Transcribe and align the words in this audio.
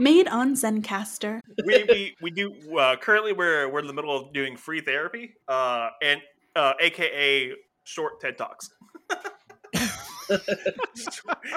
Made 0.00 0.28
on 0.28 0.54
Zencastr. 0.54 1.40
we, 1.66 1.84
we 1.84 2.16
we 2.22 2.30
do 2.30 2.54
uh, 2.78 2.96
currently 2.96 3.34
we're 3.34 3.68
we're 3.68 3.80
in 3.80 3.86
the 3.86 3.92
middle 3.92 4.16
of 4.16 4.32
doing 4.32 4.56
free 4.56 4.80
therapy, 4.80 5.34
uh, 5.46 5.90
and 6.02 6.22
uh, 6.56 6.72
AKA 6.80 7.52
short 7.84 8.18
TED 8.18 8.38
talks. 8.38 8.70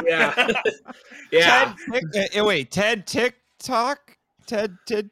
Yeah. 0.03 0.47
yeah. 1.31 1.75
Ted, 1.91 2.03
Tick- 2.11 2.37
uh, 2.37 2.43
wait, 2.43 2.71
Ted 2.71 3.05
TikTok? 3.05 4.17
Ted 4.47 4.77
Ted 4.87 5.11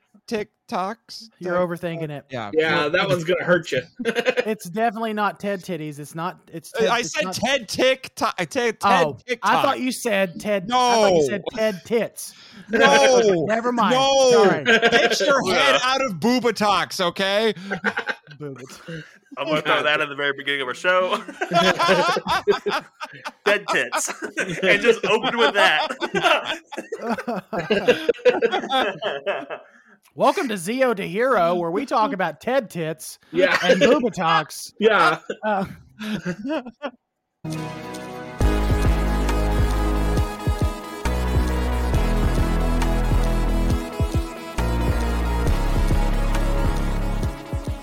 TikToks? 0.71 1.29
You're 1.39 1.55
overthinking 1.55 2.09
it. 2.09 2.25
Yeah. 2.29 2.51
Yeah, 2.53 2.87
that 2.87 3.07
one's 3.07 3.23
gonna 3.23 3.43
hurt 3.43 3.71
you. 3.71 3.81
It's 4.43 4.69
definitely 4.69 5.13
not 5.13 5.39
Ted 5.39 5.61
titties. 5.61 5.99
It's 5.99 6.15
not. 6.15 6.39
It's. 6.51 6.73
Uh, 6.73 6.79
Ted, 6.79 6.89
I 6.89 6.99
it's 6.99 7.13
said 7.13 7.25
not- 7.25 7.35
Ted 7.35 7.69
TikTok. 7.69 8.35
Ted, 8.37 8.49
Ted 8.51 8.77
Oh, 8.83 9.17
TikTok. 9.25 9.51
I 9.51 9.61
thought 9.61 9.79
you 9.79 9.91
said 9.91 10.39
Ted. 10.39 10.63
I 10.65 10.67
thought 10.95 11.13
you 11.13 11.23
said 11.27 11.43
No. 11.51 11.57
Ted 11.57 11.81
tits. 11.85 12.33
No. 12.69 13.45
Never 13.47 13.71
mind. 13.71 13.95
No. 13.95 14.31
Sorry. 14.31 14.63
Get 14.65 15.19
your 15.19 15.53
head 15.53 15.79
out 15.83 16.03
of 16.03 16.13
Boobatox, 16.13 16.99
okay? 17.01 17.53
Boobs. 18.39 18.81
I'm 19.37 19.47
gonna 19.47 19.61
throw 19.61 19.83
that 19.83 20.01
at 20.01 20.09
the 20.09 20.15
very 20.15 20.33
beginning 20.33 20.61
of 20.61 20.67
our 20.67 20.73
show. 20.73 21.23
Dead 23.45 23.65
tits, 23.71 24.11
and 24.63 24.81
just 24.81 25.05
open 25.05 25.37
with 25.37 25.53
that. 25.53 25.87
Welcome 30.13 30.49
to 30.49 30.55
Zeo 30.55 30.95
to 30.95 31.07
Hero, 31.07 31.55
where 31.55 31.71
we 31.71 31.85
talk 31.85 32.11
about 32.13 32.41
Ted 32.41 32.69
tits 32.69 33.17
Yeah. 33.31 33.57
and 33.63 33.81
boobatox. 33.81 34.73
Yeah. 34.79 35.19
Uh, 35.43 35.65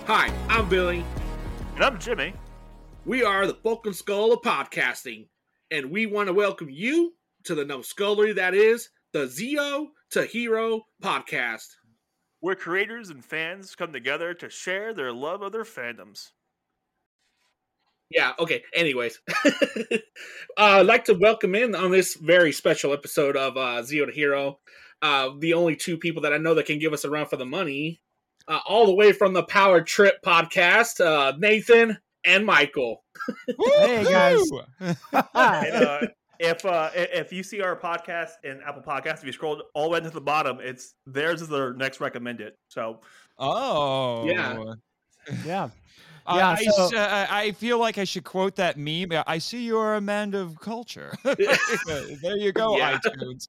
Hi, 0.06 0.32
I'm 0.48 0.68
Billy. 0.68 1.04
and 1.74 1.84
I'm 1.84 1.98
Jimmy. 1.98 2.32
We 3.04 3.22
are 3.22 3.46
the 3.46 3.54
Bulk 3.54 3.86
and 3.86 3.94
Skull 3.94 4.32
of 4.32 4.40
podcasting, 4.40 5.28
and 5.70 5.90
we 5.90 6.06
want 6.06 6.28
to 6.28 6.32
welcome 6.32 6.68
you 6.70 7.12
to 7.44 7.54
the 7.54 7.64
numbskullery 7.64 8.34
that 8.36 8.54
is 8.54 8.88
the 9.12 9.26
Zeo 9.26 9.88
to 10.12 10.24
Hero 10.24 10.82
podcast. 11.02 11.66
Where 12.40 12.54
creators 12.54 13.10
and 13.10 13.24
fans 13.24 13.74
come 13.74 13.92
together 13.92 14.32
to 14.34 14.48
share 14.48 14.94
their 14.94 15.12
love 15.12 15.42
of 15.42 15.52
their 15.52 15.64
fandoms. 15.64 16.30
Yeah, 18.10 18.32
okay. 18.38 18.62
Anyways, 18.74 19.18
uh, 19.44 19.98
I'd 20.56 20.86
like 20.86 21.04
to 21.06 21.14
welcome 21.14 21.54
in 21.54 21.74
on 21.74 21.90
this 21.90 22.14
very 22.14 22.52
special 22.52 22.92
episode 22.92 23.36
of 23.36 23.56
uh, 23.56 23.82
Zero 23.82 24.06
to 24.06 24.12
Hero. 24.12 24.60
Uh, 25.02 25.30
the 25.38 25.54
only 25.54 25.76
two 25.76 25.98
people 25.98 26.22
that 26.22 26.32
I 26.32 26.38
know 26.38 26.54
that 26.54 26.66
can 26.66 26.78
give 26.78 26.92
us 26.92 27.04
a 27.04 27.10
run 27.10 27.26
for 27.26 27.36
the 27.36 27.44
money, 27.44 28.00
uh, 28.48 28.60
all 28.66 28.86
the 28.86 28.94
way 28.94 29.12
from 29.12 29.34
the 29.34 29.42
Power 29.42 29.82
Trip 29.82 30.22
podcast, 30.24 31.04
uh, 31.04 31.36
Nathan 31.38 31.98
and 32.24 32.46
Michael. 32.46 33.04
Hey, 33.78 34.04
guys. 34.04 34.42
And, 34.80 34.96
uh, 35.12 36.00
if 36.38 36.64
uh, 36.64 36.90
if 36.94 37.32
you 37.32 37.42
see 37.42 37.60
our 37.62 37.74
podcast 37.76 38.32
in 38.44 38.60
Apple 38.66 38.82
Podcasts, 38.82 39.18
if 39.18 39.24
you 39.26 39.32
scroll 39.32 39.62
all 39.74 39.84
the 39.84 39.90
way 39.90 40.00
to 40.00 40.10
the 40.10 40.20
bottom, 40.20 40.58
it's 40.60 40.94
theirs 41.06 41.42
is 41.42 41.48
their 41.48 41.72
next 41.74 42.00
recommended. 42.00 42.54
So 42.68 43.00
Oh. 43.38 44.26
Yeah. 44.26 44.74
yeah. 45.44 45.68
I- 46.26 46.36
Yeah, 46.36 46.48
I, 46.50 46.64
so- 46.64 46.84
s- 46.86 46.92
uh, 46.94 47.26
I 47.30 47.52
feel 47.52 47.78
like 47.78 47.96
I 47.96 48.04
should 48.04 48.24
quote 48.24 48.54
that 48.56 48.76
meme. 48.76 49.12
I 49.26 49.38
see 49.38 49.64
you're 49.64 49.94
a 49.94 50.00
man 50.00 50.34
of 50.34 50.60
culture. 50.60 51.14
there 51.24 52.36
you 52.36 52.52
go, 52.52 52.76
Yeah. 52.76 52.98
iTunes. 52.98 53.46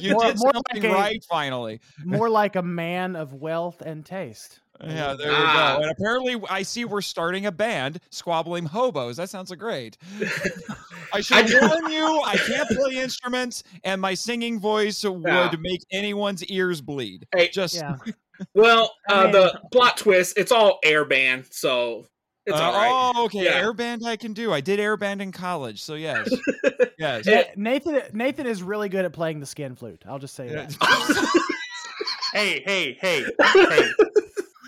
you 0.00 0.12
More- 0.14 0.24
did 0.24 0.38
more 0.38 0.52
something 0.52 0.82
like 0.82 0.84
a- 0.84 0.92
right 0.92 1.24
finally. 1.30 1.80
More 2.04 2.28
like 2.28 2.56
a 2.56 2.62
man 2.62 3.14
of 3.14 3.34
wealth 3.34 3.80
and 3.80 4.04
taste. 4.04 4.58
Yeah, 4.82 5.14
there 5.14 5.30
Ah. 5.32 5.72
you 5.74 5.78
go. 5.78 5.82
And 5.82 5.90
apparently, 5.92 6.36
I 6.48 6.62
see 6.62 6.84
we're 6.84 7.02
starting 7.02 7.46
a 7.46 7.52
band, 7.52 8.00
Squabbling 8.10 8.64
Hobos. 8.66 9.16
That 9.18 9.28
sounds 9.28 9.52
great. 9.52 9.98
I 11.12 11.20
should 11.20 11.52
I- 11.54 11.68
warn 11.68 11.92
you, 11.92 12.22
I 12.24 12.36
can't 12.36 12.68
play 12.70 12.96
instruments, 12.96 13.62
and 13.84 14.00
my 14.00 14.14
singing 14.14 14.58
voice 14.60 15.02
would 15.04 15.22
Yeah. 15.26 15.52
make 15.58 15.80
anyone's 15.90 16.44
ears 16.46 16.80
bleed. 16.80 17.26
Hey, 17.34 17.48
Just 17.48 17.74
Yeah. 17.76 17.96
Well, 18.54 18.94
uh, 19.10 19.24
mean- 19.24 19.32
the 19.32 19.60
plot 19.70 19.98
twist, 19.98 20.38
it's 20.38 20.50
all 20.50 20.78
air 20.82 21.04
band, 21.04 21.44
so 21.50 22.06
it's 22.46 22.56
Uh, 22.56 22.62
all 22.62 22.72
right. 22.72 23.12
Oh, 23.16 23.24
okay. 23.26 23.44
Yeah. 23.44 23.62
Airband 23.62 24.02
I 24.06 24.16
can 24.16 24.32
do. 24.32 24.50
I 24.50 24.62
did 24.62 24.80
airband 24.80 25.20
in 25.20 25.30
college, 25.30 25.82
so 25.82 25.92
yes, 25.94 26.26
yes. 26.98 27.26
Na- 27.26 27.42
Nathan 27.54 28.00
Nathan 28.14 28.46
is 28.46 28.62
really 28.62 28.88
good 28.88 29.04
at 29.04 29.12
playing 29.12 29.40
the 29.40 29.46
skin 29.46 29.74
flute. 29.76 30.02
I'll 30.08 30.18
just 30.18 30.34
say 30.34 30.48
Yeah. 30.50 30.64
that. 30.66 31.40
hey, 32.32 32.62
hey, 32.64 32.96
hey, 32.98 33.26
hey, 33.42 33.90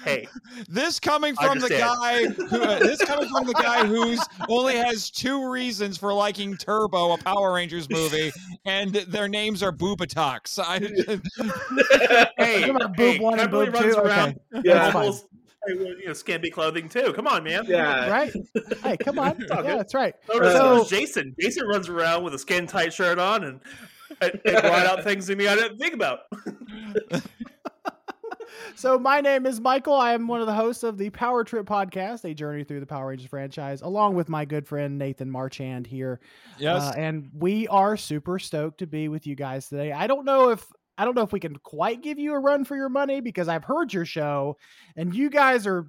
hey. 0.04 0.28
This 0.68 0.98
coming 1.00 1.34
from 1.36 1.58
the 1.58 1.68
guy. 1.68 2.26
Who, 2.26 2.62
uh, 2.62 2.78
this 2.78 3.02
coming 3.04 3.28
from 3.28 3.46
the 3.46 3.54
guy 3.54 3.86
who's 3.86 4.20
only 4.48 4.74
has 4.76 5.10
two 5.10 5.50
reasons 5.50 5.98
for 5.98 6.12
liking 6.12 6.56
Turbo, 6.56 7.12
a 7.12 7.18
Power 7.18 7.52
Rangers 7.52 7.88
movie, 7.90 8.32
and 8.64 8.92
their 8.92 9.28
names 9.28 9.62
are 9.62 9.72
Boobatox. 9.72 10.58
I, 10.58 10.78
Hey, 12.36 12.60
Talking 12.60 12.76
about 12.76 12.96
hey, 12.96 13.12
boob 13.14 13.22
one 13.22 13.40
and 13.40 13.50
boob 13.50 13.72
runs 13.74 13.94
two? 13.94 14.00
Okay. 14.00 14.36
Yeah. 14.64 14.88
in 14.90 14.96
almost 14.96 15.26
you 15.68 16.06
know, 16.06 16.12
skimpy 16.12 16.50
clothing 16.50 16.88
too. 16.88 17.12
Come 17.12 17.26
on, 17.28 17.44
man. 17.44 17.64
Yeah. 17.69 18.08
Right? 18.10 18.32
Hey, 18.82 18.96
come 18.96 19.19
on. 19.19 19.36
Yeah, 19.48 19.56
good. 19.62 19.78
that's 19.78 19.94
right. 19.94 20.14
So 20.26 20.40
does, 20.40 20.52
so 20.56 20.82
So- 20.82 20.88
Jason. 20.88 21.34
Jason 21.40 21.66
runs 21.66 21.88
around 21.88 22.24
with 22.24 22.34
a 22.34 22.38
skin 22.38 22.66
tight 22.66 22.92
shirt 22.92 23.19
on 23.19 23.44
and, 23.44 23.60
and, 24.20 24.40
and 24.44 24.54
write 24.64 24.86
out 24.86 25.04
things 25.04 25.26
to 25.28 25.36
me 25.36 25.46
I 25.46 25.54
didn't 25.54 25.78
think 25.78 25.94
about. 25.94 26.20
So 28.74 28.98
my 28.98 29.20
name 29.20 29.46
is 29.46 29.60
Michael. 29.60 29.94
I 29.94 30.14
am 30.14 30.26
one 30.26 30.40
of 30.40 30.46
the 30.46 30.54
hosts 30.54 30.82
of 30.82 30.98
the 30.98 31.10
Power 31.10 31.44
Trip 31.44 31.66
podcast, 31.66 32.24
a 32.24 32.34
journey 32.34 32.64
through 32.64 32.80
the 32.80 32.86
Power 32.86 33.08
Rangers 33.08 33.28
franchise, 33.28 33.82
along 33.82 34.14
with 34.14 34.28
my 34.28 34.44
good 34.44 34.66
friend 34.66 34.98
Nathan 34.98 35.30
Marchand 35.30 35.86
here. 35.86 36.20
yes. 36.58 36.82
Uh, 36.82 36.94
and 36.96 37.30
we 37.36 37.68
are 37.68 37.96
super 37.96 38.38
stoked 38.38 38.78
to 38.78 38.86
be 38.86 39.08
with 39.08 39.26
you 39.26 39.34
guys 39.34 39.68
today. 39.68 39.92
I 39.92 40.06
don't 40.06 40.24
know 40.24 40.50
if 40.50 40.64
I 40.98 41.04
don't 41.04 41.16
know 41.16 41.22
if 41.22 41.32
we 41.32 41.40
can 41.40 41.56
quite 41.56 42.02
give 42.02 42.18
you 42.18 42.34
a 42.34 42.38
run 42.38 42.64
for 42.64 42.76
your 42.76 42.88
money 42.88 43.20
because 43.20 43.48
I've 43.48 43.64
heard 43.64 43.92
your 43.92 44.04
show 44.04 44.56
and 44.96 45.14
you 45.14 45.30
guys 45.30 45.66
are 45.66 45.86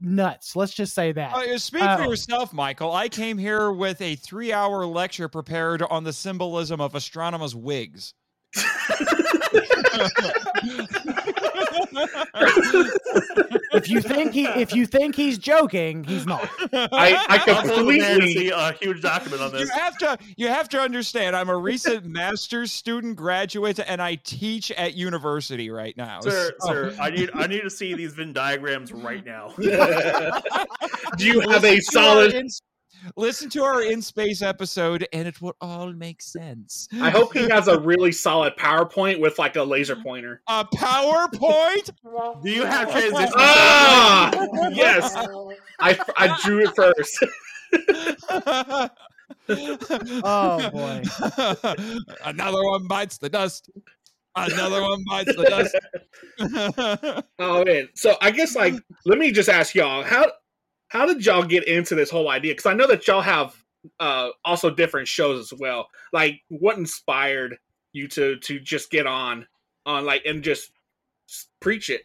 nuts. 0.00 0.56
Let's 0.56 0.74
just 0.74 0.94
say 0.94 1.12
that. 1.12 1.34
Uh, 1.34 1.58
speak 1.58 1.82
Uh, 1.82 1.98
for 1.98 2.04
yourself, 2.04 2.52
Michael. 2.52 2.92
I 2.92 3.08
came 3.08 3.38
here 3.38 3.72
with 3.72 4.00
a 4.00 4.16
three-hour 4.16 4.86
lecture 4.86 5.28
prepared 5.28 5.82
on 5.82 6.04
the 6.04 6.12
symbolism 6.12 6.80
of 6.80 6.94
astronomers' 6.94 7.54
wigs. 7.54 8.14
if 13.72 13.88
you 13.88 14.00
think 14.00 14.32
he 14.32 14.46
if 14.46 14.74
you 14.74 14.86
think 14.86 15.14
he's 15.14 15.38
joking, 15.38 16.04
he's 16.04 16.26
not. 16.26 16.48
I, 16.72 17.14
I 17.28 17.42
I'll 17.46 17.62
pull 17.62 17.86
the 17.86 17.98
man 17.98 18.20
to 18.20 18.26
see 18.26 18.50
a 18.50 18.72
huge 18.72 19.00
document 19.02 19.42
on 19.42 19.52
this. 19.52 19.60
you 19.60 19.66
this. 19.66 19.74
have 19.76 19.98
to 19.98 20.18
you 20.36 20.48
have 20.48 20.68
to 20.70 20.80
understand 20.80 21.34
i'm 21.36 21.48
a 21.48 21.56
recent 21.56 22.04
master's 22.06 22.72
student 22.72 23.16
graduate 23.16 23.78
and 23.86 24.00
i 24.02 24.14
teach 24.16 24.70
at 24.72 24.94
university 24.94 25.70
right 25.70 25.96
now 25.96 26.20
Sir, 26.20 26.52
so- 26.60 26.68
sir, 26.68 26.96
I 27.00 27.10
need 27.10 27.30
I 27.34 27.46
need 27.46 27.62
to 27.62 27.70
see 27.70 27.94
these 27.94 28.12
Venn 28.14 28.32
diagrams 28.32 28.92
right 28.92 29.24
now. 29.24 29.52
Do 29.56 29.64
you 31.26 31.40
have 31.40 31.64
a 31.64 31.76
Listen 31.76 31.76
to 31.76 31.82
solid? 31.82 32.48
In- 33.04 33.12
listen 33.16 33.48
to 33.50 33.62
our 33.64 33.82
in 33.82 34.00
space 34.02 34.42
episode 34.42 35.06
and 35.12 35.26
it 35.28 35.40
will 35.40 35.56
all 35.60 35.92
make 35.92 36.20
sense 36.22 36.88
I 37.00 37.10
hope 37.10 37.32
he 37.34 37.48
has 37.48 37.68
a 37.68 37.78
really 37.80 38.12
solid 38.12 38.54
PowerPoint 38.56 39.20
with 39.20 39.38
like 39.38 39.56
a 39.56 39.62
laser 39.62 39.96
pointer. 39.96 40.42
a 40.48 40.64
powerpoint 40.74 41.90
Do 42.42 42.50
you 42.50 42.64
have 42.64 42.90
transitions? 42.90 43.32
Ah, 43.36 44.30
yes. 44.72 45.14
I 45.80 45.98
I 46.16 46.38
drew 46.42 46.64
it 46.64 46.74
first. 46.74 47.24
Oh, 49.48 50.70
boy. 50.70 51.02
another 52.24 52.64
one 52.64 52.86
bites 52.88 53.18
the 53.18 53.28
dust 53.28 53.70
another 54.34 54.82
one 54.82 55.02
bites 55.08 55.34
the 55.36 55.44
dust 55.44 57.24
Oh 57.38 57.64
man. 57.64 57.88
So 57.94 58.16
I 58.20 58.30
guess 58.30 58.54
like 58.56 58.74
let 59.04 59.18
me 59.18 59.32
just 59.32 59.48
ask 59.48 59.74
y'all 59.74 60.02
how 60.02 60.26
how 60.88 61.06
did 61.06 61.24
y'all 61.24 61.44
get 61.44 61.66
into 61.66 61.94
this 61.94 62.10
whole 62.10 62.30
idea? 62.30 62.52
Because 62.52 62.66
I 62.66 62.74
know 62.74 62.86
that 62.86 63.06
y'all 63.06 63.22
have 63.22 63.54
uh 64.00 64.30
also 64.44 64.70
different 64.70 65.08
shows 65.08 65.52
as 65.52 65.58
well. 65.58 65.88
Like 66.12 66.40
what 66.48 66.78
inspired 66.78 67.58
you 67.92 68.08
to 68.08 68.36
to 68.36 68.60
just 68.60 68.90
get 68.90 69.06
on 69.06 69.46
on 69.84 70.04
like 70.04 70.24
and 70.26 70.42
just 70.42 70.70
preach 71.60 71.90
it? 71.90 72.02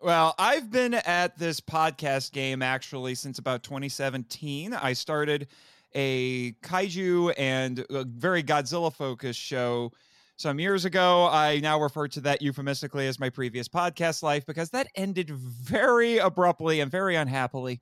Well, 0.00 0.34
I've 0.38 0.70
been 0.70 0.94
at 0.94 1.38
this 1.38 1.60
podcast 1.60 2.32
game 2.32 2.62
actually 2.62 3.14
since 3.14 3.38
about 3.38 3.62
2017. 3.62 4.74
I 4.74 4.92
started 4.92 5.48
a 5.94 6.52
kaiju 6.62 7.32
and 7.38 7.86
a 7.88 8.04
very 8.04 8.42
Godzilla 8.42 8.92
focused 8.92 9.40
show 9.40 9.92
some 10.36 10.58
years 10.58 10.84
ago. 10.84 11.28
I 11.30 11.60
now 11.60 11.80
refer 11.80 12.08
to 12.08 12.20
that 12.22 12.42
euphemistically 12.42 13.06
as 13.06 13.18
my 13.18 13.30
previous 13.30 13.68
podcast 13.68 14.22
life 14.22 14.46
because 14.46 14.70
that 14.70 14.88
ended 14.96 15.30
very 15.30 16.18
abruptly 16.18 16.80
and 16.80 16.90
very 16.90 17.16
unhappily. 17.16 17.80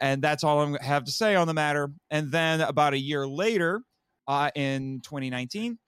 And 0.00 0.22
that's 0.22 0.44
all 0.44 0.76
I 0.76 0.82
have 0.82 1.04
to 1.04 1.10
say 1.10 1.34
on 1.34 1.46
the 1.46 1.54
matter. 1.54 1.90
And 2.10 2.30
then 2.30 2.60
about 2.60 2.92
a 2.92 2.98
year 2.98 3.26
later, 3.26 3.82
uh, 4.28 4.50
in 4.54 5.00
2019, 5.02 5.78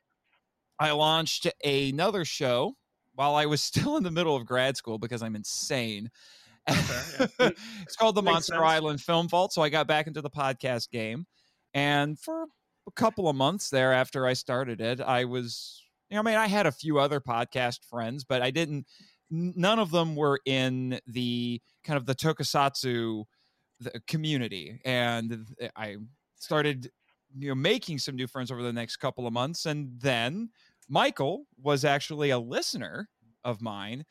I 0.78 0.92
launched 0.92 1.46
another 1.64 2.24
show 2.24 2.74
while 3.14 3.34
I 3.34 3.46
was 3.46 3.62
still 3.62 3.96
in 3.96 4.02
the 4.02 4.10
middle 4.10 4.36
of 4.36 4.46
grad 4.46 4.76
school 4.76 4.98
because 4.98 5.22
I'm 5.22 5.36
insane. 5.36 6.10
Okay, 6.68 7.26
yeah. 7.40 7.50
it's 7.82 7.96
called 7.96 8.14
the 8.14 8.22
Monster 8.22 8.54
sense. 8.54 8.64
Island 8.64 9.00
Film 9.00 9.28
Vault. 9.28 9.52
So 9.52 9.62
I 9.62 9.68
got 9.68 9.86
back 9.86 10.06
into 10.06 10.20
the 10.20 10.30
podcast 10.30 10.90
game. 10.90 11.26
And 11.74 12.18
for 12.18 12.46
a 12.88 12.92
couple 12.92 13.28
of 13.28 13.36
months 13.36 13.70
there 13.70 13.92
after 13.92 14.26
I 14.26 14.32
started 14.32 14.80
it, 14.80 15.00
I 15.00 15.24
was, 15.24 15.84
you 16.10 16.14
know, 16.14 16.20
I 16.20 16.22
mean, 16.24 16.36
I 16.36 16.48
had 16.48 16.66
a 16.66 16.72
few 16.72 16.98
other 16.98 17.20
podcast 17.20 17.84
friends, 17.88 18.24
but 18.24 18.42
I 18.42 18.50
didn't, 18.50 18.86
none 19.30 19.78
of 19.78 19.90
them 19.90 20.16
were 20.16 20.40
in 20.46 20.98
the 21.06 21.60
kind 21.84 21.98
of 21.98 22.06
the 22.06 22.14
tokusatsu 22.14 23.24
community. 24.06 24.80
And 24.84 25.46
eh, 25.60 25.68
I 25.76 25.96
started, 26.36 26.90
you 27.36 27.48
know, 27.48 27.54
making 27.54 27.98
some 27.98 28.16
new 28.16 28.26
friends 28.26 28.50
over 28.50 28.62
the 28.62 28.72
next 28.72 28.96
couple 28.96 29.26
of 29.26 29.32
months. 29.32 29.66
And 29.66 30.00
then 30.00 30.50
Michael 30.88 31.44
was 31.62 31.84
actually 31.84 32.30
a 32.30 32.38
listener 32.38 33.10
of 33.44 33.60
mine 33.60 34.04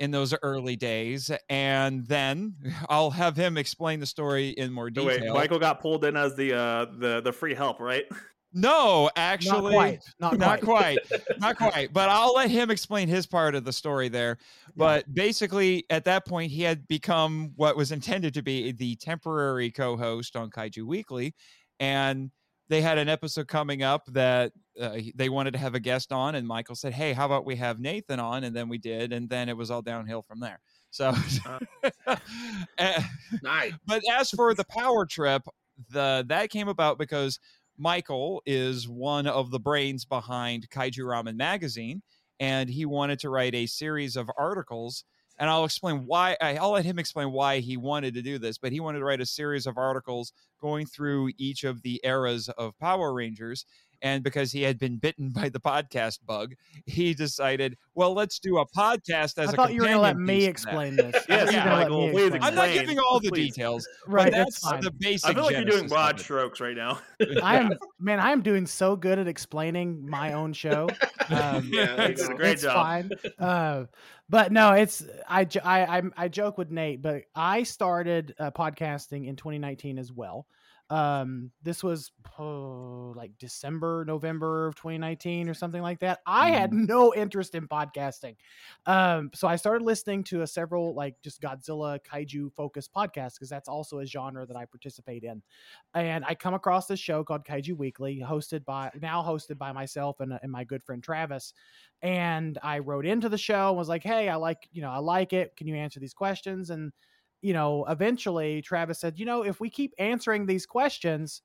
in 0.00 0.10
those 0.10 0.34
early 0.42 0.74
days. 0.74 1.30
And 1.48 2.04
then 2.06 2.54
I'll 2.88 3.10
have 3.10 3.36
him 3.36 3.56
explain 3.56 4.00
the 4.00 4.06
story 4.06 4.48
in 4.48 4.72
more 4.72 4.90
detail. 4.90 5.06
wait, 5.06 5.32
Michael 5.32 5.60
got 5.60 5.80
pulled 5.80 6.04
in 6.04 6.16
as 6.16 6.34
the 6.34 6.54
uh 6.54 6.86
the 6.98 7.20
the 7.20 7.32
free 7.32 7.54
help, 7.54 7.78
right? 7.78 8.04
No, 8.52 9.08
actually, 9.14 9.60
Not 9.60 9.72
quite. 9.72 10.00
Not, 10.18 10.38
not 10.38 10.60
quite. 10.60 10.98
quite 11.08 11.38
not 11.38 11.56
quite 11.70 11.92
but 11.92 12.08
i'll 12.08 12.34
let 12.34 12.50
him 12.50 12.68
explain 12.68 13.06
his 13.06 13.24
part 13.24 13.54
of 13.54 13.64
the 13.64 13.72
story 13.72 14.08
there 14.08 14.38
but 14.74 15.04
basically 15.14 15.84
at 15.88 16.04
that 16.06 16.26
point 16.26 16.50
he 16.50 16.62
had 16.64 16.84
become 16.88 17.52
what 17.54 17.76
was 17.76 17.92
intended 17.92 18.34
to 18.34 18.42
be 18.42 18.72
the 18.72 18.96
temporary 18.96 19.70
co-host 19.70 20.34
on 20.34 20.50
kaiju 20.50 20.82
weekly 20.84 21.32
and 21.78 22.32
they 22.70 22.80
had 22.80 22.96
an 22.96 23.08
episode 23.10 23.48
coming 23.48 23.82
up 23.82 24.06
that 24.06 24.52
uh, 24.80 24.96
they 25.14 25.28
wanted 25.28 25.50
to 25.50 25.58
have 25.58 25.74
a 25.74 25.80
guest 25.80 26.12
on 26.12 26.36
and 26.36 26.46
michael 26.48 26.74
said 26.74 26.94
hey 26.94 27.12
how 27.12 27.26
about 27.26 27.44
we 27.44 27.56
have 27.56 27.78
nathan 27.78 28.18
on 28.18 28.44
and 28.44 28.56
then 28.56 28.68
we 28.68 28.78
did 28.78 29.12
and 29.12 29.28
then 29.28 29.48
it 29.50 29.56
was 29.56 29.70
all 29.70 29.82
downhill 29.82 30.22
from 30.22 30.40
there 30.40 30.58
so 30.90 31.14
eh, 32.78 33.02
Nice. 33.42 33.72
but 33.86 34.02
as 34.12 34.30
for 34.30 34.54
the 34.54 34.64
power 34.64 35.06
trip, 35.06 35.42
the 35.90 36.24
that 36.28 36.50
came 36.50 36.68
about 36.68 36.98
because 36.98 37.38
Michael 37.78 38.42
is 38.44 38.88
one 38.88 39.26
of 39.26 39.50
the 39.50 39.60
brains 39.60 40.04
behind 40.04 40.68
Kaiju 40.68 41.04
Ramen 41.04 41.36
magazine, 41.36 42.02
and 42.40 42.68
he 42.68 42.84
wanted 42.84 43.20
to 43.20 43.30
write 43.30 43.54
a 43.54 43.66
series 43.66 44.16
of 44.16 44.28
articles. 44.36 45.04
And 45.40 45.50
I'll 45.50 45.64
explain 45.64 46.04
why. 46.06 46.36
I'll 46.40 46.72
let 46.72 46.84
him 46.84 46.98
explain 46.98 47.32
why 47.32 47.58
he 47.60 47.78
wanted 47.78 48.14
to 48.14 48.22
do 48.22 48.38
this. 48.38 48.58
But 48.58 48.72
he 48.72 48.78
wanted 48.78 48.98
to 48.98 49.04
write 49.06 49.22
a 49.22 49.26
series 49.26 49.66
of 49.66 49.78
articles 49.78 50.32
going 50.60 50.86
through 50.86 51.30
each 51.38 51.64
of 51.64 51.80
the 51.80 51.98
eras 52.04 52.50
of 52.50 52.78
Power 52.78 53.12
Rangers. 53.14 53.64
And 54.02 54.22
because 54.22 54.50
he 54.52 54.62
had 54.62 54.78
been 54.78 54.96
bitten 54.96 55.30
by 55.34 55.48
the 55.48 55.60
podcast 55.60 56.18
bug, 56.26 56.54
he 56.86 57.14
decided, 57.14 57.76
well, 57.94 58.14
let's 58.14 58.38
do 58.38 58.58
a 58.58 58.66
podcast 58.66 59.38
as 59.38 59.48
I 59.48 59.52
a 59.52 59.52
thought 59.52 59.72
you 59.74 59.82
were 59.82 59.88
going 59.88 59.96
to 59.98 60.02
let 60.02 60.16
me 60.16 60.34
piece 60.34 60.44
to 60.44 60.50
that. 60.50 60.50
explain 60.50 60.96
this. 60.96 61.26
I 61.28 61.34
Yes, 61.34 61.46
thought 61.46 61.52
you 61.52 61.58
were 61.58 61.64
yeah, 61.64 61.64
gonna 61.64 61.76
let 61.76 61.82
Michael, 61.82 62.06
me 62.06 62.10
please 62.10 62.26
explain 62.34 62.42
I'm 62.42 62.54
not 62.54 62.72
giving 62.72 62.98
all 62.98 63.20
the 63.20 63.28
please. 63.28 63.54
details. 63.54 63.88
Right, 64.06 64.24
but 64.24 64.32
that's 64.32 64.60
that's 64.60 64.60
fine. 64.60 64.82
the 64.82 64.90
basic. 64.90 65.30
I 65.30 65.34
feel 65.34 65.44
like 65.44 65.56
you're 65.56 65.64
doing 65.64 65.88
broad 65.88 66.18
strokes 66.20 66.60
right 66.60 66.76
now. 66.76 67.00
I 67.42 67.56
am 67.56 67.78
man, 67.98 68.18
I 68.20 68.30
am 68.32 68.42
doing 68.42 68.66
so 68.66 68.96
good 68.96 69.18
at 69.18 69.28
explaining 69.28 70.08
my 70.08 70.32
own 70.32 70.52
show. 70.52 70.88
Um, 71.28 71.70
Yeah, 71.72 71.96
you 71.96 72.02
it's, 72.12 72.22
a 72.28 72.34
great 72.34 72.52
it's 72.54 72.62
job. 72.62 72.74
fine. 72.74 73.10
Uh, 73.38 73.84
but 74.28 74.52
no, 74.52 74.72
it's 74.72 75.04
I, 75.28 75.46
I, 75.64 76.02
I 76.16 76.28
joke 76.28 76.58
with 76.58 76.70
Nate, 76.70 77.02
but 77.02 77.22
I 77.34 77.62
started 77.64 78.34
uh, 78.38 78.50
podcasting 78.50 79.26
in 79.26 79.36
2019 79.36 79.98
as 79.98 80.12
well. 80.12 80.46
Um, 80.90 81.52
this 81.62 81.84
was 81.84 82.10
oh, 82.38 83.12
like 83.16 83.32
December, 83.38 84.04
November 84.06 84.66
of 84.66 84.74
2019 84.74 85.48
or 85.48 85.54
something 85.54 85.82
like 85.82 86.00
that. 86.00 86.18
I 86.26 86.50
had 86.50 86.72
no 86.72 87.14
interest 87.14 87.54
in 87.54 87.68
podcasting. 87.68 88.36
Um, 88.86 89.30
so 89.32 89.46
I 89.46 89.54
started 89.54 89.84
listening 89.84 90.24
to 90.24 90.42
a 90.42 90.46
several 90.46 90.94
like 90.94 91.14
just 91.22 91.40
Godzilla 91.40 92.00
kaiju 92.00 92.52
focused 92.54 92.92
podcasts 92.92 93.34
because 93.34 93.48
that's 93.48 93.68
also 93.68 94.00
a 94.00 94.06
genre 94.06 94.44
that 94.46 94.56
I 94.56 94.64
participate 94.64 95.22
in. 95.22 95.42
And 95.94 96.24
I 96.24 96.34
come 96.34 96.54
across 96.54 96.86
this 96.86 97.00
show 97.00 97.22
called 97.22 97.44
Kaiju 97.44 97.76
Weekly, 97.76 98.20
hosted 98.26 98.64
by 98.64 98.90
now 99.00 99.22
hosted 99.22 99.58
by 99.58 99.70
myself 99.70 100.18
and, 100.18 100.32
and 100.42 100.50
my 100.50 100.64
good 100.64 100.82
friend 100.82 101.02
Travis. 101.02 101.54
And 102.02 102.58
I 102.62 102.80
wrote 102.80 103.06
into 103.06 103.28
the 103.28 103.38
show 103.38 103.68
and 103.68 103.76
was 103.76 103.88
like, 103.88 104.02
"Hey, 104.02 104.28
I 104.28 104.36
like 104.36 104.68
you 104.72 104.82
know 104.82 104.90
I 104.90 104.98
like 104.98 105.32
it. 105.32 105.56
Can 105.56 105.68
you 105.68 105.76
answer 105.76 106.00
these 106.00 106.14
questions?" 106.14 106.70
And 106.70 106.92
you 107.42 107.52
know, 107.52 107.84
eventually 107.86 108.62
Travis 108.62 108.98
said, 109.00 109.18
"You 109.18 109.26
know, 109.26 109.42
if 109.44 109.60
we 109.60 109.70
keep 109.70 109.92
answering 109.98 110.46
these 110.46 110.66
questions." 110.66 111.42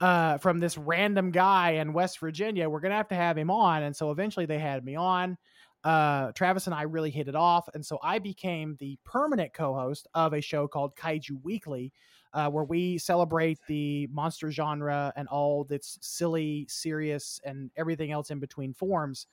Uh, 0.00 0.38
from 0.38 0.60
this 0.60 0.78
random 0.78 1.32
guy 1.32 1.70
in 1.70 1.92
West 1.92 2.20
Virginia, 2.20 2.70
we're 2.70 2.78
gonna 2.78 2.94
have 2.94 3.08
to 3.08 3.16
have 3.16 3.36
him 3.36 3.50
on, 3.50 3.82
and 3.82 3.96
so 3.96 4.12
eventually 4.12 4.46
they 4.46 4.60
had 4.60 4.84
me 4.84 4.94
on 4.94 5.36
uh, 5.84 6.32
Travis 6.32 6.66
and 6.66 6.74
I 6.74 6.82
really 6.82 7.10
hit 7.10 7.28
it 7.28 7.34
off. 7.34 7.68
And 7.74 7.84
so 7.84 7.98
I 8.02 8.18
became 8.18 8.76
the 8.78 8.98
permanent 9.04 9.52
co 9.52 9.74
host 9.74 10.06
of 10.14 10.32
a 10.32 10.40
show 10.40 10.66
called 10.66 10.96
Kaiju 10.96 11.42
Weekly, 11.42 11.92
uh, 12.32 12.50
where 12.50 12.64
we 12.64 12.98
celebrate 12.98 13.58
the 13.68 14.08
monster 14.08 14.50
genre 14.50 15.12
and 15.16 15.28
all 15.28 15.66
its 15.70 15.98
silly, 16.00 16.66
serious, 16.68 17.40
and 17.44 17.70
everything 17.76 18.10
else 18.10 18.30
in 18.30 18.40
between 18.40 18.74
forms. 18.74 19.26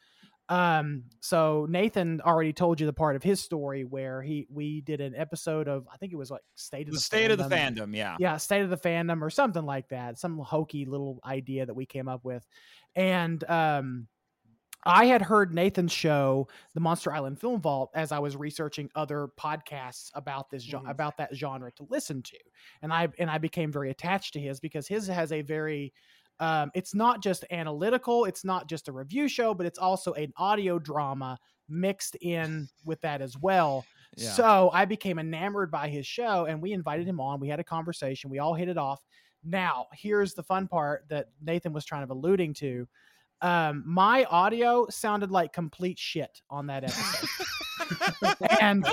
Um, 0.48 1.06
so 1.22 1.66
Nathan 1.70 2.22
already 2.22 2.54
told 2.54 2.80
you 2.80 2.86
the 2.86 2.94
part 2.94 3.16
of 3.16 3.24
his 3.24 3.42
story 3.44 3.84
where 3.84 4.22
he 4.22 4.46
we 4.50 4.82
did 4.82 5.02
an 5.02 5.16
episode 5.16 5.68
of 5.68 5.88
I 5.92 5.98
think 5.98 6.14
it 6.14 6.18
was 6.18 6.30
like 6.30 6.44
State 6.56 6.88
of 6.88 6.94
The 6.94 6.98
the, 6.98 7.00
state 7.00 7.32
of 7.32 7.38
the 7.40 7.46
Fandom 7.46 7.78
fandom, 7.78 7.96
yeah. 7.96 8.16
yeah, 8.20 8.38
state 8.38 8.62
of 8.62 8.70
the 8.70 8.78
fandom 8.78 9.22
or 9.24 9.30
something 9.32 9.66
like 9.66 9.90
that. 9.90 10.20
Some 10.20 10.38
hokey 10.40 10.86
little 10.86 11.20
idea 11.26 11.66
that 11.66 11.74
we 11.74 11.86
came 11.88 12.08
up 12.08 12.24
with. 12.24 12.46
And 12.96 13.44
um 13.50 14.08
I 14.88 15.06
had 15.08 15.24
heard 15.24 15.52
Nathan's 15.54 15.92
show, 15.92 16.48
the 16.76 16.80
Monster 16.80 17.12
Island 17.12 17.40
Film 17.40 17.60
Vault, 17.60 17.90
as 17.96 18.12
I 18.12 18.20
was 18.20 18.36
researching 18.38 18.90
other 18.96 19.30
podcasts 19.40 20.12
about 20.14 20.52
this 20.52 20.64
Mhm. 20.68 20.88
about 20.90 21.18
that 21.18 21.34
genre 21.36 21.72
to 21.74 21.88
listen 21.90 22.22
to, 22.22 22.38
and 22.84 22.94
I 22.94 23.08
and 23.18 23.32
I 23.32 23.40
became 23.40 23.72
very 23.72 23.90
attached 23.90 24.34
to 24.34 24.40
his 24.40 24.60
because 24.60 24.88
his 24.88 25.08
has 25.08 25.32
a 25.32 25.42
very, 25.42 25.92
um, 26.40 26.72
it's 26.74 26.94
not 26.94 27.22
just 27.22 27.46
analytical, 27.52 28.26
it's 28.26 28.44
not 28.44 28.68
just 28.68 28.88
a 28.88 28.92
review 28.92 29.28
show, 29.28 29.54
but 29.54 29.66
it's 29.66 29.80
also 29.80 30.14
an 30.14 30.34
audio 30.38 30.80
drama 30.80 31.38
mixed 31.70 32.16
in 32.22 32.68
with 32.84 33.00
that 33.02 33.22
as 33.22 33.38
well. 33.38 33.86
Yeah. 34.18 34.30
So 34.30 34.70
I 34.72 34.86
became 34.86 35.20
enamored 35.20 35.70
by 35.70 35.90
his 35.90 36.08
show, 36.08 36.46
and 36.46 36.62
we 36.62 36.72
invited 36.72 37.06
him 37.06 37.20
on. 37.20 37.42
We 37.42 37.50
had 37.50 37.60
a 37.60 37.66
conversation. 37.66 38.30
We 38.30 38.40
all 38.40 38.54
hit 38.54 38.70
it 38.70 38.78
off. 38.78 39.04
Now, 39.44 39.88
here's 39.92 40.34
the 40.34 40.44
fun 40.44 40.70
part 40.70 41.04
that 41.10 41.28
Nathan 41.44 41.74
was 41.74 41.84
trying 41.84 42.04
of 42.04 42.12
alluding 42.12 42.54
to. 42.54 42.88
Um, 43.42 43.84
my 43.86 44.24
audio 44.26 44.88
sounded 44.90 45.32
like 45.32 45.52
complete 45.52 46.00
shit 46.00 46.42
on 46.50 46.68
that 46.68 46.86
episode, 46.86 48.48
and 48.62 48.88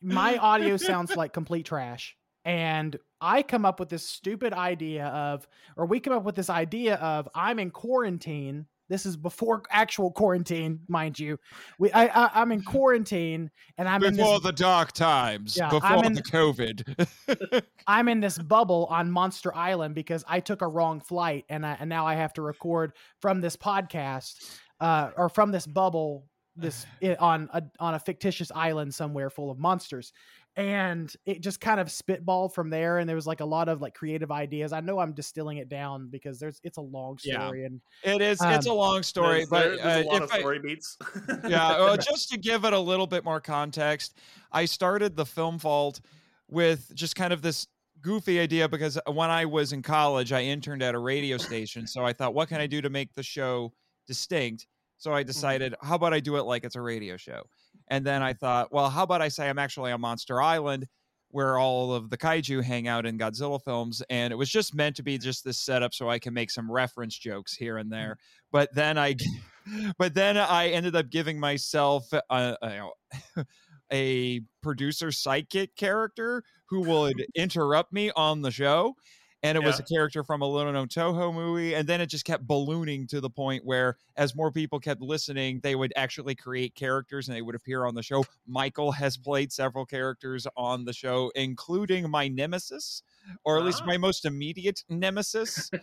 my 0.00 0.38
audio 0.38 0.78
sounds 0.78 1.14
like 1.14 1.34
complete 1.34 1.66
trash. 1.66 2.16
And 2.46 2.96
I 3.24 3.42
come 3.42 3.64
up 3.64 3.80
with 3.80 3.88
this 3.88 4.06
stupid 4.06 4.52
idea 4.52 5.06
of, 5.06 5.48
or 5.78 5.86
we 5.86 5.98
come 5.98 6.12
up 6.12 6.24
with 6.24 6.34
this 6.34 6.50
idea 6.50 6.96
of, 6.96 7.26
I'm 7.34 7.58
in 7.58 7.70
quarantine. 7.70 8.66
This 8.90 9.06
is 9.06 9.16
before 9.16 9.62
actual 9.70 10.10
quarantine, 10.10 10.80
mind 10.88 11.18
you. 11.18 11.38
We, 11.78 11.90
I, 11.92 12.04
I 12.04 12.30
I'm 12.34 12.52
in 12.52 12.62
quarantine, 12.74 13.50
and 13.78 13.88
I'm 13.88 14.04
in 14.04 14.16
before 14.16 14.40
this 14.40 14.42
the 14.48 14.52
dark 14.52 14.92
times, 14.92 15.56
Yeah, 15.56 15.70
before 15.70 16.04
in- 16.04 16.12
the 16.12 16.22
COVID. 16.22 17.64
I'm 17.86 18.08
in 18.08 18.20
this 18.20 18.36
bubble 18.36 18.86
on 18.90 19.10
Monster 19.10 19.54
Island 19.56 19.94
because 19.94 20.22
I 20.28 20.40
took 20.40 20.60
a 20.60 20.68
wrong 20.68 21.00
flight 21.00 21.46
and 21.48 21.64
I, 21.64 21.78
and 21.80 21.88
now 21.88 22.06
I 22.06 22.16
have 22.16 22.34
to 22.34 22.42
record 22.42 22.92
from 23.22 23.40
this 23.40 23.56
podcast 23.56 24.58
uh, 24.80 25.12
or 25.16 25.30
from 25.30 25.50
this 25.50 25.66
bubble 25.66 26.26
this 26.56 26.84
on 27.18 27.48
a 27.54 27.62
on 27.80 27.94
a 27.94 27.98
fictitious 27.98 28.52
island 28.54 28.94
somewhere 28.94 29.30
full 29.30 29.50
of 29.50 29.58
monsters. 29.58 30.12
And 30.56 31.12
it 31.26 31.40
just 31.40 31.60
kind 31.60 31.80
of 31.80 31.88
spitballed 31.88 32.54
from 32.54 32.70
there, 32.70 32.98
and 32.98 33.08
there 33.08 33.16
was 33.16 33.26
like 33.26 33.40
a 33.40 33.44
lot 33.44 33.68
of 33.68 33.80
like 33.82 33.92
creative 33.94 34.30
ideas. 34.30 34.72
I 34.72 34.78
know 34.80 35.00
I'm 35.00 35.12
distilling 35.12 35.56
it 35.58 35.68
down 35.68 36.08
because 36.10 36.38
there's 36.38 36.60
it's 36.62 36.76
a 36.78 36.80
long 36.80 37.18
Yeah. 37.24 37.46
story, 37.46 37.64
and 37.64 37.80
it 38.04 38.22
is. 38.22 38.38
it's 38.40 38.66
a 38.66 38.70
Um, 38.70 38.76
long 38.76 39.02
story, 39.02 39.44
There's- 39.44 39.48
but 39.50 39.82
there's 39.82 40.06
uh, 40.06 40.08
a 40.08 40.10
lot 40.10 40.16
if 40.16 40.22
of 40.22 40.32
I- 40.32 40.38
story 40.38 40.58
beats. 40.60 40.96
yeah, 41.48 41.70
well, 41.78 41.96
just 42.10 42.30
to 42.30 42.38
give 42.38 42.64
it 42.64 42.72
a 42.72 42.78
little 42.78 43.08
bit 43.08 43.24
more 43.24 43.40
context, 43.40 44.16
I 44.52 44.64
started 44.66 45.16
the 45.16 45.26
Film 45.26 45.58
Vault 45.58 46.00
with 46.48 46.94
just 46.94 47.16
kind 47.16 47.32
of 47.32 47.42
this 47.42 47.66
goofy 48.00 48.38
idea 48.38 48.68
because 48.68 48.96
when 49.10 49.30
I 49.30 49.46
was 49.46 49.72
in 49.72 49.82
college, 49.82 50.30
I 50.32 50.42
interned 50.42 50.82
at 50.84 50.94
a 50.94 50.98
radio 51.00 51.36
station. 51.36 51.86
So 51.88 52.04
I 52.04 52.12
thought, 52.12 52.32
what 52.34 52.48
can 52.48 52.60
I 52.60 52.66
do 52.68 52.80
to 52.80 52.90
make 52.90 53.12
the 53.14 53.22
show 53.24 53.72
distinct? 54.06 54.66
So 54.98 55.12
I 55.12 55.22
decided, 55.24 55.74
how 55.82 55.96
about 55.96 56.12
I 56.14 56.20
do 56.20 56.36
it 56.36 56.42
like 56.42 56.62
it's 56.64 56.76
a 56.76 56.80
radio 56.80 57.16
show? 57.16 57.42
And 57.88 58.04
then 58.04 58.22
I 58.22 58.32
thought, 58.32 58.72
well, 58.72 58.88
how 58.88 59.02
about 59.02 59.22
I 59.22 59.28
say 59.28 59.48
I'm 59.48 59.58
actually 59.58 59.92
on 59.92 60.00
Monster 60.00 60.40
Island, 60.40 60.86
where 61.28 61.58
all 61.58 61.92
of 61.92 62.10
the 62.10 62.16
kaiju 62.16 62.62
hang 62.62 62.88
out 62.88 63.06
in 63.06 63.18
Godzilla 63.18 63.60
films, 63.62 64.02
and 64.08 64.32
it 64.32 64.36
was 64.36 64.48
just 64.48 64.74
meant 64.74 64.96
to 64.96 65.02
be 65.02 65.18
just 65.18 65.44
this 65.44 65.58
setup 65.58 65.92
so 65.92 66.08
I 66.08 66.18
can 66.18 66.32
make 66.32 66.50
some 66.50 66.70
reference 66.70 67.18
jokes 67.18 67.54
here 67.54 67.78
and 67.78 67.90
there. 67.92 68.16
But 68.52 68.74
then 68.74 68.96
I, 68.96 69.16
but 69.98 70.14
then 70.14 70.36
I 70.36 70.68
ended 70.68 70.96
up 70.96 71.10
giving 71.10 71.38
myself 71.38 72.12
uh, 72.12 72.20
uh, 72.30 72.56
a, 72.62 72.90
a, 73.40 73.44
a 73.92 74.40
producer 74.62 75.12
psychic 75.12 75.76
character 75.76 76.42
who 76.68 76.82
would 76.82 77.24
interrupt 77.34 77.92
me 77.92 78.10
on 78.16 78.42
the 78.42 78.50
show. 78.50 78.94
And 79.44 79.56
it 79.56 79.62
was 79.62 79.78
a 79.78 79.82
character 79.82 80.24
from 80.24 80.42
a 80.42 80.46
little 80.48 80.72
known 80.72 80.88
Toho 80.88 81.32
movie, 81.32 81.74
and 81.74 81.86
then 81.86 82.00
it 82.00 82.06
just 82.06 82.24
kept 82.24 82.46
ballooning 82.46 83.06
to 83.08 83.20
the 83.20 83.30
point 83.30 83.64
where, 83.64 83.96
as 84.16 84.34
more 84.34 84.50
people 84.50 84.80
kept 84.80 85.00
listening, 85.00 85.60
they 85.62 85.74
would 85.74 85.92
actually 85.96 86.34
create 86.34 86.74
characters 86.74 87.28
and 87.28 87.36
they 87.36 87.42
would 87.42 87.54
appear 87.54 87.84
on 87.84 87.94
the 87.94 88.02
show. 88.02 88.24
Michael 88.46 88.90
has 88.92 89.16
played 89.16 89.52
several 89.52 89.84
characters 89.86 90.46
on 90.56 90.84
the 90.84 90.92
show, 90.92 91.30
including 91.34 92.10
my 92.10 92.26
nemesis, 92.26 93.02
or 93.44 93.58
at 93.58 93.64
least 93.64 93.82
Ah. 93.82 93.86
my 93.86 93.96
most 93.98 94.24
immediate 94.24 94.82
nemesis. 94.88 95.70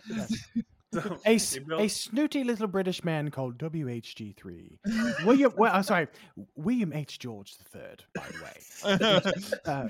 So, 0.92 1.18
A, 1.24 1.34
s- 1.36 1.58
built- 1.58 1.80
a 1.80 1.88
snooty 1.88 2.44
little 2.44 2.66
British 2.66 3.02
man 3.02 3.30
called 3.30 3.56
WHG3. 3.58 5.24
William, 5.24 5.52
well, 5.56 5.72
I'm 5.74 5.82
sorry, 5.82 6.08
William 6.54 6.92
H. 6.92 7.18
George 7.18 7.54
III, 7.74 7.82
by 8.14 8.24
the 8.28 8.42
way. 8.42 8.58
Uh, 9.64 9.88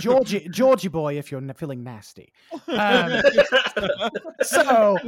Georgie, 0.00 0.48
Georgie 0.50 0.88
boy, 0.88 1.16
if 1.18 1.30
you're 1.30 1.40
feeling 1.54 1.82
nasty. 1.84 2.32
Um, 2.68 3.22
so, 4.42 4.98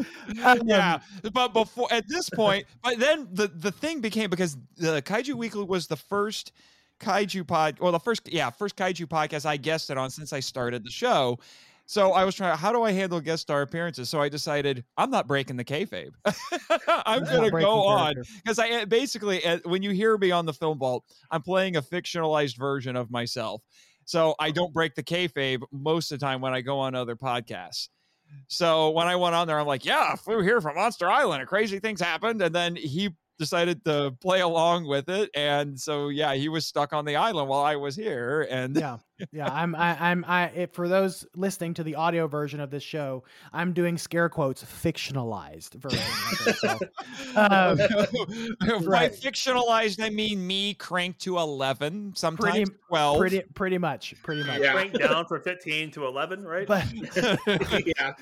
um, 0.44 0.60
yeah, 0.64 1.00
but 1.32 1.52
before 1.52 1.88
at 1.92 2.08
this 2.08 2.30
point, 2.30 2.66
but 2.82 2.98
then 2.98 3.28
the 3.32 3.48
the 3.48 3.72
thing 3.72 4.00
became 4.00 4.30
because 4.30 4.56
the 4.76 5.02
Kaiju 5.02 5.34
Weekly 5.34 5.64
was 5.64 5.86
the 5.88 5.96
first 5.96 6.52
kaiju 7.00 7.46
pod, 7.46 7.78
well, 7.80 7.92
the 7.92 7.98
first 8.00 8.32
yeah 8.32 8.50
first 8.50 8.76
kaiju 8.76 9.06
podcast 9.06 9.46
I 9.46 9.56
guested 9.56 9.96
on 9.98 10.10
since 10.10 10.32
I 10.32 10.40
started 10.40 10.84
the 10.84 10.90
show. 10.90 11.38
So 11.88 12.12
I 12.12 12.26
was 12.26 12.34
trying. 12.34 12.54
How 12.58 12.70
do 12.70 12.82
I 12.82 12.92
handle 12.92 13.18
guest 13.18 13.40
star 13.40 13.62
appearances? 13.62 14.10
So 14.10 14.20
I 14.20 14.28
decided 14.28 14.84
I'm 14.98 15.10
not 15.10 15.26
breaking 15.26 15.56
the 15.56 15.64
kayfabe. 15.64 16.10
I'm 17.06 17.24
gonna 17.24 17.50
go 17.50 17.86
on 17.86 18.14
because 18.44 18.58
I 18.58 18.82
uh, 18.82 18.84
basically 18.84 19.42
uh, 19.42 19.58
when 19.64 19.82
you 19.82 19.92
hear 19.92 20.18
me 20.18 20.30
on 20.30 20.44
the 20.44 20.52
film 20.52 20.78
vault, 20.78 21.04
I'm 21.30 21.40
playing 21.40 21.76
a 21.76 21.82
fictionalized 21.82 22.58
version 22.58 22.94
of 22.94 23.10
myself. 23.10 23.62
So 24.04 24.34
I 24.38 24.50
don't 24.50 24.70
break 24.74 24.96
the 24.96 25.02
kayfabe 25.02 25.62
most 25.72 26.12
of 26.12 26.20
the 26.20 26.26
time 26.26 26.42
when 26.42 26.52
I 26.52 26.60
go 26.60 26.78
on 26.78 26.94
other 26.94 27.16
podcasts. 27.16 27.88
So 28.48 28.90
when 28.90 29.06
I 29.06 29.16
went 29.16 29.34
on 29.34 29.46
there, 29.46 29.58
I'm 29.58 29.66
like, 29.66 29.86
yeah, 29.86 30.10
I 30.12 30.16
flew 30.16 30.42
here 30.42 30.60
from 30.60 30.76
Monster 30.76 31.10
Island 31.10 31.40
and 31.40 31.48
crazy 31.48 31.78
things 31.78 32.02
happened. 32.02 32.42
And 32.42 32.54
then 32.54 32.76
he 32.76 33.16
decided 33.38 33.82
to 33.86 34.14
play 34.20 34.40
along 34.40 34.86
with 34.86 35.08
it. 35.08 35.30
And 35.34 35.80
so, 35.80 36.08
yeah, 36.08 36.34
he 36.34 36.50
was 36.50 36.66
stuck 36.66 36.92
on 36.92 37.06
the 37.06 37.16
island 37.16 37.48
while 37.48 37.62
I 37.62 37.76
was 37.76 37.96
here. 37.96 38.46
And 38.50 38.76
yeah 38.76 38.98
yeah 39.32 39.48
i'm 39.52 39.74
I, 39.74 39.96
i'm 40.10 40.24
i 40.26 40.46
if, 40.50 40.72
for 40.72 40.88
those 40.88 41.26
listening 41.34 41.74
to 41.74 41.82
the 41.82 41.94
audio 41.94 42.26
version 42.26 42.60
of 42.60 42.70
this 42.70 42.82
show 42.82 43.24
i'm 43.52 43.72
doing 43.72 43.98
scare 43.98 44.28
quotes 44.28 44.62
fictionalized 44.64 45.74
version 45.74 45.98
of 46.00 46.46
it, 46.46 46.56
so, 46.56 46.68
um, 47.36 47.76
by 48.88 49.08
fictionalized, 49.08 50.02
I 50.02 50.10
mean 50.10 50.46
me 50.46 50.74
cranked 50.74 51.20
to 51.22 51.38
11, 51.38 52.12
sometimes 52.16 52.54
Pretty- 52.54 52.72
12. 52.88 53.18
pretty 53.18 53.42
pretty 53.54 53.78
much 53.78 54.14
pretty 54.22 54.42
much 54.44 54.60
Yeah. 54.60 54.72
Crank 54.72 54.98
down 54.98 55.26
from 55.26 55.42
15 55.42 55.90
to 55.92 56.06
11, 56.06 56.44
right? 56.44 56.66
but 56.66 56.84
yeah. 57.86 58.14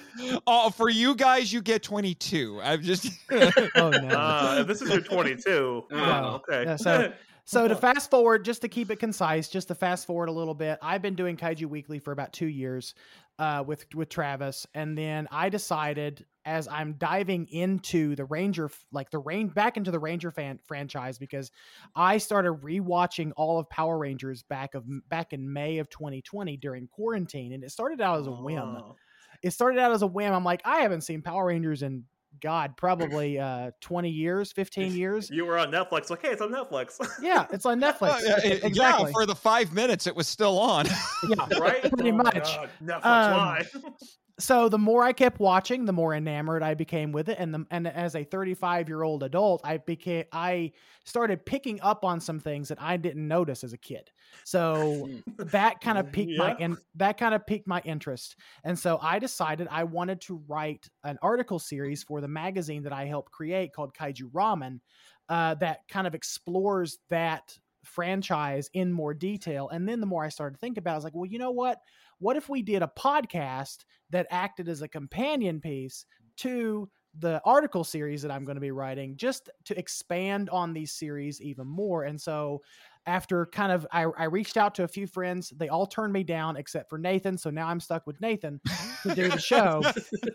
oh, 0.47 0.71
for 0.77 0.89
you 0.89 1.15
guys, 1.15 1.53
you 1.53 1.61
get 1.63 1.83
22. 1.83 2.61
I'm 2.63 2.83
just. 2.83 3.11
oh 3.31 3.91
no 3.91 4.09
Uh, 4.09 4.63
this 4.63 4.83
is 4.83 4.91
your 4.91 5.01
22. 5.01 5.51
Oh, 5.51 5.87
oh, 5.93 6.35
okay. 6.49 6.65
yeah, 6.65 6.77
so- 6.77 7.13
So 7.47 7.69
to 7.69 7.77
fast 7.77 8.11
forward, 8.11 8.45
just 8.45 8.63
to 8.63 8.69
keep 8.69 8.91
it 8.91 8.99
concise, 8.99 9.49
just 9.49 9.69
to 9.69 9.77
fast 9.77 10.05
forward 10.05 10.29
a 10.29 10.33
little 10.33 10.53
bit, 10.53 10.81
I've 10.83 11.01
been 11.01 11.15
doing 11.15 11.37
Kaiju 11.37 11.67
Weekly 11.67 12.01
for 12.01 12.11
about 12.11 12.33
two 12.33 12.49
years 12.49 12.95
uh, 13.39 13.63
with 13.65 13.87
with 13.95 14.09
Travis, 14.09 14.67
and 14.75 14.99
then 14.99 15.29
I 15.31 15.49
decided 15.49 16.27
as 16.45 16.67
I'm 16.67 16.95
diving 16.95 17.47
into 17.47 18.17
the 18.17 18.25
Ranger, 18.25 18.69
like 18.91 19.11
the 19.11 19.19
rain 19.19 19.47
back 19.47 19.77
into 19.77 19.93
the 19.93 19.99
Ranger 20.01 20.33
fan 20.33 20.59
franchise, 20.65 21.19
because 21.19 21.53
I 21.95 22.19
started 22.19 22.53
rewatching 22.63 23.31
all 23.37 23.61
of 23.61 23.71
Power 23.71 23.97
Rangers 23.97 24.43
back 24.43 24.75
of 24.75 24.85
back 25.09 25.33
in 25.33 25.53
May 25.53 25.79
of 25.79 25.89
2020 25.89 26.57
during 26.57 26.89
quarantine, 26.89 27.53
and 27.53 27.63
it 27.63 27.71
started 27.71 28.01
out 28.01 28.19
as 28.19 28.27
a 28.27 28.33
whim. 28.33 28.59
Oh. 28.59 28.97
It 29.43 29.53
started 29.53 29.79
out 29.79 29.93
as 29.93 30.03
a 30.03 30.07
whim. 30.09 30.33
I'm 30.33 30.45
like, 30.45 30.63
I 30.65 30.81
haven't 30.81 31.03
seen 31.03 31.23
Power 31.23 31.47
Rangers 31.47 31.83
in 31.83 32.05
God, 32.41 32.77
probably 32.77 33.39
uh, 33.39 33.71
20 33.81 34.11
years, 34.11 34.53
15 34.53 34.93
years. 34.93 35.31
You 35.31 35.45
were 35.47 35.59
on 35.59 35.71
Netflix. 35.71 36.11
Like, 36.11 36.23
hey, 36.23 36.29
it's 36.31 36.41
on 36.43 36.51
Netflix. 36.51 36.99
Yeah, 37.21 37.47
it's 37.53 37.67
on 37.67 37.81
Netflix. 37.87 38.21
Yeah, 38.25 38.39
it- 38.45 38.65
exactly. 38.65 39.07
Yeah, 39.07 39.13
for 39.13 39.27
the 39.27 39.35
five 39.35 39.73
minutes 39.73 40.07
it 40.07 40.15
was 40.17 40.29
still 40.29 40.59
on. 40.59 40.87
yeah. 41.29 41.47
right? 41.61 41.83
Pretty 41.93 42.11
Oh 42.11 42.17
much. 42.17 42.59
Netflix, 42.83 43.05
Um, 43.05 43.33
why? 43.33 43.65
so 44.39 44.69
the 44.69 44.79
more 44.79 45.03
I 45.03 45.13
kept 45.13 45.41
watching, 45.41 45.87
the 45.87 45.93
more 45.93 46.15
enamored 46.15 46.63
I 46.63 46.75
became 46.75 47.13
with 47.13 47.29
it, 47.29 47.39
and 47.39 47.55
the, 47.55 47.67
and 47.71 47.87
as 47.89 48.15
a 48.15 48.25
35 48.25 48.89
year 48.89 49.03
old 49.03 49.23
adult, 49.23 49.63
I 49.65 49.79
became 49.79 50.25
I 50.33 50.73
started 51.05 51.47
picking 51.47 51.81
up 51.81 52.05
on 52.05 52.21
some 52.21 52.39
things 52.41 52.69
that 52.69 52.81
I 52.81 52.99
didn't 52.99 53.27
notice 53.27 53.65
as 53.65 53.73
a 53.73 53.79
kid. 53.79 54.11
So 54.45 55.11
that 55.39 55.81
kind 55.81 55.97
of 55.99 56.11
piqued 56.13 56.37
my 56.37 56.55
Yeah. 56.55 56.59
and 56.59 56.79
that 56.95 57.17
kind 57.19 57.35
of 57.35 57.47
piqued 57.47 57.67
my 57.67 57.81
interest, 57.85 58.37
and 58.65 58.79
so 58.79 58.99
I 59.01 59.19
decided 59.19 59.69
I 59.71 59.85
wanted 59.85 60.21
to 60.23 60.37
write 60.47 60.89
an 61.05 61.19
article 61.23 61.59
series 61.59 62.03
for 62.03 62.21
the 62.21 62.29
magazine 62.29 62.83
that 62.83 62.93
I 62.93 63.07
helped 63.07 63.33
create 63.33 63.73
called 63.73 63.95
Kaiju 63.95 64.31
Ramen, 64.33 64.81
uh, 65.29 65.55
that 65.57 65.81
kind 65.89 66.07
of 66.07 66.15
explores 66.15 66.99
that 67.09 67.59
franchise 67.85 68.69
in 68.73 68.93
more 68.93 69.15
detail. 69.15 69.69
And 69.69 69.89
then 69.89 70.01
the 70.01 70.07
more 70.07 70.25
I 70.25 70.29
started 70.29 70.55
to 70.55 70.59
think 70.61 70.77
about, 70.77 70.91
it, 70.91 70.95
I 70.95 70.97
was 70.97 71.05
like, 71.05 71.15
well, 71.15 71.27
you 71.27 71.39
know 71.39 71.53
what? 71.53 71.79
What 72.19 72.37
if 72.37 72.49
we 72.49 72.63
did 72.63 72.83
a 72.83 72.91
podcast 72.99 73.85
that 74.11 74.27
acted 74.31 74.69
as 74.69 74.83
a 74.83 74.89
companion 74.89 75.61
piece 75.61 76.07
to 76.39 76.89
the 77.19 77.41
article 77.45 77.83
series 77.85 78.23
that 78.23 78.31
I'm 78.31 78.45
going 78.45 78.57
to 78.57 78.61
be 78.61 78.71
writing, 78.71 79.17
just 79.17 79.49
to 79.65 79.79
expand 79.79 80.51
on 80.51 80.73
these 80.73 80.93
series 80.93 81.41
even 81.41 81.67
more? 81.67 82.05
And 82.05 82.21
so, 82.21 82.63
after 83.07 83.47
kind 83.47 83.71
of, 83.71 83.87
I, 83.93 84.03
I 84.19 84.25
reached 84.25 84.57
out 84.57 84.75
to 84.77 84.83
a 84.83 84.89
few 84.89 85.07
friends. 85.07 85.53
They 85.57 85.69
all 85.69 85.87
turned 85.87 86.13
me 86.13 86.25
down 86.25 86.57
except 86.57 86.91
for 86.91 86.99
Nathan. 86.99 87.39
So 87.39 87.51
now 87.51 87.69
I'm 87.69 87.79
stuck 87.79 88.05
with 88.07 88.21
Nathan 88.21 88.61
to 89.05 89.15
do 89.15 89.29
the 89.29 89.39
show. 89.39 89.83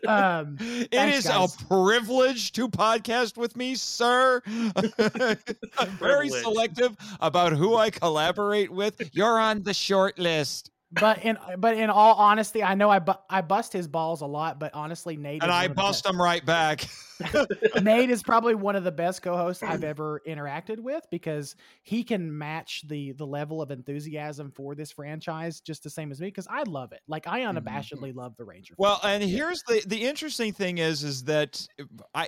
Um, 0.07 0.57
It 0.59 0.91
Thanks, 0.91 1.17
is 1.19 1.27
guys. 1.27 1.55
a 1.55 1.65
privilege 1.65 2.53
to 2.53 2.67
podcast 2.67 3.37
with 3.37 3.55
me, 3.55 3.75
sir. 3.75 4.41
I'm 4.45 5.89
very 5.99 6.29
selective 6.29 6.95
about 7.19 7.51
who 7.51 7.75
I 7.75 7.89
collaborate 7.89 8.71
with. 8.71 9.13
You're 9.13 9.39
on 9.39 9.63
the 9.63 9.73
short 9.73 10.17
list. 10.17 10.70
But 10.93 11.23
in 11.23 11.37
but 11.57 11.77
in 11.77 11.89
all 11.89 12.15
honesty, 12.15 12.63
I 12.63 12.75
know 12.75 12.89
I 12.89 12.99
bu- 12.99 13.13
I 13.29 13.41
bust 13.41 13.71
his 13.71 13.87
balls 13.87 14.21
a 14.21 14.25
lot, 14.25 14.59
but 14.59 14.73
honestly, 14.73 15.15
Nate 15.15 15.41
And 15.41 15.51
I 15.51 15.63
one 15.63 15.65
of 15.65 15.69
the 15.71 15.75
bust 15.75 16.03
them 16.03 16.21
right 16.21 16.45
back. 16.45 16.87
Nate 17.81 18.09
is 18.09 18.23
probably 18.23 18.55
one 18.55 18.75
of 18.75 18.83
the 18.83 18.91
best 18.91 19.21
co-hosts 19.21 19.63
I've 19.63 19.83
ever 19.83 20.21
interacted 20.27 20.79
with 20.79 21.05
because 21.11 21.55
he 21.83 22.03
can 22.03 22.35
match 22.35 22.83
the 22.87 23.13
the 23.13 23.25
level 23.25 23.61
of 23.61 23.71
enthusiasm 23.71 24.51
for 24.51 24.75
this 24.75 24.91
franchise 24.91 25.61
just 25.61 25.83
the 25.83 25.89
same 25.89 26.11
as 26.11 26.19
me 26.19 26.27
because 26.27 26.47
I 26.49 26.63
love 26.63 26.91
it. 26.91 27.01
Like 27.07 27.27
I 27.27 27.41
mm-hmm. 27.41 27.57
unabashedly 27.57 28.15
love 28.15 28.35
the 28.37 28.45
Ranger. 28.45 28.75
Well, 28.77 28.99
franchise. 28.99 29.21
and 29.21 29.31
here's 29.31 29.63
the 29.63 29.83
the 29.87 30.03
interesting 30.03 30.51
thing 30.51 30.79
is 30.79 31.03
is 31.03 31.23
that 31.25 31.65
I 32.13 32.27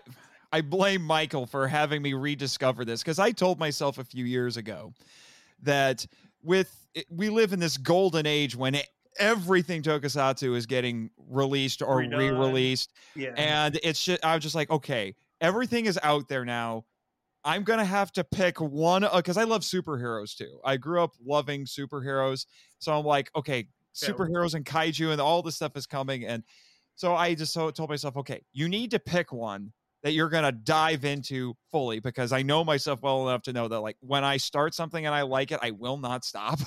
I 0.53 0.61
blame 0.61 1.01
Michael 1.01 1.47
for 1.47 1.67
having 1.67 2.01
me 2.01 2.13
rediscover 2.13 2.85
this 2.85 3.01
because 3.01 3.19
I 3.19 3.31
told 3.31 3.59
myself 3.59 3.97
a 3.97 4.03
few 4.03 4.23
years 4.23 4.55
ago 4.55 4.93
that 5.63 6.05
with 6.43 6.87
we 7.09 7.29
live 7.29 7.53
in 7.53 7.59
this 7.59 7.77
golden 7.77 8.25
age 8.25 8.55
when 8.55 8.75
it, 8.75 8.87
everything 9.17 9.81
Tokusatsu 9.81 10.55
is 10.55 10.65
getting 10.65 11.09
released 11.29 11.81
or 11.81 11.99
Redone. 11.99 12.17
re-released 12.17 12.91
Yeah. 13.15 13.33
and 13.37 13.79
it's 13.83 14.03
just 14.03 14.23
I 14.23 14.35
was 14.35 14.43
just 14.43 14.55
like 14.55 14.69
okay 14.69 15.15
everything 15.41 15.85
is 15.85 15.99
out 16.03 16.27
there 16.27 16.45
now 16.45 16.85
I'm 17.43 17.63
gonna 17.63 17.85
have 17.85 18.11
to 18.13 18.23
pick 18.23 18.61
one 18.61 19.05
because 19.15 19.37
I 19.37 19.43
love 19.43 19.61
superheroes 19.61 20.35
too. 20.35 20.59
I 20.63 20.77
grew 20.77 21.03
up 21.03 21.13
loving 21.25 21.65
superheroes, 21.65 22.45
so 22.79 22.97
I'm 22.97 23.05
like, 23.05 23.29
okay, 23.35 23.67
superheroes 23.93 24.53
and 24.53 24.65
kaiju 24.65 25.11
and 25.11 25.19
all 25.19 25.41
this 25.41 25.55
stuff 25.55 25.75
is 25.75 25.85
coming, 25.85 26.25
and 26.25 26.43
so 26.95 27.15
I 27.15 27.33
just 27.33 27.53
so 27.53 27.69
told 27.71 27.89
myself, 27.89 28.15
okay, 28.17 28.41
you 28.53 28.69
need 28.69 28.91
to 28.91 28.99
pick 28.99 29.33
one 29.33 29.73
that 30.03 30.11
you're 30.11 30.29
gonna 30.29 30.51
dive 30.51 31.05
into 31.05 31.55
fully 31.71 31.99
because 31.99 32.31
I 32.31 32.41
know 32.43 32.63
myself 32.63 33.01
well 33.01 33.27
enough 33.27 33.41
to 33.43 33.53
know 33.53 33.67
that 33.67 33.79
like 33.79 33.97
when 34.01 34.23
I 34.23 34.37
start 34.37 34.73
something 34.75 35.05
and 35.05 35.15
I 35.15 35.21
like 35.23 35.51
it, 35.51 35.59
I 35.61 35.71
will 35.71 35.97
not 35.97 36.23
stop. 36.25 36.59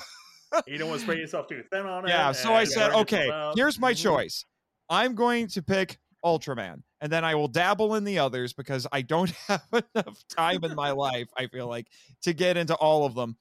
you 0.65 0.77
don't 0.77 0.89
want 0.89 0.99
to 0.99 1.03
spread 1.03 1.19
yourself 1.19 1.47
too 1.47 1.61
thin 1.71 1.85
on 1.85 2.05
it. 2.05 2.09
yeah, 2.09 2.31
so 2.31 2.53
I 2.53 2.63
said, 2.63 2.91
okay, 2.91 3.31
here's 3.55 3.79
my 3.79 3.93
Mhm. 3.93 4.01
choice. 4.01 4.45
I'm 4.89 5.15
going 5.15 5.47
to 5.49 5.61
pick 5.61 5.97
Ultraman, 6.25 6.81
and 7.01 7.11
then 7.11 7.23
I 7.23 7.35
will 7.35 7.47
dabble 7.47 7.95
in 7.95 8.03
the 8.03 8.19
others 8.19 8.53
because 8.53 8.87
I 8.91 9.01
don't 9.01 9.29
have 9.47 9.61
enough 9.71 10.23
time 10.35 10.63
in 10.63 10.73
my 10.73 10.91
life, 10.91 11.27
I 11.37 11.47
feel 11.47 11.67
like, 11.67 11.87
to 12.23 12.33
get 12.33 12.57
into 12.57 12.75
all 12.75 13.05
of 13.05 13.13
them. 13.13 13.37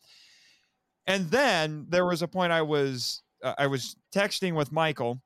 And 1.07 1.31
then 1.31 1.87
there 1.89 2.05
was 2.05 2.23
a 2.23 2.29
point 2.29 2.53
I 2.53 2.63
was 2.63 3.23
uh, 3.43 3.55
I 3.59 3.67
was 3.67 3.97
texting 4.15 4.55
with 4.55 4.73
Michael, 4.73 5.23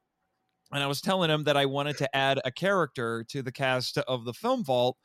and 0.73 0.83
I 0.83 0.87
was 0.87 1.00
telling 1.00 1.31
him 1.31 1.45
that 1.45 1.57
I 1.57 1.67
wanted 1.67 1.99
to 1.99 2.17
add 2.17 2.41
a 2.45 2.50
character 2.50 3.25
to 3.29 3.43
the 3.43 3.53
cast 3.53 3.99
of 3.99 4.25
the 4.25 4.33
Film 4.33 4.65
Vault 4.65 4.97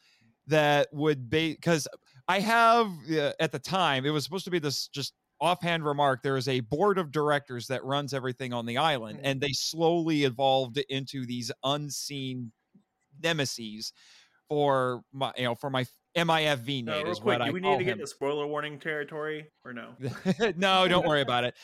that 0.48 0.88
would 0.92 1.30
be 1.30 1.54
because 1.54 1.88
I 2.28 2.40
have 2.40 2.88
uh, 3.12 3.32
at 3.40 3.52
the 3.52 3.60
time 3.60 4.06
it 4.06 4.12
was 4.12 4.24
supposed 4.24 4.46
to 4.46 4.52
be 4.52 4.60
this 4.60 4.88
just 4.88 5.14
offhand 5.42 5.84
remark 5.84 6.22
there 6.24 6.38
is 6.38 6.48
a 6.48 6.62
board 6.62 6.98
of 6.98 7.12
directors 7.12 7.68
that 7.68 7.84
runs 7.84 8.14
everything 8.14 8.54
on 8.54 8.66
the 8.66 8.78
island 8.78 9.20
and 9.24 9.42
they 9.42 9.52
slowly 9.52 10.24
evolved 10.24 10.78
into 10.90 11.26
these 11.26 11.52
unseen 11.64 12.52
nemesis 13.22 13.92
for 14.48 15.02
my 15.12 15.32
you 15.36 15.44
know 15.44 15.56
for 15.56 15.70
my 15.70 15.86
MIFV 16.16 16.86
Nate 16.86 17.04
real 17.04 17.12
is 17.12 17.20
quick, 17.20 17.40
what 17.40 17.42
I 17.42 17.48
do 17.48 17.54
we 17.54 17.60
need 17.60 17.78
to 17.78 17.84
get 17.84 17.94
him. 17.94 18.00
the 18.00 18.08
spoiler 18.08 18.48
warning 18.48 18.80
territory 18.80 19.48
or 19.66 19.74
no? 19.74 19.96
no, 20.56 20.88
don't 20.88 21.06
worry 21.06 21.22
about 21.22 21.44
it. 21.44 21.56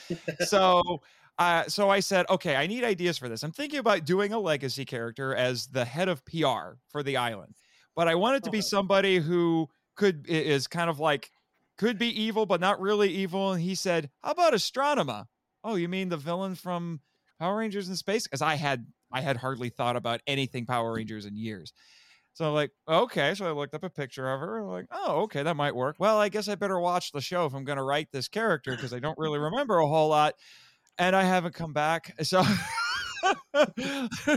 So 0.46 1.02
uh, 1.38 1.64
so 1.68 1.90
I 1.90 2.00
said, 2.00 2.26
okay, 2.30 2.56
I 2.56 2.68
need 2.68 2.84
ideas 2.84 3.18
for 3.18 3.30
this. 3.30 3.44
I'm 3.44 3.52
thinking 3.52 3.80
about 3.80 4.06
doing 4.06 4.34
a 4.34 4.40
legacy 4.40 4.86
character 4.86 5.36
as 5.36 5.68
the 5.68 5.86
head 5.86 6.08
of 6.08 6.24
PR 6.26 6.78
for 6.90 7.04
the 7.04 7.18
island, 7.18 7.56
but 7.96 8.08
I 8.08 8.16
want 8.16 8.38
it 8.38 8.44
to 8.44 8.52
be 8.52 8.62
somebody 8.62 9.18
who 9.18 9.70
could 9.96 10.26
is 10.28 10.68
kind 10.68 10.90
of 10.90 11.00
like 11.00 11.32
could 11.78 11.98
be 11.98 12.22
evil 12.22 12.46
but 12.46 12.62
not 12.62 12.80
really 12.80 13.10
evil. 13.10 13.54
And 13.54 13.62
he 13.62 13.76
said, 13.76 14.10
"How 14.24 14.32
about 14.32 14.54
Astronema? 14.54 15.26
Oh, 15.64 15.76
you 15.76 15.88
mean 15.88 16.10
the 16.10 16.18
villain 16.18 16.56
from 16.56 17.02
Power 17.40 17.58
Rangers 17.58 17.90
in 17.90 17.96
Space?" 17.96 18.24
Because 18.24 18.42
I 18.42 18.56
had 18.56 18.86
I 19.12 19.22
had 19.22 19.38
hardly 19.38 19.70
thought 19.70 19.96
about 19.96 20.22
anything 20.28 20.66
Power 20.66 20.94
Rangers 20.94 21.26
in 21.26 21.36
years. 21.36 21.74
So 22.34 22.48
I'm 22.48 22.54
like, 22.54 22.72
okay. 22.88 23.34
So 23.36 23.46
I 23.46 23.52
looked 23.52 23.74
up 23.74 23.84
a 23.84 23.90
picture 23.90 24.32
of 24.32 24.40
her. 24.40 24.60
I'm 24.60 24.68
like, 24.68 24.86
oh, 24.92 25.24
okay, 25.24 25.44
that 25.44 25.56
might 25.56 25.76
work. 25.76 25.98
Well, 26.00 26.18
I 26.18 26.30
guess 26.30 26.48
I 26.48 26.56
better 26.56 26.80
watch 26.80 27.12
the 27.12 27.22
show 27.22 27.46
if 27.46 27.54
I'm 27.54 27.66
going 27.66 27.78
to 27.78 27.84
write 27.84 28.08
this 28.12 28.28
character 28.28 28.72
because 28.72 28.94
I 28.94 29.00
don't 29.00 29.18
really 29.18 29.40
remember 29.40 29.80
a 29.80 29.88
whole 29.88 30.10
lot, 30.10 30.36
and 30.98 31.16
I 31.16 31.24
haven't 31.24 31.54
come 31.54 31.74
back. 31.74 32.14
So, 32.24 32.44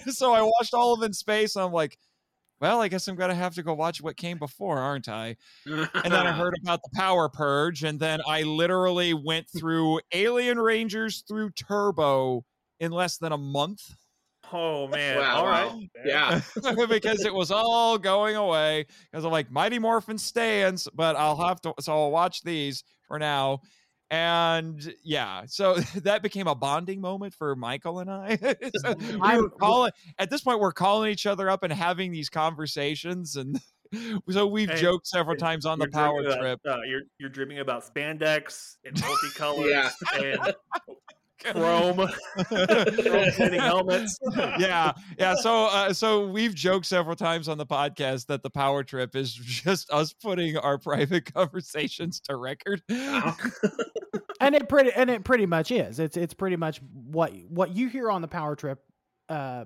so 0.07 0.33
I 0.33 0.43
watched 0.43 0.75
all 0.75 0.95
of 0.95 1.03
In 1.03 1.13
Space. 1.13 1.57
And 1.57 1.65
I'm 1.65 1.73
like, 1.73 1.99
well, 2.61 2.81
I 2.81 2.89
guess 2.89 3.09
I'm 3.09 3.17
going 3.17 3.31
to 3.31 3.35
have 3.35 3.55
to 3.57 3.63
go 3.63 3.75
watch 3.75 4.01
what 4.01 4.17
came 4.17 4.39
before, 4.39 4.79
aren't 4.79 5.09
I? 5.09 5.37
And 5.67 5.89
then 6.05 6.27
I 6.27 6.33
heard 6.37 6.55
about 6.63 6.81
the 6.83 6.91
Power 6.95 7.29
Purge, 7.29 7.85
and 7.85 7.99
then 7.99 8.21
I 8.27 8.43
literally 8.43 9.13
went 9.13 9.47
through 9.57 10.01
Alien 10.13 10.59
Rangers 10.59 11.25
through 11.29 11.51
Turbo 11.51 12.45
in 12.81 12.93
less 12.93 13.19
than 13.19 13.33
a 13.33 13.39
month. 13.39 13.83
Oh 14.53 14.87
man! 14.89 15.19
Wow, 15.19 15.37
All 15.37 15.47
right. 15.47 15.91
yeah. 16.05 16.41
because 16.89 17.25
it 17.25 17.35
was 17.35 17.51
all 17.51 17.99
going 17.99 18.37
away. 18.37 18.87
Because 19.11 19.25
I'm 19.25 19.33
like, 19.33 19.51
Mighty 19.51 19.79
Morphin 19.79 20.19
stands, 20.19 20.89
but 20.95 21.17
I'll 21.17 21.37
have 21.37 21.61
to. 21.63 21.75
So 21.81 21.93
I'll 21.93 22.11
watch 22.11 22.43
these 22.43 22.85
for 23.09 23.19
now. 23.19 23.61
And 24.15 24.95
yeah, 25.03 25.43
so 25.47 25.75
that 26.05 26.23
became 26.23 26.47
a 26.47 26.55
bonding 26.55 27.01
moment 27.01 27.35
for 27.35 27.57
Michael 27.57 27.99
and 27.99 28.09
I. 28.11 28.39
So 28.81 28.95
we 28.95 29.17
were 29.37 29.51
calling 29.51 29.91
at 30.19 30.31
this 30.31 30.41
point. 30.43 30.61
We're 30.61 30.73
calling 30.73 31.11
each 31.11 31.27
other 31.27 31.51
up 31.51 31.63
and 31.65 31.73
having 31.73 32.13
these 32.13 32.29
conversations, 32.29 33.35
and 33.37 33.59
so 34.31 34.47
we've 34.47 34.71
And- 34.71 34.79
joked 34.79 35.07
several 35.09 35.37
times 35.37 35.67
on 35.67 35.79
the 35.79 35.89
power 35.89 36.23
dreaming 36.23 36.39
trip. 36.41 36.61
Uh, 36.69 36.77
you're 36.87 37.03
you're 37.19 37.29
dreaming 37.31 37.59
about 37.59 37.83
spandex 37.93 38.77
and 38.85 38.95
multicolors 38.97 39.71
Yeah. 39.71 39.91
and 40.17 40.55
chrome, 41.45 41.97
chrome 42.49 43.53
helmets. 43.53 44.19
yeah 44.59 44.93
yeah 45.19 45.35
so 45.35 45.67
uh, 45.67 45.93
so 45.93 46.27
we've 46.27 46.55
joked 46.55 46.87
several 46.87 47.17
times 47.17 47.49
on 47.49 47.59
the 47.59 47.67
podcast 47.67 48.27
that 48.27 48.43
the 48.43 48.51
power 48.51 48.83
trip 48.83 49.15
is 49.15 49.35
just 49.35 49.91
us 49.91 50.13
putting 50.13 50.57
our 50.57 50.79
private 50.79 51.25
conversations 51.35 52.21
to 52.21 52.37
record 52.37 52.83
and 54.41 54.55
it 54.55 54.69
pretty 54.69 54.93
and 54.93 55.11
it 55.11 55.25
pretty 55.25 55.47
much 55.47 55.71
is. 55.71 55.99
It's 55.99 56.17
it's 56.17 56.35
pretty 56.35 56.57
much 56.57 56.81
what 56.93 57.33
what 57.49 57.75
you 57.75 57.89
hear 57.89 58.11
on 58.11 58.23
the 58.23 58.29
power 58.29 58.57
trip, 58.57 58.81
uh, 59.29 59.65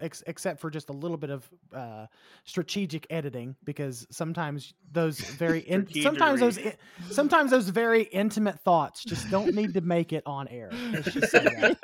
ex- 0.00 0.22
except 0.26 0.60
for 0.60 0.70
just 0.70 0.88
a 0.88 0.92
little 0.92 1.16
bit 1.16 1.30
of 1.30 1.48
uh, 1.74 2.06
strategic 2.44 3.06
editing 3.10 3.56
because 3.64 4.06
sometimes 4.10 4.74
those 4.92 5.18
very 5.38 5.60
in, 5.60 5.86
sometimes 6.02 6.40
those 6.40 6.58
i- 6.58 6.76
sometimes 7.10 7.50
those 7.50 7.68
very 7.68 8.02
intimate 8.04 8.58
thoughts 8.60 9.04
just 9.04 9.30
don't 9.30 9.54
need 9.54 9.74
to 9.74 9.80
make 9.80 10.12
it 10.12 10.22
on 10.26 10.48
air. 10.48 10.70
Let's 10.92 11.12
just 11.12 11.30
say 11.30 11.44
that. 11.44 11.78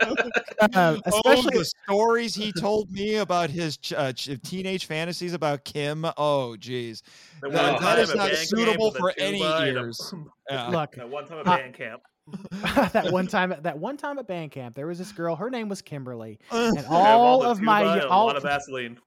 Uh, 0.61 0.67
oh, 0.76 1.00
especially 1.07 1.59
the 1.59 1.65
stories 1.85 2.35
he 2.35 2.53
told 2.53 2.91
me 2.91 3.17
about 3.17 3.50
his 3.50 3.76
ch- 3.76 3.93
uh, 3.93 4.12
ch- 4.12 4.31
teenage 4.43 4.87
fantasies 4.87 5.33
about 5.35 5.65
Kim. 5.65 6.07
Oh, 6.17 6.57
geez. 6.57 7.03
That 7.43 7.53
That- 7.53 7.73
one 7.73 7.73
that 7.73 7.81
time 7.81 7.99
is 8.00 8.11
at 8.11 8.17
not 8.17 8.31
suitable 8.35 8.91
for 8.93 9.12
any 9.19 9.38
tuba 9.38 9.57
and 9.57 9.76
a- 9.76 9.81
ears. 9.81 10.15
Yeah. 10.50 10.69
look 10.69 10.93
That 10.97 11.09
one 11.09 11.26
time 11.26 11.38
at 11.41 11.45
band 11.45 11.75
camp. 11.75 12.03
that 12.92 13.12
one 13.12 13.26
time 13.26 13.52
at 13.52 13.62
that 13.62 13.78
one 13.78 13.97
time 13.97 14.18
at 14.18 14.26
band 14.26 14.50
camp 14.50 14.75
there 14.75 14.87
was 14.87 14.99
this 14.99 15.12
girl 15.12 15.37
her 15.37 15.49
name 15.49 15.68
was 15.68 15.80
Kimberly 15.80 16.38
and 16.50 16.76
They 16.76 16.83
have 16.83 16.90
all 16.90 17.45
of 17.45 17.61
my 17.61 17.83
tuba 17.83 17.92
and 17.92 18.02
a 18.02 18.09
all 18.09 18.26
lot 18.26 18.37
of 18.37 18.42
Vaseline. 18.42 18.99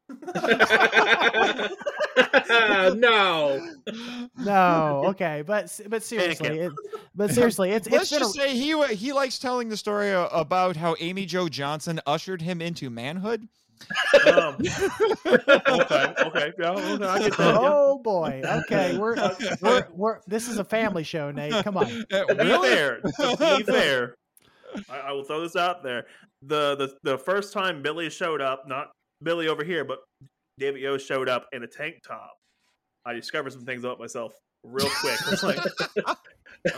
no. 2.96 3.70
no 4.38 5.04
okay 5.08 5.44
but 5.46 5.80
but 5.88 6.04
seriously 6.04 6.60
it, 6.60 6.72
but 7.16 7.32
seriously 7.32 7.72
it's 7.72 7.90
Let's 7.90 8.04
it's 8.04 8.12
been 8.12 8.22
a, 8.22 8.26
just 8.26 8.36
say 8.36 8.56
he 8.56 8.96
he 8.96 9.12
likes 9.12 9.38
telling 9.40 9.70
the 9.70 9.78
story 9.78 10.14
uh, 10.14 10.28
about 10.28 10.76
how 10.78 10.96
Amy 11.00 11.26
Jo 11.26 11.50
Johnson 11.50 12.00
ushered 12.06 12.42
him 12.42 12.62
into 12.62 12.90
manhood. 12.90 13.48
Um, 14.36 14.56
okay, 15.26 16.14
okay, 16.20 16.54
yeah, 16.60 16.72
okay, 16.72 17.06
I 17.06 17.20
get 17.20 17.38
that. 17.38 17.38
yeah. 17.40 17.58
oh 17.60 18.00
boy 18.04 18.42
okay 18.46 18.98
we're, 18.98 19.16
we're 19.62 19.88
we're 19.94 20.20
this 20.28 20.48
is 20.48 20.60
a 20.60 20.64
family 20.64 21.04
show 21.04 21.32
Nate 21.32 21.64
come 21.64 21.78
on 21.78 22.06
Uh, 22.12 22.26
be 22.34 22.68
fair, 22.68 23.00
be 23.58 23.64
fair, 23.64 24.16
I, 24.90 25.00
I 25.00 25.12
will 25.12 25.24
throw 25.24 25.42
this 25.42 25.56
out 25.56 25.84
there. 25.84 26.06
The, 26.44 26.76
the 26.76 27.12
the 27.12 27.18
first 27.18 27.54
time 27.54 27.82
Billy 27.82 28.10
showed 28.10 28.42
up, 28.42 28.68
not 28.68 28.92
Billy 29.24 29.48
over 29.48 29.64
here, 29.64 29.84
but 29.84 30.00
David 30.58 30.82
Yost 30.82 31.08
showed 31.08 31.30
up 31.30 31.48
in 31.54 31.64
a 31.64 31.68
tank 31.68 31.96
top. 32.06 32.34
I 33.06 33.14
discovered 33.14 33.54
some 33.54 33.66
things 33.66 33.84
about 33.84 34.00
myself 34.00 34.34
real 34.64 34.90
quick. 35.02 35.44
I 35.44 35.48
like, 35.48 36.18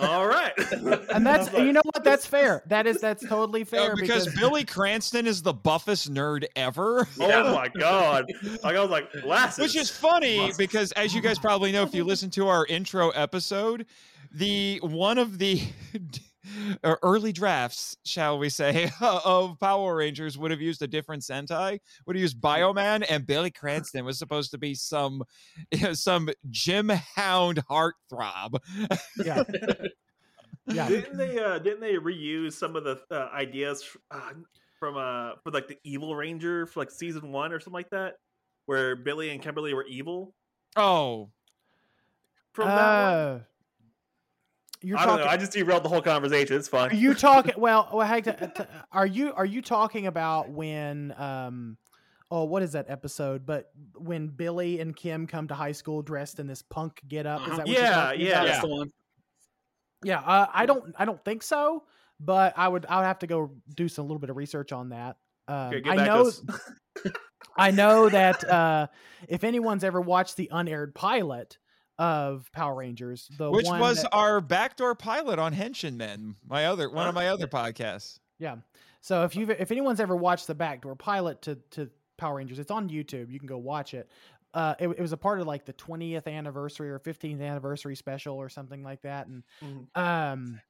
all 0.02 0.28
right, 0.28 0.54
and 1.14 1.26
that's 1.26 1.52
like, 1.54 1.64
you 1.64 1.74
know 1.74 1.82
what 1.84 2.04
that's 2.04 2.26
fair 2.26 2.64
that 2.68 2.86
is 2.88 3.00
that's 3.02 3.28
totally 3.28 3.64
Uh, 3.64 3.66
fair 3.66 3.96
because, 3.96 4.26
because, 4.26 4.40
Billy 4.40 4.64
Cranston 4.64 5.26
is 5.28 5.42
the 5.42 5.54
buffest 5.54 6.14
nerd 6.14 6.46
ever. 6.56 7.08
Oh 7.20 7.54
my 7.56 7.68
god! 7.70 8.26
Like 8.64 8.76
I 8.76 8.80
was 8.82 8.90
like 8.90 9.12
glasses, 9.24 9.60
Which 9.60 9.76
is 9.76 9.90
funny 9.90 10.38
Glasses. 10.38 10.58
because, 10.58 10.92
as 10.94 11.14
you 11.16 11.22
guys 11.22 11.40
probably 11.40 11.72
know, 11.72 11.84
if 11.84 11.94
you 11.96 12.04
listen 12.04 12.30
to 12.32 12.48
our 12.48 12.66
intro 12.68 13.10
episode, 13.12 13.86
the 14.34 14.80
one 14.84 15.18
of 15.18 15.38
the 15.40 15.62
early 16.84 17.32
drafts, 17.32 17.96
shall 18.06 18.40
we 18.40 18.50
say, 18.50 18.92
of 19.02 19.60
Power 19.60 19.96
Rangers 19.96 20.38
would 20.38 20.52
have 20.52 20.62
used 20.62 20.82
a 20.82 20.88
different 20.88 21.24
Sentai. 21.24 21.80
Would 22.06 22.16
have 22.16 22.22
used 22.22 22.40
Bioman, 22.40 23.06
and 23.10 23.26
Billy 23.26 23.52
Cranston 23.52 24.06
was 24.06 24.18
supposed 24.18 24.52
to 24.52 24.58
be 24.58 24.74
some 24.74 25.24
some 25.94 26.30
Jim 26.50 26.90
Hound 26.90 27.64
heartthrob. 27.70 28.58
yeah. 29.24 29.44
Yeah. 30.68 30.88
Didn't 30.88 31.18
they 31.18 31.40
uh 31.40 31.58
didn't 31.58 31.82
they 31.82 31.96
reuse 31.96 32.54
some 32.54 32.76
of 32.76 32.84
the 32.84 33.02
uh, 33.10 33.30
ideas 33.34 33.84
uh, 34.12 34.32
from 34.80 34.96
uh 34.96 35.32
for 35.44 35.52
like 35.52 35.68
the 35.68 35.78
evil 35.84 36.16
ranger 36.16 36.68
for 36.68 36.82
like 36.82 36.92
season 36.92 37.32
one 37.32 37.52
or 37.52 37.60
something 37.60 37.74
like 37.74 37.90
that 37.90 38.18
where 38.68 38.96
billy 38.96 39.32
and 39.32 39.42
kimberly 39.42 39.74
were 39.74 39.86
evil? 39.86 40.36
Oh, 40.76 41.32
from 42.54 42.68
that 42.68 42.76
one? 42.76 43.14
Uh, 43.14 43.40
you're 44.82 44.98
i 44.98 45.02
don't 45.06 45.18
talking 45.18 45.26
know 45.26 45.32
i 45.32 45.38
just 45.38 45.52
derailed 45.52 45.84
the 45.84 45.90
whole 45.90 46.02
conversation 46.02 46.56
it's 46.56 46.68
Are 46.70 46.90
fine 46.90 46.98
you 46.98 47.14
talking? 47.14 47.54
Well, 47.58 47.90
well 47.94 48.22
to, 48.22 48.34
to- 48.34 48.68
are 48.92 49.06
you 49.06 49.34
are 49.34 49.46
you 49.46 49.62
talking 49.62 50.08
about 50.08 50.50
when? 50.50 51.14
Um, 51.18 51.78
oh, 52.30 52.46
what 52.46 52.64
is 52.64 52.72
that 52.72 52.86
episode? 52.90 53.46
But 53.46 53.70
when 53.96 54.28
Billy 54.28 54.80
and 54.80 54.96
Kim 54.96 55.28
come 55.28 55.48
to 55.50 55.54
high 55.54 55.74
school 55.74 56.02
dressed 56.02 56.40
in 56.40 56.48
this 56.48 56.62
punk 56.62 57.02
get 57.08 57.26
up, 57.26 57.42
is 57.42 57.58
that 57.58 57.58
what 57.60 57.68
you're 57.68 57.78
Yeah, 57.78 58.12
yeah. 58.14 58.30
about? 58.30 58.46
That's 58.48 58.62
the 58.62 58.68
one. 58.68 58.92
yeah. 60.04 60.20
Uh, 60.20 60.48
I 60.54 60.66
don't 60.66 60.96
I 60.98 61.06
don't 61.06 61.24
think 61.24 61.44
so, 61.44 61.84
but 62.20 62.54
I 62.58 62.68
would 62.68 62.86
I 62.88 62.98
would 62.98 63.06
have 63.06 63.20
to 63.20 63.28
go 63.28 63.52
do 63.76 63.88
some 63.88 64.06
little 64.06 64.20
bit 64.20 64.30
of 64.30 64.38
research 64.38 64.72
on 64.72 64.90
that. 64.90 65.18
Um, 65.48 65.74
Okay, 65.74 65.90
I 65.90 65.96
know. 66.06 66.32
I 67.58 67.72
know 67.72 68.08
that 68.10 68.44
uh, 68.50 68.88
if 69.28 69.44
anyone's 69.44 69.84
ever 69.84 70.00
watched 70.00 70.38
the 70.38 70.48
unaired 70.52 70.96
pilot 70.96 71.58
of 72.02 72.52
Power 72.52 72.74
Rangers, 72.76 73.30
the 73.38 73.52
which 73.52 73.68
one 73.68 73.80
was 73.80 74.02
that- 74.02 74.10
our 74.12 74.42
backdoor 74.42 74.96
pilot 74.96 75.38
on 75.38 75.54
Henshin 75.54 75.96
Men, 75.96 76.36
my 76.48 76.66
other 76.66 76.90
one 76.90 77.08
of 77.08 77.14
my 77.14 77.28
other 77.28 77.48
podcasts. 77.48 78.18
Yeah. 78.40 78.56
So 79.02 79.24
if 79.24 79.36
you 79.36 79.46
have 79.46 79.60
if 79.62 79.72
anyone's 79.72 80.00
ever 80.00 80.16
watched 80.16 80.48
the 80.48 80.56
backdoor 80.56 80.96
pilot 80.96 81.44
to 81.44 81.56
to 81.72 81.90
Power 82.18 82.36
Rangers, 82.38 82.58
it's 82.60 82.72
on 82.72 82.90
YouTube. 82.90 83.32
You 83.32 83.38
can 83.40 83.48
go 83.48 83.58
watch 83.60 83.94
it. 83.94 84.10
Uh, 84.54 84.74
it, 84.80 84.88
it 84.90 85.00
was 85.00 85.14
a 85.14 85.18
part 85.18 85.40
of 85.40 85.48
like 85.48 85.66
the 85.66 85.74
20th 85.74 86.28
anniversary 86.28 86.90
or 86.90 87.00
15th 87.00 87.42
anniversary 87.42 87.96
special 87.96 88.36
or 88.36 88.50
something 88.50 88.84
like 88.84 89.02
that, 89.04 89.28
and 89.28 89.44
Mhm. 89.64 89.98
um, 89.98 90.62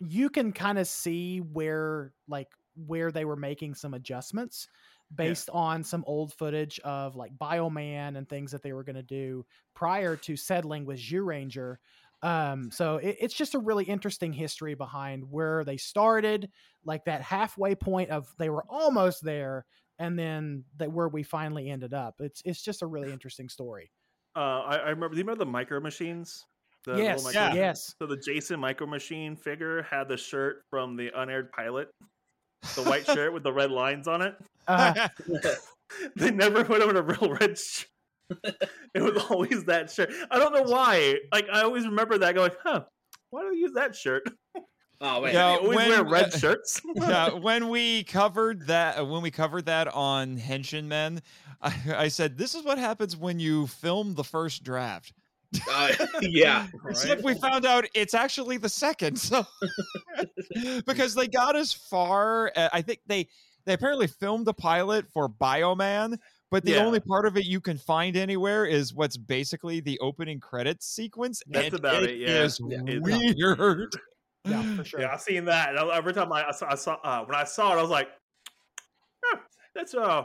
you 0.00 0.30
can 0.30 0.50
kind 0.52 0.78
of 0.78 0.88
see 0.88 1.40
where 1.40 2.12
like 2.26 2.48
where 2.86 3.12
they 3.12 3.24
were 3.26 3.36
making 3.36 3.74
some 3.74 3.92
adjustments 3.94 4.66
based 5.14 5.50
on 5.52 5.82
some 5.82 6.04
old 6.06 6.32
footage 6.34 6.78
of 6.80 7.16
like 7.16 7.36
Bioman 7.36 8.16
and 8.16 8.28
things 8.28 8.52
that 8.52 8.62
they 8.62 8.72
were 8.72 8.84
going 8.84 8.96
to 8.96 9.02
do 9.02 9.44
prior 9.74 10.16
to 10.16 10.36
settling 10.36 10.84
with 10.84 10.98
Zyuranger. 10.98 11.76
Um, 12.22 12.70
so 12.70 12.96
it, 12.98 13.16
it's 13.18 13.34
just 13.34 13.54
a 13.54 13.58
really 13.58 13.84
interesting 13.84 14.32
history 14.32 14.74
behind 14.74 15.24
where 15.30 15.64
they 15.64 15.76
started, 15.78 16.50
like 16.84 17.04
that 17.06 17.22
halfway 17.22 17.74
point 17.74 18.10
of 18.10 18.28
they 18.38 18.50
were 18.50 18.64
almost 18.68 19.24
there, 19.24 19.64
and 19.98 20.18
then 20.18 20.64
that 20.76 20.92
where 20.92 21.08
we 21.08 21.22
finally 21.22 21.70
ended 21.70 21.94
up. 21.94 22.16
It's 22.20 22.42
it's 22.44 22.62
just 22.62 22.82
a 22.82 22.86
really 22.86 23.10
interesting 23.12 23.48
story. 23.48 23.90
uh 24.36 24.38
I, 24.60 24.76
I 24.76 24.88
remember 24.90 25.10
do 25.10 25.16
you 25.16 25.24
remember 25.24 25.44
the 25.44 25.50
micro 25.50 25.80
machines 25.80 26.44
the 26.84 26.96
yes, 26.98 27.24
micro 27.24 27.40
Yeah. 27.40 27.46
machines? 27.48 27.56
yes. 27.56 27.94
so 28.00 28.06
the 28.06 28.16
jason 28.16 28.60
micro 28.60 28.86
machine 28.86 29.34
figure 29.36 29.82
had 29.82 30.08
the 30.08 30.16
shirt 30.16 30.62
from 30.70 30.96
the 30.96 31.10
unaired 31.20 31.50
pilot 31.52 31.88
the 32.76 32.82
white 32.82 33.04
shirt 33.06 33.32
with 33.32 33.42
the 33.42 33.52
red 33.52 33.70
lines 33.70 34.06
on 34.06 34.22
it 34.22 34.34
Uh, 34.70 35.08
they 36.16 36.30
never 36.30 36.64
put 36.64 36.82
him 36.82 36.90
in 36.90 36.96
a 36.96 37.02
real 37.02 37.36
red 37.40 37.58
shirt. 37.58 37.86
it 38.94 39.02
was 39.02 39.24
always 39.28 39.64
that 39.64 39.90
shirt. 39.90 40.12
I 40.30 40.38
don't 40.38 40.52
know 40.52 40.62
why. 40.62 41.16
Like 41.32 41.46
I 41.52 41.62
always 41.62 41.84
remember 41.84 42.18
that 42.18 42.34
going, 42.34 42.52
huh? 42.62 42.84
Why 43.30 43.42
do 43.42 43.50
they 43.50 43.56
use 43.56 43.72
that 43.74 43.94
shirt? 43.94 44.22
Oh 45.02 45.22
man. 45.22 45.32
Yeah. 45.32 45.52
They 45.52 45.56
always 45.56 45.76
when- 45.76 45.88
wear 45.88 46.04
red 46.04 46.30
shirts. 46.30 46.78
yeah, 46.94 47.30
when 47.32 47.70
we 47.70 48.04
covered 48.04 48.66
that, 48.66 49.08
when 49.08 49.22
we 49.22 49.30
covered 49.30 49.64
that 49.64 49.88
on 49.88 50.36
Henshin 50.36 50.84
Men, 50.84 51.22
I, 51.62 51.74
I 51.96 52.08
said 52.08 52.36
this 52.36 52.54
is 52.54 52.64
what 52.64 52.76
happens 52.76 53.16
when 53.16 53.40
you 53.40 53.66
film 53.66 54.14
the 54.14 54.24
first 54.24 54.62
draft. 54.62 55.14
Uh, 55.72 55.92
yeah. 56.20 56.66
Except 56.86 57.22
we 57.24 57.34
found 57.34 57.64
out 57.64 57.86
it's 57.94 58.12
actually 58.12 58.58
the 58.58 58.68
second. 58.68 59.18
So 59.18 59.46
because 60.86 61.14
they 61.14 61.28
got 61.28 61.56
as 61.56 61.72
far, 61.72 62.52
uh, 62.54 62.68
I 62.72 62.82
think 62.82 63.00
they 63.06 63.28
they 63.64 63.74
apparently 63.74 64.06
filmed 64.06 64.46
a 64.48 64.52
pilot 64.52 65.06
for 65.12 65.28
Bioman, 65.28 66.18
but 66.50 66.64
the 66.64 66.72
Yeah. 66.72 66.84
only 66.84 67.00
part 67.00 67.26
of 67.26 67.36
it 67.36 67.44
you 67.44 67.60
can 67.60 67.78
find 67.78 68.16
anywhere 68.16 68.66
is 68.66 68.92
what's 68.94 69.16
basically 69.16 69.80
the 69.80 69.98
opening 70.00 70.40
credits 70.40 70.86
sequence. 70.86 71.42
That's 71.46 71.66
and 71.68 71.74
about 71.76 72.02
it, 72.04 72.16
yeah. 72.18 72.42
is 72.42 72.60
Yeah. 72.66 72.78
It's- 72.86 73.00
weird. 73.36 73.94
Yeah, 74.46 74.76
for 74.76 74.84
sure. 74.84 75.00
Yeah, 75.00 75.12
I've 75.12 75.20
seen 75.20 75.44
that. 75.44 75.76
And 75.76 75.90
every 75.90 76.14
time 76.14 76.32
I, 76.32 76.48
I 76.48 76.50
saw, 76.52 76.70
I 76.70 76.74
saw 76.74 76.94
uh, 77.04 77.24
when 77.26 77.34
I 77.36 77.44
saw 77.44 77.74
it, 77.74 77.78
I 77.78 77.82
was 77.82 77.90
like, 77.90 78.08
huh, 79.24 79.38
"That's 79.74 79.94
uh, 79.94 80.24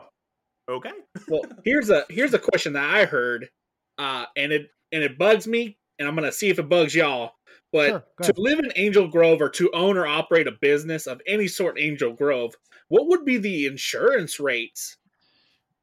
okay." 0.70 0.92
Well, 1.28 1.42
here's 1.66 1.90
a 1.90 2.06
here's 2.10 2.34
a 2.34 2.40
question 2.40 2.74
that 2.74 2.90
I 2.96 3.04
heard, 3.06 3.50
uh, 3.98 4.26
and 4.38 4.54
it 4.54 4.70
and 4.94 5.04
it 5.04 5.18
bugs 5.18 5.48
me, 5.48 5.78
and 6.00 6.08
I'm 6.08 6.16
gonna 6.16 6.32
see 6.32 6.48
if 6.50 6.60
it 6.60 6.70
bugs 6.70 6.96
y'all. 6.96 7.34
But 7.76 7.90
Sure, 7.90 8.06
to 8.24 8.34
live 8.38 8.60
in 8.60 8.72
Angel 8.78 9.06
Grove 9.06 9.42
or 9.42 9.50
to 9.50 9.70
own 9.74 9.98
or 9.98 10.08
operate 10.08 10.48
a 10.48 10.54
business 10.54 11.08
of 11.08 11.20
any 11.28 11.50
sort 11.50 11.78
in 11.78 11.84
Angel 11.84 12.14
Grove, 12.14 12.56
what 12.88 13.08
would 13.08 13.26
be 13.26 13.38
the 13.38 13.66
insurance 13.66 14.40
rates? 14.40 14.96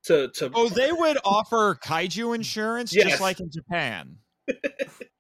To 0.05 0.29
to 0.37 0.51
Oh, 0.55 0.71
they 0.71 0.91
would 0.91 1.19
offer 1.23 1.79
kaiju 1.85 2.35
insurance 2.35 2.95
Yes. 2.95 3.09
just 3.11 3.21
like 3.21 3.41
in 3.41 3.51
Japan. 3.51 4.17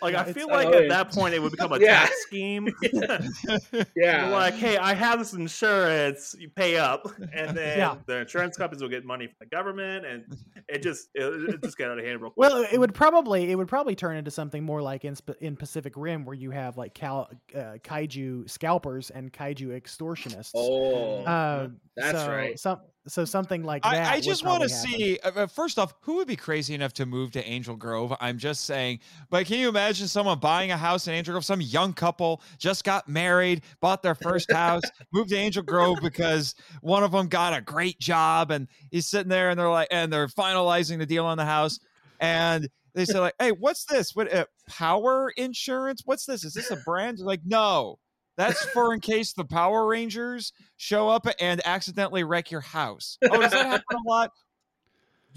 Like 0.00 0.12
Yeah, 0.12 0.20
I 0.22 0.32
feel 0.32 0.48
like 0.48 0.68
annoying. 0.68 0.84
at 0.84 0.88
that 0.90 1.10
point 1.12 1.34
it 1.34 1.40
would 1.42 1.50
become 1.52 1.72
a 1.72 1.78
Yeah. 1.80 2.00
tax 2.06 2.22
scheme. 2.22 2.68
Yeah 3.96 4.28
like, 4.30 4.54
hey, 4.54 4.76
I 4.76 4.94
have 4.94 5.18
this 5.18 5.32
insurance. 5.32 6.34
You 6.38 6.48
pay 6.50 6.76
up, 6.76 7.10
and 7.32 7.56
then 7.56 7.78
Yeah. 7.78 7.96
the 8.06 8.18
insurance 8.20 8.56
companies 8.56 8.82
will 8.82 8.88
get 8.90 9.04
money 9.04 9.26
from 9.26 9.36
the 9.40 9.46
government, 9.46 10.06
and 10.06 10.24
it 10.68 10.82
just 10.82 11.08
it, 11.14 11.24
it 11.54 11.62
just 11.62 11.76
got 11.78 11.90
out 11.90 11.98
of 11.98 12.04
hand 12.04 12.20
real 12.20 12.30
quick. 12.30 12.50
Well, 12.50 12.66
it 12.70 12.78
would 12.78 12.94
probably 12.94 13.50
it 13.50 13.54
would 13.56 13.68
probably 13.68 13.94
turn 13.94 14.16
into 14.16 14.30
something 14.30 14.62
more 14.62 14.82
like 14.82 15.04
in 15.04 15.16
in 15.40 15.56
Pacific 15.56 15.94
Rim, 15.96 16.24
where 16.24 16.34
you 16.34 16.50
have 16.50 16.76
like 16.76 16.94
cal- 16.94 17.30
uh, 17.54 17.78
kaiju 17.82 18.48
scalpers 18.48 19.10
and 19.10 19.32
kaiju 19.32 19.68
extortionists. 19.80 20.52
oh 20.54 21.22
Uh, 21.24 21.68
that's 21.96 22.18
so, 22.18 22.28
right. 22.30 22.58
Some, 22.58 22.80
so 23.08 23.24
something 23.24 23.64
like 23.64 23.82
that. 23.82 24.06
I, 24.06 24.14
I 24.14 24.20
just 24.20 24.44
want 24.44 24.62
to 24.62 24.68
see. 24.68 25.18
Uh, 25.22 25.30
uh, 25.34 25.46
first 25.46 25.78
off, 25.78 25.94
who 26.00 26.16
would 26.16 26.28
be 26.28 26.36
crazy 26.36 26.74
enough 26.74 26.92
to 26.94 27.06
move 27.06 27.32
to 27.32 27.44
Angel 27.44 27.74
Grove? 27.74 28.14
I'm 28.20 28.38
just 28.38 28.64
saying. 28.64 29.00
But 29.30 29.46
can 29.46 29.58
you 29.58 29.68
imagine 29.68 30.08
someone 30.08 30.38
buying 30.38 30.70
a 30.70 30.76
house 30.76 31.08
in 31.08 31.14
Angel 31.14 31.32
Grove? 31.32 31.44
Some 31.44 31.60
young 31.60 31.92
couple 31.92 32.42
just 32.58 32.84
got 32.84 33.08
married, 33.08 33.62
bought 33.80 34.02
their 34.02 34.14
first 34.14 34.52
house, 34.52 34.82
moved 35.12 35.30
to 35.30 35.36
Angel 35.36 35.62
Grove 35.62 35.98
because 36.02 36.54
one 36.80 37.02
of 37.02 37.12
them 37.12 37.28
got 37.28 37.56
a 37.56 37.60
great 37.60 37.98
job, 37.98 38.50
and 38.50 38.68
he's 38.90 39.06
sitting 39.06 39.28
there, 39.28 39.50
and 39.50 39.58
they're 39.58 39.68
like, 39.68 39.88
and 39.90 40.12
they're 40.12 40.28
finalizing 40.28 40.98
the 40.98 41.06
deal 41.06 41.24
on 41.24 41.36
the 41.38 41.44
house, 41.44 41.80
and 42.20 42.68
they 42.94 43.04
say 43.04 43.18
like, 43.18 43.34
"Hey, 43.38 43.52
what's 43.52 43.84
this? 43.84 44.14
What 44.14 44.32
uh, 44.32 44.46
power 44.68 45.30
insurance? 45.36 46.02
What's 46.04 46.26
this? 46.26 46.44
Is 46.44 46.54
this 46.54 46.70
a 46.70 46.76
brand?" 46.76 47.18
They're 47.18 47.26
like, 47.26 47.42
"No." 47.44 47.98
That's 48.38 48.64
for 48.66 48.94
in 48.94 49.00
case 49.00 49.32
the 49.32 49.44
Power 49.44 49.86
Rangers 49.86 50.52
show 50.76 51.08
up 51.08 51.26
and 51.40 51.60
accidentally 51.64 52.22
wreck 52.22 52.52
your 52.52 52.60
house. 52.60 53.18
Oh, 53.30 53.40
does 53.40 53.50
that 53.50 53.66
happen 53.66 53.96
a 53.96 54.08
lot? 54.08 54.30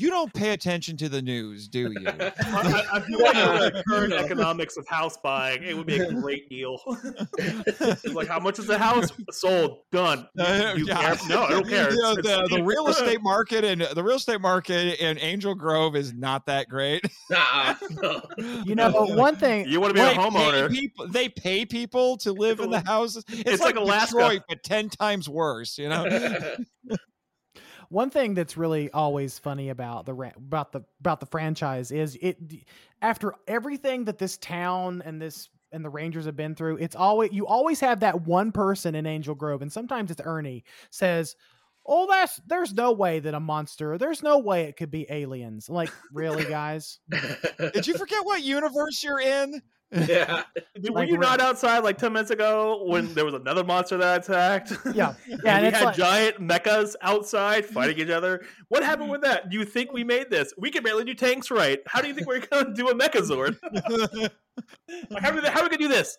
You 0.01 0.09
don't 0.09 0.33
pay 0.33 0.49
attention 0.51 0.97
to 0.97 1.09
the 1.09 1.21
news, 1.21 1.67
do 1.67 1.91
you? 1.91 2.07
I, 2.07 2.31
I- 2.41 2.97
I 2.97 2.99
feel 3.05 3.19
like 3.21 3.33
the 3.73 3.83
current 3.87 4.13
economics 4.13 4.75
of 4.77 4.87
house 4.87 5.15
buying, 5.23 5.61
it 5.63 5.77
would 5.77 5.85
be 5.85 5.97
a 5.97 6.11
great 6.11 6.49
deal. 6.49 6.79
Like, 8.13 8.27
how 8.27 8.39
much 8.39 8.57
is 8.59 8.65
the 8.67 8.77
house 8.77 9.09
sold? 9.31 9.79
Done. 9.91 10.27
Uh, 10.37 10.73
You 10.75 10.85
yeah. 10.87 11.15
care? 11.15 11.29
No, 11.29 11.43
I 11.43 11.49
don't 11.51 11.67
care. 11.67 11.91
You 11.91 12.01
know, 12.01 12.15
the, 12.15 12.47
the 12.49 12.63
real 12.63 12.87
estate 12.87 13.21
market 13.21 13.63
and 13.63 13.81
the 13.81 14.03
real 14.03 14.17
estate 14.17 14.41
market 14.41 14.99
in 15.01 15.17
Angel 15.19 15.53
Grove 15.55 15.95
is 15.95 16.13
not 16.13 16.45
that 16.47 16.67
great. 16.67 17.03
Nah, 17.29 17.75
no. 17.91 18.21
You 18.65 18.75
know, 18.75 18.91
but 18.91 19.15
one 19.15 19.35
thing. 19.35 19.67
You 19.67 19.79
want 19.79 19.91
to 19.91 19.93
be 19.95 20.01
They 20.01 20.11
a 20.11 20.15
pay 20.15 20.21
homeowner? 20.21 20.69
people, 20.71 21.07
they 21.07 21.29
pay 21.29 21.65
people 21.65 22.17
to 22.17 22.31
live 22.33 22.59
in 22.59 22.69
the 22.71 22.81
houses. 22.81 23.23
It's, 23.29 23.41
It's 23.51 23.61
like, 23.63 23.75
like 23.75 23.83
Alaska. 23.83 24.17
Detroit, 24.17 24.41
but 24.49 24.63
ten 24.63 24.89
times 24.89 25.29
worse. 25.29 25.77
You 25.77 25.89
know. 25.89 26.05
One 27.91 28.10
thing 28.10 28.36
that's 28.36 28.56
really 28.56 28.89
always 28.91 29.38
funny 29.38 29.67
about 29.67 30.06
the 30.06 30.13
about 30.13 30.71
the 30.71 30.82
about 31.01 31.19
the 31.19 31.25
franchise 31.25 31.91
is 31.91 32.17
it 32.21 32.38
after 33.01 33.36
everything 33.49 34.06
that 34.06 34.17
this 34.17 34.38
town 34.38 35.01
and 35.04 35.21
this 35.21 35.49
and 35.73 35.84
the 35.84 35.89
Rangers 35.89 36.23
have 36.25 36.38
been 36.38 36.56
through, 36.56 36.77
it's 36.77 36.95
always 36.95 37.34
you 37.34 37.45
always 37.45 37.82
have 37.82 37.99
that 37.99 38.21
one 38.21 38.54
person 38.54 38.95
in 38.95 39.06
Angel 39.06 39.36
Grove, 39.36 39.62
and 39.62 39.71
sometimes 39.71 40.10
it's 40.10 40.21
Ernie 40.23 40.63
says, 40.89 41.36
"Oh, 41.85 42.07
that's 42.07 42.39
there's 42.47 42.73
no 42.73 42.91
way 42.91 43.19
that 43.19 43.33
a 43.33 43.39
monster. 43.39 43.97
There's 43.97 44.23
no 44.23 44.39
way 44.39 44.63
it 44.63 44.77
could 44.77 44.91
be 44.91 45.05
aliens." 45.09 45.69
Like, 45.69 45.91
really, 46.11 46.45
guys? 46.45 46.99
Did 47.73 47.87
you 47.87 47.97
forget 47.97 48.25
what 48.25 48.43
universe 48.43 49.03
you're 49.03 49.19
in? 49.19 49.61
yeah. 49.91 50.43
Dude, 50.81 50.93
were 50.93 51.01
Like, 51.01 51.09
you 51.09 51.17
we're- 51.17 51.27
not 51.27 51.41
outside 51.41 51.79
like 51.79 51.97
ten 51.97 52.13
minutes 52.13 52.31
ago 52.31 52.85
when 52.87 53.13
there 53.13 53.25
was 53.25 53.33
another 53.33 53.63
monster 53.63 53.97
that 53.97 54.27
attacked? 54.27 54.73
Yeah, 54.93 55.15
And 55.29 55.41
yeah, 55.43 55.55
and 55.55 55.61
we 55.63 55.67
it's 55.67 55.77
had 55.77 55.85
like- 55.85 55.95
giant 55.95 56.39
mechas 56.39 56.95
outside 57.01 57.65
fighting 57.65 57.99
each 57.99 58.09
other. 58.09 58.45
What 58.69 58.83
happened 58.83 59.03
mm-hmm. 59.03 59.11
with 59.11 59.21
that? 59.21 59.49
Do 59.49 59.57
you 59.57 59.65
think 59.65 59.91
we 59.91 60.03
made 60.03 60.29
this? 60.29 60.53
We 60.57 60.71
can 60.71 60.83
barely 60.83 61.03
do 61.03 61.13
tanks 61.13 61.51
right. 61.51 61.79
How 61.87 62.01
do 62.01 62.07
you 62.07 62.13
think 62.13 62.27
we're 62.27 62.39
gonna 62.39 62.73
do 62.73 62.87
a 62.87 62.95
Mechazord? 62.95 63.57
like, 65.09 65.23
how 65.23 65.31
are 65.31 65.35
we, 65.35 65.41
how 65.41 65.59
are 65.59 65.63
we 65.63 65.69
gonna 65.69 65.77
do 65.77 65.87
this? 65.87 66.17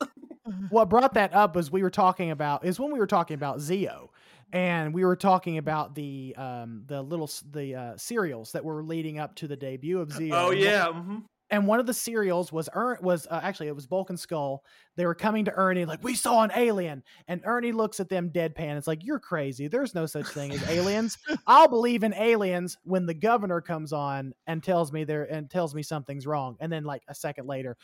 what 0.70 0.88
brought 0.88 1.14
that 1.14 1.32
up 1.34 1.54
was 1.54 1.70
we 1.70 1.82
were 1.82 1.90
talking 1.90 2.30
about 2.30 2.64
is 2.64 2.78
when 2.78 2.92
we 2.92 2.98
were 2.98 3.06
talking 3.06 3.34
about 3.34 3.58
Zeo, 3.58 4.08
and 4.52 4.92
we 4.92 5.04
were 5.04 5.16
talking 5.16 5.58
about 5.58 5.94
the 5.94 6.34
um 6.36 6.82
the 6.86 7.00
little 7.02 7.30
the 7.50 7.74
uh, 7.74 7.96
serials 7.96 8.52
that 8.52 8.64
were 8.64 8.82
leading 8.82 9.18
up 9.18 9.34
to 9.36 9.48
the 9.48 9.56
debut 9.56 10.00
of 10.00 10.08
Zeo. 10.10 10.32
Oh 10.32 10.50
yeah. 10.50 10.86
mhm. 10.86 11.24
and 11.50 11.66
one 11.66 11.80
of 11.80 11.86
the 11.86 11.94
serials 11.94 12.52
was 12.52 12.68
Ern 12.74 12.98
was 13.00 13.26
uh, 13.30 13.40
actually 13.42 13.68
it 13.68 13.74
was 13.74 13.86
Bulk 13.86 14.10
and 14.10 14.20
Skull. 14.20 14.62
They 14.96 15.06
were 15.06 15.14
coming 15.14 15.46
to 15.46 15.52
Ernie 15.52 15.86
like 15.86 16.04
we 16.04 16.14
saw 16.14 16.42
an 16.42 16.52
alien, 16.54 17.02
and 17.28 17.40
Ernie 17.44 17.72
looks 17.72 17.98
at 18.00 18.08
them 18.10 18.30
deadpan. 18.30 18.76
It's 18.76 18.86
like 18.86 19.04
you're 19.04 19.18
crazy. 19.20 19.68
There's 19.68 19.94
no 19.94 20.04
such 20.06 20.26
thing 20.26 20.52
as 20.52 20.62
aliens. 20.68 21.16
I'll 21.46 21.68
believe 21.68 22.02
in 22.04 22.12
aliens 22.14 22.76
when 22.84 23.06
the 23.06 23.14
governor 23.14 23.60
comes 23.62 23.92
on 23.92 24.34
and 24.46 24.62
tells 24.62 24.92
me 24.92 25.04
there 25.04 25.24
and 25.24 25.50
tells 25.50 25.74
me 25.74 25.82
something's 25.82 26.26
wrong, 26.26 26.56
and 26.60 26.70
then 26.70 26.84
like 26.84 27.02
a 27.08 27.14
second 27.14 27.46
later. 27.46 27.76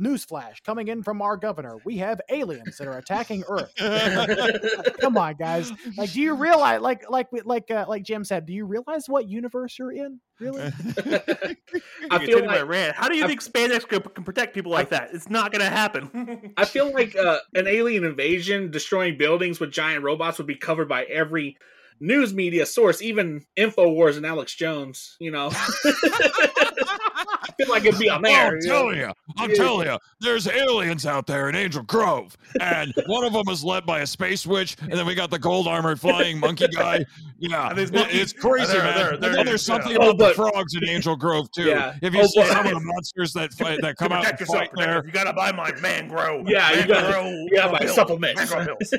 Newsflash 0.00 0.62
coming 0.64 0.88
in 0.88 1.02
from 1.02 1.22
our 1.22 1.36
governor. 1.36 1.76
We 1.84 1.98
have 1.98 2.20
aliens 2.30 2.78
that 2.78 2.86
are 2.86 2.98
attacking 2.98 3.44
Earth. 3.48 3.72
Come 5.00 5.16
on, 5.16 5.34
guys! 5.34 5.72
Like, 5.96 6.12
do 6.12 6.20
you 6.20 6.34
realize, 6.34 6.80
like, 6.80 7.08
like, 7.10 7.28
like, 7.44 7.70
uh, 7.70 7.86
like 7.88 8.02
Jim 8.02 8.24
said, 8.24 8.46
do 8.46 8.52
you 8.52 8.66
realize 8.66 9.08
what 9.08 9.28
universe 9.28 9.78
you're 9.78 9.92
in? 9.92 10.20
Really? 10.40 10.62
I 12.10 12.24
feel 12.24 12.44
like 12.44 12.66
rant. 12.66 12.96
How 12.96 13.08
do 13.08 13.16
you 13.16 13.24
I- 13.24 13.26
think 13.26 13.42
spandex 13.42 13.86
can, 13.88 14.02
can 14.02 14.24
protect 14.24 14.54
people 14.54 14.72
like 14.72 14.90
that? 14.90 15.10
It's 15.12 15.30
not 15.30 15.52
gonna 15.52 15.70
happen. 15.70 16.52
I 16.56 16.64
feel 16.64 16.92
like 16.92 17.16
uh, 17.16 17.38
an 17.54 17.66
alien 17.66 18.04
invasion 18.04 18.70
destroying 18.70 19.16
buildings 19.16 19.60
with 19.60 19.70
giant 19.70 20.04
robots 20.04 20.38
would 20.38 20.46
be 20.46 20.56
covered 20.56 20.88
by 20.88 21.04
every 21.04 21.56
news 21.98 22.34
media 22.34 22.66
source, 22.66 23.00
even 23.00 23.44
Infowars 23.56 24.16
and 24.18 24.26
Alex 24.26 24.54
Jones. 24.54 25.16
You 25.18 25.30
know, 25.30 25.50
I 25.52 27.35
feel 27.58 27.68
like 27.68 27.84
it'd 27.84 27.98
be 28.00 28.08
on 28.10 28.22
there. 28.22 28.48
I'm 28.48 28.60
you 28.60 28.68
know? 28.68 28.74
telling 28.74 28.96
you, 28.98 29.12
I'm 29.38 29.50
Yeah. 29.50 29.56
telling 29.56 29.86
you, 29.88 29.98
there's 30.20 30.46
aliens 30.48 31.06
out 31.06 31.26
there 31.26 31.48
in 31.48 31.54
Angel 31.54 31.82
Grove, 31.82 32.36
and 32.60 32.92
one 33.06 33.24
of 33.24 33.32
them 33.32 33.48
is 33.48 33.62
led 33.64 33.84
by 33.86 34.00
a 34.00 34.06
space 34.06 34.46
witch, 34.46 34.76
and 34.80 34.92
then 34.92 35.06
we 35.06 35.14
got 35.14 35.30
the 35.30 35.38
gold 35.38 35.66
armored 35.68 36.00
flying 36.00 36.38
monkey 36.40 36.68
guy. 36.68 37.04
Yeah, 37.38 37.68
And 37.70 37.78
it- 37.78 37.90
it's 37.94 38.32
crazy, 38.32 38.72
they're- 38.72 38.82
man. 38.82 38.94
they're- 38.96 39.16
they're- 39.34 39.44
there's 39.44 39.62
something 39.62 39.92
yeah. 39.92 39.98
Oh, 40.00 40.10
about 40.10 40.28
the 40.28 40.34
frogs 40.34 40.74
in 40.74 40.88
Angel 40.88 41.16
Grove 41.16 41.50
too. 41.52 41.64
Yeah. 41.64 41.94
If 42.02 42.14
you 42.14 42.20
Oh, 42.22 42.26
see 42.26 42.40
but- 42.40 42.48
some 42.52 42.66
of 42.66 42.72
the 42.72 42.80
monsters 42.80 43.32
that 43.34 43.52
fight, 43.54 43.80
that 43.82 43.96
come 43.96 44.12
out 44.12 44.22
protect 44.24 44.40
and 44.40 44.48
yourself, 44.48 44.68
fight 44.68 44.70
there, 44.76 45.02
you 45.04 45.12
gotta 45.12 45.32
buy 45.32 45.52
my 45.52 45.72
mangrove. 45.80 46.48
Yeah, 46.48 46.70
mangrove, 46.70 46.86
you 46.88 46.94
gotta- 46.94 47.06
Mangrow 47.18 47.46
Yeah, 47.52 47.70
my 47.70 47.78
pills. 47.80 47.94
supplements. 47.94 48.40
Mangrow 48.40 48.66
pills. 48.66 48.94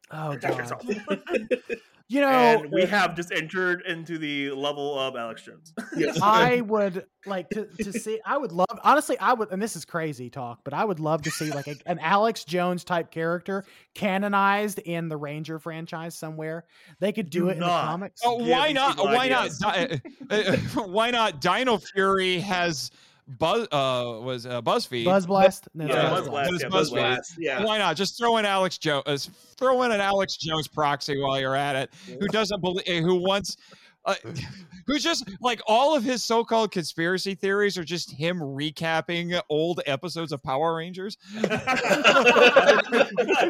Oh 0.10 0.32
Protect 0.39 0.69
god! 0.69 1.47
yourself. 2.09 2.09
You 2.09 2.21
know, 2.21 2.63
and 2.63 2.71
we 2.71 2.85
have 2.85 3.15
just 3.15 3.31
entered 3.31 3.83
into 3.85 4.17
the 4.17 4.51
level 4.51 4.99
of 4.99 5.15
Alex 5.15 5.43
Jones. 5.43 5.73
Yes. 5.97 6.19
I 6.21 6.61
would 6.61 7.07
like 7.25 7.49
to, 7.49 7.65
to 7.65 7.91
see. 7.91 8.19
I 8.23 8.37
would 8.37 8.51
love, 8.51 8.67
honestly, 8.83 9.17
I 9.19 9.33
would, 9.33 9.51
and 9.51 9.59
this 9.59 9.75
is 9.75 9.83
crazy 9.83 10.29
talk, 10.29 10.59
but 10.63 10.73
I 10.73 10.85
would 10.85 10.99
love 10.99 11.23
to 11.23 11.31
see 11.31 11.51
like 11.51 11.67
a, 11.67 11.75
an 11.87 11.97
Alex 11.99 12.43
Jones 12.43 12.83
type 12.83 13.09
character 13.09 13.65
canonized 13.95 14.77
in 14.79 15.09
the 15.09 15.17
Ranger 15.17 15.57
franchise 15.57 16.13
somewhere. 16.13 16.65
They 16.99 17.11
could 17.11 17.31
do, 17.31 17.39
Do 17.39 17.49
it 17.49 17.53
in 17.53 17.59
the 17.61 17.65
comics. 17.65 18.21
Oh, 18.23 18.35
why 18.35 18.71
not? 18.73 18.91
people 18.91 19.05
Why 19.05 19.27
not? 19.27 19.49
Di- 19.59 20.01
uh, 20.29 20.57
why 20.85 21.09
not? 21.09 21.41
Dino 21.41 21.77
Fury 21.77 22.39
has 22.39 22.91
Buzz. 23.27 23.67
Uh, 23.71 24.19
was 24.21 24.45
uh, 24.45 24.61
BuzzFeed. 24.61 25.05
Buzz 25.05 25.25
Blast. 25.25 25.67
No, 25.73 25.85
Yeah, 25.85 26.09
Buzz 26.09 26.21
Buzz 26.21 26.29
Blast. 26.29 26.49
Blast. 26.49 26.61
Yeah, 26.61 26.69
Buzz 26.69 26.89
Blast. 26.89 26.91
Blast, 26.91 27.33
yeah. 27.37 27.63
Why 27.63 27.77
not? 27.77 27.95
Just 27.95 28.17
throw 28.17 28.37
in 28.37 28.45
Alex 28.45 28.77
Jones. 28.77 29.29
Throw 29.57 29.83
in 29.83 29.91
an 29.91 30.01
Alex 30.01 30.37
Jones 30.37 30.67
proxy 30.67 31.19
while 31.21 31.39
you're 31.39 31.55
at 31.55 31.75
it. 31.75 31.93
Who 32.19 32.27
doesn't 32.27 32.61
believe? 32.61 33.03
Who 33.03 33.15
wants? 33.15 33.57
Uh, 34.05 34.15
who's 34.88 35.03
just 35.03 35.29
like 35.41 35.62
all 35.67 35.95
of 35.95 36.03
his 36.03 36.23
so-called 36.23 36.71
conspiracy 36.71 37.36
theories 37.36 37.77
are 37.77 37.83
just 37.83 38.12
him 38.12 38.39
recapping 38.39 39.39
old 39.49 39.81
episodes 39.86 40.31
of 40.31 40.41
Power 40.43 40.75
Rangers. 40.75 41.17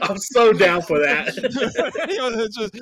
I'm 0.03 0.17
so 0.17 0.53
down 0.53 0.81
for 0.81 0.99
that. 0.99 1.36
You 2.10 2.17
know, 2.17 2.39
it's 2.39 2.55
just- 2.57 2.73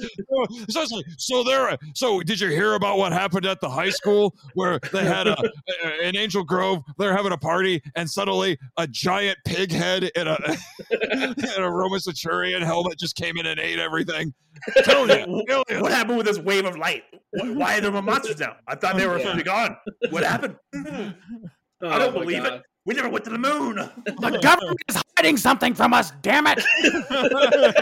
so 0.69 0.81
it's 0.81 0.91
like, 0.91 1.05
so 1.17 1.43
there. 1.43 1.77
So 1.95 2.21
did 2.21 2.39
you 2.39 2.49
hear 2.49 2.73
about 2.75 2.97
what 2.97 3.11
happened 3.11 3.45
at 3.45 3.59
the 3.61 3.69
high 3.69 3.89
school 3.89 4.33
where 4.53 4.79
they 4.91 5.03
had 5.03 5.27
a, 5.27 5.35
a- 5.83 6.07
in 6.07 6.15
Angel 6.17 6.43
Grove? 6.43 6.81
They're 6.97 7.15
having 7.15 7.31
a 7.31 7.37
party, 7.37 7.81
and 7.95 8.09
suddenly 8.09 8.57
a 8.77 8.87
giant 8.87 9.37
pig 9.45 9.71
head 9.71 10.03
in 10.15 10.27
a 10.27 10.37
in 11.57 11.63
a 11.63 11.69
Roman 11.71 11.99
Centurion 11.99 12.61
helmet 12.61 12.97
just 12.99 13.15
came 13.15 13.37
in 13.37 13.45
and 13.45 13.59
ate 13.59 13.79
everything. 13.79 14.33
Kill 14.83 15.07
you, 15.09 15.43
kill 15.47 15.63
you. 15.69 15.81
what 15.81 15.91
happened 15.91 16.17
with 16.17 16.25
this 16.27 16.39
wave 16.39 16.65
of 16.65 16.77
light? 16.77 17.03
Why 17.31 17.77
are 17.77 17.81
there 17.81 17.91
more 17.91 18.01
monsters 18.01 18.39
now? 18.39 18.55
I 18.67 18.75
thought 18.75 18.95
they 18.97 19.05
were 19.07 19.19
supposed 19.19 19.37
to 19.37 19.43
be 19.43 19.43
gone. 19.43 19.75
What 20.09 20.23
happened? 20.23 20.55
I 20.73 21.13
Oh 21.81 21.99
don't 21.99 22.13
believe 22.13 22.43
God. 22.43 22.53
it. 22.53 22.61
We 22.85 22.93
never 22.93 23.09
went 23.09 23.25
to 23.25 23.31
the 23.31 23.37
moon. 23.39 23.75
The 24.05 24.39
government 24.43 24.79
is 24.87 25.01
hiding 25.17 25.37
something 25.37 25.73
from 25.73 25.91
us. 25.91 26.11
Damn 26.21 26.45
it! 26.45 26.63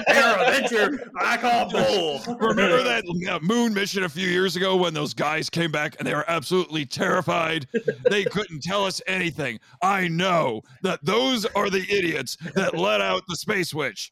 Air 0.07 0.39
adventure. 0.39 1.11
I 1.19 1.35
call 1.37 1.69
bull. 1.69 2.21
Remember 2.39 2.81
that 2.83 3.03
uh, 3.29 3.39
moon 3.41 3.73
mission 3.73 4.03
a 4.03 4.09
few 4.09 4.27
years 4.29 4.55
ago 4.55 4.77
when 4.77 4.93
those 4.93 5.13
guys 5.13 5.49
came 5.49 5.71
back 5.71 5.97
and 5.99 6.07
they 6.07 6.13
were 6.15 6.23
absolutely 6.29 6.85
terrified? 6.85 7.67
They 8.09 8.23
couldn't 8.23 8.63
tell 8.63 8.85
us 8.85 9.01
anything. 9.05 9.59
I 9.81 10.07
know 10.07 10.61
that 10.83 11.03
those 11.03 11.45
are 11.47 11.69
the 11.69 11.81
idiots 11.89 12.37
that 12.55 12.77
let 12.77 13.01
out 13.01 13.23
the 13.27 13.35
space 13.35 13.73
witch. 13.73 14.11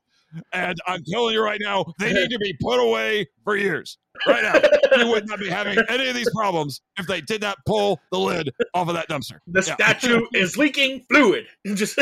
And 0.53 0.77
I'm 0.87 1.03
telling 1.11 1.33
you 1.33 1.43
right 1.43 1.59
now, 1.61 1.85
they 1.99 2.13
need 2.13 2.29
to 2.29 2.39
be 2.39 2.55
put 2.61 2.79
away 2.79 3.27
for 3.43 3.55
years. 3.55 3.97
Right 4.27 4.43
now. 4.43 4.59
We 4.97 5.09
would 5.09 5.27
not 5.27 5.39
be 5.39 5.49
having 5.49 5.77
any 5.89 6.07
of 6.09 6.15
these 6.15 6.29
problems 6.35 6.81
if 6.97 7.07
they 7.07 7.21
did 7.21 7.41
not 7.41 7.57
pull 7.65 7.99
the 8.11 8.19
lid 8.19 8.49
off 8.73 8.87
of 8.87 8.93
that 8.95 9.09
dumpster. 9.09 9.39
The 9.47 9.63
Yeah. 9.65 9.73
statue 9.75 10.25
is 10.33 10.57
leaking 10.57 11.03
fluid. 11.09 11.47
Just 11.73 11.97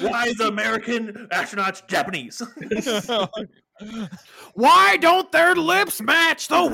Why 0.00 0.26
is 0.26 0.40
American 0.40 1.26
astronauts 1.32 1.86
Japanese? 1.88 2.42
Why 4.54 4.96
don't 4.98 5.30
their 5.32 5.54
lips 5.54 6.00
match 6.00 6.48
the 6.48 6.64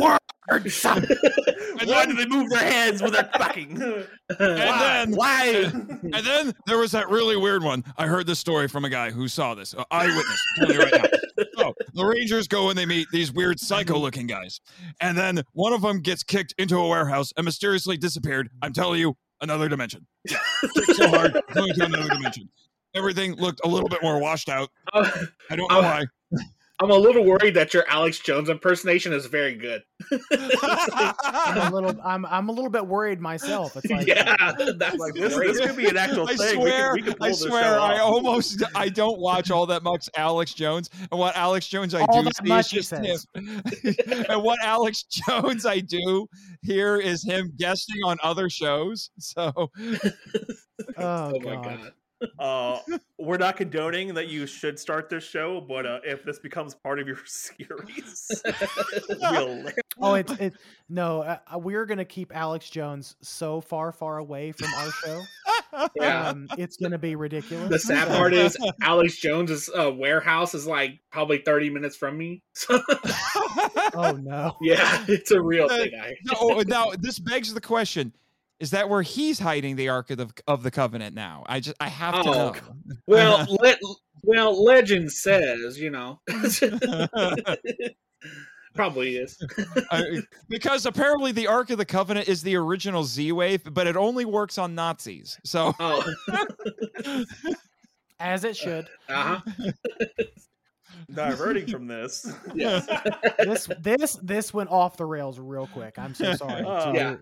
words? 0.51 0.83
Why 1.85 2.07
do 2.07 2.15
they 2.15 2.27
move 2.27 2.51
their 2.51 2.61
heads 2.61 3.03
when 3.03 3.13
they're 3.13 3.31
fucking? 3.37 3.81
And 4.39 4.59
Why? 4.59 4.79
then- 4.79 5.11
Why? 5.15 5.47
And 6.15 6.27
then 6.27 6.53
there 6.67 6.79
was 6.79 6.93
that 6.93 7.11
really 7.11 7.37
weird 7.37 7.63
one. 7.63 7.85
I 7.99 8.07
heard 8.07 8.27
this 8.27 8.39
story 8.39 8.67
from 8.67 8.85
a 8.87 8.89
guy 8.91 9.11
who 9.11 9.29
saw 9.29 9.55
this, 9.55 9.75
an 9.75 9.85
eyewitness. 9.91 10.43
I'm 10.61 10.67
telling 10.69 10.75
you 10.81 10.83
right 10.85 11.03
now. 11.03 11.45
So 11.59 11.75
the 11.93 12.05
Rangers 12.05 12.49
go 12.49 12.71
and 12.71 12.79
they 12.79 12.87
meet 12.87 13.09
these 13.13 13.31
weird 13.33 13.61
psycho-looking 13.61 14.27
guys, 14.27 14.61
and 15.03 15.17
then 15.19 15.43
one 15.53 15.73
of 15.75 15.83
them 15.83 16.01
gets 16.01 16.23
kicked 16.23 16.55
into 16.57 16.77
a 16.79 16.89
warehouse 16.89 17.33
and 17.37 17.45
mysteriously 17.45 17.97
disappeared. 17.99 18.49
I'm 18.63 18.73
telling 18.73 19.01
you, 19.01 19.17
another 19.43 19.69
dimension. 19.69 20.07
Yeah, 20.31 20.39
kicked 20.75 20.95
so 20.97 21.09
hard, 21.09 21.33
going 21.53 21.75
to 21.75 21.85
another 21.85 22.09
dimension. 22.09 22.49
Everything 22.95 23.35
looked 23.37 23.61
a 23.65 23.69
little 23.69 23.89
bit 23.89 24.03
more 24.03 24.19
washed 24.19 24.49
out. 24.49 24.71
Uh, 24.95 25.11
I 25.51 25.57
don't 25.57 25.71
know 25.71 25.79
Oh. 25.79 25.83
why. 25.83 26.05
I'm 26.83 26.91
a 26.91 26.97
little 26.97 27.25
worried 27.25 27.55
that 27.55 27.73
your 27.73 27.89
Alex 27.89 28.19
Jones 28.19 28.49
impersonation 28.49 29.13
is 29.13 29.27
very 29.27 29.55
good. 29.55 29.83
I'm 31.23 31.73
a 31.73 31.75
little. 31.75 32.01
I'm. 32.05 32.27
I'm 32.27 32.49
a 32.49 32.53
little 32.53 32.71
bit 32.71 32.85
worried 32.85 33.21
myself. 33.21 33.77
It's 33.77 33.89
like, 33.89 34.07
yeah, 34.07 34.35
uh, 34.41 34.73
that's 34.77 34.97
Like 34.97 35.15
this, 35.15 35.37
this 35.37 35.61
could 35.61 35.77
be 35.77 35.87
an 35.87 35.97
actual 35.97 36.29
I 36.29 36.35
thing. 36.35 36.61
swear, 36.61 36.95
we 36.95 37.03
could, 37.03 37.07
we 37.07 37.13
could 37.13 37.19
pull 37.19 37.29
I 37.29 37.33
swear, 37.33 37.79
I 37.79 37.99
almost, 37.99 38.65
I 38.75 38.89
don't 38.89 39.21
watch 39.21 39.53
all 39.53 39.65
that 39.67 39.85
much 39.85 40.09
Alex 40.17 40.55
Jones, 40.55 40.91
and 41.11 41.21
what 41.21 41.37
Alex 41.37 41.69
Jones 41.69 41.95
I 41.95 42.01
All 42.01 42.23
do 42.23 42.31
that 42.45 42.67
see 42.67 42.77
is 42.77 42.89
just 42.89 42.91
him. 42.91 43.19
and 44.29 44.43
what 44.43 44.59
Alex 44.63 45.05
Jones 45.05 45.65
I 45.65 45.79
do 45.79 46.27
here 46.63 46.99
is 46.99 47.23
him 47.23 47.53
guesting 47.59 48.01
on 48.05 48.19
other 48.25 48.51
shows. 48.51 49.11
So, 49.19 49.53
oh, 49.57 49.71
oh 50.99 51.41
my 51.41 51.55
god. 51.55 51.93
God. 52.39 52.83
Uh, 52.89 52.99
we're 53.19 53.39
not 53.39 53.57
condoning 53.57 54.15
that 54.15 54.29
you 54.29 54.47
should 54.47 54.79
start 54.79 55.09
this 55.09 55.25
show, 55.25 55.61
but 55.61 55.87
uh, 55.87 56.01
if 56.05 56.25
this 56.25 56.39
becomes 56.39 56.75
part 56.75 56.99
of 56.99 57.07
your 57.07 57.19
series, 57.27 58.43
we'll 59.09 59.65
Oh, 60.01 60.15
it's 60.15 60.33
it. 60.33 60.55
No, 60.89 61.23
uh, 61.23 61.39
uh, 61.53 61.59
we're 61.59 61.87
gonna 61.87 62.05
keep 62.05 62.35
Alex 62.35 62.71
Jones 62.71 63.17
so 63.21 63.61
far, 63.61 63.93
far 63.93 64.19
away 64.19 64.53
from 64.53 64.69
our 64.75 64.91
show. 64.91 65.23
Yeah. 65.97 66.29
Um, 66.29 66.49
it's 66.59 66.77
gonna 66.77 66.99
be 66.99 67.17
ridiculous. 67.17 67.71
The 67.71 67.79
sad 67.79 68.09
part 68.09 68.35
is 68.35 68.59
Alex 68.83 69.17
Jones's 69.17 69.71
uh, 69.75 69.91
warehouse 69.91 70.55
is 70.55 70.67
like 70.67 71.01
probably 71.11 71.39
30 71.39 71.71
minutes 71.71 71.97
from 71.97 72.19
me. 72.19 72.43
Oh 73.95 74.19
no. 74.23 74.55
yeah, 74.61 75.03
it's 75.09 75.31
a 75.31 75.41
real 75.41 75.69
thing. 75.69 75.93
I 75.99 76.15
oh, 76.37 76.63
now 76.67 76.93
this 76.99 77.19
begs 77.19 77.55
the 77.55 77.61
question: 77.61 78.13
Is 78.63 78.71
that 78.71 78.89
where 78.89 79.03
he's 79.03 79.41
hiding 79.41 79.75
the 79.75 79.89
Ark 79.89 80.11
of 80.11 80.19
the, 80.19 80.31
of 80.47 80.63
the 80.63 80.71
Covenant 80.71 81.17
now? 81.17 81.43
I 81.49 81.59
just, 81.59 81.77
I 81.81 81.89
have 81.89 82.15
to 82.15 82.21
Oh, 82.21 82.33
know. 82.33 82.55
well, 83.09 83.45
le- 83.61 83.75
well, 84.23 84.63
legend 84.65 85.11
says, 85.11 85.81
you 85.81 85.91
know, 85.91 86.21
probably 88.77 89.17
is. 89.17 89.37
I- 89.91 90.21
because 90.49 90.87
apparently 90.87 91.33
the 91.33 91.49
Ark 91.49 91.71
of 91.71 91.79
the 91.79 91.85
Covenant 91.85 92.29
is 92.29 92.41
the 92.43 92.55
original 92.55 93.03
Z-Wave, 93.03 93.63
but 93.75 93.89
it 93.89 93.97
only 93.97 94.25
works 94.25 94.59
on 94.59 94.77
Nazis. 94.77 95.41
So 95.45 95.75
Oh, 95.81 96.05
As 98.21 98.45
it 98.45 98.57
should. 98.57 98.87
uh 99.09 99.41
huh. 99.45 99.73
diverting 101.13 101.67
from 101.67 101.89
this. 101.89 102.33
Yes. 102.55 102.87
This 103.41 103.69
this 103.81 104.13
this 104.23 104.55
went 104.55 104.71
off 104.71 104.97
the 104.97 105.05
rails 105.05 105.41
real 105.41 105.67
quick. 105.67 105.99
I'm 105.99 106.15
so 106.15 106.33
sorry. 106.35 106.63
Oh. 106.65 106.93
Yeah. 106.95 107.17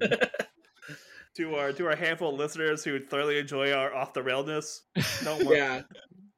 To 1.37 1.55
our 1.57 1.73
to 1.73 1.87
our 1.87 1.97
handful 1.97 2.33
of 2.33 2.39
listeners 2.39 2.85
who 2.85 2.99
thoroughly 3.01 3.39
enjoy 3.39 3.73
our 3.73 3.95
off 3.95 4.13
the 4.13 4.23
railness. 4.23 4.83
Don't 5.25 5.45
worry. 5.47 5.59
yeah. 5.59 5.83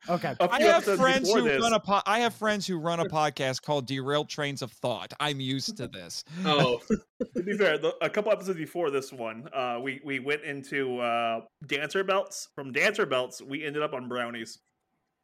Okay. 0.09 0.35
I 0.40 0.61
have 0.62 0.83
friends 0.85 1.33
who 1.33 1.42
this- 1.42 1.62
run 1.62 1.72
a 1.74 1.78
po- 1.81 2.02
I 2.07 2.18
have 2.20 2.35
friends 2.35 2.66
who 2.66 2.78
run 2.78 2.98
a 2.98 3.05
podcast 3.05 3.62
called 3.62 3.87
Derailed 3.87 4.28
Trains 4.28 4.61
of 4.61 4.72
Thought. 4.72 5.12
I'm 5.20 5.38
used 5.38 5.76
to 5.76 5.87
this. 5.87 6.24
Oh, 6.44 6.81
to 7.37 7.42
be 7.44 7.57
fair, 7.57 7.78
the, 7.78 7.94
a 8.02 8.11
couple 8.11 8.33
episodes 8.33 8.59
before 8.59 8.90
this 8.90 9.12
one, 9.12 9.48
uh, 9.55 9.78
we 9.81 10.00
we 10.05 10.18
went 10.18 10.42
into 10.42 10.98
uh, 10.98 11.42
dancer 11.66 12.02
belts. 12.02 12.48
From 12.57 12.72
dancer 12.72 13.07
belts, 13.07 13.40
we 13.40 13.64
ended 13.64 13.83
up 13.83 13.94
on 13.94 14.09
brownies. 14.09 14.59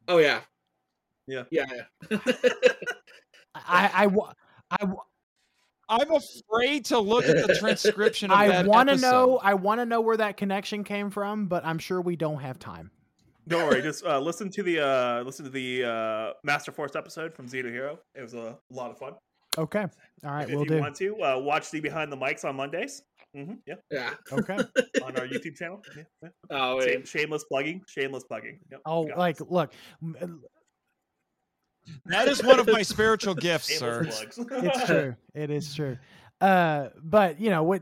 oh 0.07 0.17
yeah. 0.19 0.41
Yeah. 1.27 1.43
Yeah. 1.51 1.65
yeah. 2.09 2.17
I 3.55 3.91
I 3.93 4.07
wa- 4.07 4.33
I 4.71 4.85
wa- 4.85 5.03
I'm 5.89 6.11
afraid 6.11 6.85
to 6.85 6.99
look 6.99 7.25
at 7.25 7.47
the 7.47 7.55
transcription 7.59 8.29
of 8.31 8.37
I 8.37 8.61
want 8.63 8.89
to 8.89 8.97
know. 8.97 9.39
I 9.41 9.55
want 9.55 9.81
to 9.81 9.85
know 9.85 10.01
where 10.01 10.17
that 10.17 10.37
connection 10.37 10.83
came 10.83 11.09
from, 11.09 11.47
but 11.47 11.65
I'm 11.65 11.79
sure 11.79 11.99
we 11.99 12.15
don't 12.15 12.39
have 12.41 12.59
time. 12.59 12.91
Don't 13.47 13.67
worry, 13.67 13.81
just 13.81 14.05
uh, 14.05 14.19
listen 14.19 14.51
to 14.51 14.61
the 14.63 14.79
uh, 14.79 15.23
listen 15.23 15.43
to 15.45 15.51
the 15.51 15.83
uh, 15.83 16.33
Master 16.43 16.71
Force 16.71 16.95
episode 16.95 17.33
from 17.33 17.47
Zero 17.47 17.71
Hero. 17.71 17.99
It 18.13 18.21
was 18.21 18.35
a 18.35 18.57
lot 18.69 18.91
of 18.91 18.99
fun. 18.99 19.13
Okay. 19.57 19.85
All 20.23 20.31
right. 20.31 20.47
if 20.47 20.53
We'll 20.53 20.63
you 20.65 20.69
do. 20.69 20.79
want 20.79 20.95
to 20.97 21.21
uh, 21.23 21.39
watch 21.39 21.71
the 21.71 21.79
behind 21.79 22.11
the 22.11 22.17
mics 22.17 22.45
on 22.45 22.55
Mondays, 22.55 23.01
hmm 23.35 23.53
yeah, 23.65 23.75
yeah. 23.89 24.11
Okay. 24.31 24.57
on 25.03 25.15
our 25.17 25.25
YouTube 25.25 25.55
channel. 25.55 25.81
Yeah, 25.97 26.03
yeah. 26.21 26.29
Oh, 26.51 26.79
Shame, 26.79 27.03
shameless 27.03 27.45
plugging. 27.45 27.81
Shameless 27.87 28.23
plugging. 28.25 28.59
Yep, 28.71 28.81
Oh, 28.85 29.01
like 29.17 29.37
this. 29.37 29.47
look, 29.49 29.73
m- 30.03 30.43
That 32.05 32.27
is 32.27 32.43
one 32.43 32.59
of 32.59 32.67
my 32.67 32.81
spiritual 32.83 33.35
gifts, 33.35 33.77
sir. 33.77 34.03
it's 34.07 34.85
true. 34.85 35.15
It 35.33 35.49
is 35.49 35.73
true. 35.73 35.97
Uh, 36.41 36.89
but 37.03 37.39
you 37.39 37.49
know 37.49 37.63
what? 37.63 37.81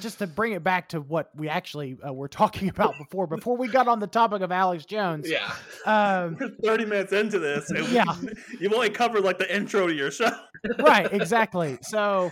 Just 0.00 0.18
to 0.20 0.26
bring 0.28 0.52
it 0.52 0.62
back 0.62 0.90
to 0.90 1.00
what 1.00 1.30
we 1.34 1.48
actually 1.48 1.98
uh, 2.06 2.12
were 2.12 2.28
talking 2.28 2.68
about 2.68 2.96
before, 2.96 3.26
before 3.26 3.56
we 3.56 3.66
got 3.66 3.88
on 3.88 3.98
the 3.98 4.06
topic 4.06 4.40
of 4.40 4.52
Alex 4.52 4.84
Jones. 4.84 5.28
Yeah. 5.28 5.52
Um, 5.84 6.36
We're 6.40 6.50
30 6.76 6.84
minutes 6.84 7.12
into 7.12 7.40
this. 7.40 7.68
And 7.70 7.88
Yeah. 7.88 8.04
You've 8.60 8.72
only 8.72 8.90
covered 8.90 9.24
like 9.24 9.38
the 9.38 9.52
intro 9.52 9.88
to 9.88 9.92
your 9.94 10.12
show. 10.12 10.30
right. 10.78 11.12
Exactly. 11.12 11.76
So, 11.82 12.30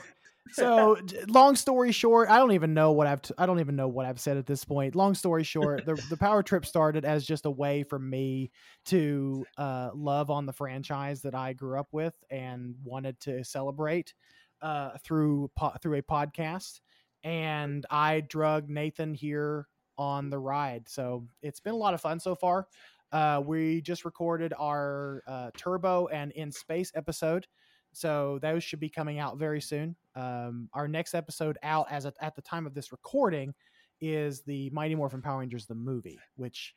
so 0.53 0.97
long 1.29 1.57
story 1.57 1.93
short, 1.93 2.29
I 2.29 2.39
don't 2.39 2.53
even 2.53 2.75
know 2.75 2.93
what 2.93 3.07
I've 3.07 3.23
t- 3.23 3.35
I 3.39 3.47
don't 3.47 3.61
even 3.61 3.77
know 3.77 3.89
what 3.89 4.07
I've 4.07 4.21
said 4.21 4.37
at 4.37 4.47
this 4.47 4.65
point. 4.65 4.95
Long 4.95 5.15
story 5.15 5.45
short, 5.45 5.85
the 5.87 5.95
the 6.09 6.17
power 6.17 6.43
trip 6.43 6.67
started 6.67 7.05
as 7.05 7.25
just 7.25 7.47
a 7.47 7.51
way 7.51 7.83
for 7.83 7.99
me 7.99 8.51
to 8.87 9.45
uh, 9.57 9.91
love 9.95 10.31
on 10.31 10.47
the 10.47 10.53
franchise 10.53 11.23
that 11.23 11.35
I 11.35 11.53
grew 11.53 11.79
up 11.79 11.89
with 11.93 12.15
and 12.31 12.75
wanted 12.85 13.21
to 13.21 13.45
celebrate 13.45 14.15
uh, 14.63 14.91
through 15.05 15.51
po- 15.57 15.75
through 15.83 15.99
a 15.99 16.03
podcast. 16.03 16.81
And 17.25 17.85
I 17.91 18.21
drug 18.21 18.69
Nathan 18.69 19.15
here 19.15 19.67
on 19.97 20.31
the 20.31 20.39
ride, 20.39 20.89
so 20.89 21.27
it's 21.43 21.61
been 21.61 21.75
a 21.75 21.79
lot 21.79 21.95
of 21.95 22.01
fun 22.01 22.21
so 22.21 22.35
far. 22.35 22.67
Uh, 23.11 23.43
we 23.45 23.81
just 23.81 24.05
recorded 24.05 24.53
our 24.59 25.23
uh, 25.27 25.51
Turbo 25.57 26.09
and 26.09 26.31
In 26.33 26.53
Space 26.53 26.93
episode. 26.95 27.47
So 27.93 28.39
those 28.43 28.63
should 28.63 28.81
be 28.81 28.89
coming 28.89 29.19
out 29.19 29.39
very 29.39 29.61
soon. 29.61 29.97
Um, 30.15 30.69
our 30.75 30.87
next 30.89 31.15
episode 31.15 31.59
out 31.63 31.87
as 31.91 32.07
at, 32.07 32.15
at 32.21 32.35
the 32.37 32.43
time 32.43 32.67
of 32.67 32.75
this 32.75 32.93
recording 32.93 33.55
is 34.01 34.43
the 34.43 34.71
Mighty 34.71 34.95
Morphin 34.95 35.23
Power 35.23 35.41
Rangers 35.41 35.67
the 35.67 35.75
movie, 35.75 36.19
which 36.37 36.75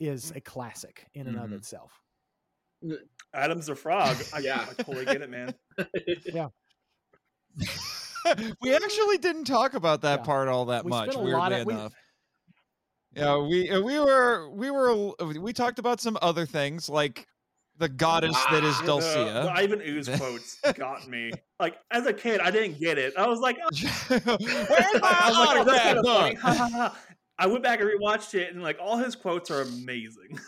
is 0.00 0.32
a 0.36 0.40
classic 0.40 1.06
in 1.14 1.26
and 1.26 1.38
of 1.38 1.50
Mhm. 1.50 1.54
itself. 1.54 1.92
Adam's 3.34 3.68
a 3.70 3.74
frog. 3.74 4.16
I, 4.34 4.40
Yeah. 4.40 4.66
I 4.68 4.82
totally 4.82 5.04
get 5.06 5.22
it, 5.22 5.30
man. 5.30 5.54
Yeah. 6.26 6.48
we 8.60 8.74
actually 8.74 9.18
didn't 9.18 9.44
talk 9.44 9.74
about 9.74 10.02
that 10.02 10.20
Yeah. 10.20 10.24
part 10.26 10.48
all 10.48 10.66
that 10.66 10.84
We 10.84 10.90
much. 10.90 11.12
spent 11.12 11.26
a 11.26 11.30
lot 11.36 11.50
Weirdly 11.52 11.60
of- 11.60 11.66
we- 11.66 11.72
enough. 11.74 11.92
Yeah, 13.12 13.38
we 13.38 13.70
uh, 13.70 13.80
we 13.80 13.98
were 13.98 14.50
we 14.50 14.70
were 14.70 15.14
we 15.40 15.54
talked 15.54 15.78
about 15.78 16.02
some 16.02 16.18
other 16.20 16.44
things 16.44 16.90
like 16.90 17.26
the 17.78 17.88
goddess 17.88 18.36
that 18.50 18.64
is 18.64 18.74
Ah, 18.78 18.82
The- 18.82 18.86
Dulcea. 18.92 19.42
The, 19.44 19.50
Ivan 19.52 19.80
Ooze 19.82 20.08
quotes 20.16 20.60
got 20.74 21.06
me. 21.08 21.32
Like 21.60 21.76
as 21.90 22.06
a 22.06 22.12
kid, 22.12 22.40
I 22.40 22.50
didn't 22.50 22.78
get 22.80 22.98
it. 22.98 23.14
I 23.16 23.26
was 23.26 23.40
like, 23.40 23.58
oh, 23.62 23.68
Where's 24.08 24.24
my 24.26 24.38
I 25.02 25.58
was 25.58 25.66
like, 25.66 25.96
oh, 25.96 26.24
kinda 26.32 26.40
Ha, 26.40 26.54
ha, 26.54 26.68
ha. 26.72 26.98
I 27.38 27.46
went 27.46 27.62
back 27.62 27.80
and 27.80 27.88
rewatched 27.90 28.34
it, 28.34 28.52
and 28.54 28.62
like 28.62 28.78
all 28.80 28.96
his 28.96 29.14
quotes 29.14 29.50
are 29.50 29.62
amazing. 29.62 30.38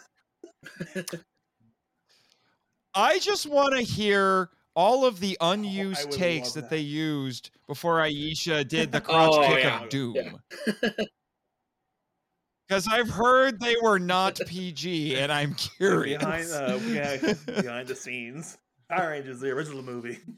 I 2.95 3.19
just 3.19 3.47
want 3.47 3.75
to 3.77 3.83
hear 3.83 4.51
all 4.75 5.05
of 5.05 5.21
the 5.21 5.37
unused 5.41 6.09
would 6.11 6.19
takes 6.19 6.53
that. 6.53 6.63
that. 6.63 6.71
they 6.71 6.79
used 6.79 7.51
before 7.67 7.97
Aisha 7.99 8.67
did 8.67 8.91
the 8.93 9.01
crotch 9.01 9.33
Oh, 9.35 9.47
kick 9.47 9.65
yeah, 9.65 9.83
of 9.83 9.89
doom. 9.91 10.15
yeah. 10.17 11.05
Because 12.69 12.87
I've 12.87 13.09
heard 13.09 13.61
they 13.61 13.77
were 13.83 13.99
not 13.99 14.39
PG, 14.47 15.17
and 15.17 15.33
I'm 15.33 15.55
curious. 15.55 16.19
behind, 16.23 16.51
uh, 16.53 16.79
yeah, 16.89 17.17
behind 17.63 17.89
the 17.89 17.95
scenes, 17.95 18.59
Power 18.91 19.11
Rangers, 19.11 19.41
the 19.41 19.51
original 19.51 19.83
movie. 19.83 20.19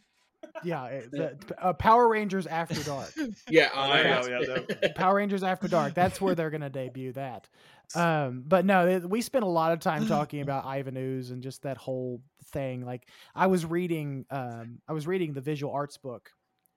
Yeah, 0.65 1.01
the, 1.11 1.39
uh, 1.59 1.73
Power 1.75 2.09
Rangers 2.09 2.47
After 2.47 2.83
Dark. 2.83 3.13
Yeah, 3.49 3.71
Oh, 3.75 3.81
uh, 3.83 3.97
yeah, 4.29 4.41
that's- 4.47 4.93
Power 4.95 5.15
Rangers 5.17 5.43
After 5.43 5.69
Dark. 5.69 5.95
That's 5.95 6.21
where 6.21 6.35
they're 6.35 6.51
gonna 6.51 6.69
debut 6.69 7.13
that. 7.13 7.49
Um, 7.95 8.43
but 8.47 8.65
no, 8.67 8.87
it, 8.87 9.09
we 9.09 9.21
spent 9.23 9.45
a 9.45 9.49
lot 9.49 9.73
of 9.73 9.81
time 9.81 10.07
talking 10.07 10.41
about 10.41 10.67
Ivan 10.67 10.97
Ooze 10.97 11.31
and 11.31 11.43
just 11.43 11.63
that 11.63 11.77
whole 11.77 12.21
thing. 12.53 12.85
Like 12.85 13.07
I 13.35 13.47
was 13.47 13.65
reading, 13.65 14.27
um, 14.31 14.81
I 14.89 14.93
was 14.93 15.07
reading 15.07 15.33
the 15.35 15.41
visual 15.41 15.73
arts 15.73 15.97
book 15.99 16.31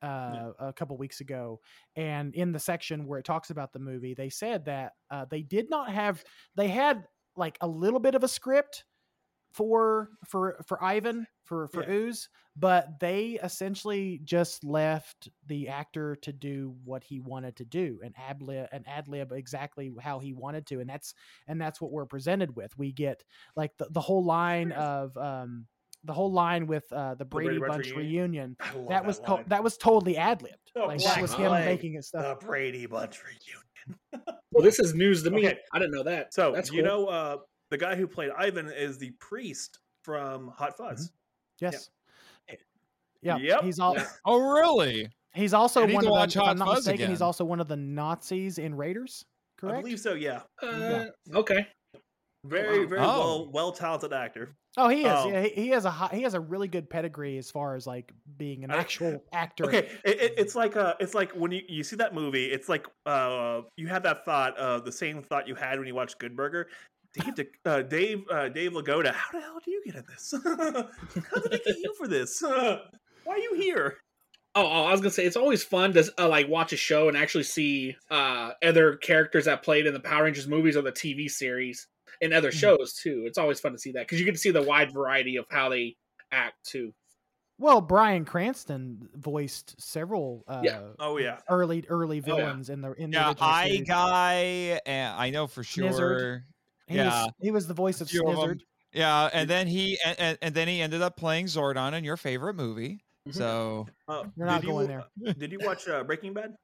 uh, 0.04 0.52
a 0.60 0.74
couple 0.74 0.98
weeks 0.98 1.22
ago, 1.22 1.60
and 1.96 2.36
in 2.36 2.52
the 2.52 2.60
section 2.60 3.08
where 3.08 3.20
it 3.20 3.26
talks 3.26 3.50
about 3.50 3.74
the 3.74 3.80
movie, 3.80 4.14
they 4.14 4.30
said 4.30 4.66
that 4.66 4.94
uh, 5.10 5.26
they 5.30 5.42
did 5.42 5.70
not 5.70 5.92
have, 5.92 6.24
they 6.56 6.68
had 6.68 7.06
like 7.36 7.58
a 7.62 7.68
little 7.68 8.00
bit 8.00 8.16
of 8.16 8.24
a 8.24 8.28
script 8.28 8.84
for 9.54 10.10
for 10.28 10.58
for 10.68 10.84
Ivan 10.84 11.28
for 11.46 11.68
for 11.68 11.84
Yeah. 11.84 11.92
Ooze, 11.92 12.30
but 12.56 13.00
they 13.00 13.40
essentially 13.44 14.20
just 14.24 14.64
left 14.64 15.30
the 15.46 15.70
actor 15.70 16.16
to 16.18 16.34
do 16.34 16.76
what 16.84 17.04
he 17.04 17.20
wanted 17.20 17.56
to 17.58 17.66
do 17.66 18.00
and 18.04 18.16
ad 18.18 18.42
lib 18.42 18.68
and 18.72 18.84
ad 18.88 19.08
lib 19.08 19.32
exactly 19.32 19.92
how 20.02 20.20
he 20.20 20.34
wanted 20.34 20.66
to, 20.68 20.80
and 20.80 20.90
that's 20.90 21.14
and 21.48 21.62
that's 21.62 21.80
what 21.80 21.92
we're 21.92 22.06
presented 22.06 22.56
with. 22.56 22.78
We 22.78 22.92
get 22.92 23.24
like 23.56 23.78
the, 23.78 23.88
the 23.92 24.02
whole 24.02 24.26
line 24.26 24.72
of 24.72 25.16
um 25.18 25.68
the 26.06 26.14
whole 26.14 26.32
line 26.32 26.68
with 26.68 26.92
uh 26.92 27.16
the 27.16 27.26
Brady, 27.26 27.58
Brady 27.58 27.60
Bunch 27.62 27.84
Bunch 27.86 27.96
reunion. 27.96 28.32
reunion. 28.32 28.58
I 28.60 28.74
love 28.76 28.90
That 28.90 29.06
was 29.06 29.20
to- 29.20 29.44
that 29.48 29.64
was 29.64 29.78
totally 29.78 30.18
ad 30.18 30.42
libbed. 30.42 30.72
The 30.76 30.82
like 30.82 31.02
that 31.04 31.22
was 31.22 31.34
him 31.34 31.48
flag, 31.50 31.66
making 31.66 31.96
it 31.96 32.04
stuff. 32.04 32.40
the 32.40 32.46
Brady 32.46 32.86
Bunch 32.86 33.20
reunion. 33.24 34.26
well, 34.52 34.64
this 34.64 34.80
is 34.80 34.94
news 34.96 35.24
to 35.24 35.32
me. 35.32 35.48
Okay. 35.48 35.58
I 35.72 35.80
didn't 35.80 35.94
know 35.94 36.04
that. 36.04 36.34
So 36.34 36.52
that's 36.52 36.72
you 36.72 36.84
cool. 36.84 37.06
know, 37.06 37.08
uh, 37.08 37.38
the 37.70 37.78
guy 37.78 37.96
who 37.96 38.08
played 38.08 38.32
Ivan 38.38 38.70
is 38.70 38.98
the 38.98 39.12
priest 39.20 39.80
from 40.04 40.50
Hot 40.50 40.78
Fuzz. 40.78 41.12
Yes. 41.60 41.90
Yeah. 43.22 43.38
Yep. 43.38 43.64
He's 43.64 43.80
all 43.80 43.96
Oh, 44.26 44.40
really? 44.54 45.08
he's 45.34 45.54
also 45.54 45.84
I 45.84 45.94
one 45.94 46.06
of 46.06 46.12
watch 46.12 46.34
the, 46.34 46.42
Hot 46.42 46.50
I'm 46.50 46.58
not 46.60 46.68
Fuzz 46.68 46.78
mistaken, 46.88 47.10
he's 47.10 47.22
also 47.22 47.46
one 47.46 47.60
of 47.62 47.68
the 47.70 47.78
Nazis 47.78 48.58
in 48.58 48.76
Raiders. 48.76 49.24
Correct. 49.58 49.78
I 49.78 49.82
believe 49.82 50.00
so. 50.00 50.14
Yeah, 50.14 50.42
Uh, 50.62 51.06
Okay. 51.34 51.66
Very, 52.46 52.82
wow. 52.82 52.90
very 52.90 53.02
Oh. 53.02 53.06
well, 53.20 53.52
well 53.52 53.72
talented 53.72 54.14
actor. 54.14 54.56
Oh, 54.76 54.90
he 54.90 55.02
is. 55.06 55.12
Oh. 55.12 55.30
Yeah, 55.30 55.42
he, 55.44 55.50
he 55.50 55.68
has 55.70 55.86
a 55.86 55.92
hi- 55.92 56.10
he 56.14 56.24
has 56.24 56.34
a 56.34 56.40
really 56.40 56.68
good 56.68 56.90
pedigree 56.90 57.38
as 57.38 57.52
far 57.52 57.76
as 57.76 57.86
like 57.86 58.12
being 58.38 58.64
an 58.64 58.72
I- 58.72 58.78
actual 58.78 59.24
actor. 59.34 59.66
Okay, 59.66 59.90
it, 60.04 60.22
it, 60.22 60.34
it's 60.38 60.56
like 60.56 60.76
uh, 60.76 60.96
it's 61.00 61.14
like 61.14 61.32
when 61.34 61.52
you, 61.52 61.62
you 61.68 61.84
see 61.84 61.96
that 61.98 62.14
movie, 62.16 62.46
it's 62.46 62.68
like 62.70 62.88
uh, 63.06 63.62
you 63.78 63.88
have 63.88 64.04
that 64.04 64.26
thought, 64.26 64.58
uh, 64.58 64.80
the 64.80 64.92
same 64.92 65.22
thought 65.22 65.48
you 65.48 65.56
had 65.56 65.78
when 65.78 65.88
you 65.88 65.96
watched 65.96 66.18
Good 66.20 66.36
Burger. 66.36 66.68
Dave, 67.14 67.36
De- 67.36 67.48
uh, 67.66 67.82
Dave, 67.84 68.24
uh, 68.32 68.50
Dave 68.50 68.74
Lagoda, 68.74 69.12
how 69.12 69.38
the 69.38 69.46
hell 69.46 69.60
do 69.64 69.70
you 69.70 69.84
get 69.86 69.96
in 69.96 70.04
this? 70.08 70.34
how 70.44 71.40
did 71.42 71.52
they 71.52 71.60
get 71.60 71.78
you 71.78 71.94
for 71.96 72.08
this? 72.08 72.42
why 72.42 72.80
are 73.28 73.38
you 73.38 73.54
here? 73.56 73.98
Oh, 74.56 74.64
oh, 74.66 74.84
I 74.86 74.92
was 74.92 75.00
gonna 75.02 75.12
say 75.12 75.26
it's 75.26 75.36
always 75.38 75.64
fun 75.64 75.94
to 75.94 76.12
uh, 76.20 76.28
like 76.28 76.48
watch 76.48 76.74
a 76.74 76.78
show 76.78 77.08
and 77.10 77.16
actually 77.18 77.44
see 77.44 77.96
uh, 78.10 78.52
other 78.64 78.96
characters 78.98 79.46
that 79.46 79.62
played 79.64 79.86
in 79.86 79.94
the 79.94 80.00
Power 80.00 80.24
Rangers 80.24 80.48
movies 80.48 80.76
or 80.76 80.82
the 80.82 80.92
TV 80.92 81.30
series 81.30 81.88
and 82.24 82.34
other 82.34 82.52
Mhm. 82.52 82.60
shows 82.60 82.94
too. 82.94 83.24
It's 83.28 83.38
always 83.38 83.60
fun 83.60 83.74
to 83.74 83.78
see 83.78 83.92
that 83.94 84.02
because 84.08 84.20
you 84.20 84.26
get 84.26 84.34
to 84.34 84.40
see 84.40 84.52
the 84.52 84.62
wide 84.62 84.92
variety 84.94 85.36
of 85.38 85.46
how 85.52 85.70
they 85.70 85.96
act 86.32 86.56
too. 86.66 86.94
Well, 87.60 87.82
Bryan 87.82 88.26
Cranston 88.26 89.10
voiced 89.14 89.80
several 89.80 90.44
uh, 90.48 90.62
Yeah. 90.64 90.82
Oh 91.00 91.18
yeah, 91.18 91.40
early 91.50 91.86
early 91.88 92.18
Oh, 92.26 92.28
yeah. 92.28 92.36
villains 92.36 92.70
in 92.70 92.82
the 92.82 92.94
in 92.94 93.12
the 93.12 93.18
Yeah, 93.18 93.30
original 93.30 93.50
I 93.50 93.68
series. 93.70 93.88
guy, 93.88 94.80
and 94.86 95.16
I 95.16 95.30
know 95.30 95.48
for 95.48 95.62
Snizard. 95.64 95.98
sure. 95.98 96.46
He 96.88 96.96
yeah. 96.96 97.26
was 97.26 97.34
he 97.42 97.52
was 97.52 97.68
the 97.68 97.74
voice 97.76 98.02
of 98.02 98.10
few 98.10 98.24
of 98.28 98.30
'em. 98.30 98.36
Snizard. 98.58 98.62
Yeah, 98.92 99.30
and 99.34 99.50
then 99.50 99.68
he 99.68 99.98
and- 100.06 100.20
and, 100.20 100.38
and 100.42 100.56
then 100.56 100.68
he 100.68 100.82
ended 100.82 101.02
up 101.02 101.16
playing 101.18 101.46
Zordon 101.46 101.94
in 101.94 102.04
your 102.04 102.18
favorite 102.18 102.56
movie. 102.56 103.04
Mhm. 103.30 103.34
So 103.36 103.88
uh, 104.08 104.26
You're 104.36 104.48
not 104.48 104.62
did 104.62 104.68
you, 104.68 104.74
going 104.74 104.88
there. 104.88 105.04
Did 105.38 105.52
you 105.52 105.60
watch 105.62 105.88
uh, 105.88 106.04
Breaking 106.04 106.34
Bad? 106.34 106.56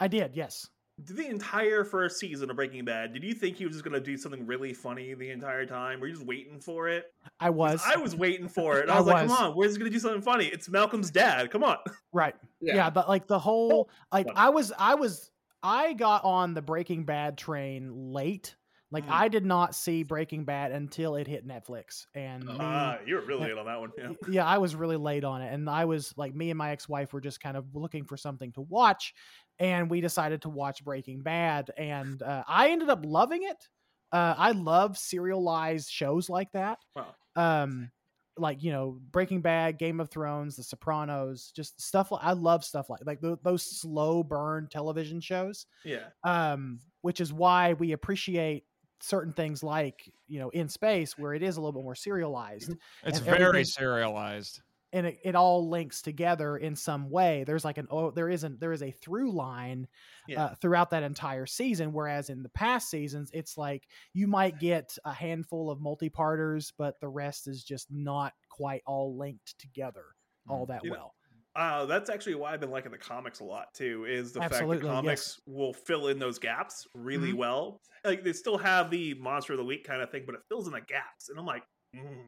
I 0.00 0.08
did, 0.08 0.34
yes. 0.36 0.68
Did 1.02 1.16
the 1.16 1.26
entire 1.28 1.82
first 1.82 2.20
season 2.20 2.50
of 2.50 2.56
Breaking 2.56 2.84
Bad, 2.84 3.12
did 3.12 3.24
you 3.24 3.34
think 3.34 3.56
he 3.56 3.64
was 3.66 3.74
just 3.74 3.84
going 3.84 3.94
to 3.94 4.00
do 4.00 4.16
something 4.16 4.46
really 4.46 4.72
funny 4.72 5.12
the 5.14 5.30
entire 5.30 5.66
time? 5.66 5.98
Were 5.98 6.06
you 6.06 6.14
just 6.14 6.24
waiting 6.24 6.60
for 6.60 6.88
it? 6.88 7.06
I 7.40 7.50
was. 7.50 7.82
I 7.84 7.96
was 7.96 8.14
waiting 8.14 8.46
for 8.48 8.78
it. 8.78 8.88
I 8.88 8.94
I 8.94 8.98
was 8.98 9.06
like, 9.08 9.26
come 9.26 9.36
on, 9.36 9.56
where's 9.56 9.72
he 9.72 9.80
going 9.80 9.90
to 9.90 9.94
do 9.96 10.00
something 10.00 10.22
funny? 10.22 10.46
It's 10.46 10.68
Malcolm's 10.68 11.10
dad. 11.10 11.50
Come 11.50 11.64
on. 11.64 11.78
Right. 12.12 12.36
Yeah. 12.60 12.76
Yeah. 12.76 12.90
but 12.90 13.08
like 13.08 13.26
the 13.26 13.40
whole 13.40 13.90
like 14.12 14.26
Funny. 14.26 14.36
I 14.36 14.48
was 14.50 14.72
I 14.78 14.94
was 14.94 15.30
I 15.64 15.94
got 15.94 16.22
on 16.24 16.54
the 16.54 16.62
Breaking 16.62 17.04
Bad 17.04 17.36
train 17.36 18.12
late. 18.12 18.54
Like 18.92 19.06
Mm. 19.06 19.10
I 19.10 19.26
did 19.26 19.44
not 19.44 19.74
see 19.74 20.04
Breaking 20.04 20.44
Bad 20.44 20.70
until 20.70 21.16
it 21.16 21.26
hit 21.26 21.44
Netflix. 21.44 22.06
And 22.14 22.44
me, 22.44 22.54
Ah, 22.60 22.98
you 23.04 23.16
were 23.16 23.22
really 23.22 23.46
late 23.48 23.58
on 23.58 23.66
that 23.66 23.80
one. 23.80 23.90
Yeah. 23.98 24.10
yeah, 24.28 24.46
I 24.46 24.58
was 24.58 24.76
really 24.76 24.96
late 24.96 25.24
on 25.24 25.42
it. 25.42 25.52
And 25.52 25.68
I 25.68 25.86
was 25.86 26.14
like 26.16 26.32
me 26.32 26.50
and 26.50 26.58
my 26.58 26.70
ex-wife 26.70 27.12
were 27.12 27.20
just 27.20 27.40
kind 27.40 27.56
of 27.56 27.64
looking 27.74 28.04
for 28.04 28.16
something 28.16 28.52
to 28.52 28.60
watch 28.60 29.12
and 29.58 29.90
we 29.90 30.00
decided 30.00 30.42
to 30.42 30.48
watch 30.48 30.84
Breaking 30.84 31.22
Bad 31.22 31.70
and 31.76 32.22
uh, 32.22 32.44
I 32.46 32.70
ended 32.70 32.88
up 32.90 33.04
loving 33.04 33.42
it. 33.44 33.68
Uh, 34.12 34.34
I 34.36 34.52
love 34.52 34.96
serialized 34.98 35.90
shows 35.90 36.28
like 36.28 36.52
that. 36.52 36.78
Wow. 36.94 37.14
Um 37.36 37.90
like 38.36 38.62
you 38.64 38.72
know 38.72 38.98
Breaking 39.12 39.40
Bad, 39.40 39.78
Game 39.78 40.00
of 40.00 40.10
Thrones, 40.10 40.56
The 40.56 40.64
Sopranos, 40.64 41.52
just 41.54 41.80
stuff 41.80 42.10
like 42.10 42.24
I 42.24 42.32
love 42.32 42.64
stuff 42.64 42.90
like 42.90 43.00
like 43.04 43.20
tho- 43.20 43.38
those 43.42 43.62
slow 43.62 44.22
burn 44.24 44.68
television 44.70 45.20
shows. 45.20 45.66
Yeah. 45.84 46.08
Um, 46.24 46.80
which 47.02 47.20
is 47.20 47.32
why 47.32 47.74
we 47.74 47.92
appreciate 47.92 48.64
certain 49.00 49.32
things 49.32 49.62
like 49.62 50.10
you 50.26 50.38
know 50.38 50.48
in 50.50 50.68
space 50.68 51.16
where 51.18 51.34
it 51.34 51.42
is 51.42 51.56
a 51.56 51.60
little 51.60 51.72
bit 51.72 51.84
more 51.84 51.94
serialized 51.94 52.74
it's 53.04 53.18
And 53.18 53.26
very 53.26 53.64
serialized. 53.64 54.62
And 54.94 55.06
it, 55.06 55.18
it 55.22 55.34
all 55.34 55.68
links 55.68 56.00
together 56.00 56.56
in 56.56 56.74
some 56.76 57.10
way. 57.10 57.44
There's 57.44 57.64
like 57.64 57.76
an 57.78 57.86
oh 57.90 58.10
there 58.10 58.30
isn't 58.30 58.60
there 58.60 58.72
is 58.72 58.82
a 58.82 58.90
through 58.90 59.32
line 59.32 59.86
Yeah. 60.26 60.44
uh, 60.44 60.54
throughout 60.54 60.90
that 60.90 61.02
entire 61.02 61.44
season. 61.46 61.92
Whereas 61.92 62.30
in 62.30 62.42
the 62.42 62.48
past 62.48 62.88
seasons, 62.88 63.30
it's 63.34 63.58
like 63.58 63.86
you 64.14 64.26
might 64.26 64.58
get 64.58 64.96
a 65.04 65.12
handful 65.12 65.70
of 65.70 65.80
multi-parters, 65.80 66.72
but 66.78 66.98
the 67.00 67.08
rest 67.08 67.46
is 67.48 67.62
just 67.64 67.88
not 67.90 68.32
quite 68.48 68.82
all 68.86 69.18
linked 69.18 69.58
together 69.58 70.04
all 70.48 70.64
that 70.66 70.82
You 70.84 70.90
know, 70.90 70.96
well. 70.96 71.14
Uh, 71.56 71.86
that's 71.86 72.10
actually 72.10 72.34
why 72.34 72.52
I've 72.52 72.60
been 72.60 72.70
liking 72.70 72.90
the 72.90 72.98
comics 72.98 73.38
a 73.40 73.44
lot 73.44 73.72
too. 73.74 74.06
Is 74.06 74.32
the 74.32 74.42
Absolutely, 74.42 74.78
fact 74.78 74.82
that 74.82 74.88
yes. 74.88 74.94
comics 75.36 75.40
will 75.46 75.72
fill 75.72 76.08
in 76.08 76.18
those 76.18 76.38
gaps 76.38 76.86
really 76.94 77.32
Mhm. 77.32 77.36
well. 77.36 77.80
Like 78.04 78.24
they 78.24 78.32
still 78.32 78.58
have 78.58 78.90
the 78.90 79.14
monster 79.14 79.52
of 79.52 79.58
the 79.58 79.64
week 79.64 79.84
kind 79.84 80.02
of 80.02 80.10
thing, 80.10 80.24
but 80.26 80.34
it 80.34 80.40
fills 80.48 80.66
in 80.66 80.72
the 80.72 80.80
gaps, 80.80 81.28
and 81.28 81.38
I'm 81.38 81.46
like, 81.46 81.62
mm, 81.94 82.26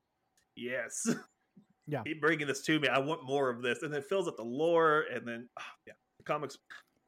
yes, 0.57 1.07
Yeah. 1.89 2.03
keep 2.03 2.21
bringing 2.21 2.47
this 2.47 2.63
to 2.63 2.81
me. 2.81 2.89
I 2.89 2.99
want 2.99 3.25
more 3.25 3.49
of 3.49 3.63
this, 3.63 3.83
and 3.83 3.95
it 3.95 4.07
fills 4.07 4.27
up 4.27 4.37
the 4.37 4.45
lore, 4.45 5.05
and 5.13 5.27
then 5.27 5.49
ah, 5.59 5.63
yeah, 5.87 5.95
the 6.19 6.25
comics, 6.25 6.59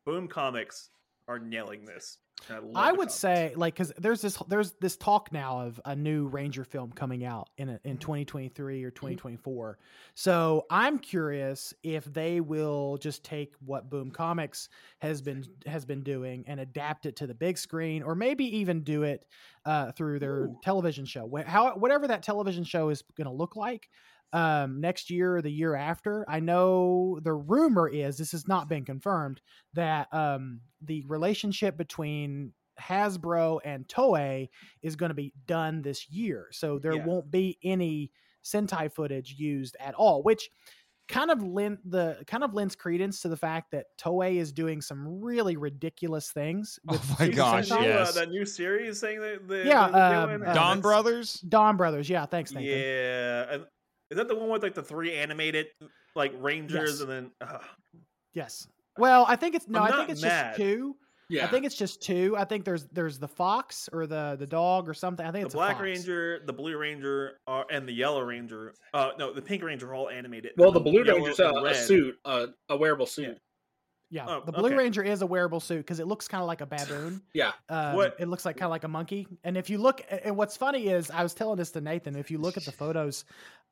Boom 0.07 0.29
Comics 0.29 0.91
are 1.27 1.39
nailing 1.39 1.85
this. 1.85 2.19
I, 2.51 2.89
I 2.89 2.93
would 2.93 3.11
say 3.11 3.53
like 3.57 3.75
because 3.75 3.93
there's 3.99 4.21
this 4.21 4.39
there's 4.49 4.73
this 4.81 4.97
talk 4.97 5.33
now 5.33 5.61
of 5.61 5.81
a 5.85 5.95
new 5.95 6.29
Ranger 6.29 6.65
film 6.65 6.93
coming 6.93 7.25
out 7.25 7.51
in 7.59 7.69
a, 7.69 7.81
in 7.85 7.99
2023 7.99 8.85
or 8.85 8.91
2024. 8.91 9.79
So 10.15 10.67
I'm 10.71 10.99
curious 10.99 11.75
if 11.83 12.05
they 12.05 12.41
will 12.41 12.97
just 12.99 13.25
take 13.25 13.55
what 13.65 13.91
Boom 13.91 14.11
Comics 14.11 14.69
has 15.01 15.21
been 15.21 15.45
has 15.67 15.85
been 15.85 16.03
doing 16.03 16.45
and 16.47 16.61
adapt 16.61 17.07
it 17.07 17.17
to 17.17 17.27
the 17.27 17.35
big 17.35 17.59
screen, 17.59 18.03
or 18.03 18.15
maybe 18.15 18.45
even 18.59 18.83
do 18.83 19.03
it 19.03 19.27
uh, 19.65 19.93
through 19.93 20.19
their 20.19 20.45
Ooh. 20.45 20.59
television 20.63 21.05
show. 21.05 21.29
How 21.47 21.77
whatever 21.77 22.07
that 22.09 22.23
television 22.23 22.65
show 22.65 22.89
is 22.91 23.03
going 23.17 23.27
to 23.27 23.33
look 23.33 23.57
like 23.57 23.89
um 24.33 24.81
next 24.81 25.09
year 25.11 25.37
or 25.37 25.43
the 25.43 25.51
year 25.51 25.75
after 25.75 26.25
i 26.29 26.39
know 26.39 27.19
the 27.23 27.33
rumor 27.33 27.89
is 27.89 28.19
this 28.19 28.33
has 28.33 28.47
not 28.47 28.69
been 28.69 28.85
confirmed 28.85 29.41
that 29.75 30.07
um 30.13 30.61
the 30.83 31.03
relationship 31.09 31.77
between 31.77 32.53
Hasbro 32.81 33.59
and 33.65 33.89
Toei 33.89 34.49
is 34.83 34.95
going 34.95 35.11
to 35.11 35.15
be 35.15 35.33
done 35.47 35.83
this 35.83 36.09
year. 36.11 36.47
So 36.53 36.79
there 36.79 36.93
Yeah. 36.95 37.05
won't 37.05 37.29
be 37.29 37.59
any 37.65 38.13
Sentai 38.45 38.93
footage 38.93 39.35
used 39.37 39.77
at 39.81 39.95
all, 39.97 40.23
which 40.23 40.49
kind 41.09 41.33
of 41.33 41.43
lend 41.43 41.79
the 41.85 42.23
kind 42.29 42.45
of 42.45 42.55
lends 42.55 42.77
credence 42.77 43.21
to 43.23 43.29
the 43.29 43.37
fact 43.37 43.73
that 43.73 43.87
Toei 43.99 44.37
is 44.37 44.53
doing 44.53 44.81
some 44.81 45.21
really 45.21 45.57
ridiculous 45.57 46.31
things. 46.31 46.79
Oh 46.87 46.93
with 46.93 47.19
my 47.19 47.29
gosh, 47.31 47.69
Sentai. 47.71 47.97
Uh, 47.97 48.13
that 48.13 48.31
new 48.31 48.45
series 48.47 49.01
thing 49.01 49.19
that 49.21 49.49
they, 49.49 49.67
Yeah, 49.67 49.89
they're 49.89 50.21
um, 50.21 50.29
doing? 50.39 50.49
uh, 50.49 50.55
Don 50.55 50.81
Brothers. 50.81 51.41
Don 51.41 51.77
Brothers, 51.77 52.09
yeah, 52.09 52.27
thanks, 52.27 52.53
Nathan. 52.53 52.79
Yeah, 52.79 53.55
and- 53.55 53.67
is 54.11 54.17
that 54.17 54.29
the 54.29 54.35
one 54.37 54.49
with 54.49 54.63
like 54.63 54.75
the 54.75 54.83
three 54.83 55.15
animated 55.15 55.67
like 56.15 56.33
rangers 56.39 56.91
Yes. 56.93 57.01
and 57.01 57.11
then? 57.11 57.31
Uh, 57.41 57.59
Yes. 58.35 58.69
Well, 58.97 59.25
I 59.29 59.37
think 59.37 59.55
it's 59.55 59.67
no, 59.69 59.81
I'm 59.81 59.87
I 59.87 59.89
not 59.91 59.99
think 59.99 60.11
it's 60.11 60.23
mad. 60.23 60.51
just 60.51 60.59
two. 60.59 60.97
Yeah. 61.31 61.45
I 61.45 61.49
think 61.49 61.67
it's 61.67 61.75
just 61.75 62.01
two. 62.03 62.35
I 62.39 62.45
think 62.45 62.65
there's 62.65 62.85
there's 62.93 63.19
the 63.19 63.29
fox 63.29 63.89
or 63.93 64.07
the 64.07 64.37
the 64.39 64.47
dog 64.47 64.89
or 64.89 64.95
something. 64.95 65.25
I 65.27 65.31
think 65.31 65.43
the 65.43 65.47
it's 65.47 65.55
Black 65.55 65.73
a 65.73 65.75
fox. 65.75 65.83
Ranger, 65.83 66.41
the 66.47 66.53
Blue 66.53 66.77
Ranger, 66.77 67.39
are, 67.47 67.67
and 67.71 67.87
the 67.89 67.93
Yellow 67.93 68.23
Ranger. 68.23 68.75
Uh, 68.95 69.11
no, 69.19 69.33
the 69.33 69.43
Pink 69.43 69.63
Ranger 69.63 69.91
are 69.91 69.95
all 69.95 70.09
animated. 70.09 70.53
well, 70.57 70.73
the 70.73 70.81
Blue 70.81 71.05
yellow 71.05 71.19
Ranger's 71.19 71.39
a, 71.41 71.51
a 71.51 71.75
suit, 71.75 72.17
a, 72.25 72.49
a 72.71 72.77
wearable 72.77 73.07
suit. 73.07 73.29
Yeah, 73.29 73.35
Oh, 74.27 74.43
the 74.45 74.53
Blue 74.53 74.67
okay. 74.69 74.77
Ranger 74.77 75.03
is 75.03 75.21
a 75.23 75.27
wearable 75.27 75.61
suit 75.61 75.79
because 75.79 76.01
it 76.01 76.07
looks 76.07 76.27
kind 76.29 76.41
of 76.41 76.47
like 76.47 76.61
a 76.63 76.67
baboon. 76.67 77.21
Yeah. 77.35 77.53
Um, 77.69 77.95
What- 77.97 78.17
It 78.19 78.29
looks 78.29 78.45
like 78.47 78.57
kind 78.57 78.65
of 78.67 78.71
like 78.71 78.85
a 78.85 78.89
monkey. 78.89 79.27
And 79.45 79.57
if 79.57 79.69
you 79.69 79.79
look, 79.79 80.01
and 80.11 80.37
what's 80.37 80.57
funny 80.57 80.89
is 80.89 81.11
I 81.11 81.23
was 81.23 81.35
telling 81.35 81.59
this 81.59 81.71
to 81.73 81.81
Nathan. 81.81 82.17
If 82.17 82.31
you 82.31 82.39
look 82.39 82.57
at 82.57 82.65
the 82.65 82.73
photos 82.73 83.25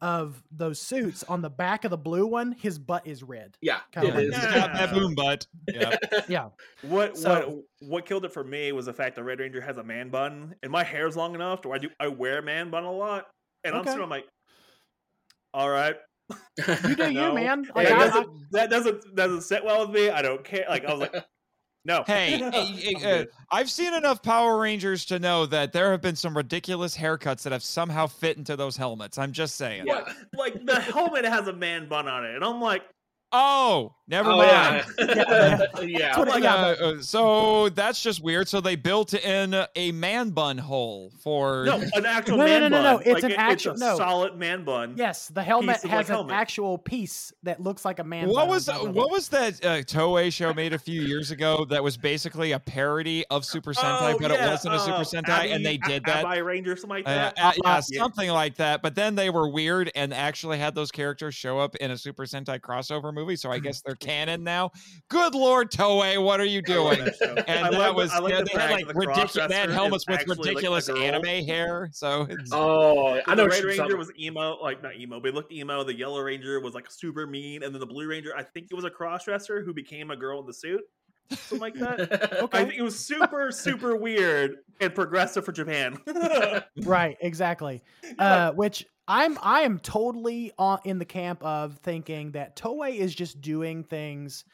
of 0.03 0.43
those 0.51 0.79
suits 0.79 1.23
on 1.25 1.41
the 1.41 1.49
back 1.49 1.85
of 1.85 1.91
the 1.91 1.97
blue 1.97 2.27
one, 2.27 2.53
his 2.53 2.79
butt 2.79 3.07
is 3.07 3.23
red. 3.23 3.57
Yeah. 3.63 3.79
Kinda 3.93 4.09
It 4.11 4.15
like- 4.15 4.25
is. 4.27 4.35
He's 4.35 4.55
got 4.55 4.73
that 4.75 4.93
boom 4.93 5.15
butt. 5.15 5.47
Yeah. 5.69 5.97
Yeah, 6.29 6.49
What 6.83 7.17
So- 7.17 7.31
what 7.81 7.89
what 7.89 8.07
killed 8.07 8.25
it 8.27 8.33
for 8.33 8.45
me 8.45 8.73
was 8.73 8.85
the 8.87 8.93
fact 8.93 9.17
that 9.17 9.25
Red 9.25 9.41
Ranger 9.41 9.61
has 9.63 9.79
a 9.79 9.85
man 9.85 10.11
bun, 10.11 10.55
and 10.63 10.71
my 10.71 10.85
hair's 10.85 11.17
long 11.17 11.35
enough 11.35 11.63
to 11.63 11.69
where 11.69 11.77
I 11.77 11.79
do 11.81 11.89
I 11.99 12.09
wear 12.09 12.39
a 12.39 12.43
man 12.43 12.69
bun 12.71 12.85
a 12.85 12.93
lot, 12.93 13.27
and 13.65 13.75
I'm 13.75 13.81
Okay. 13.81 13.91
sitting 13.91 14.03
I'm 14.05 14.11
like, 14.11 14.27
all 15.55 15.71
right, 15.71 15.97
you 16.29 16.97
do 16.97 17.13
you, 17.13 17.33
man. 17.35 17.63
that, 17.63 17.77
Like, 17.77 17.89
I- 17.91 17.97
I- 17.97 18.07
doesn't, 18.09 18.29
that 18.53 18.71
doesn't 18.71 19.15
doesn't 19.17 19.43
sit 19.43 19.65
well 19.65 19.87
with 19.87 19.95
me. 19.95 20.11
I 20.11 20.23
don't 20.23 20.45
care. 20.45 20.65
Like 20.69 20.85
I 20.85 20.93
was 20.93 21.01
like, 21.01 21.15
no. 21.85 22.03
Hey, 22.07 22.43
I'm 22.43 22.53
hey, 22.53 22.65
hey, 22.67 22.95
uh, 22.97 22.99
good. 22.99 23.29
I've 23.51 23.71
seen 23.71 23.95
enough 23.95 24.23
Power 24.23 24.59
Rangers 24.59 25.05
to 25.07 25.19
know 25.19 25.47
that 25.47 25.73
there 25.73 25.93
have 25.93 26.01
been 26.01 26.17
some 26.17 26.37
ridiculous 26.37 26.97
haircuts 26.97 27.43
that 27.43 27.53
have 27.53 27.63
somehow 27.63 28.07
fit 28.09 28.37
into 28.39 28.57
those 28.57 28.77
helmets. 28.77 29.19
I'm 29.19 29.33
just 29.33 29.55
saying. 29.57 29.87
What? 29.87 30.09
Like 30.37 30.65
the 30.65 30.81
helmet 30.81 31.25
has 31.25 31.47
a 31.49 31.53
man 31.53 31.89
bun 31.89 32.09
on 32.09 32.25
it, 32.25 32.35
and 32.35 32.45
I'm 32.45 32.61
like, 32.61 32.83
Oh, 33.33 33.95
never 34.09 34.31
oh, 34.31 34.37
mind. 34.39 34.85
yeah. 34.99 35.59
yeah. 35.83 36.15
That's 36.17 36.31
like, 36.31 36.45
Uh, 36.45 36.47
uh, 36.47 37.01
so 37.03 37.69
that's 37.71 38.03
just 38.03 38.23
weird. 38.23 38.49
So 38.49 38.61
they 38.61 38.77
built 38.77 39.15
in 39.15 39.55
a 39.75 39.93
man 39.93 40.31
bun 40.31 40.59
hole 40.59 41.13
for. 41.23 41.65
no, 41.65 41.83
an 41.95 42.07
actual 42.07 42.37
No, 42.39 42.45
no, 42.47 42.51
man 42.51 42.61
no, 42.63 42.69
no, 42.69 42.77
bun. 42.83 42.85
no, 42.95 42.99
it's 43.01 43.15
Like, 43.15 43.23
an 43.25 43.31
it- 43.33 43.39
actual- 43.39 43.73
it's 43.73 43.83
a 43.83 43.85
no. 43.85 43.97
solid 43.97 44.37
man 44.37 44.65
bun. 44.65 44.95
yes, 44.97 45.29
the 45.29 45.43
helmet 45.43 45.77
Piece 45.77 45.83
has 45.91 45.93
like, 45.93 46.09
an 46.09 46.15
helmet. 46.15 46.35
actual 46.35 46.79
piece 46.79 47.33
that 47.43 47.61
looks 47.63 47.85
like 47.85 47.99
a 47.99 48.05
man. 48.05 48.29
What 48.29 48.35
bun 48.35 48.43
on 48.45 48.49
was 48.49 48.69
what 48.69 49.07
it. 49.09 49.11
was 49.11 49.29
that 49.31 49.65
uh, 49.65 49.69
Toei 49.83 50.33
show 50.33 50.53
made 50.55 50.73
a 50.73 50.79
few 50.79 51.03
years 51.03 51.31
ago 51.31 51.65
that 51.71 51.83
was 51.83 51.97
basically 51.97 52.53
a 52.53 52.59
parody 52.59 53.25
of 53.31 53.45
Super 53.45 53.73
Sentai, 53.73 54.15
Oh, 54.15 54.19
but 54.21 54.31
yeah, 54.31 54.47
it 54.47 54.51
wasn't 54.51 54.75
a 54.75 54.79
Super 54.81 54.93
uh, 54.97 55.01
Sentai, 55.01 55.29
Abby- 55.29 55.51
and 55.53 55.65
they 55.67 55.77
did 55.79 56.05
that. 56.05 56.25
Abby 56.25 56.43
Ranger, 56.43 56.77
something 56.77 57.05
like 57.05 57.07
Uh, 57.09 57.15
that. 57.15 57.35
uh, 57.39 57.53
yeah, 57.65 57.81
Yeah. 57.91 58.01
something 58.03 58.31
like 58.31 58.57
that. 58.57 58.83
But 58.83 58.95
then 58.95 59.15
they 59.15 59.31
were 59.31 59.49
weird 59.49 59.91
and 59.95 60.13
actually 60.15 60.59
had 60.59 60.75
those 60.75 60.91
characters 60.91 61.35
show 61.35 61.59
up 61.59 61.75
in 61.77 61.91
a 61.91 61.99
Super 61.99 62.25
Sentai 62.25 62.61
crossover 62.61 63.13
movie. 63.13 63.37
So 63.37 63.51
I 63.51 63.59
guess 63.59 63.81
they're 63.83 63.96
canon 63.97 64.45
now. 64.45 64.71
Good 65.09 65.35
Lord, 65.35 65.71
Toei, 65.71 66.23
what 66.23 66.41
are 66.41 66.45
you 66.45 66.63
doing? 66.63 67.01
And 67.01 67.47
that 67.47 67.73
love 67.73 67.97
was 67.97 68.11
I 68.13 68.19
like 68.19 68.33
yeah, 68.33 68.39
the 68.41 68.51
they 68.53 68.61
had 68.61 68.71
like 68.71 68.87
that 68.87 68.95
the 68.95 69.07
ridiculous. 69.07 69.49
They 69.49 69.55
had 69.55 69.71
helmets 69.71 70.07
with 70.07 70.19
actually, 70.19 70.37
like, 70.37 70.47
ridiculous 70.47 70.89
anime 70.89 71.45
hair. 71.45 71.89
So 71.93 72.27
it's, 72.29 72.51
Oh, 72.53 73.21
I 73.27 73.35
know. 73.35 73.45
the 73.45 73.49
Red 73.51 73.65
Ranger 73.65 73.83
talking 73.83 73.99
was 73.99 74.13
emo, 74.19 74.59
like 74.63 74.83
not 74.83 74.97
emo, 74.97 75.21
but 75.21 75.31
he 75.31 75.35
looked 75.35 75.53
emo. 75.53 75.85
The 75.85 75.97
Yellow 75.97 76.21
Ranger 76.21 76.61
was 76.61 76.75
like 76.75 76.91
super 76.91 77.27
mean, 77.27 77.63
and 77.63 77.75
then 77.75 77.81
the 77.81 77.87
Blue 77.87 78.07
Ranger, 78.07 78.33
I 78.37 78.43
think 78.43 78.69
it 78.71 78.75
was 78.75 78.85
a 78.85 78.91
crossdresser 78.91 79.65
who 79.65 79.73
became 79.73 80.11
a 80.11 80.17
girl 80.17 80.41
in 80.41 80.47
the 80.47 80.55
suit, 80.55 80.83
something 81.31 81.59
like 81.61 81.75
that. 81.75 82.33
okay. 82.43 82.59
I 82.59 82.65
think 82.65 82.79
it 82.79 82.83
was 82.83 82.99
super, 82.99 83.51
super 83.51 83.97
weird 83.97 84.57
and 84.81 84.95
progressive 84.95 85.45
for 85.45 85.53
Japan. 85.53 85.99
right? 86.85 87.17
Exactly. 87.21 87.83
Uh, 88.19 88.53
which 88.53 88.85
I'm 89.09 89.39
I 89.43 89.61
am 89.61 89.79
totally 89.79 90.53
on 90.59 90.81
in 90.85 90.99
the 90.99 91.05
camp 91.05 91.43
of 91.43 91.79
thinking 91.79 92.33
that 92.33 92.57
Toei 92.57 92.97
is 92.97 93.15
just 93.15 93.41
doing 93.41 93.85
things 93.85 94.45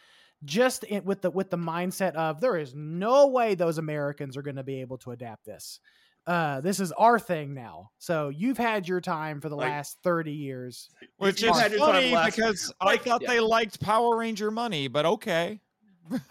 just 0.45 0.85
in, 0.85 1.05
with 1.05 1.23
the 1.23 1.31
with 1.31 1.49
the 1.51 1.57
mindset 1.57 2.15
of 2.15 2.41
there 2.41 2.59
is 2.59 2.75
no 2.75 3.29
way 3.29 3.55
those 3.55 3.79
Americans 3.79 4.37
are 4.37 4.43
going 4.43 4.57
to 4.57 4.63
be 4.65 4.81
able 4.81 4.99
to 4.99 5.13
adapt 5.13 5.45
this. 5.47 5.81
Uh, 6.27 6.61
this 6.61 6.79
is 6.79 6.93
our 6.93 7.19
thing 7.19 7.53
now. 7.55 7.91
So 7.99 8.29
you've 8.29 8.59
had 8.59 8.87
your 8.87 9.01
time 9.01 9.41
for 9.41 9.49
the 9.49 9.57
Like- 9.57 9.71
last 9.71 9.99
thirty 10.05 10.33
years. 10.35 10.89
which 11.17 11.43
is 11.43 11.59
had 11.59 11.73
your 11.73 11.81
time 11.81 11.95
funny 11.95 12.13
last- 12.13 12.37
because 12.37 12.73
I 12.81 12.97
thought 12.99 13.23
Yeah. 13.23 13.31
they 13.31 13.41
liked 13.41 13.81
Power 13.81 14.17
Ranger 14.19 14.51
money, 14.51 14.87
but 14.87 15.07
okay. 15.07 15.61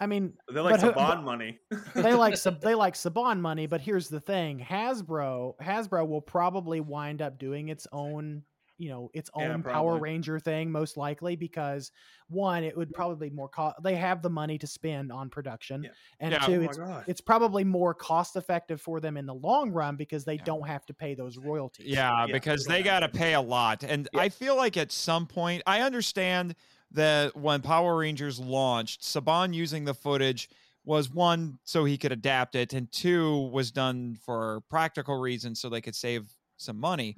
I 0.00 0.06
mean, 0.06 0.34
They're 0.48 0.62
like 0.62 0.80
But 0.80 0.94
who- 0.94 1.00
Saban 1.00 1.24
money. 1.24 1.58
they 1.94 2.14
like 2.14 2.34
they 2.60 2.74
like 2.74 2.94
Saban 2.94 3.40
money, 3.40 3.66
but 3.66 3.80
here's 3.80 4.08
the 4.08 4.20
thing: 4.20 4.58
Hasbro 4.60 5.54
Hasbro 5.60 6.06
will 6.06 6.20
probably 6.22 6.80
wind 6.80 7.22
up 7.22 7.38
doing 7.38 7.68
its 7.68 7.86
own, 7.92 8.42
you 8.78 8.90
know, 8.90 9.10
its 9.14 9.30
Yeah, 9.36 9.52
own 9.54 9.62
Power. 9.62 9.98
Ranger 9.98 10.38
thing, 10.38 10.70
most 10.70 10.96
likely 10.96 11.36
because 11.36 11.90
one, 12.28 12.64
it 12.64 12.76
would 12.76 12.88
mm. 12.90 12.94
probably 12.94 13.28
be 13.30 13.34
more 13.34 13.48
cost. 13.48 13.76
They 13.82 13.94
have 13.96 14.22
the 14.22 14.30
money 14.30 14.58
to 14.58 14.66
spend 14.66 15.10
on 15.12 15.28
production, 15.30 15.84
Yeah. 15.84 15.90
and 16.20 16.32
Yeah. 16.32 16.38
two, 16.40 16.60
oh 16.62 16.64
it's 16.98 17.08
it's 17.08 17.20
probably 17.20 17.64
more 17.64 17.94
cost 17.94 18.36
effective 18.36 18.80
for 18.80 19.00
them 19.00 19.16
in 19.16 19.26
the 19.26 19.34
long 19.34 19.70
run 19.70 19.96
because 19.96 20.24
they 20.24 20.34
Yeah. 20.36 20.44
don't 20.44 20.66
have 20.66 20.84
to 20.86 20.94
pay 20.94 21.14
those 21.14 21.38
royalties. 21.38 21.86
Yeah, 21.88 22.26
Yeah, 22.26 22.32
because 22.32 22.64
they 22.64 22.78
they 22.78 22.82
got 22.82 23.00
to 23.00 23.08
to. 23.08 23.18
pay 23.18 23.34
a 23.34 23.40
lot. 23.40 23.84
And 23.84 24.08
Yeah. 24.12 24.20
I 24.20 24.28
feel 24.28 24.56
like 24.56 24.76
at 24.76 24.92
some 24.92 25.26
point, 25.26 25.62
I 25.66 25.80
understand 25.80 26.54
that 26.94 27.36
when 27.36 27.62
Power 27.62 27.96
Rangers 27.96 28.38
launched, 28.38 29.02
Saban 29.02 29.54
using 29.54 29.84
the 29.84 29.94
footage 29.94 30.48
was 30.84 31.10
one, 31.10 31.58
so 31.64 31.84
he 31.84 31.96
could 31.96 32.12
adapt 32.12 32.54
it, 32.54 32.72
and 32.72 32.90
two, 32.90 33.48
was 33.52 33.70
done 33.70 34.16
for 34.24 34.62
practical 34.68 35.18
reasons 35.20 35.60
so 35.60 35.68
they 35.68 35.80
could 35.80 35.94
save 35.94 36.28
some 36.56 36.78
money. 36.78 37.16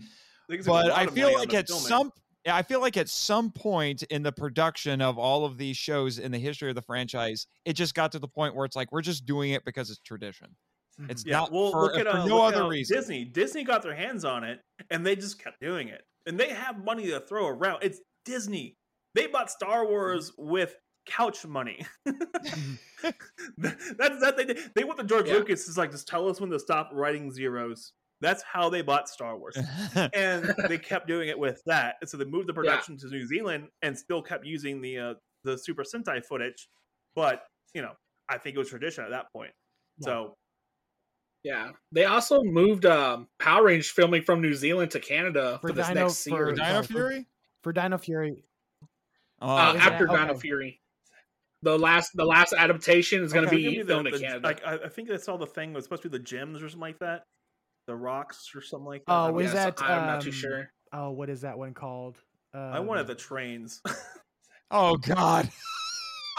They 0.48 0.56
can 0.56 0.64
save 0.64 0.74
a 0.74 0.82
But 0.82 0.90
I 0.92 1.06
feel 1.06 1.32
like 1.32 1.54
at 1.54 1.68
some 1.68 2.12
I 2.46 2.62
feel 2.62 2.80
like 2.80 2.98
at 2.98 3.08
some 3.08 3.50
point 3.50 4.02
in 4.04 4.22
the 4.22 4.32
production 4.32 5.00
of 5.00 5.18
all 5.18 5.46
of 5.46 5.56
these 5.56 5.78
shows 5.78 6.18
in 6.18 6.30
the 6.30 6.38
history 6.38 6.68
of 6.68 6.74
the 6.74 6.82
franchise, 6.82 7.46
it 7.64 7.72
just 7.72 7.94
got 7.94 8.12
to 8.12 8.18
the 8.18 8.28
point 8.28 8.54
where 8.54 8.66
it's 8.66 8.76
like 8.76 8.92
we're 8.92 9.00
just 9.00 9.24
doing 9.24 9.52
it 9.52 9.64
because 9.64 9.88
it's 9.88 10.00
tradition. 10.00 10.54
Mhm. 11.00 11.10
It's 11.10 11.24
Yeah, 11.24 11.38
not 11.38 11.52
well, 11.52 11.72
for, 11.72 11.82
look 11.84 11.96
at 11.96 12.06
for 12.06 12.18
uh, 12.18 12.26
no 12.26 12.36
look 12.36 12.54
other 12.54 12.68
reason. 12.68 12.96
Disney. 12.96 13.24
Disney 13.24 13.64
got 13.64 13.82
their 13.82 13.94
hands 13.94 14.26
on 14.26 14.44
it, 14.44 14.60
and 14.90 15.06
they 15.06 15.16
just 15.16 15.42
kept 15.42 15.60
doing 15.60 15.88
it. 15.88 16.04
And 16.26 16.38
they 16.38 16.50
have 16.50 16.84
money 16.84 17.06
to 17.06 17.20
throw 17.20 17.46
around. 17.46 17.82
It's 17.82 18.00
Disney. 18.24 18.76
They 19.14 19.26
bought 19.26 19.50
Star 19.50 19.86
Wars 19.86 20.32
with 20.38 20.74
couch 21.06 21.44
money. 21.46 21.84
That's 23.58 24.20
that 24.20 24.34
they 24.36 24.44
did. 24.44 24.58
They 24.74 24.84
went 24.84 24.98
to 24.98 25.04
George 25.04 25.28
Yeah. 25.28 25.34
Lucas 25.34 25.68
is 25.68 25.76
like, 25.76 25.90
just 25.90 26.08
tell 26.08 26.28
us 26.28 26.40
when 26.40 26.50
to 26.50 26.58
stop 26.58 26.90
writing 26.92 27.30
zeros. 27.30 27.92
That's 28.20 28.42
how 28.42 28.70
they 28.70 28.80
bought 28.80 29.08
Star 29.08 29.36
Wars. 29.36 29.56
and 30.14 30.54
they 30.68 30.78
kept 30.78 31.06
doing 31.06 31.28
it 31.28 31.38
with 31.38 31.60
that. 31.66 31.96
And 32.00 32.08
so 32.08 32.16
they 32.16 32.24
moved 32.24 32.48
the 32.48 32.54
production 32.54 32.96
to 32.98 33.08
New 33.08 33.26
Zealand 33.26 33.68
and 33.82 33.98
still 33.98 34.22
kept 34.22 34.46
using 34.46 34.80
the 34.80 34.98
uh, 34.98 35.14
the 35.42 35.58
Super 35.58 35.82
Sentai 35.82 36.24
footage. 36.24 36.68
But 37.14 37.42
you 37.74 37.82
know, 37.82 37.92
I 38.28 38.38
think 38.38 38.56
it 38.56 38.58
was 38.58 38.68
tradition 38.70 39.04
at 39.04 39.10
that 39.10 39.30
point. 39.32 39.50
So 40.00 40.36
Yeah. 41.42 41.72
They 41.92 42.06
also 42.06 42.42
moved 42.42 42.86
um, 42.86 43.28
Power 43.38 43.64
Rangers 43.64 43.90
filming 43.90 44.22
from 44.22 44.40
New 44.40 44.54
Zealand 44.54 44.92
to 44.92 45.00
Canada 45.00 45.58
for, 45.60 45.68
For 45.68 45.74
this 45.74 45.88
Dino- 45.88 46.00
next 46.04 46.24
for- 46.24 46.30
series. 46.30 46.58
Dino 46.58 46.82
Fury? 46.82 47.26
For 47.62 47.72
Dino 47.72 47.98
Fury, 47.98 48.36
Oh, 49.40 49.48
uh, 49.56 49.72
is 49.74 49.80
that- 49.82 49.92
after 49.92 50.06
Dino 50.06 50.30
okay. 50.30 50.38
Fury. 50.40 50.80
The 51.62 51.78
last 51.78 52.10
the 52.14 52.26
last 52.26 52.52
adaptation 52.52 53.22
is 53.24 53.32
going 53.32 53.44
to 53.44 53.48
Okay, 53.48 53.56
be 53.56 53.62
give 53.62 53.72
me 53.72 53.78
the- 53.82 53.86
filmed 53.88 54.06
in 54.08 54.20
Canada. 54.20 54.46
Like 54.46 54.62
I, 54.66 54.74
I 54.84 54.88
think 54.90 55.10
I 55.10 55.16
saw 55.16 55.38
the 55.38 55.46
thing 55.46 55.72
was 55.72 55.84
supposed 55.84 56.02
to 56.02 56.10
be 56.10 56.18
the 56.18 56.22
gems 56.24 56.62
or 56.62 56.68
something 56.68 56.80
like 56.80 56.98
that, 56.98 57.22
the 57.86 57.96
rocks 57.96 58.50
or 58.54 58.60
something 58.60 58.84
like 58.86 59.04
that. 59.06 59.12
Oh, 59.12 59.24
I 59.26 59.30
was 59.30 59.46
don't- 59.46 59.54
Yes, 59.54 59.74
that, 59.78 59.82
I'm 59.82 60.06
not 60.06 60.20
too 60.20 60.28
um, 60.28 60.34
sure. 60.34 60.70
oh, 60.92 61.10
what 61.12 61.30
is 61.30 61.40
that 61.40 61.56
one 61.56 61.72
called? 61.72 62.18
Um, 62.52 62.60
I 62.60 62.80
wanted 62.80 63.06
the 63.06 63.14
trains. 63.14 63.80
oh 64.70 64.96
God. 64.96 65.48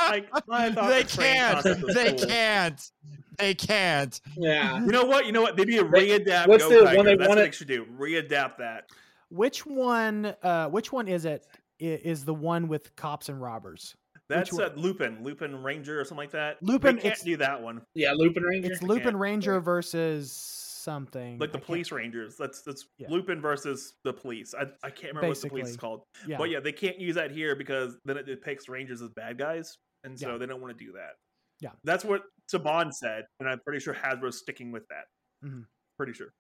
like 0.08 0.30
I 0.50 0.70
they 0.70 1.02
the 1.04 1.10
can't. 1.10 1.64
They 1.96 2.10
cool. 2.14 2.28
can't. 2.28 2.92
They 3.40 3.54
can't. 3.56 4.22
Yeah. 4.38 4.80
You 4.80 4.92
know 4.92 5.06
what? 5.06 5.26
You 5.26 5.32
know 5.32 5.42
what? 5.42 5.58
They 5.58 5.66
need 5.66 5.78
to 5.78 5.84
What- 5.86 5.94
readapt. 6.04 6.48
what's 6.48 6.64
Go 6.64 6.70
the 6.70 6.86
Tiger. 6.86 6.98
one 6.98 7.06
they 7.08 7.16
That's 7.16 7.28
what 7.28 7.30
wanted- 7.38 7.48
they 7.48 7.56
should 7.56 7.68
do. 7.68 7.86
Readapt 7.98 8.58
that. 8.58 8.90
Which 9.30 9.66
one? 9.66 10.36
Uh, 10.44 10.68
which 10.70 10.92
one 10.92 11.08
is 11.08 11.26
it? 11.26 11.48
I- 11.82 11.86
Is 12.04 12.26
the 12.26 12.34
one 12.34 12.68
with 12.68 12.96
cops 12.96 13.30
and 13.30 13.42
robbers? 13.42 13.96
That's 14.30 14.52
one? 14.52 14.64
uh, 14.64 14.70
Lupin, 14.76 15.24
Lupin 15.24 15.62
Ranger 15.62 16.00
or 16.00 16.04
something 16.06 16.18
like 16.24 16.32
that. 16.32 16.62
Lupin, 16.64 16.96
They 16.96 17.02
can't 17.04 17.12
it's- 17.14 17.24
do 17.24 17.38
that 17.38 17.62
one. 17.62 17.82
Yeah, 17.94 18.14
Lupin 18.14 18.44
Ranger. 18.44 18.72
It's 18.72 18.82
Lupin 18.82 19.16
Ranger 19.18 19.60
versus 19.60 20.32
something. 20.32 21.38
Like 21.40 21.52
the 21.52 21.58
I 21.58 21.60
can't- 21.60 21.66
police 21.66 21.92
rangers. 21.92 22.36
That's 22.38 22.62
that's 22.62 22.86
Yeah. 22.98 23.08
Lupin 23.10 23.42
versus 23.42 23.96
the 24.04 24.14
police. 24.14 24.54
I, 24.54 24.64
I 24.84 24.90
can't 24.90 25.14
remember 25.14 25.30
what 25.30 25.42
the 25.42 25.50
police 25.50 25.70
is 25.70 25.78
called. 25.78 26.04
Yeah. 26.28 26.38
But 26.38 26.50
yeah, 26.50 26.60
they 26.60 26.72
can't 26.72 27.00
use 27.00 27.16
that 27.16 27.32
here 27.32 27.56
because 27.56 27.98
then 28.06 28.18
it 28.18 28.24
depicts 28.26 28.68
rangers 28.70 29.02
as 29.02 29.10
bad 29.10 29.38
guys, 29.38 29.78
and 30.04 30.20
so 30.20 30.32
Yeah. 30.32 30.38
they 30.38 30.46
don't 30.46 30.62
want 30.62 30.78
to 30.78 30.84
do 30.86 30.92
that. 30.94 31.14
Yeah. 31.62 31.72
that's 31.86 32.04
what 32.04 32.24
Saban 32.54 32.94
said, 32.94 33.26
and 33.40 33.48
I'm 33.50 33.60
pretty 33.62 33.80
sure 33.80 33.94
Hasbro's 33.94 34.38
sticking 34.40 34.72
with 34.72 34.84
that. 34.90 35.06
Mhm. 35.48 35.66
Pretty 35.98 36.12
sure. 36.14 36.34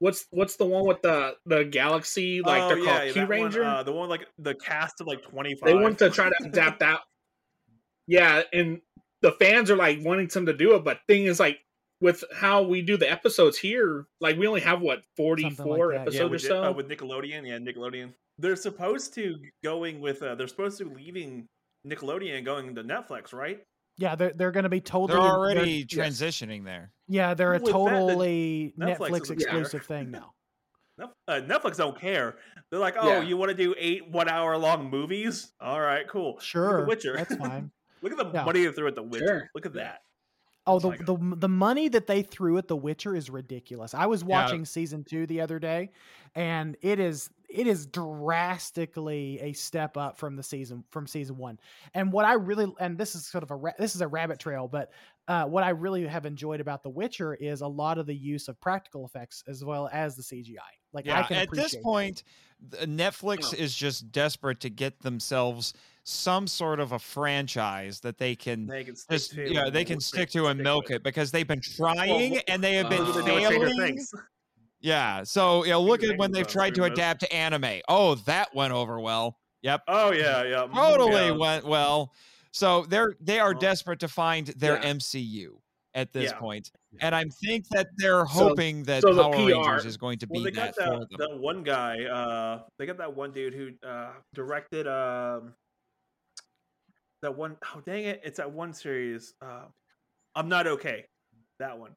What's 0.00 0.26
what's 0.30 0.56
the 0.56 0.64
one 0.64 0.86
with 0.86 1.02
the 1.02 1.34
the 1.44 1.64
galaxy? 1.64 2.40
Like 2.40 2.62
oh, 2.62 2.68
they're 2.68 2.78
yeah, 2.78 2.84
called 2.84 3.08
that 3.08 3.14
Key 3.14 3.20
one, 3.20 3.28
Ranger. 3.28 3.64
uh, 3.64 3.82
the 3.82 3.92
one 3.92 4.08
like 4.08 4.26
the 4.38 4.54
cast 4.54 5.00
of 5.00 5.06
like 5.06 5.22
twenty 5.22 5.54
five. 5.54 5.66
they 5.66 5.74
want 5.74 5.98
to 5.98 6.10
try 6.10 6.30
to 6.30 6.34
adapt 6.44 6.80
that. 6.80 7.00
Yeah, 8.06 8.42
and 8.52 8.80
the 9.20 9.32
fans 9.32 9.70
are 9.70 9.76
like 9.76 9.98
wanting 10.00 10.28
them 10.28 10.46
to 10.46 10.54
do 10.54 10.74
it, 10.74 10.84
but 10.84 11.00
thing 11.06 11.24
is 11.24 11.38
like 11.38 11.58
with 12.00 12.24
how 12.34 12.62
we 12.62 12.80
do 12.80 12.96
the 12.96 13.10
episodes 13.10 13.58
here, 13.58 14.06
like 14.22 14.38
we 14.38 14.46
only 14.46 14.62
have 14.62 14.80
what 14.80 15.02
forty 15.16 15.50
four 15.50 15.92
like 15.92 16.00
episodes 16.00 16.16
yeah, 16.16 16.22
or 16.22 16.28
with, 16.28 16.40
so. 16.40 16.64
uh, 16.64 16.72
with 16.72 16.88
Nickelodeon. 16.88 17.46
Yeah, 17.46 17.58
Nickelodeon. 17.58 18.14
They're 18.38 18.56
supposed 18.56 19.12
to 19.14 19.36
going 19.62 20.00
with. 20.00 20.22
Uh, 20.22 20.34
they're 20.34 20.48
supposed 20.48 20.78
to 20.78 20.88
leaving 20.88 21.46
Nickelodeon 21.86 22.38
and 22.38 22.46
going 22.46 22.74
to 22.74 22.82
Netflix, 22.82 23.34
right? 23.34 23.60
Yeah, 24.00 24.14
they're 24.16 24.32
they're 24.34 24.50
going 24.50 24.64
to 24.64 24.70
be 24.70 24.80
totally. 24.80 25.12
They're 25.20 25.28
they're- 25.28 25.36
already 25.38 25.86
yes. 25.88 26.18
transitioning 26.18 26.64
there. 26.64 26.90
yeah, 27.06 27.34
they're 27.34 27.50
a 27.52 27.58
With 27.58 27.66
that, 27.66 27.66
the 27.66 27.72
totally 27.72 28.74
Netflix 28.78 28.96
Netflix 29.10 29.22
is 29.24 29.30
a- 29.30 29.32
exclusive 29.34 29.84
thing 29.86 30.10
now. 30.10 30.32
Uh, 31.26 31.40
Netflix 31.40 31.76
don't 31.78 31.98
care. 31.98 32.36
They're 32.70 32.78
like, 32.78 32.94
oh, 33.00 33.08
Yeah. 33.08 33.20
you 33.22 33.38
want 33.38 33.48
to 33.50 33.54
do 33.56 33.74
eight 33.78 34.06
one 34.10 34.28
hour 34.28 34.58
long 34.58 34.90
movies? 34.90 35.50
All 35.58 35.80
right, 35.80 36.06
cool. 36.06 36.38
Sure, 36.40 36.82
The 36.82 36.86
Witcher. 36.88 37.16
that's 37.16 37.34
fine. 37.46 37.70
Look 38.02 38.12
at 38.12 38.18
the 38.18 38.30
Yeah. 38.30 38.44
money 38.44 38.66
they 38.66 38.72
threw 38.72 38.86
at 38.86 38.96
The 38.96 39.02
Witcher. 39.02 39.26
Sure. 39.26 39.50
Look 39.54 39.64
at 39.64 39.72
that. 39.74 40.00
Oh, 40.66 40.78
the, 40.78 40.90
my 40.90 40.96
the 40.98 41.36
the 41.36 41.48
money 41.48 41.88
that 41.88 42.06
they 42.06 42.20
threw 42.20 42.58
at 42.58 42.68
The 42.68 42.76
Witcher 42.76 43.16
is 43.16 43.30
ridiculous. 43.30 43.94
I 43.94 44.04
was 44.06 44.20
Yeah. 44.20 44.28
watching 44.28 44.66
season 44.66 45.02
two 45.04 45.26
the 45.26 45.40
other 45.40 45.58
day, 45.58 45.90
and 46.34 46.76
it 46.82 46.98
is 46.98 47.30
it 47.52 47.66
is 47.66 47.86
drastically 47.86 49.38
a 49.40 49.52
step 49.52 49.96
up 49.96 50.16
from 50.16 50.36
the 50.36 50.42
season 50.42 50.84
from 50.90 51.06
season 51.06 51.36
one. 51.36 51.58
And 51.94 52.12
what 52.12 52.24
I 52.24 52.34
really 52.34 52.72
and 52.78 52.96
this 52.96 53.14
is 53.14 53.26
sort 53.26 53.42
of 53.42 53.50
a 53.50 53.58
this 53.78 53.94
is 53.94 54.00
a 54.00 54.08
rabbit 54.08 54.38
trail, 54.38 54.68
but 54.68 54.90
uh, 55.28 55.44
what 55.44 55.62
I 55.64 55.70
really 55.70 56.06
have 56.06 56.26
enjoyed 56.26 56.60
about 56.60 56.82
The 56.82 56.90
Witcher 56.90 57.34
is 57.34 57.60
a 57.60 57.66
lot 57.66 57.98
of 57.98 58.06
the 58.06 58.14
use 58.14 58.48
of 58.48 58.60
practical 58.60 59.04
effects 59.04 59.44
as 59.46 59.64
well 59.64 59.88
as 59.92 60.16
the 60.16 60.22
CGI. 60.22 60.56
Like 60.92 61.08
I 61.08 61.22
can 61.22 61.36
at 61.36 61.50
this 61.50 61.74
appreciate 61.74 61.78
that. 61.78 61.82
point, 61.82 62.24
Netflix 62.82 63.54
is 63.54 63.74
just 63.74 64.10
desperate 64.12 64.60
to 64.60 64.70
get 64.70 65.00
themselves 65.00 65.72
some 66.02 66.46
sort 66.46 66.80
of 66.80 66.92
a 66.92 66.98
franchise 66.98 68.00
that 68.00 68.18
they 68.18 68.34
can 68.34 68.66
They 68.66 68.84
can 68.84 68.96
stick 68.96 69.10
just 69.10 69.32
to. 69.32 69.52
yeah 69.52 69.70
they 69.70 69.84
can 69.84 70.00
stick 70.00 70.30
to 70.30 70.46
and 70.46 70.60
milk 70.60 70.88
with. 70.88 70.96
it 70.96 71.02
because 71.04 71.30
they've 71.30 71.46
been 71.46 71.60
trying 71.60 72.32
Well, 72.32 72.40
and 72.48 72.62
they 72.64 72.74
have 72.74 72.88
been 72.88 73.02
uh, 73.02 73.04
Look 73.04 73.16
what 73.16 73.24
they're 73.26 73.50
doing 73.50 73.60
with 73.60 73.72
Stranger 73.72 73.76
failing. 73.76 74.06
Yeah, 74.80 75.22
so 75.24 75.64
you 75.64 75.70
know, 75.70 75.82
look 75.82 76.02
at 76.02 76.16
when 76.18 76.32
they've 76.32 76.46
tried 76.46 76.74
to 76.76 76.84
adapt 76.84 77.20
to 77.20 77.32
anime. 77.32 77.80
Oh, 77.88 78.14
that 78.26 78.54
went 78.54 78.72
over 78.72 78.98
well. 79.00 79.36
Yep, 79.62 79.82
Oh 79.88 80.10
yeah, 80.12 80.42
yeah. 80.44 80.66
mhm, 80.66 80.74
totally 80.74 81.26
yeah. 81.26 81.30
went 81.32 81.64
well. 81.66 82.12
So 82.52 82.84
they're 82.86 83.14
they 83.20 83.38
are 83.38 83.50
Well, 83.52 83.60
desperate 83.60 84.00
to 84.00 84.08
find 84.08 84.46
their 84.48 84.76
yeah. 84.76 84.92
MCU 84.94 85.60
at 85.94 86.12
this 86.12 86.30
Yeah. 86.32 86.38
point. 86.38 86.70
and 87.00 87.14
I 87.14 87.24
think 87.44 87.68
that 87.68 87.86
they're 87.98 88.26
So- 88.26 88.48
hoping 88.48 88.82
that 88.84 89.02
so 89.02 89.12
the 89.14 89.22
Power 89.22 89.32
PR 89.34 89.52
Rangers 89.70 89.84
is 89.86 89.96
going 89.96 90.18
to 90.20 90.26
Well, 90.28 90.42
be 90.42 90.50
they 90.50 90.56
got 90.56 90.74
that 90.76 90.84
for 90.86 90.98
that, 91.00 91.10
them. 91.10 91.18
that 91.18 91.38
one 91.38 91.62
guy. 91.62 92.02
Uh, 92.04 92.62
they 92.78 92.86
got 92.86 92.96
that 92.98 93.14
one 93.14 93.30
dude 93.32 93.54
who 93.54 93.70
uh, 93.86 94.12
directed 94.34 94.88
um, 94.88 95.54
that 97.22 97.34
one 97.36 97.56
oh 97.76 97.80
dang 97.84 98.04
it! 98.04 98.20
It's 98.24 98.38
that 98.38 98.50
one 98.50 98.72
series. 98.72 99.34
Uh, 99.42 99.66
I'm 100.34 100.48
not 100.48 100.66
okay. 100.66 101.04
That 101.58 101.78
one. 101.78 101.94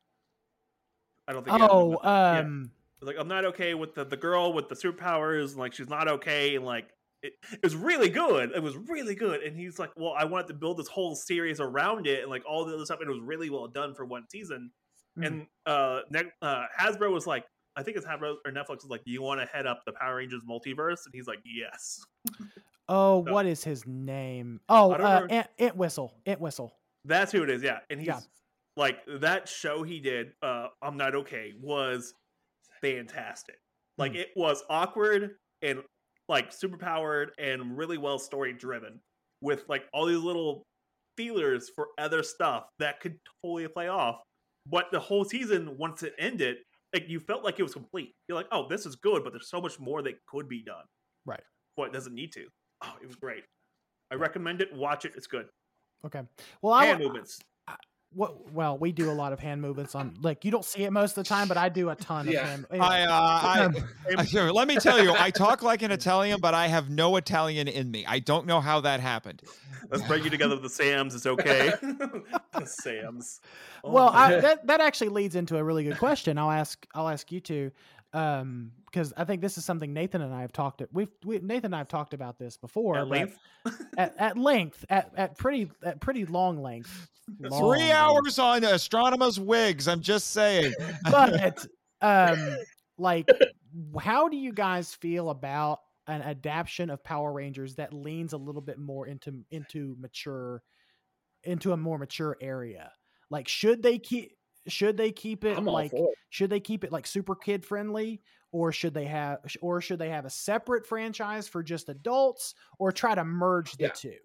I 1.28 1.34
don't 1.34 1.43
think. 1.45 1.57
Oh, 1.61 1.93
it, 1.93 1.99
yeah. 2.03 2.39
um, 2.39 2.71
like 3.01 3.15
I'm 3.19 3.28
not 3.28 3.45
okay 3.45 3.74
with 3.74 3.95
the 3.95 4.05
the 4.05 4.17
girl 4.17 4.53
with 4.53 4.69
the 4.69 4.76
superpowers. 4.76 5.55
Like 5.55 5.74
she's 5.74 5.89
not 5.89 6.07
okay, 6.07 6.55
and 6.55 6.65
like 6.65 6.89
it, 7.21 7.34
it 7.51 7.59
was 7.63 7.76
really 7.76 8.09
good. 8.09 8.51
It 8.55 8.61
was 8.61 8.76
really 8.76 9.15
good, 9.15 9.41
and 9.41 9.57
he's 9.57 9.80
like, 9.80 9.91
well, 9.95 10.13
I 10.17 10.26
wanted 10.26 10.47
to 10.47 10.53
build 10.53 10.78
this 10.78 10.88
whole 10.88 11.15
series 11.15 11.59
around 11.59 12.07
it, 12.07 12.21
and 12.21 12.30
like 12.30 12.43
all 12.47 12.65
the 12.65 12.74
other 12.76 12.86
stuff, 12.86 12.99
and 13.01 13.09
it 13.09 13.13
was 13.13 13.21
really 13.21 13.49
well 13.49 13.67
done 13.67 13.93
for 13.93 14.05
one 14.05 14.24
season. 14.30 14.71
Mhm. 15.17 15.26
And 15.28 15.47
uh, 15.65 15.99
ne- 16.09 16.32
uh, 16.41 16.63
Hasbro 16.80 17.11
was 17.13 17.28
like, 17.28 17.45
I 17.76 17.84
think 17.84 17.97
it's 17.97 18.05
Hasbro 18.05 18.36
or 18.45 18.51
Netflix 18.51 18.78
was 18.82 18.88
like, 18.89 19.03
do 19.05 19.11
you 19.11 19.21
want 19.21 19.39
to 19.41 19.45
head 19.45 19.67
up 19.67 19.84
the 19.86 19.91
Power 19.93 20.15
Rangers 20.15 20.41
multiverse? 20.49 21.05
And 21.05 21.13
he's 21.13 21.28
like, 21.28 21.38
yes. 21.45 22.01
oh, 22.89 23.21
No. 23.26 23.32
what 23.34 23.45
is 23.45 23.63
his 23.63 23.86
name? 23.86 24.59
Oh, 24.69 24.91
uh, 24.91 25.28
Ant, 25.30 25.47
Entwistle, 25.59 26.15
Ant 26.26 26.41
Whistle. 26.41 26.74
That's 27.05 27.32
who 27.32 27.43
it 27.43 27.49
is. 27.51 27.61
Yeah, 27.61 27.80
and 27.91 27.99
he's 27.99 28.07
Yeah. 28.07 28.19
Like 28.78 28.99
that 29.19 29.47
show 29.47 29.84
he 29.84 29.99
did. 29.99 30.34
Uh, 30.41 30.67
I'm 30.82 30.97
not 30.97 31.15
okay. 31.15 31.53
Was 31.61 32.13
fantastic. 32.82 33.57
Like 33.97 34.13
Mhm. 34.13 34.17
it 34.21 34.30
was 34.36 34.63
awkward 34.69 35.38
and 35.61 35.84
like 36.28 36.51
super 36.51 36.78
powered 36.78 37.32
and 37.38 37.78
really 37.78 37.97
well 37.97 38.17
story 38.19 38.53
driven 38.53 38.99
with 39.41 39.67
like 39.69 39.88
all 39.93 40.05
these 40.05 40.17
little 40.17 40.63
feelers 41.17 41.69
for 41.76 41.89
other 41.97 42.24
stuff 42.24 42.69
that 42.80 42.99
could 42.99 43.19
totally 43.43 43.67
play 43.67 43.88
off. 43.88 44.21
But 44.65 44.91
the 44.91 44.99
whole 44.99 45.26
season, 45.26 45.78
once 45.78 46.01
it 46.03 46.15
ended, 46.17 46.57
like 46.93 47.09
you 47.09 47.19
felt 47.19 47.43
like 47.43 47.59
it 47.59 47.63
was 47.63 47.74
complete. 47.74 48.13
You're 48.28 48.38
like, 48.38 48.47
oh, 48.51 48.67
this 48.67 48.86
is 48.86 48.95
good, 48.95 49.24
but 49.24 49.34
there's 49.34 49.49
so 49.49 49.61
much 49.61 49.80
more 49.80 50.01
that 50.01 50.15
could 50.28 50.47
be 50.47 50.63
done. 50.63 50.86
Right. 51.26 51.43
But 51.76 51.88
it 51.88 51.93
doesn't 51.93 52.13
need 52.15 52.32
to. 52.34 52.47
Oh, 52.82 52.95
it 53.01 53.05
was 53.07 53.15
great. 53.15 53.43
I 54.11 54.15
recommend 54.15 54.61
it. 54.61 54.74
Watch 54.74 55.05
it. 55.05 55.13
It's 55.15 55.28
good. 55.28 55.47
Okay. 56.05 56.21
Well, 56.61 56.74
I 56.74 56.95
movements. 56.97 57.39
What? 58.16 58.51
Well, 58.53 58.78
we 58.78 58.91
do 58.91 59.09
a 59.09 59.14
lot 59.14 59.34
of 59.34 59.39
hand 59.39 59.61
movements 59.61 59.95
on. 59.95 60.16
Like 60.22 60.45
you 60.45 60.51
don't 60.51 60.66
see 60.66 60.84
it 60.84 60.91
most 60.91 61.18
of 61.18 61.24
the 61.24 61.28
time, 61.28 61.47
but 61.47 61.57
I 61.57 61.70
do 61.70 61.89
a 61.89 61.95
ton 61.95 62.28
Yeah. 62.28 62.41
of 62.41 62.47
hand. 62.47 62.66
I, 62.72 63.01
uh, 63.03 63.09
I, 63.11 63.59
Um, 63.66 63.76
I- 64.18 64.49
let 64.51 64.68
me 64.68 64.76
tell 64.76 65.03
you, 65.03 65.14
I 65.18 65.30
talk 65.32 65.61
like 65.64 65.82
an 65.82 65.91
Italian, 65.99 66.39
but 66.39 66.53
I 66.53 66.68
have 66.68 66.89
no 66.89 67.16
Italian 67.16 67.68
in 67.68 67.89
me. 67.91 68.05
I 68.07 68.20
don't 68.20 68.45
know 68.45 68.61
how 68.61 68.82
that 68.82 68.99
happened. 68.99 69.41
Let's 69.89 70.03
bring 70.07 70.24
you 70.24 70.30
together 70.30 70.55
with 70.55 70.64
the 70.64 70.70
Sams. 70.70 71.14
It's 71.16 71.26
okay. 71.26 71.74
the 71.82 72.66
Sams. 72.66 73.41
Oh 73.84 73.91
well, 73.91 74.09
I, 74.09 74.39
that 74.39 74.68
that 74.68 74.82
actually 74.82 75.09
leads 75.09 75.36
into 75.36 75.57
a 75.57 75.64
really 75.64 75.84
good 75.84 75.97
question. 75.97 76.38
I'll 76.38 76.51
ask 76.51 76.86
I'll 76.93 77.09
ask 77.09 77.32
you 77.32 77.39
two, 77.39 77.72
um, 78.14 78.72
because 78.93 79.11
I 79.17 79.23
think 79.23 79.41
this 79.41 79.57
is 79.57 79.65
something 79.65 79.91
Nathan 79.91 80.21
and 80.21 80.33
I 80.33 80.41
have 80.41 80.53
talked. 80.53 80.83
We've 80.91 81.09
we, 81.25 81.39
Nathan 81.39 81.65
and 81.67 81.75
I 81.75 81.79
have 81.79 81.87
talked 81.87 82.13
about 82.13 82.37
this 82.37 82.57
before 82.57 82.97
At 82.97 83.07
length? 83.07 83.37
at, 83.97 84.13
at 84.19 84.37
length, 84.37 84.85
at, 84.89 85.11
at 85.17 85.37
pretty 85.37 85.71
at 85.83 85.99
pretty 85.99 86.25
long 86.25 86.61
length. 86.61 87.09
Long 87.39 87.59
Three 87.59 87.79
length. 87.79 87.95
hours 87.95 88.39
on 88.39 88.63
astronomers' 88.63 89.39
wigs. 89.39 89.87
I'm 89.87 90.01
just 90.01 90.31
saying. 90.31 90.73
but 91.11 91.65
um 92.01 92.57
like 92.97 93.27
how 93.99 94.29
do 94.29 94.37
you 94.37 94.53
guys 94.53 94.93
feel 94.93 95.31
about 95.31 95.79
an 96.07 96.21
adaptation 96.21 96.89
of 96.89 97.03
power 97.03 97.31
rangers 97.31 97.75
that 97.75 97.93
leans 97.93 98.33
a 98.33 98.37
little 98.37 98.61
bit 98.61 98.77
more 98.77 99.07
into 99.07 99.43
into 99.49 99.95
mature 99.99 100.61
into 101.43 101.71
a 101.71 101.77
more 101.77 101.97
mature 101.97 102.37
area 102.39 102.91
like 103.31 103.47
should 103.47 103.81
they 103.81 103.97
keep 103.97 104.33
should 104.67 104.95
they 104.95 105.11
keep 105.11 105.43
it 105.43 105.57
I'm 105.57 105.65
like 105.65 105.91
it. 105.93 106.05
should 106.29 106.49
they 106.49 106.59
keep 106.59 106.83
it 106.83 106.91
like 106.91 107.07
super 107.07 107.35
kid 107.35 107.65
friendly 107.65 108.21
or 108.54 108.72
should 108.72 108.93
they 108.93 109.06
have 109.06 109.39
or 109.62 109.82
should 109.82 109.99
they 109.99 110.10
have 110.10 110.26
a 110.26 110.30
separate 110.30 110.88
franchise 110.88 111.49
for 111.49 111.64
just 111.64 111.89
adults 111.89 112.56
or 112.80 112.91
try 112.93 113.16
to 113.16 113.26
merge 113.26 113.78
the 113.80 113.89
Yeah. 113.89 113.91
two 113.91 114.18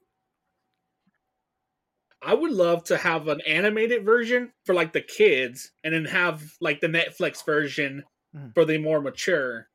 I 2.22 2.34
would 2.34 2.50
love 2.50 2.84
to 2.84 2.96
have 2.98 3.28
an 3.28 3.40
animated 3.42 4.04
version 4.04 4.52
for 4.64 4.74
like 4.74 4.92
the 4.92 5.00
kids, 5.00 5.70
and 5.84 5.94
then 5.94 6.04
have 6.06 6.56
like 6.60 6.80
the 6.80 6.88
Netflix 6.88 7.44
version 7.44 8.04
Mhm. 8.34 8.54
for 8.54 8.64
the 8.64 8.78
more 8.78 9.00
mature. 9.00 9.68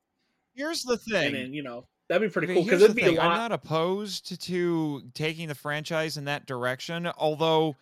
Here's 0.54 0.82
the 0.84 0.96
And 1.22 1.32
thing. 1.32 1.34
then 1.34 1.52
you 1.54 1.62
know 1.62 1.88
that'd 2.08 2.26
be 2.28 2.32
pretty 2.32 2.48
Okay, 2.48 2.52
cool 2.52 2.64
because 2.64 2.82
here's 2.82 2.84
it'd 2.84 2.94
the 2.94 2.94
be 2.94 3.06
a 3.06 3.12
thing, 3.12 3.18
I'm 3.18 3.32
not 3.34 3.52
opposed 3.52 4.40
to 4.42 5.10
taking 5.14 5.48
the 5.48 5.54
franchise 5.54 6.16
in 6.16 6.24
that 6.26 6.46
direction, 6.46 7.06
although 7.06 7.78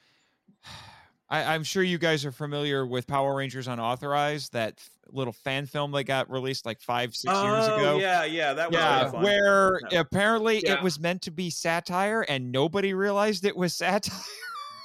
I, 1.33 1.55
I'm 1.55 1.65
sure 1.65 1.83
you 1.83 1.97
guys 1.97 2.27
are 2.27 2.31
familiar 2.33 2.87
with 2.87 3.07
Power 3.07 3.35
Rangers 3.35 3.67
Unauthorized, 3.67 4.53
that 4.53 4.75
f- 4.77 4.91
little 5.11 5.33
fan 5.33 5.65
film 5.65 5.91
that 5.93 6.05
got 6.05 6.31
released 6.31 6.67
like 6.67 6.79
five, 6.81 7.15
six 7.15 7.33
years 7.33 7.69
Oh, 7.69 7.77
ago. 7.79 7.99
Yeah, 7.99 8.25
yeah, 8.25 8.53
that 8.53 8.71
was 8.71 8.79
Yeah, 8.79 8.99
really 9.01 9.11
fun. 9.13 9.23
where 9.23 9.81
Yeah. 9.91 10.01
apparently 10.01 10.61
Yeah. 10.63 10.75
it 10.75 10.83
was 10.83 11.01
meant 11.01 11.23
to 11.23 11.31
be 11.31 11.49
satire 11.49 12.21
and 12.29 12.53
nobody 12.53 12.93
realized 12.93 13.47
it 13.47 13.57
was 13.57 13.75
satire. 13.77 14.13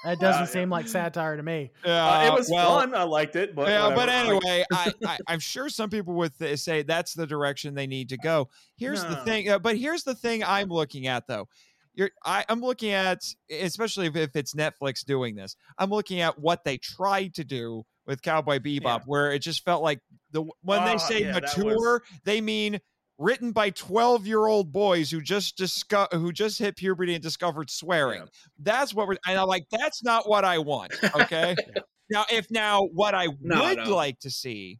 that 0.06 0.20
doesn't 0.20 0.44
yeah. 0.44 0.46
seem 0.46 0.70
like 0.70 0.88
satire 0.88 1.36
to 1.36 1.44
me 1.44 1.70
Uh, 1.84 2.30
it 2.32 2.34
was 2.38 2.50
well, 2.50 2.80
fun. 2.80 2.96
I 2.96 3.04
liked 3.04 3.36
it, 3.36 3.54
but 3.54 3.68
yeah, 3.68 3.90
but 3.90 3.98
whatever. 3.98 4.36
Like, 4.36 4.46
anyway, 4.46 4.66
I, 4.72 4.94
I, 5.06 5.18
I'm 5.28 5.40
sure 5.40 5.68
some 5.68 5.90
people 5.90 6.14
would 6.14 6.38
th- 6.40 6.60
say 6.60 6.82
that's 6.84 7.14
the 7.14 7.28
direction 7.28 7.74
they 7.74 7.88
need 7.88 8.08
to 8.10 8.18
go. 8.18 8.48
Here's 8.78 9.04
the 9.04 9.18
thing, 9.18 9.50
uh, 9.50 9.60
but 9.60 9.76
here's 9.78 10.04
the 10.04 10.16
thing 10.16 10.44
I'm 10.46 10.70
looking 10.70 11.08
at 11.08 11.28
though. 11.28 11.50
You're, 11.98 12.12
I, 12.24 12.46
I'm 12.48 12.62
looking 12.62 12.92
at, 12.92 13.20
especially 13.52 14.06
if, 14.08 14.16
if 14.16 14.36
it's 14.38 14.54
Netflix 14.54 15.04
doing 15.04 15.36
this, 15.36 15.58
I'm 15.78 15.90
looking 15.90 16.22
at 16.22 16.40
what 16.40 16.64
they 16.64 16.78
tried 16.78 17.34
to 17.34 17.44
do 17.44 17.84
with 18.06 18.22
Cowboy 18.22 18.60
Bebop, 18.60 18.82
Yeah. 18.84 19.00
where 19.06 19.34
it 19.34 19.40
just 19.40 19.66
felt 19.66 19.84
like 19.84 20.00
the 20.32 20.44
when 20.62 20.86
they 20.86 20.94
Oh, 20.94 20.98
say 20.98 21.22
yeah, 21.22 21.34
that 21.34 21.44
was- 21.44 21.58
mature, 21.58 22.04
they 22.24 22.40
mean 22.40 22.80
written 23.18 23.52
by 23.52 23.72
12 23.72 24.28
year 24.28 24.46
old 24.46 24.72
boys 24.72 25.10
who 25.10 25.20
just 25.22 25.58
disco- 25.58 26.08
who 26.12 26.32
just 26.32 26.60
hit 26.60 26.78
puberty 26.78 27.16
and 27.16 27.24
discovered 27.24 27.68
swearing. 27.70 28.22
Yeah. 28.22 28.28
That's 28.60 28.94
what 28.94 29.08
we're, 29.08 29.18
and 29.28 29.38
I'm 29.40 29.48
like, 29.48 29.66
that's 29.72 30.04
not 30.04 30.30
what 30.30 30.46
I 30.46 30.60
want. 30.60 30.94
Okay. 31.16 31.56
Now, 32.10 32.24
if 32.32 32.50
now 32.50 32.84
what 32.94 33.14
I 33.14 33.28
No, 33.42 33.64
would 33.66 33.80
no. 33.80 33.94
like 33.94 34.18
to 34.22 34.32
see 34.32 34.80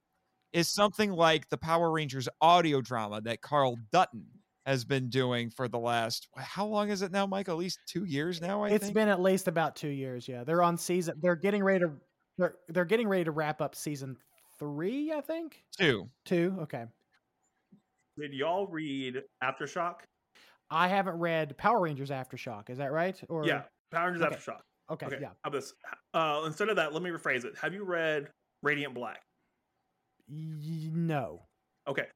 is 0.54 0.70
something 0.70 1.12
like 1.12 1.50
the 1.50 1.58
Power 1.58 1.92
Rangers 1.92 2.30
audio 2.40 2.80
drama 2.80 3.20
that 3.24 3.42
Carl 3.42 3.76
Dutton 3.92 4.28
has 4.68 4.84
been 4.84 5.10
doing 5.10 5.50
for 5.50 5.68
the 5.70 5.80
last 5.80 6.28
how 6.38 6.66
long 6.66 6.90
is 6.90 7.02
it 7.02 7.12
now, 7.12 7.26
Mike? 7.26 7.48
At 7.48 7.56
least 7.56 7.80
two 7.88 8.04
years 8.04 8.42
now. 8.42 8.64
I 8.64 8.70
It's 8.70 8.84
think. 8.86 8.96
been 8.96 9.08
at 9.08 9.22
least 9.22 9.48
about 9.48 9.76
two 9.78 9.88
years. 9.88 10.28
Yeah, 10.28 10.44
they're 10.44 10.62
on 10.62 10.78
season. 10.78 11.16
They're 11.22 11.38
getting 11.38 11.64
ready 11.64 11.86
to. 11.86 11.92
They're 12.38 12.56
they're 12.68 12.86
getting 12.86 13.08
ready 13.08 13.24
to 13.24 13.32
wrap 13.32 13.62
up 13.62 13.74
season 13.76 14.18
three, 14.60 15.12
I 15.14 15.22
think. 15.22 15.64
Two. 15.80 16.10
Two. 16.26 16.58
Okay. 16.64 16.84
Did 18.20 18.34
y'all 18.34 18.68
read 18.68 19.24
Aftershock? 19.44 20.00
I 20.70 20.90
haven't 20.90 21.16
read 21.18 21.58
Power 21.58 21.80
Rangers 21.80 22.10
Aftershock. 22.10 22.70
Is 22.70 22.78
that 22.80 22.92
right? 22.92 23.20
Or 23.30 23.46
yeah, 23.46 23.64
Power 23.92 24.12
Rangers 24.12 24.24
okay. 24.28 24.36
Aftershock. 24.36 24.60
Okay. 24.92 25.06
Okay, 25.06 25.18
Yeah. 25.22 25.28
how 25.28 25.34
about 25.50 25.54
this? 25.54 25.74
Uh, 26.14 26.44
instead 26.46 26.68
of 26.70 26.76
that, 26.76 26.94
let 26.94 27.02
me 27.04 27.10
rephrase 27.10 27.46
it. 27.46 27.58
Have 27.62 27.74
you 27.74 27.84
read 27.86 28.30
Radiant 28.64 28.94
Black? 28.94 29.22
Y- 30.30 30.90
no. 30.94 31.44
Okay. 31.88 32.08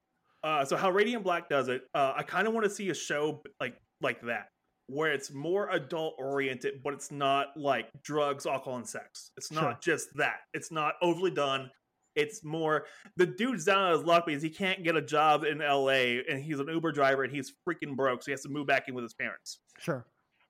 Uh, 0.43 0.65
so 0.65 0.75
how 0.75 0.89
Radiant 0.89 1.23
Black 1.23 1.49
does 1.49 1.67
it, 1.67 1.83
uh, 1.93 2.13
I 2.15 2.23
kind 2.23 2.47
of 2.47 2.53
want 2.53 2.63
to 2.63 2.69
see 2.69 2.89
a 2.89 2.93
show 2.95 3.43
like 3.59 3.75
like 4.01 4.21
that, 4.21 4.47
where 4.87 5.11
it's 5.13 5.31
more 5.31 5.69
adult 5.69 6.15
oriented, 6.17 6.81
but 6.83 6.93
it's 6.93 7.11
not 7.11 7.55
like 7.55 7.89
drugs, 8.03 8.45
alcohol, 8.47 8.77
and 8.77 8.87
sex. 8.87 9.31
It's 9.37 9.51
not 9.51 9.61
Sure. 9.61 9.77
just 9.95 10.09
that. 10.17 10.39
It's 10.53 10.71
not 10.71 10.95
overly 11.03 11.29
done. 11.31 11.69
It's 12.15 12.43
more 12.43 12.85
the 13.15 13.25
dude's 13.27 13.63
down 13.65 13.77
on 13.83 13.91
his 13.93 14.03
luck 14.03 14.25
because 14.25 14.41
he 14.41 14.49
can't 14.49 14.83
get 14.83 14.95
a 14.95 15.01
job 15.01 15.43
in 15.43 15.61
L.A. 15.61 16.23
and 16.27 16.41
he's 16.43 16.59
an 16.59 16.67
Uber 16.67 16.91
driver 16.91 17.23
and 17.23 17.31
he's 17.33 17.53
freaking 17.67 17.95
broke, 17.95 18.21
so 18.23 18.25
he 18.27 18.31
has 18.31 18.41
to 18.41 18.49
move 18.49 18.65
back 18.67 18.87
in 18.87 18.95
with 18.95 19.03
his 19.03 19.13
parents 19.13 19.59
Sure. 19.79 20.05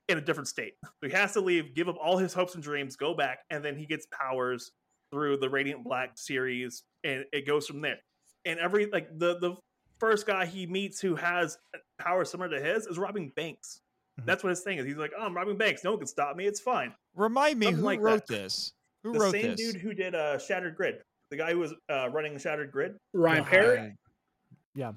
in 0.07 0.17
a 0.17 0.21
different 0.21 0.47
state. 0.47 0.73
So 0.85 1.07
he 1.07 1.11
has 1.11 1.33
to 1.33 1.41
leave, 1.41 1.75
give 1.75 1.87
up 1.89 1.97
all 2.01 2.17
his 2.17 2.33
hopes 2.33 2.55
and 2.55 2.63
dreams, 2.63 2.95
go 2.95 3.13
back, 3.13 3.39
and 3.51 3.63
then 3.63 3.75
he 3.77 3.85
gets 3.85 4.07
powers 4.07 4.71
through 5.11 5.37
the 5.37 5.49
Radiant 5.49 5.83
Black 5.83 6.11
series, 6.15 6.83
and 7.03 7.25
it 7.33 7.45
goes 7.45 7.67
from 7.67 7.81
there. 7.81 7.99
And 8.45 8.57
every 8.59 8.85
like 8.87 9.09
the 9.19 9.37
the 9.37 9.55
first 10.01 10.25
guy 10.27 10.45
he 10.45 10.65
meets 10.67 10.99
who 10.99 11.15
has 11.15 11.57
power 11.99 12.25
similar 12.25 12.49
to 12.49 12.59
his 12.61 12.85
is 12.87 12.97
robbing 12.97 13.31
banks. 13.37 13.79
Mhm. 14.19 14.25
That's 14.25 14.43
what 14.43 14.49
his 14.49 14.59
thing 14.61 14.77
is. 14.79 14.85
He's 14.85 14.97
like, 14.97 15.11
oh, 15.17 15.23
I'm 15.25 15.33
robbing 15.33 15.55
banks. 15.57 15.83
No 15.85 15.91
one 15.91 15.99
can 15.99 16.07
stop 16.07 16.35
me. 16.35 16.45
It's 16.45 16.59
fine. 16.59 16.93
Remind 17.15 17.57
me 17.59 17.67
Something 17.67 17.79
who 17.79 17.85
like 17.85 17.99
wrote 18.01 18.27
that. 18.27 18.33
this? 18.35 18.73
Who 19.03 19.13
the 19.13 19.19
wrote 19.19 19.31
same 19.31 19.55
this? 19.55 19.55
dude 19.71 19.81
who 19.81 19.93
did 19.93 20.13
uh, 20.15 20.37
Shattered 20.37 20.75
Grid, 20.75 21.01
the 21.29 21.37
guy 21.37 21.51
who 21.53 21.59
was 21.59 21.73
uh, 21.89 22.09
running 22.09 22.37
Shattered 22.37 22.71
Grid. 22.71 22.97
Ryan 23.13 23.43
Yeah. 23.43 23.49
Parrott. 23.49 23.93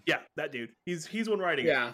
Yeah, 0.07 0.21
that 0.37 0.51
dude. 0.53 0.71
He's 0.87 1.07
he's 1.07 1.29
one 1.29 1.39
writing. 1.39 1.67
it. 1.67 1.71
Yeah. 1.71 1.93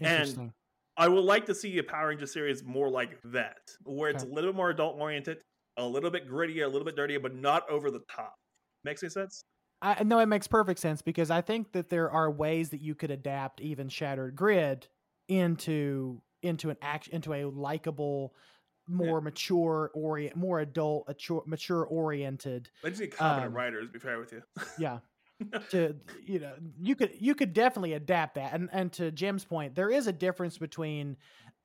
And- 0.00 0.52
I 0.98 1.08
would 1.08 1.24
like 1.24 1.44
to 1.46 1.54
see 1.54 1.76
a 1.76 1.82
Power 1.82 2.08
Ranger 2.08 2.26
series 2.26 2.64
more 2.64 2.88
like 2.88 3.18
that, 3.24 3.58
where 3.84 4.08
it's 4.08 4.22
a 4.22 4.26
little 4.26 4.50
bit 4.52 4.56
more 4.56 4.70
adult 4.70 4.98
oriented, 4.98 5.42
a 5.76 5.84
little 5.86 6.08
bit 6.10 6.26
grittier, 6.26 6.64
a 6.64 6.68
little 6.68 6.86
bit 6.86 6.96
dirtier, 6.96 7.20
but 7.20 7.34
not 7.34 7.68
over 7.68 7.90
the 7.90 8.00
top. 8.10 8.34
Makes 8.82 9.02
any 9.02 9.10
sense? 9.10 9.44
I 9.82 10.02
no, 10.04 10.18
it 10.20 10.26
makes 10.26 10.46
perfect 10.48 10.80
sense 10.80 11.02
because 11.02 11.30
I 11.30 11.40
think 11.42 11.72
that 11.72 11.90
there 11.90 12.10
are 12.10 12.30
ways 12.30 12.70
that 12.70 12.80
you 12.80 12.94
could 12.94 13.10
adapt 13.10 13.60
even 13.60 13.88
Shattered 13.88 14.34
Grid 14.36 14.88
into 15.28 16.22
into 16.42 16.70
an 16.70 16.76
act 16.82 17.08
into 17.08 17.34
a 17.34 17.44
likable, 17.44 18.34
more 18.88 19.20
mature 19.20 19.90
orient, 19.94 20.36
more 20.36 20.60
adult, 20.60 21.08
mature, 21.08 21.42
mature 21.46 21.84
oriented. 21.84 22.70
I 22.84 22.88
just 22.90 23.00
need 23.00 23.10
competent 23.12 23.52
Um, 23.52 23.54
writers. 23.54 23.88
Be 23.90 23.98
fair 23.98 24.18
with 24.18 24.32
you. 24.32 24.42
Yeah. 24.76 25.00
to 25.70 25.96
you 26.22 26.38
know, 26.38 26.56
you 26.80 26.96
could 26.96 27.12
you 27.20 27.34
could 27.34 27.52
definitely 27.52 27.94
adapt 27.94 28.36
that. 28.36 28.54
And 28.54 28.70
and 28.72 28.92
to 28.94 29.12
Jim's 29.12 29.44
point, 29.44 29.74
there 29.74 29.90
is 29.90 30.06
a 30.06 30.12
difference 30.12 30.58
between 30.58 31.16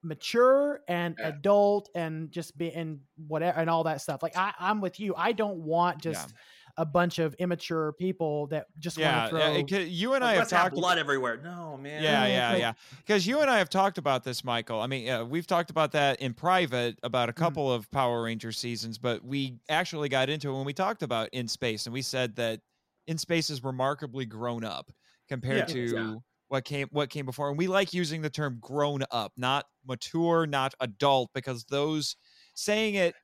mature 0.03 0.81
and 0.87 1.17
Yeah. 1.17 1.31
adult 1.31 1.89
and 1.95 2.31
just 2.31 2.57
be 2.57 2.71
and 2.73 3.01
whatever 3.17 3.59
and 3.59 3.69
all 3.69 3.83
that 3.85 4.01
stuff. 4.01 4.23
Like 4.23 4.37
I, 4.37 4.53
I'm 4.59 4.81
with 4.81 4.99
you. 4.99 5.15
I 5.15 5.33
don't 5.33 5.59
want 5.59 6.01
Yeah. 6.05 6.27
Just 6.71 6.81
a 6.81 6.85
bunch 6.85 7.19
of 7.19 7.33
immature 7.35 7.93
people 7.93 8.47
that 8.47 8.67
just 8.79 8.97
Yeah, 8.97 9.17
want 9.19 9.31
to 9.31 9.37
throw. 9.39 9.53
it 9.55 9.67
could- 9.67 9.87
you 9.87 10.13
and 10.13 10.23
I 10.23 10.27
Like, 10.27 10.33
have 10.35 10.41
let's 10.41 10.51
have 10.51 10.61
talked. 10.63 10.75
blood 10.75 10.97
everywhere. 10.97 11.37
No, 11.37 11.77
man. 11.77 12.01
Yeah, 12.03 12.25
Yeah, 12.25 12.27
yeah, 12.27 12.49
like- 12.51 12.59
yeah. 12.59 12.73
Because 12.97 13.27
you 13.27 13.41
and 13.41 13.49
I 13.49 13.57
have 13.57 13.69
talked 13.69 13.97
about 13.97 14.23
this, 14.23 14.43
Michael. 14.43 14.79
I 14.79 14.87
mean, 14.87 15.09
uh, 15.09 15.25
we've 15.25 15.47
talked 15.47 15.69
about 15.69 15.91
that 15.93 16.21
in 16.21 16.33
private 16.33 16.97
about 17.03 17.29
a 17.29 17.33
Mhm. 17.33 17.37
couple 17.37 17.71
of 17.71 17.89
Power 17.91 18.23
Ranger 18.23 18.51
seasons, 18.51 18.97
but 18.97 19.23
we 19.23 19.59
actually 19.69 20.09
got 20.09 20.29
into 20.29 20.49
it 20.49 20.53
when 20.53 20.65
we 20.65 20.73
talked 20.73 21.03
about 21.03 21.29
In 21.33 21.47
Space, 21.47 21.85
and 21.85 21.93
we 21.93 22.01
said 22.01 22.35
that 22.35 22.61
In 23.07 23.17
Space 23.17 23.49
is 23.49 23.63
remarkably 23.63 24.25
grown 24.25 24.63
up 24.63 24.91
compared 25.27 25.57
Yeah. 25.69 25.73
to 25.73 25.85
Yeah. 25.95 26.15
what 26.49 26.65
came 26.65 26.87
what 26.91 27.09
came 27.09 27.25
before. 27.25 27.49
And 27.49 27.57
we 27.57 27.67
like 27.67 27.93
using 27.93 28.21
the 28.21 28.29
term 28.29 28.57
grown 28.59 29.03
up, 29.11 29.33
not 29.37 29.65
mature, 29.85 30.45
not 30.45 30.73
adult, 30.79 31.31
because 31.33 31.63
those 31.65 32.15
saying 32.55 32.95
it 32.95 33.15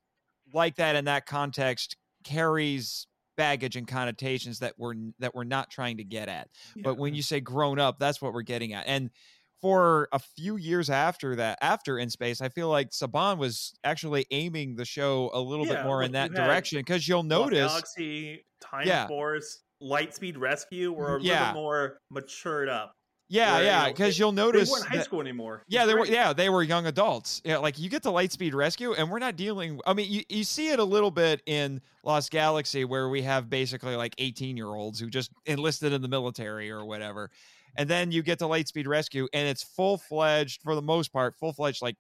like 0.53 0.75
that 0.77 0.95
in 0.95 1.05
that 1.05 1.25
context 1.25 1.95
carries 2.23 3.05
baggage 3.37 3.75
and 3.75 3.87
connotations 3.87 4.59
that 4.59 4.73
we're 4.77 4.95
that 5.19 5.33
we're 5.33 5.43
not 5.45 5.69
trying 5.69 5.97
to 5.97 6.03
get 6.03 6.27
at 6.27 6.49
but 6.83 6.97
when 6.97 7.13
you 7.13 7.21
say 7.21 7.39
grown 7.39 7.79
up 7.79 7.99
that's 7.99 8.21
what 8.21 8.33
we're 8.33 8.41
getting 8.41 8.73
at 8.73 8.85
and 8.87 9.09
for 9.61 10.07
a 10.11 10.19
few 10.19 10.57
years 10.57 10.89
after 10.89 11.35
that 11.35 11.57
after 11.61 11.97
in 11.97 12.09
space 12.09 12.41
i 12.41 12.49
feel 12.49 12.69
like 12.69 12.89
saban 12.89 13.37
was 13.37 13.73
actually 13.83 14.25
aiming 14.31 14.75
the 14.75 14.85
show 14.85 15.29
a 15.33 15.39
little 15.39 15.65
bit 15.65 15.83
more 15.83 16.03
in 16.03 16.11
that 16.11 16.33
direction 16.33 16.79
because 16.79 17.07
you'll 17.07 17.23
notice 17.23 17.71
Galaxy, 17.71 18.43
Time 18.59 18.87
Yeah. 18.87 19.07
Force, 19.07 19.61
Lightspeed 19.81 20.37
Rescue 20.37 20.91
were 20.91 21.15
a 21.15 21.19
mm, 21.19 21.23
little 21.23 21.25
Yeah. 21.27 21.51
bit 21.51 21.59
more 21.59 21.99
matured 22.09 22.69
up. 22.69 22.96
Yeah 23.29 23.55
where, 23.55 23.63
yeah 23.63 23.87
because 23.89 24.15
they- 24.15 24.19
you'll 24.21 24.31
notice 24.31 24.69
They 24.69 24.71
weren't 24.71 24.87
high 24.87 24.97
that- 24.97 25.05
school 25.05 25.21
anymore. 25.21 25.63
yeah 25.67 25.85
they 25.85 25.93
were 25.93 26.05
yeah 26.05 26.31
they 26.33 26.49
were 26.49 26.63
young 26.63 26.85
adults. 26.87 27.41
Yeah 27.43 27.57
like 27.57 27.77
you 27.77 27.89
get 27.89 28.03
to 28.03 28.09
lightspeed 28.09 28.53
rescue 28.53 28.93
and 28.93 29.09
we're 29.11 29.19
not 29.19 29.35
dealing 29.35 29.79
i 29.85 29.93
mean 29.93 30.09
you, 30.11 30.23
you 30.29 30.43
see 30.43 30.69
it 30.69 30.79
a 30.79 30.83
little 30.83 31.11
bit 31.11 31.41
in 31.45 31.81
lost 32.03 32.31
galaxy 32.31 32.85
where 32.85 33.09
we 33.09 33.21
have 33.23 33.49
basically 33.49 33.95
like 33.95 34.15
18 34.17 34.55
year 34.55 34.67
olds 34.67 34.99
who 34.99 35.09
just 35.09 35.31
enlisted 35.45 35.91
in 35.93 36.01
the 36.01 36.07
military 36.07 36.71
or 36.71 36.85
whatever 36.85 37.29
and 37.77 37.89
then 37.89 38.11
you 38.11 38.23
get 38.23 38.39
to 38.39 38.45
lightspeed 38.45 38.87
rescue 38.87 39.27
and 39.33 39.47
it's 39.47 39.61
full-fledged 39.63 40.61
for 40.63 40.73
the 40.75 40.81
most 40.81 41.11
part 41.11 41.35
full-fledged 41.37 41.81
like 41.81 41.95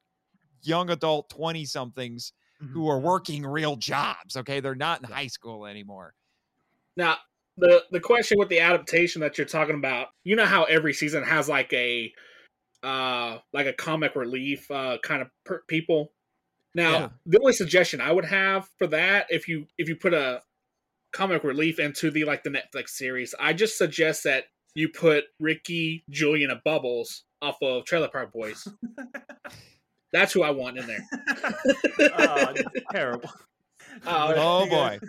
young 0.63 0.89
adult 0.89 1.29
20 1.29 1.65
somethings 1.65 2.33
Mhm. 2.63 2.71
who 2.71 2.89
are 2.89 2.99
working 2.99 3.45
real 3.45 3.75
jobs 3.75 4.35
okay? 4.35 4.59
They're 4.59 4.73
not 4.73 5.03
in 5.03 5.11
high 5.11 5.27
school 5.27 5.67
anymore. 5.67 6.15
Now, 6.95 7.17
the 7.57 7.83
the 7.91 7.99
question 7.99 8.37
with 8.39 8.49
the 8.49 8.59
adaptation 8.59 9.21
that 9.21 9.37
you're 9.37 9.47
talking 9.47 9.75
about, 9.75 10.07
you 10.23 10.35
know 10.35 10.45
how 10.45 10.63
every 10.65 10.93
season 10.93 11.23
has 11.23 11.49
like 11.49 11.71
a 11.73 12.13
uh 12.83 13.39
like 13.53 13.65
a 13.65 13.73
comic 13.73 14.15
relief 14.15 14.69
uh 14.71 14.97
kind 15.03 15.21
of 15.21 15.29
per- 15.45 15.63
people. 15.67 16.11
Now, 16.75 16.91
Yeah. 16.91 17.09
the 17.25 17.39
only 17.39 17.53
suggestion 17.53 17.99
I 18.01 18.11
would 18.11 18.25
have 18.25 18.69
for 18.77 18.87
that 18.87 19.27
if 19.29 19.47
you 19.47 19.65
if 19.77 19.89
you 19.89 19.95
put 19.95 20.13
a 20.13 20.43
comic 21.13 21.43
relief 21.43 21.79
into 21.79 22.11
the 22.11 22.25
like 22.25 22.43
the 22.43 22.51
Netflix 22.51 22.89
series, 22.89 23.33
I 23.39 23.53
just 23.53 23.77
suggest 23.77 24.23
that 24.25 24.45
you 24.75 24.89
put 24.89 25.23
Ricky, 25.39 26.03
Julian, 26.11 26.51
and 26.51 26.61
Bubbles 26.63 27.23
off 27.41 27.57
of 27.63 27.85
Trailer 27.85 28.09
Park 28.09 28.31
Boys. 28.31 28.67
That's 30.13 30.31
who 30.31 30.43
I 30.43 30.51
want 30.51 30.77
in 30.77 30.85
there. 30.87 31.05
Uh, 32.13 32.53
terrible. 32.91 33.29
Uh, 34.05 34.33
Oh 34.37 34.69
boy. 34.69 34.99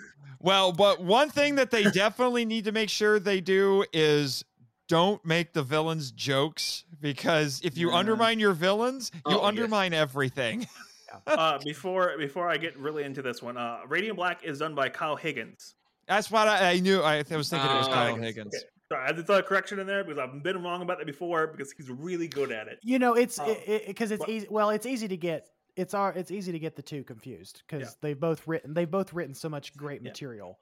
Well, 0.40 0.72
but 0.72 1.00
one 1.02 1.30
thing 1.30 1.56
that 1.56 1.70
they 1.70 1.84
definitely 1.84 2.44
need 2.44 2.64
to 2.64 2.72
make 2.72 2.88
sure 2.90 3.18
they 3.18 3.40
do 3.40 3.84
is 3.92 4.44
don't 4.86 5.22
make 5.24 5.52
the 5.52 5.62
villains 5.62 6.10
jokes 6.12 6.84
because 7.00 7.60
if 7.62 7.76
you 7.76 7.90
Yeah. 7.90 7.96
undermine 7.96 8.38
your 8.38 8.52
villains, 8.52 9.10
you 9.14 9.20
Oh, 9.26 9.30
yes. 9.32 9.40
undermine 9.42 9.92
everything. 9.92 10.66
uh, 11.26 11.58
before 11.64 12.16
before 12.18 12.48
I 12.48 12.56
get 12.56 12.76
really 12.78 13.02
into 13.04 13.20
this 13.20 13.42
one, 13.42 13.56
uh, 13.56 13.80
Radiant 13.86 14.16
Black 14.16 14.44
is 14.44 14.60
done 14.60 14.74
by 14.74 14.88
Kyle 14.88 15.16
Higgins. 15.16 15.74
That's 16.06 16.30
what 16.30 16.48
I, 16.48 16.70
I 16.72 16.80
knew. 16.80 17.02
I, 17.02 17.16
I 17.30 17.36
was 17.36 17.50
thinking 17.50 17.70
it 17.70 17.74
was 17.74 17.88
Oh. 17.88 17.92
Kyle 17.92 18.14
Higgins. 18.14 18.26
Higgins. 18.36 18.54
Okay. 18.54 18.64
Sorry, 18.90 19.02
I 19.04 19.06
had 19.08 19.16
to 19.16 19.22
throw 19.22 19.36
a 19.38 19.42
correction 19.42 19.78
in 19.80 19.86
there 19.86 20.02
because 20.02 20.18
I've 20.18 20.42
been 20.42 20.62
wrong 20.62 20.80
about 20.80 20.96
that 20.96 21.06
before 21.06 21.48
because 21.48 21.72
he's 21.72 21.90
really 21.90 22.28
good 22.28 22.50
at 22.50 22.68
it. 22.68 22.78
You 22.82 22.98
know, 22.98 23.12
it's 23.14 23.38
Oh. 23.38 23.54
because 23.86 24.10
it's 24.10 24.20
What- 24.20 24.30
easy. 24.30 24.46
Well, 24.48 24.70
it's 24.70 24.86
easy 24.86 25.08
to 25.08 25.16
get. 25.18 25.46
It's 25.78 25.94
our. 25.94 26.12
It's 26.12 26.32
easy 26.32 26.50
to 26.50 26.58
get 26.58 26.74
the 26.74 26.82
two 26.82 27.04
confused 27.04 27.62
because 27.66 27.82
Yeah. 27.88 27.94
they've 28.02 28.18
both 28.18 28.46
written. 28.48 28.74
They've 28.74 28.90
both 28.90 29.12
written 29.12 29.32
so 29.32 29.48
much 29.48 29.76
great 29.76 30.02
Yeah. 30.02 30.08
material. 30.10 30.58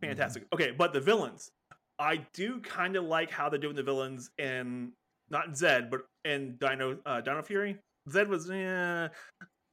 Fantastic. 0.00 0.46
Okay, 0.54 0.70
but 0.70 0.92
the 0.94 1.00
villains, 1.00 1.50
I 1.98 2.16
do 2.32 2.60
kind 2.62 2.96
of 2.96 3.04
like 3.04 3.30
how 3.30 3.48
they're 3.50 3.58
doing 3.60 3.76
the 3.76 3.82
villains 3.82 4.30
in 4.38 4.94
not 5.28 5.50
Zedd, 5.50 5.90
but 5.90 6.02
in 6.24 6.56
Dino 6.56 6.98
uh, 7.04 7.20
Dino 7.20 7.42
Fury. 7.42 7.78
Zedd 8.08 8.26
was. 8.28 8.48
Eh, 8.50 9.08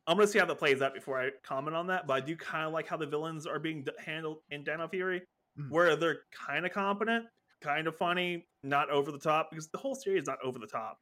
I'm 0.08 0.18
gonna 0.18 0.28
see 0.28 0.40
how 0.40 0.46
that 0.46 0.58
plays 0.58 0.82
out 0.82 0.94
before 0.94 1.20
I 1.22 1.32
comment 1.44 1.76
on 1.76 1.88
that. 1.88 2.06
But 2.06 2.14
I 2.16 2.20
do 2.20 2.36
kind 2.36 2.66
of 2.68 2.74
like 2.74 2.86
how 2.88 2.98
the 2.98 3.08
villains 3.08 3.48
are 3.48 3.60
being 3.60 3.84
d- 3.84 3.92
handled 3.98 4.44
in 4.50 4.64
Dino 4.66 4.88
Fury, 4.90 5.26
Mhm. 5.58 5.70
where 5.70 5.96
they're 5.96 6.24
kind 6.34 6.66
of 6.66 6.74
competent, 6.74 7.28
kind 7.62 7.88
of 7.88 7.96
funny, 7.96 8.46
not 8.62 8.90
over 8.90 9.12
the 9.12 9.18
top 9.20 9.50
because 9.52 9.70
the 9.70 9.78
whole 9.78 9.96
series 9.96 10.24
is 10.24 10.28
not 10.28 10.40
over 10.44 10.60
the 10.60 10.68
top. 10.68 11.00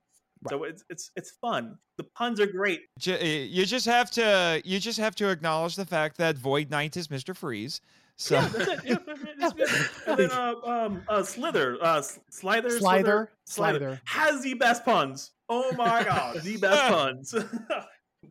So 0.50 0.64
it's 0.64 0.84
it's 0.90 1.12
it's 1.16 1.32
fun. 1.32 1.78
The 1.98 2.04
puns 2.04 2.40
are 2.40 2.48
great. 2.48 2.82
You 3.06 3.66
just 3.66 3.86
have 3.86 4.12
to. 4.12 4.62
You 4.66 4.80
just 4.80 5.00
have 5.00 5.16
to 5.16 5.30
acknowledge 5.30 5.76
the 5.76 5.86
fact 5.86 6.18
that 6.18 6.38
Void 6.38 6.70
Knight 6.70 6.98
is 6.98 7.10
Mister 7.10 7.34
Freeze. 7.34 7.82
So 8.18 8.36
Yeah, 8.36 8.48
that's 8.48 8.70
it. 8.70 8.80
Yeah, 8.86 8.98
that's 9.40 9.54
it. 9.58 9.92
and 10.08 10.18
then 10.18 10.32
uh, 10.32 10.54
um, 10.66 11.04
uh, 11.10 11.20
Slyther, 11.20 11.78
uh, 11.82 11.98
S- 11.98 12.20
Slyther, 12.32 12.72
Slider, 12.78 13.32
Slyther 13.48 14.00
has 14.06 14.44
the 14.44 14.54
best 14.54 14.86
puns. 14.86 15.32
Oh 15.50 15.72
my 15.76 16.04
god, 16.04 16.42
the 16.42 16.58
best 16.58 16.82
puns. 16.94 17.36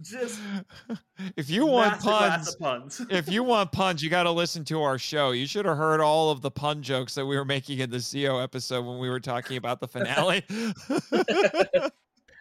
Just 0.01 0.41
if 1.37 1.51
you 1.51 1.67
want 1.67 2.01
puns, 2.01 2.57
puns. 2.57 3.05
if 3.11 3.29
you 3.31 3.43
want 3.43 3.73
puns, 3.73 4.03
you 4.03 4.09
got 4.09 4.23
to 4.23 4.31
listen 4.31 4.65
to 4.65 4.81
our 4.83 4.99
show. 4.99 5.33
You 5.33 5.47
should 5.47 5.67
have 5.67 5.77
heard 5.77 6.01
all 6.01 6.31
of 6.31 6.41
the 6.41 6.51
pun 6.51 6.83
jokes 6.83 7.15
that 7.15 7.27
we 7.27 7.37
were 7.37 7.45
making 7.45 7.81
in 7.81 7.91
the 7.91 7.99
CO 8.01 8.39
episode 8.39 8.87
when 8.87 8.99
we 8.99 9.11
were 9.11 9.21
talking 9.21 9.59
about 9.59 9.81
the 9.81 9.89
finale. 9.89 10.43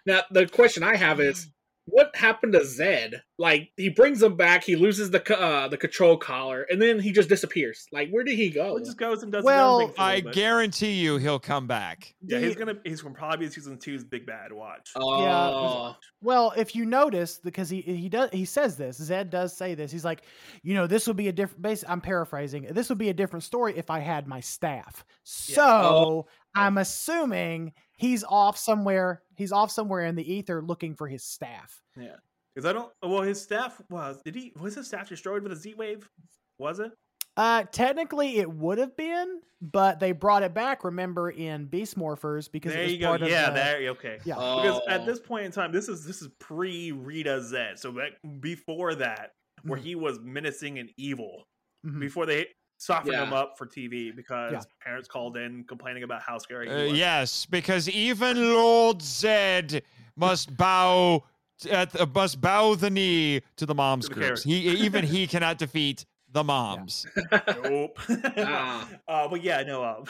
Now, 0.05 0.21
the 0.31 0.47
question 0.47 0.83
I 0.83 0.95
have 0.95 1.19
is 1.19 1.47
what 1.85 2.15
happened 2.15 2.53
to 2.53 2.59
Zedd? 2.59 3.15
Like 3.39 3.71
he 3.75 3.89
brings 3.89 4.21
him 4.21 4.37
back, 4.37 4.63
he 4.63 4.75
loses 4.75 5.09
the 5.09 5.37
uh, 5.37 5.67
the 5.67 5.77
control 5.77 6.15
collar, 6.15 6.65
and 6.69 6.79
then 6.79 6.99
he 6.99 7.11
just 7.11 7.27
disappears. 7.27 7.87
Like 7.91 8.09
where 8.11 8.23
did 8.23 8.35
he 8.37 8.49
go? 8.51 8.65
Well, 8.65 8.77
he 8.77 8.83
just 8.85 8.97
goes 8.97 9.23
and 9.23 9.31
does 9.31 9.43
Well, 9.43 9.79
his 9.79 9.83
own 9.85 9.89
thing 9.89 9.95
for 9.95 10.01
a 10.01 10.05
I 10.05 10.15
little 10.17 10.31
guarantee 10.31 10.91
you 10.93 11.17
he'll 11.17 11.39
come 11.39 11.65
back. 11.65 12.13
Yeah, 12.21 12.37
he's 12.39 12.55
gonna 12.55 12.75
he's 12.85 13.01
gonna 13.01 13.15
probably 13.15 13.47
be 13.47 13.51
season 13.51 13.77
two's 13.79 14.03
big 14.03 14.27
bad 14.27 14.53
watch. 14.53 14.91
Oh, 14.95 15.95
Well, 16.21 16.53
if 16.55 16.75
you 16.75 16.85
notice, 16.85 17.39
because 17.43 17.69
he 17.69 17.81
he 17.81 18.09
does 18.09 18.29
he 18.31 18.45
says 18.45 18.77
this, 18.77 18.99
Zedd 18.99 19.31
does 19.31 19.57
say 19.57 19.73
this. 19.73 19.91
He's 19.91 20.05
like, 20.05 20.21
you 20.61 20.75
know, 20.75 20.85
this 20.85 21.07
would 21.07 21.17
be 21.17 21.29
a 21.29 21.33
different. 21.33 21.63
Base, 21.63 21.83
I'm 21.87 21.99
paraphrasing. 21.99 22.67
This 22.71 22.89
would 22.89 22.99
be 22.99 23.09
a 23.09 23.13
different 23.13 23.43
story 23.43 23.75
if 23.75 23.89
I 23.89 23.99
had 23.99 24.27
my 24.27 24.39
staff. 24.39 25.03
So 25.23 25.63
Oh. 25.63 26.27
I'm 26.53 26.77
assuming 26.77 27.71
he's 28.01 28.23
off 28.27 28.57
somewhere. 28.57 29.21
He's 29.35 29.51
off 29.51 29.71
somewhere 29.71 30.05
in 30.05 30.15
the 30.15 30.33
ether 30.33 30.61
looking 30.61 30.95
for 30.95 31.07
his 31.07 31.23
staff. 31.23 31.81
Yeah, 31.95 32.15
because 32.53 32.67
I 32.69 32.73
don't. 32.73 32.91
Well, 33.03 33.21
his 33.21 33.41
staff 33.41 33.81
was. 33.89 34.19
Did 34.25 34.35
he? 34.35 34.51
Was 34.59 34.75
his 34.75 34.87
staff 34.87 35.07
destroyed 35.09 35.43
with 35.43 35.51
a 35.51 35.55
Z 35.55 35.75
wave? 35.75 36.09
Was 36.57 36.79
it? 36.79 36.91
Uh, 37.37 37.63
technically, 37.71 38.39
it 38.39 38.51
would 38.51 38.77
have 38.77 38.95
been, 38.97 39.39
but 39.61 39.99
they 40.01 40.11
brought 40.11 40.43
it 40.43 40.53
back. 40.53 40.83
Remember 40.83 41.29
in 41.29 41.65
Beast 41.65 41.97
Morphers 41.97 42.51
because 42.51 42.73
there 42.73 42.81
it 42.81 42.85
was 42.87 42.93
you 42.93 42.99
go. 42.99 43.07
part 43.07 43.21
of 43.21 43.29
Yeah, 43.29 43.49
the- 43.49 43.55
there. 43.55 43.89
Okay. 43.91 44.19
Yeah. 44.25 44.35
Because 44.35 44.81
at 44.89 45.01
Oh. 45.01 45.05
this 45.05 45.19
point 45.19 45.45
in 45.45 45.51
time, 45.51 45.71
this 45.71 45.87
is 45.87 46.05
this 46.05 46.21
is 46.21 46.27
pre 46.39 46.91
Rita 46.91 47.41
Z. 47.41 47.73
So 47.75 47.91
back 47.93 48.11
before 48.41 48.95
that, 48.95 49.31
where 49.63 49.79
Mhm. 49.79 49.83
he 49.83 49.95
was 49.95 50.19
menacing 50.19 50.77
and 50.79 50.91
evil. 50.97 51.47
Mhm. 51.85 51.99
Before 52.01 52.25
they 52.25 52.47
softened 52.81 53.13
him 53.13 53.29
Yeah. 53.29 53.37
up 53.39 53.57
for 53.59 53.67
TV 53.67 54.09
because 54.15 54.53
Yeah. 54.53 54.61
parents 54.81 55.07
called 55.07 55.37
in 55.37 55.63
complaining 55.65 56.01
about 56.01 56.23
how 56.23 56.39
scary 56.39 56.67
he 56.67 56.73
Uh, 56.73 56.89
was. 56.89 56.97
yes, 56.97 57.45
because 57.45 57.87
even 57.87 58.53
Lord 58.53 58.99
Zedd 58.99 59.83
must 60.15 60.57
bow 60.57 61.23
at 61.69 61.91
the, 61.91 62.07
must 62.07 62.41
bow 62.41 62.73
the 62.73 62.89
knee 62.89 63.41
to 63.57 63.67
the 63.67 63.75
moms 63.75 64.07
To 64.09 64.15
the 64.15 64.19
groups. 64.21 64.43
He 64.43 64.55
even 64.85 65.05
he 65.05 65.27
cannot 65.27 65.59
defeat 65.59 66.05
the 66.31 66.43
moms. 66.43 67.05
nope. 67.63 67.99
Ah. 68.37 68.89
uh, 69.07 69.27
but 69.27 69.43
yeah, 69.43 69.61
no. 69.61 69.83
Um, 69.83 70.05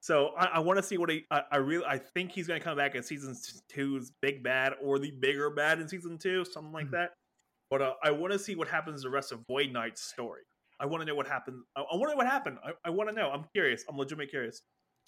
so 0.00 0.28
I, 0.28 0.44
I 0.46 0.58
want 0.60 0.78
to 0.78 0.82
see 0.82 0.96
what 0.96 1.10
he. 1.10 1.26
I, 1.30 1.42
I 1.52 1.56
really. 1.58 1.84
I 1.84 1.98
think 1.98 2.32
he's 2.32 2.46
going 2.46 2.58
to 2.58 2.64
come 2.64 2.76
back 2.78 2.94
in 2.94 3.02
season 3.02 3.36
two's 3.68 4.12
big 4.22 4.42
bad 4.42 4.72
or 4.82 4.98
the 4.98 5.10
bigger 5.10 5.50
bad 5.50 5.78
in 5.78 5.88
season 5.88 6.16
two, 6.16 6.46
something 6.46 6.72
like 6.72 6.86
Mhm. 6.86 6.92
that. 6.92 7.10
But 7.70 7.82
uh, 7.82 7.94
I 8.02 8.12
want 8.12 8.32
to 8.32 8.38
see 8.38 8.54
what 8.54 8.66
happens 8.68 9.02
the 9.02 9.10
rest 9.10 9.30
of 9.30 9.40
Void 9.46 9.72
Knight's 9.72 10.00
story. 10.00 10.40
I 10.80 10.86
want 10.86 11.00
to 11.02 11.06
know 11.06 11.14
what 11.14 11.26
happened. 11.26 11.62
I, 11.76 11.80
I 11.80 11.96
want 11.96 12.04
to 12.04 12.10
know 12.10 12.16
what 12.16 12.26
happened. 12.26 12.58
I, 12.64 12.70
I 12.84 12.90
want 12.90 13.08
to 13.08 13.14
know. 13.14 13.30
I'm 13.30 13.44
curious. 13.52 13.84
I'm 13.88 13.96
legitimately 13.98 14.30
curious. 14.30 14.62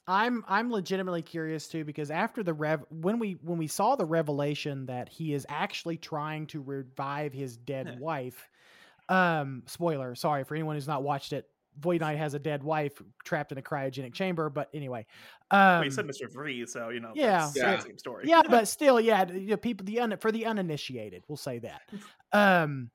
I'm 0.07 0.45
I'm 0.49 0.73
legitimately 0.73 1.23
curious 1.23 1.69
too 1.69 1.85
because 1.85 2.11
after 2.11 2.43
the 2.43 2.55
rev 2.55 2.85
when 2.91 3.19
we 3.19 3.39
when 3.43 3.59
we 3.59 3.67
saw 3.69 3.95
the 3.97 4.05
revelation 4.07 4.87
that 4.87 5.09
he 5.09 5.35
is 5.35 5.47
actually 5.49 5.99
trying 5.99 6.47
to 6.49 6.61
revive 6.61 7.33
his 7.33 7.57
dead 7.57 7.99
wife, 8.01 8.49
um, 9.09 9.63
spoiler, 9.67 10.15
sorry 10.15 10.43
for 10.45 10.55
anyone 10.55 10.75
who's 10.75 10.89
not 10.89 11.03
watched 11.03 11.33
it. 11.33 11.47
Void 11.79 12.01
Knight 12.01 12.19
has 12.19 12.35
a 12.35 12.39
dead 12.41 12.65
wife 12.65 13.01
trapped 13.25 13.53
in 13.53 13.59
a 13.59 13.63
cryogenic 13.63 14.13
chamber, 14.13 14.51
but 14.51 14.69
anyway, 14.75 15.07
um, 15.53 15.59
well, 15.59 15.85
you 15.85 15.91
said 15.93 16.05
Mr. 16.07 16.31
Freeze, 16.31 16.73
so 16.73 16.89
you 16.89 16.99
know. 16.99 17.13
yeah, 17.15 17.39
that's 17.45 17.57
Yeah. 17.57 17.77
the 17.77 17.83
same 17.83 17.99
story. 17.99 18.25
yeah, 18.29 18.43
but 18.49 18.67
still, 18.77 19.01
yeah, 19.01 19.25
the- 19.25 19.39
you 19.39 19.47
know, 19.51 19.57
people 19.57 19.87
the 19.87 20.01
un, 20.01 20.17
for 20.21 20.33
the 20.33 20.47
uninitiated, 20.47 21.23
we'll 21.29 21.37
say 21.37 21.61
that. 21.61 21.83
Um, 22.33 22.91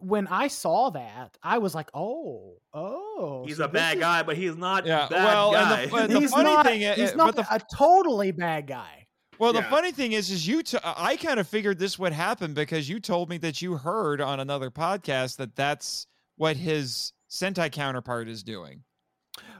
when 0.00 0.26
I 0.26 0.48
saw 0.48 0.90
that, 0.90 1.36
I 1.42 1.58
was 1.58 1.74
like, 1.74 1.88
oh, 1.94 2.56
oh, 2.74 3.44
he's 3.46 3.58
so 3.58 3.64
a 3.64 3.68
bad 3.68 3.96
is- 3.96 4.00
guy, 4.00 4.22
but 4.22 4.36
he's 4.36 4.56
not. 4.56 4.86
Yeah, 4.86 5.08
bad 5.08 5.24
well, 5.24 5.52
guy. 5.52 5.82
and 5.82 5.90
the- 5.92 5.96
and 6.02 6.12
the 6.12 6.20
he's 6.20 6.30
funny 6.32 6.44
not, 6.44 6.66
thing 6.66 6.84
i- 6.84 6.94
he's 6.94 7.10
eh, 7.10 7.14
but 7.16 7.16
not 7.16 7.36
the- 7.36 7.54
a 7.54 7.60
totally 7.74 8.30
bad 8.32 8.66
guy. 8.66 9.06
Well, 9.38 9.52
the 9.52 9.60
Yeah. 9.60 9.70
funny 9.70 9.92
thing 9.92 10.12
is, 10.12 10.30
is 10.30 10.46
you. 10.46 10.62
T- 10.62 10.78
I 10.84 11.16
kind 11.16 11.40
of 11.40 11.48
figured 11.48 11.78
this 11.78 11.98
would 11.98 12.12
happen 12.12 12.54
because 12.54 12.88
you 12.88 13.00
told 13.00 13.28
me 13.28 13.38
that 13.38 13.60
you 13.62 13.76
heard 13.76 14.20
on 14.20 14.38
another 14.40 14.70
podcast 14.70 15.36
that 15.38 15.56
that's 15.56 16.06
what 16.36 16.56
his 16.56 17.12
Sentai 17.30 17.72
counterpart 17.72 18.28
is 18.28 18.42
doing. 18.42 18.84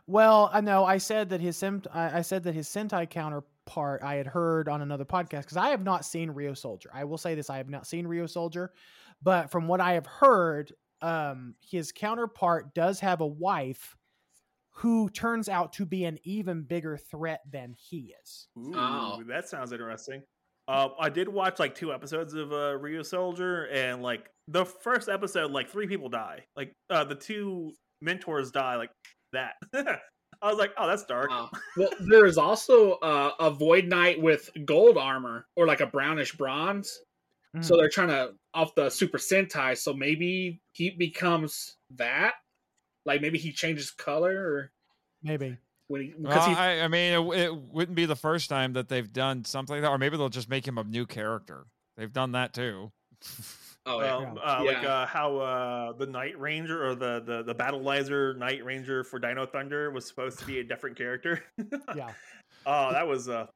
Well, 0.06 0.50
I 0.52 0.60
know 0.60 0.84
I 0.84 0.98
said 0.98 1.30
that 1.30 1.40
his 1.40 1.56
sim- 1.56 1.82
I 1.92 2.18
I 2.18 2.22
said 2.22 2.42
that 2.44 2.54
his 2.54 2.68
Sentai 2.68 3.08
counterpart 3.08 4.02
I 4.02 4.16
had 4.16 4.26
heard 4.26 4.68
on 4.68 4.82
another 4.82 5.04
podcast 5.04 5.40
because 5.42 5.56
I 5.56 5.68
have 5.68 5.82
not 5.82 6.04
seen 6.04 6.30
Ryusoulger. 6.32 6.86
I 6.92 7.04
will 7.04 7.18
say 7.18 7.34
this: 7.34 7.48
I 7.50 7.56
have 7.56 7.68
not 7.70 7.86
seen 7.86 8.06
Ryusoulger, 8.06 8.68
but 9.22 9.50
from 9.50 9.68
what 9.68 9.80
I 9.80 9.92
have 9.94 10.06
heard, 10.06 10.72
um, 11.00 11.54
his 11.60 11.92
counterpart 11.92 12.74
does 12.74 13.00
have 13.00 13.20
a 13.20 13.26
wife 13.26 13.96
who 14.76 15.08
turns 15.10 15.48
out 15.48 15.74
to 15.74 15.84
be 15.84 16.04
an 16.04 16.18
even 16.24 16.62
bigger 16.62 16.96
threat 16.96 17.40
than 17.50 17.74
he 17.78 18.14
is. 18.22 18.48
Ooh, 18.58 18.72
Oh. 18.74 19.22
that 19.28 19.48
sounds 19.48 19.72
interesting. 19.72 20.22
Uh, 20.68 20.88
I 20.98 21.08
did 21.08 21.28
watch 21.28 21.58
like 21.58 21.74
two 21.74 21.92
episodes 21.92 22.34
of 22.34 22.52
uh, 22.52 22.78
Ryusoulger, 22.78 23.66
and 23.72 24.00
like 24.02 24.30
the 24.48 24.64
first 24.64 25.08
episode, 25.08 25.50
like 25.50 25.68
three 25.68 25.86
people 25.88 26.08
die. 26.08 26.44
Like 26.56 26.72
uh, 26.88 27.04
the 27.04 27.16
two 27.16 27.72
mentors 28.00 28.50
die 28.52 28.76
like 28.76 28.90
that. 29.32 29.54
I 29.74 30.48
was 30.48 30.58
like, 30.58 30.72
oh, 30.78 30.86
that's 30.88 31.04
dark. 31.04 31.30
Wow. 31.30 31.50
well, 31.76 31.90
there 32.00 32.26
is 32.26 32.38
also 32.38 32.92
uh, 32.94 33.32
a 33.38 33.50
Void 33.50 33.86
Knight 33.86 34.20
with 34.22 34.50
gold 34.64 34.96
armor 34.98 35.46
or 35.56 35.66
like 35.66 35.80
a 35.80 35.86
brownish 35.86 36.32
bronze. 36.36 36.98
So 37.60 37.76
they're 37.76 37.90
trying 37.90 38.08
to 38.08 38.32
off 38.54 38.74
the 38.74 38.88
Super 38.88 39.18
Sentai. 39.18 39.76
So 39.76 39.92
maybe 39.92 40.62
he 40.72 40.90
becomes 40.90 41.76
that. 41.96 42.34
Like 43.04 43.20
maybe 43.20 43.38
he 43.38 43.52
changes 43.52 43.90
color 43.90 44.30
or 44.30 44.72
Maybe. 45.22 45.56
when 45.88 46.02
he 46.02 46.14
Well, 46.16 46.48
he 46.48 46.54
I, 46.54 46.84
I 46.84 46.88
mean, 46.88 47.12
it, 47.12 47.38
it 47.40 47.54
wouldn't 47.54 47.96
be 47.96 48.06
the 48.06 48.16
first 48.16 48.48
time 48.48 48.74
that 48.74 48.88
they've 48.88 49.12
done 49.12 49.44
something 49.44 49.74
like 49.74 49.82
that, 49.82 49.90
or 49.90 49.98
maybe 49.98 50.16
they'll 50.16 50.28
just 50.28 50.48
make 50.48 50.66
him 50.66 50.78
a 50.78 50.84
new 50.84 51.04
character. 51.04 51.66
They've 51.96 52.12
done 52.12 52.32
that 52.32 52.54
too. 52.54 52.92
oh 53.86 54.00
yeah. 54.00 54.16
Well, 54.16 54.38
uh, 54.42 54.64
like 54.64 54.84
uh, 54.84 55.06
how 55.06 55.36
uh, 55.38 55.92
the 55.92 56.06
Night 56.06 56.38
Ranger 56.38 56.86
or 56.86 56.94
the 56.94 57.20
the 57.20 57.42
the 57.42 57.54
Battlizer 57.54 58.36
Night 58.38 58.64
Ranger 58.64 59.04
for 59.04 59.18
Dino 59.18 59.46
Thunder 59.46 59.90
was 59.90 60.06
supposed 60.06 60.38
to 60.38 60.46
be 60.46 60.60
a 60.60 60.64
different 60.64 60.96
character. 60.96 61.42
Yeah. 61.94 62.12
Oh, 62.64 62.92
that 62.92 63.08
was 63.08 63.28
uh, 63.28 63.46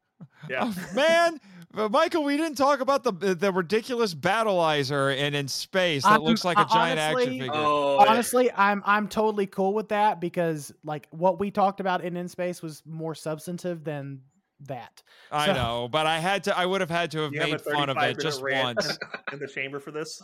yeah. 0.49 0.73
Oh, 0.73 0.95
man, 0.95 1.41
uh, 1.75 1.89
Michael, 1.89 2.25
we 2.25 2.37
didn't 2.37 2.57
talk 2.57 2.81
about 2.81 3.05
the 3.05 3.13
the 3.35 3.53
ridiculous 3.53 4.15
battlizer 4.15 5.17
and 5.17 5.35
in 5.35 5.49
space 5.49 6.05
that 6.05 6.13
I'm- 6.13 6.23
looks 6.23 6.45
like 6.45 6.57
a 6.59 6.63
uh, 6.63 6.69
giant 6.73 6.99
action 6.99 7.39
figure. 7.39 7.51
Oh, 7.53 8.03
yeah. 8.03 8.11
Honestly, 8.11 8.51
I'm 8.53 8.83
I'm 8.87 9.09
totally 9.09 9.47
cool 9.47 9.75
with 9.75 9.89
that 9.91 10.21
because 10.21 10.73
like 10.85 11.07
what 11.11 11.39
we 11.39 11.51
talked 11.51 11.81
about 11.81 12.03
in 12.05 12.17
In 12.17 12.29
Space 12.29 12.63
was 12.63 12.83
more 12.87 13.15
substantive 13.15 13.85
than 13.85 14.21
that. 14.61 15.03
I 15.31 15.47
so- 15.47 15.53
know, 15.53 15.89
but 15.91 16.07
I 16.07 16.19
had 16.19 16.45
to. 16.45 16.57
I 16.57 16.65
would 16.65 16.81
have 16.81 16.89
had 16.91 17.11
to 17.11 17.19
have 17.21 17.35
You 17.35 17.41
have 17.41 17.51
made 17.51 17.61
fun 17.61 17.91
of 17.91 17.97
it 17.99 18.19
just 18.21 18.43
once. 18.43 18.99
in 19.33 19.39
the 19.39 19.49
chamber 19.49 19.79
for 19.81 19.91
this. 19.91 20.23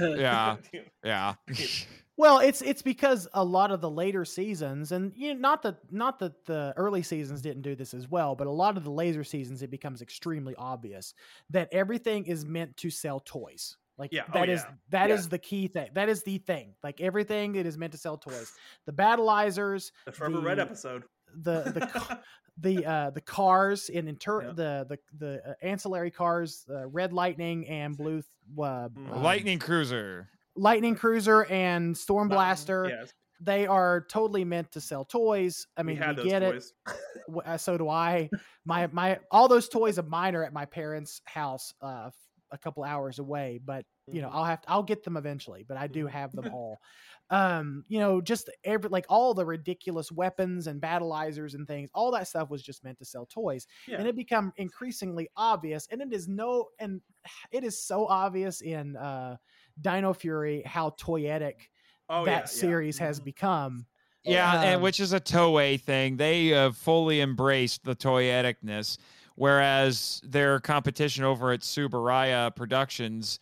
Yeah. 0.00 0.56
Yeah. 1.04 1.34
Well, 2.18 2.38
it's 2.38 2.62
it's 2.62 2.80
because 2.82 3.28
a 3.34 3.44
lot 3.44 3.70
of 3.70 3.80
the 3.82 3.90
later 3.90 4.24
seasons, 4.24 4.92
and 4.92 5.12
you 5.16 5.34
know, 5.34 5.40
not 5.40 5.62
that 5.62 5.76
not 5.92 6.18
that 6.20 6.44
the 6.46 6.72
early 6.76 7.02
seasons 7.02 7.42
didn't 7.42 7.62
do 7.62 7.74
this 7.74 7.92
as 7.92 8.08
well, 8.10 8.34
but 8.34 8.46
a 8.46 8.50
lot 8.50 8.76
of 8.78 8.84
the 8.84 8.90
later 8.90 9.22
seasons, 9.22 9.62
it 9.62 9.70
becomes 9.70 10.00
extremely 10.00 10.54
obvious 10.56 11.12
that 11.50 11.68
everything 11.72 12.24
is 12.26 12.46
meant 12.46 12.76
to 12.78 12.88
sell 12.90 13.20
toys. 13.20 13.76
Like 13.98 14.12
Yeah, 14.12 14.22
oh, 14.28 14.32
that 14.34 14.48
is 14.48 14.60
yeah. 14.60 14.72
that 14.90 15.10
is 15.10 15.24
Yeah. 15.24 15.30
the 15.30 15.38
key 15.38 15.68
thing. 15.68 15.90
That 15.94 16.08
is 16.08 16.22
the 16.22 16.38
thing. 16.38 16.74
Like 16.82 17.00
everything, 17.00 17.54
it 17.56 17.66
is 17.66 17.76
meant 17.76 17.92
to 17.92 17.98
sell 17.98 18.16
toys. 18.16 18.52
The 18.86 18.92
battlizers, 18.92 19.90
the 20.06 20.12
Forever 20.12 20.40
Red 20.40 20.58
episode. 20.58 21.04
the 21.34 21.62
the 21.64 22.18
the 22.58 22.86
uh 22.86 23.10
the 23.10 23.20
cars 23.20 23.88
in 23.90 24.08
inter 24.08 24.42
Yeah. 24.42 24.52
the 24.52 24.86
the 24.88 24.98
the 25.18 25.50
uh, 25.50 25.54
ancillary 25.62 26.10
cars, 26.10 26.64
uh, 26.70 26.86
Red 26.86 27.12
Lightning 27.12 27.66
and 27.68 27.94
Blue 27.96 28.22
th- 28.22 28.24
uh, 28.58 28.88
Mm. 28.88 29.12
um, 29.12 29.22
Lightning 29.22 29.58
cruiser. 29.58 30.28
Lightning 30.56 30.94
Cruiser 30.96 31.44
and 31.46 31.96
Storm 31.96 32.28
Blaster 32.28 32.84
Yes, 32.88 33.12
they 33.40 33.66
are 33.66 34.06
totally 34.10 34.44
meant 34.44 34.72
to 34.72 34.80
sell 34.80 35.04
toys. 35.04 35.66
I 35.76 35.82
mean, 35.82 35.98
we 35.98 36.06
we, 36.06 36.14
get 36.16 36.42
toys. 36.42 36.72
it. 36.86 36.94
Uh, 37.44 37.56
So 37.58 37.76
do 37.78 37.88
I. 37.88 38.30
My 38.64 38.86
my 38.88 39.20
all 39.30 39.48
those 39.48 39.68
toys 39.68 39.98
of 39.98 40.08
mine 40.08 40.34
are 40.34 40.44
at 40.44 40.52
my 40.52 40.64
parents' 40.66 41.20
house, 41.26 41.72
uh, 41.82 42.10
a 42.50 42.58
couple 42.58 42.84
hours 42.84 43.18
away. 43.18 43.60
But 43.62 43.84
you 44.12 44.22
know, 44.22 44.28
Mhm. 44.28 44.32
I'll 44.32 44.44
have 44.44 44.60
to, 44.62 44.70
I'll 44.70 44.82
get 44.84 45.02
them 45.04 45.16
eventually. 45.16 45.64
But 45.64 45.76
I 45.76 45.86
do 45.88 46.06
Mhm. 46.06 46.10
have 46.10 46.34
them 46.34 46.48
all. 46.54 46.78
Um, 47.30 47.84
you 47.88 47.98
know, 47.98 48.20
just 48.20 48.48
every 48.64 48.88
like 48.88 49.06
all 49.08 49.34
the 49.34 49.44
ridiculous 49.44 50.12
weapons 50.12 50.66
and 50.68 50.80
battlizers 50.80 51.54
and 51.54 51.66
things. 51.66 51.90
All 51.92 52.12
that 52.12 52.28
stuff 52.28 52.48
was 52.50 52.62
just 52.62 52.84
meant 52.84 52.98
to 52.98 53.04
sell 53.04 53.26
toys, 53.26 53.66
Yeah. 53.86 53.98
and 53.98 54.06
it 54.08 54.14
become 54.16 54.52
increasingly 54.56 55.28
obvious. 55.36 55.88
And 55.90 56.00
it 56.00 56.12
is 56.12 56.28
no, 56.28 56.68
and 56.78 57.02
it 57.50 57.64
is 57.64 57.82
so 57.82 58.06
obvious 58.06 58.60
in 58.62 58.96
uh, 58.96 59.36
Dino 59.80 60.12
Fury 60.12 60.62
how 60.64 60.90
toyetic 60.90 61.68
oh, 62.08 62.24
that 62.24 62.30
yeah, 62.30 62.38
yeah. 62.40 62.44
series 62.46 62.98
has 62.98 63.20
Mhm. 63.20 63.24
become. 63.24 63.86
Yeah, 64.24 64.62
and 64.62 64.76
Um, 64.76 64.82
which 64.82 64.98
is 64.98 65.12
a 65.12 65.20
Toei 65.20 65.80
thing. 65.80 66.16
They 66.16 66.52
uh, 66.52 66.72
fully 66.72 67.20
embraced 67.20 67.84
the 67.84 67.94
toyeticness, 67.94 68.98
whereas 69.36 70.20
their 70.24 70.58
competition 70.58 71.22
over 71.22 71.52
at 71.52 71.60
Tsuburaya 71.60 72.54
Productions 72.56 73.38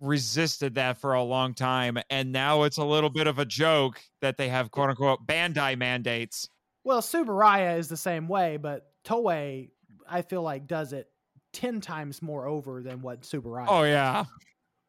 resisted 0.00 0.74
that 0.76 0.98
for 0.98 1.12
a 1.14 1.22
long 1.22 1.54
time, 1.54 1.98
and 2.10 2.32
now 2.32 2.62
it's 2.62 2.78
a 2.78 2.84
little 2.84 3.10
bit 3.10 3.26
of 3.26 3.38
a 3.38 3.44
joke 3.44 4.00
that 4.20 4.36
they 4.36 4.48
have 4.48 4.70
quote 4.70 4.90
unquote 4.90 5.26
Bandai 5.26 5.76
mandates. 5.76 6.48
Well, 6.84 7.00
Tsuburaya 7.02 7.78
is 7.78 7.88
the 7.88 7.96
same 7.96 8.26
way, 8.28 8.56
but 8.56 8.92
Toei, 9.04 9.70
I 10.08 10.22
feel 10.22 10.42
like, 10.42 10.66
does 10.66 10.92
it 10.92 11.08
ten 11.52 11.80
times 11.80 12.20
more 12.22 12.46
over 12.46 12.82
than 12.82 13.00
what 13.02 13.22
Tsuburaya. 13.22 13.66
Oh 13.68 13.82
is. 13.82 13.90
yeah. 13.90 14.24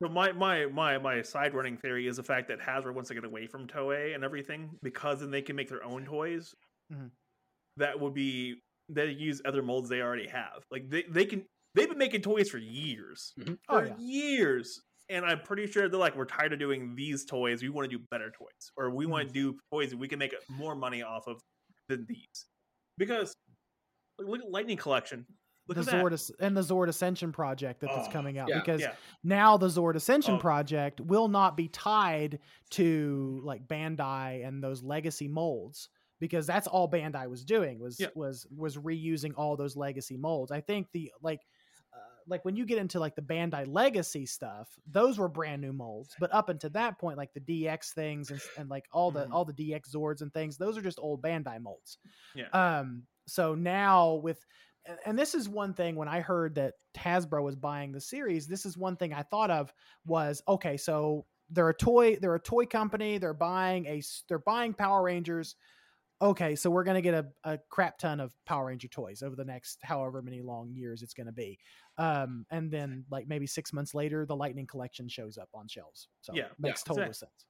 So 0.06 0.10
my 0.12 0.32
my 0.34 0.68
my 0.68 1.00
my 1.00 1.24
side 1.24 1.56
running 1.56 1.78
theory 1.78 2.06
is 2.06 2.18
the 2.18 2.24
fact 2.24 2.48
that 2.50 2.60
Hasbro 2.60 2.94
wants 2.94 3.08
to 3.08 3.16
get 3.16 3.26
away 3.26 3.48
from 3.48 3.66
Toei 3.66 4.14
and 4.14 4.24
everything 4.24 4.78
because 4.84 5.20
then 5.20 5.32
they 5.32 5.42
can 5.42 5.56
make 5.56 5.68
their 5.68 5.84
own 5.84 6.06
toys. 6.06 6.54
Mhm. 6.94 7.10
That 7.78 8.00
would 8.00 8.14
be 8.14 8.62
they 8.88 9.10
use 9.10 9.42
other 9.46 9.64
molds 9.64 9.90
they 9.90 10.02
already 10.02 10.28
have. 10.28 10.64
Like 10.70 10.90
they 10.90 11.04
they 11.10 11.26
can 11.26 11.44
they've 11.74 11.90
been 11.90 11.98
making 11.98 12.22
toys 12.22 12.52
for 12.52 12.60
years, 12.60 13.34
Mhm. 13.40 13.58
Oh, 13.68 13.80
for 13.80 13.88
yeah. 13.88 13.98
years, 13.98 14.80
and 15.10 15.26
I'm 15.26 15.42
pretty 15.42 15.66
sure 15.66 15.90
they're 15.90 16.00
like 16.00 16.16
we're 16.16 16.26
tired 16.26 16.54
of 16.54 16.60
doing 16.60 16.94
these 16.94 17.26
toys. 17.26 17.64
We 17.64 17.70
want 17.70 17.90
to 17.90 17.98
do 17.98 18.06
better 18.12 18.30
toys, 18.30 18.72
or 18.78 18.92
we 18.92 19.08
want 19.08 19.28
to 19.30 19.34
do 19.34 19.58
toys 19.74 19.90
that 19.90 19.98
we 19.98 20.08
can 20.08 20.20
make 20.20 20.36
more 20.50 20.76
money 20.76 21.02
off 21.02 21.26
of 21.26 21.42
than 21.90 22.06
these. 22.06 22.46
Because 23.00 23.36
look 24.20 24.42
at 24.42 24.52
Lightning 24.52 24.78
Collection. 24.78 25.26
Look 25.68 25.78
the. 25.78 25.92
Zord 25.92 26.32
and 26.40 26.56
the 26.56 26.62
Zord 26.62 26.88
Ascension 26.90 27.32
project 27.32 27.82
that 27.82 27.90
that's 27.96 28.08
Oh, 28.08 28.12
coming 28.12 28.38
out 28.38 28.50
yeah, 28.50 28.60
because 28.60 28.82
yeah. 28.82 28.94
now 29.24 29.58
the 29.58 29.68
Zord 29.68 29.96
Ascension 29.96 30.36
Oh. 30.36 30.40
project 30.40 31.02
will 31.02 31.28
not 31.28 31.58
be 31.58 31.68
tied 31.68 32.40
to 32.72 33.42
like 33.44 33.68
Bandai 33.68 34.46
and 34.48 34.64
those 34.64 34.84
legacy 34.84 35.28
molds 35.28 35.90
because 36.20 36.46
that's 36.48 36.68
all 36.68 36.90
Bandai 36.90 37.28
was 37.30 37.44
doing 37.44 37.80
was 37.80 38.00
Yeah. 38.00 38.08
was 38.16 38.46
was 38.56 38.78
reusing 38.78 39.34
all 39.38 39.56
those 39.58 39.76
legacy 39.76 40.18
molds. 40.18 40.52
I 40.52 40.62
think 40.62 40.88
the 40.92 41.12
like 41.22 41.42
uh, 41.94 41.98
like 42.28 42.44
when 42.46 42.56
you 42.56 42.66
get 42.66 42.78
into 42.78 43.00
like 43.00 43.16
the 43.16 43.22
Bandai 43.22 43.66
legacy 43.68 44.26
stuff, 44.26 44.68
those 44.86 45.18
were 45.18 45.28
brand 45.30 45.62
new 45.62 45.74
molds. 45.74 46.16
But 46.20 46.34
up 46.34 46.50
until 46.50 46.70
that 46.72 47.00
point, 47.00 47.18
like 47.18 47.34
the 47.34 47.40
DX 47.42 47.94
things 47.94 48.32
and, 48.32 48.42
and 48.58 48.70
like 48.70 48.86
all 48.92 49.12
the 49.12 49.26
Mhm. 49.26 49.32
all 49.32 49.46
the 49.46 49.54
DX 49.54 49.94
Zords 49.96 50.22
and 50.22 50.34
things, 50.34 50.58
those 50.58 50.78
are 50.78 50.82
just 50.82 51.00
old 51.00 51.22
Bandai 51.22 51.60
molds. 51.60 51.98
Yeah. 52.36 52.50
Um. 52.50 53.08
So 53.28 53.56
now 53.56 54.14
with 54.16 54.46
and- 55.06 55.20
this 55.20 55.36
is 55.36 55.50
one 55.50 55.74
thing 55.74 55.96
when 55.96 56.08
I 56.08 56.22
heard 56.22 56.56
that 56.56 56.74
Hasbro 56.96 57.44
was 57.44 57.56
buying 57.56 57.92
the 57.92 58.02
series, 58.02 58.48
this 58.48 58.66
is 58.66 58.78
one 58.78 58.96
thing 58.96 59.14
I 59.14 59.24
thought 59.24 59.52
of 59.52 59.74
was 60.06 60.42
okay, 60.48 60.78
so 60.78 61.26
they're 61.50 61.70
a 61.70 61.76
toy, 61.76 62.18
they're 62.18 62.36
a 62.36 62.40
toy 62.40 62.66
company, 62.66 63.18
they're 63.18 63.34
buying 63.34 63.86
a 63.86 64.02
they're 64.28 64.40
buying 64.40 64.74
Power 64.74 65.04
Rangers. 65.04 65.56
Okay, 66.22 66.56
so 66.56 66.70
we're 66.70 66.86
gonna 66.86 67.02
get 67.02 67.14
a, 67.14 67.26
a 67.44 67.60
crap 67.70 67.98
ton 67.98 68.20
of 68.20 68.34
Power 68.46 68.68
Ranger 68.68 68.88
toys 68.88 69.22
over 69.22 69.36
the 69.36 69.44
next 69.46 69.80
however 69.84 70.22
many 70.22 70.42
long 70.42 70.74
years 70.74 71.04
it's 71.04 71.14
gonna 71.14 71.32
be. 71.32 71.60
Um, 71.98 72.46
and 72.50 72.72
then 72.72 73.06
like 73.12 73.28
maybe 73.28 73.48
six 73.48 73.74
months 73.74 73.94
later, 73.94 74.26
the 74.26 74.36
Lightning 74.36 74.66
Collection 74.66 75.08
shows 75.10 75.38
up 75.38 75.50
on 75.54 75.68
shelves. 75.68 76.08
So 76.22 76.34
Yeah, 76.34 76.48
makes 76.58 76.84
yeah, 76.88 76.94
total 76.94 77.14
sense. 77.14 77.46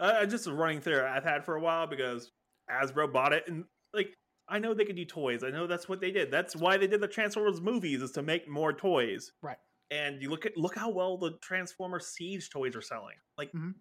Uh, 0.00 0.24
just 0.26 0.46
a 0.46 0.52
running 0.52 0.80
theory 0.80 1.06
I've 1.06 1.24
had 1.24 1.44
for 1.44 1.56
a 1.56 1.60
while 1.60 1.86
because 1.86 2.30
Hasbro 2.70 3.12
bought 3.12 3.32
it, 3.32 3.44
and 3.46 3.64
like 3.92 4.16
I 4.52 4.58
know 4.58 4.74
they 4.74 4.84
could 4.84 4.96
do 4.96 5.06
toys. 5.06 5.42
I 5.42 5.48
know 5.50 5.66
that's 5.66 5.88
what 5.88 6.00
they 6.02 6.10
did. 6.10 6.30
That's 6.30 6.54
why 6.54 6.76
they 6.76 6.86
did 6.86 7.00
the 7.00 7.08
Transformers 7.08 7.62
movies 7.62 8.02
is 8.02 8.10
to 8.12 8.22
make 8.22 8.46
more 8.46 8.74
toys. 8.74 9.32
Right. 9.40 9.56
And 9.90 10.20
you 10.20 10.28
look 10.28 10.44
at 10.44 10.56
look 10.58 10.74
how 10.76 10.90
well 10.90 11.16
the 11.16 11.38
Transformer 11.40 11.98
Siege 11.98 12.50
toys 12.50 12.76
are 12.76 12.82
selling. 12.82 13.16
Like 13.38 13.50
Mhm. 13.52 13.74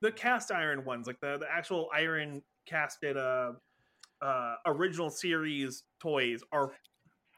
the 0.00 0.10
cast 0.10 0.50
iron 0.50 0.84
ones, 0.84 1.06
like 1.06 1.20
the 1.20 1.38
the 1.38 1.48
actual 1.48 1.88
iron 1.94 2.42
casted 2.66 3.16
uh 3.16 3.52
uh 4.20 4.56
original 4.66 5.08
series 5.10 5.84
toys 6.00 6.42
are 6.50 6.74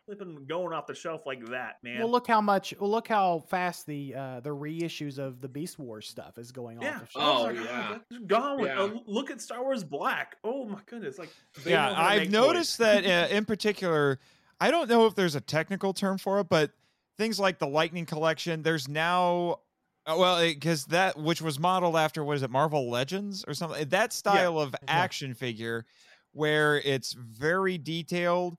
flipping 0.07 0.45
going 0.47 0.73
off 0.73 0.87
the 0.87 0.95
shelf 0.95 1.27
like 1.27 1.45
that, 1.47 1.77
man. 1.83 1.99
Well, 1.99 2.11
look 2.11 2.27
how 2.27 2.41
much. 2.41 2.75
Well, 2.79 2.91
look 2.91 3.09
how 3.09 3.45
fast 3.49 3.87
the 3.87 4.15
uh 4.15 4.41
the 4.41 4.51
reissues 4.51 5.19
of 5.19 5.41
the 5.41 5.49
Beast 5.49 5.79
Wars 5.79 6.09
stuff 6.09 6.39
is 6.39 6.53
going 6.53 6.81
yeah. 6.83 6.97
off 6.97 7.01
the 7.01 7.07
shelf. 7.07 7.25
Oh, 7.25 7.45
shelves. 7.45 7.59
my 7.59 7.65
God, 7.65 7.91
yeah. 7.91 7.99
that's 8.11 8.25
gone. 8.27 8.61
with- 8.61 8.71
Yeah. 8.71 8.83
uh, 8.83 8.99
look 9.07 9.31
at 9.31 9.41
Star 9.41 9.63
Wars 9.63 9.85
Black. 9.85 10.37
Oh 10.45 10.65
my 10.67 10.81
goodness! 10.87 11.19
Like 11.19 11.31
they 11.63 11.73
yeah, 11.73 11.89
know 11.89 11.95
how 11.95 12.03
to 12.03 12.09
I've 12.09 12.31
noticed 12.31 12.79
toys. 12.79 13.05
that 13.05 13.31
uh, 13.31 13.35
in 13.35 13.45
particular, 13.45 14.19
I 14.61 14.71
don't 14.71 14.89
know 14.89 15.07
if 15.07 15.15
there's 15.15 15.35
a 15.35 15.41
technical 15.41 15.93
term 15.93 16.19
for 16.19 16.41
it, 16.41 16.49
but 16.49 16.71
things 17.17 17.39
like 17.39 17.59
the 17.59 17.67
Lightning 17.67 18.07
Collection, 18.07 18.63
there's 18.63 18.89
now, 18.89 19.61
uh, 20.07 20.17
well, 20.19 20.41
because 20.41 20.85
that 20.87 21.17
which 21.19 21.41
was 21.41 21.59
modeled 21.59 21.97
after 21.97 22.25
what 22.25 22.37
is 22.37 22.43
it, 22.43 22.51
Marvel 22.51 22.91
Legends 22.91 23.45
or 23.47 23.55
something, 23.55 23.89
that 23.89 24.13
style 24.13 24.59
of 24.59 24.75
action 24.89 25.33
figure, 25.35 25.87
where 26.33 26.81
it's 26.81 27.13
very 27.13 27.79
detailed, 27.79 28.57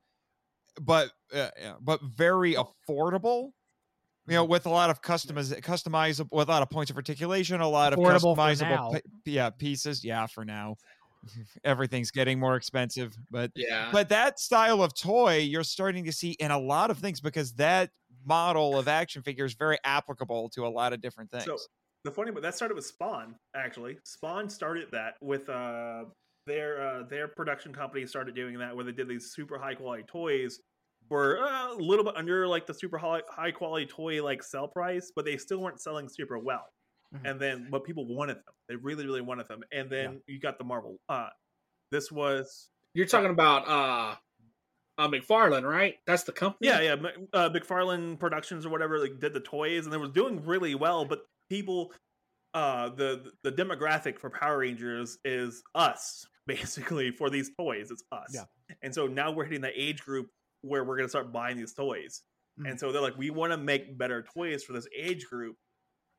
but 0.81 1.11
uh, 1.33 1.49
yeah, 1.59 1.75
but 1.81 2.01
very 2.03 2.55
affordable. 2.55 3.51
You 4.27 4.33
know, 4.33 4.45
with 4.45 4.65
a 4.65 4.69
lot 4.69 4.89
of 4.89 5.01
customiz 5.03 5.53
customizable, 5.61 6.29
with 6.31 6.47
a 6.47 6.51
lot 6.51 6.63
of 6.63 6.69
points 6.71 6.89
of 6.89 6.97
articulation, 6.97 7.61
a 7.61 7.69
lot 7.69 7.93
of 7.93 7.99
Affordable 7.99 8.35
for 8.35 8.41
customizable, 8.41 8.99
yeah, 9.25 9.51
pieces. 9.51 10.03
Yeah, 10.03 10.25
for 10.25 10.43
now, 10.43 10.77
everything's 11.63 12.11
getting 12.11 12.39
more 12.39 12.55
expensive, 12.55 13.15
but 13.29 13.51
Yeah. 13.55 13.89
but 13.91 14.09
that 14.09 14.39
style 14.39 14.81
of 14.81 14.95
toy 14.95 15.37
you're 15.37 15.63
starting 15.63 16.05
to 16.05 16.11
see 16.11 16.31
in 16.31 16.51
a 16.51 16.59
lot 16.59 16.89
of 16.89 16.97
things 16.97 17.21
because 17.21 17.53
that 17.53 17.91
model 18.25 18.79
of 18.79 18.87
action 18.87 19.21
figure 19.21 19.45
is 19.45 19.53
very 19.53 19.77
applicable 19.83 20.49
to 20.49 20.65
a 20.65 20.69
lot 20.69 20.91
of 20.91 21.01
different 21.01 21.29
things. 21.29 21.45
So 21.45 21.57
the 22.03 22.11
funny, 22.11 22.31
but 22.31 22.41
that 22.43 22.55
started 22.55 22.75
with 22.75 22.85
Spawn. 22.85 23.35
Actually, 23.55 23.97
Spawn 24.03 24.49
started 24.49 24.89
that 24.91 25.15
with 25.21 25.49
uh 25.49 26.05
their 26.45 26.87
uh, 26.87 27.03
their 27.09 27.27
production 27.27 27.73
company 27.73 28.05
started 28.05 28.35
doing 28.35 28.57
that 28.59 28.75
where 28.75 28.85
they 28.85 28.91
did 28.91 29.07
these 29.07 29.33
super 29.33 29.57
high 29.57 29.75
quality 29.75 30.03
toys 30.07 30.59
were 31.09 31.39
uh, 31.39 31.73
a 31.73 31.77
little 31.77 32.03
bit 32.03 32.15
under 32.15 32.47
like 32.47 32.65
the 32.65 32.73
super 32.73 32.97
high, 32.97 33.21
high 33.29 33.51
quality 33.51 33.85
toy 33.85 34.23
like 34.23 34.43
sell 34.43 34.67
price, 34.67 35.11
but 35.15 35.25
they 35.25 35.37
still 35.37 35.59
weren't 35.59 35.81
selling 35.81 36.09
super 36.09 36.39
well. 36.39 36.65
Mhm. 37.13 37.29
And 37.29 37.39
then, 37.39 37.67
but 37.69 37.83
people 37.83 38.07
wanted 38.07 38.37
them. 38.37 38.53
They 38.67 38.75
really, 38.75 39.05
really 39.05 39.21
wanted 39.21 39.47
them. 39.47 39.63
And 39.71 39.89
then 39.89 40.21
you 40.27 40.39
got 40.39 40.57
the 40.57 40.63
Marvel. 40.63 40.99
Uh, 41.07 41.29
this 41.91 42.11
was 42.11 42.69
You're 42.93 43.05
talking 43.05 43.29
about 43.29 43.67
uh 43.67 44.15
uh 44.97 45.07
McFarlane, 45.07 45.63
right? 45.69 45.95
That's 46.07 46.23
the 46.23 46.31
company. 46.31 46.67
Yeah, 46.67 46.81
yeah. 46.81 46.95
Uh, 47.33 47.49
McFarlane 47.49 48.19
Productions 48.19 48.65
or 48.65 48.69
whatever 48.69 48.99
like 48.99 49.19
did 49.19 49.33
the 49.33 49.41
toys, 49.41 49.85
and 49.85 49.93
they 49.93 49.97
was 49.97 50.09
doing 50.11 50.43
really 50.43 50.73
well. 50.73 51.05
But 51.05 51.19
people, 51.49 51.93
uh, 52.53 52.89
the 52.89 53.31
the 53.43 53.51
demographic 53.51 54.17
for 54.17 54.29
Power 54.29 54.59
Rangers 54.59 55.19
is 55.23 55.61
us 55.75 56.25
basically 56.47 57.11
for 57.11 57.29
these 57.29 57.51
toys. 57.59 57.91
It's 57.91 58.03
us. 58.11 58.31
Yeah. 58.33 58.43
And 58.81 58.93
so 58.93 59.07
now 59.07 59.31
we're 59.31 59.45
hitting 59.45 59.61
the 59.61 59.71
age 59.75 60.01
group 60.01 60.27
where 60.61 60.83
we're 60.83 60.97
gonna 60.97 61.09
start 61.09 61.31
buying 61.31 61.57
these 61.57 61.73
toys. 61.73 62.23
Mhm. 62.59 62.71
And 62.71 62.79
so 62.79 62.91
they're 62.91 63.01
like, 63.01 63.17
we 63.17 63.29
want 63.29 63.51
to 63.51 63.57
make 63.57 63.97
better 63.97 64.25
toys 64.33 64.63
for 64.63 64.73
this 64.73 64.87
age 64.97 65.25
group. 65.25 65.55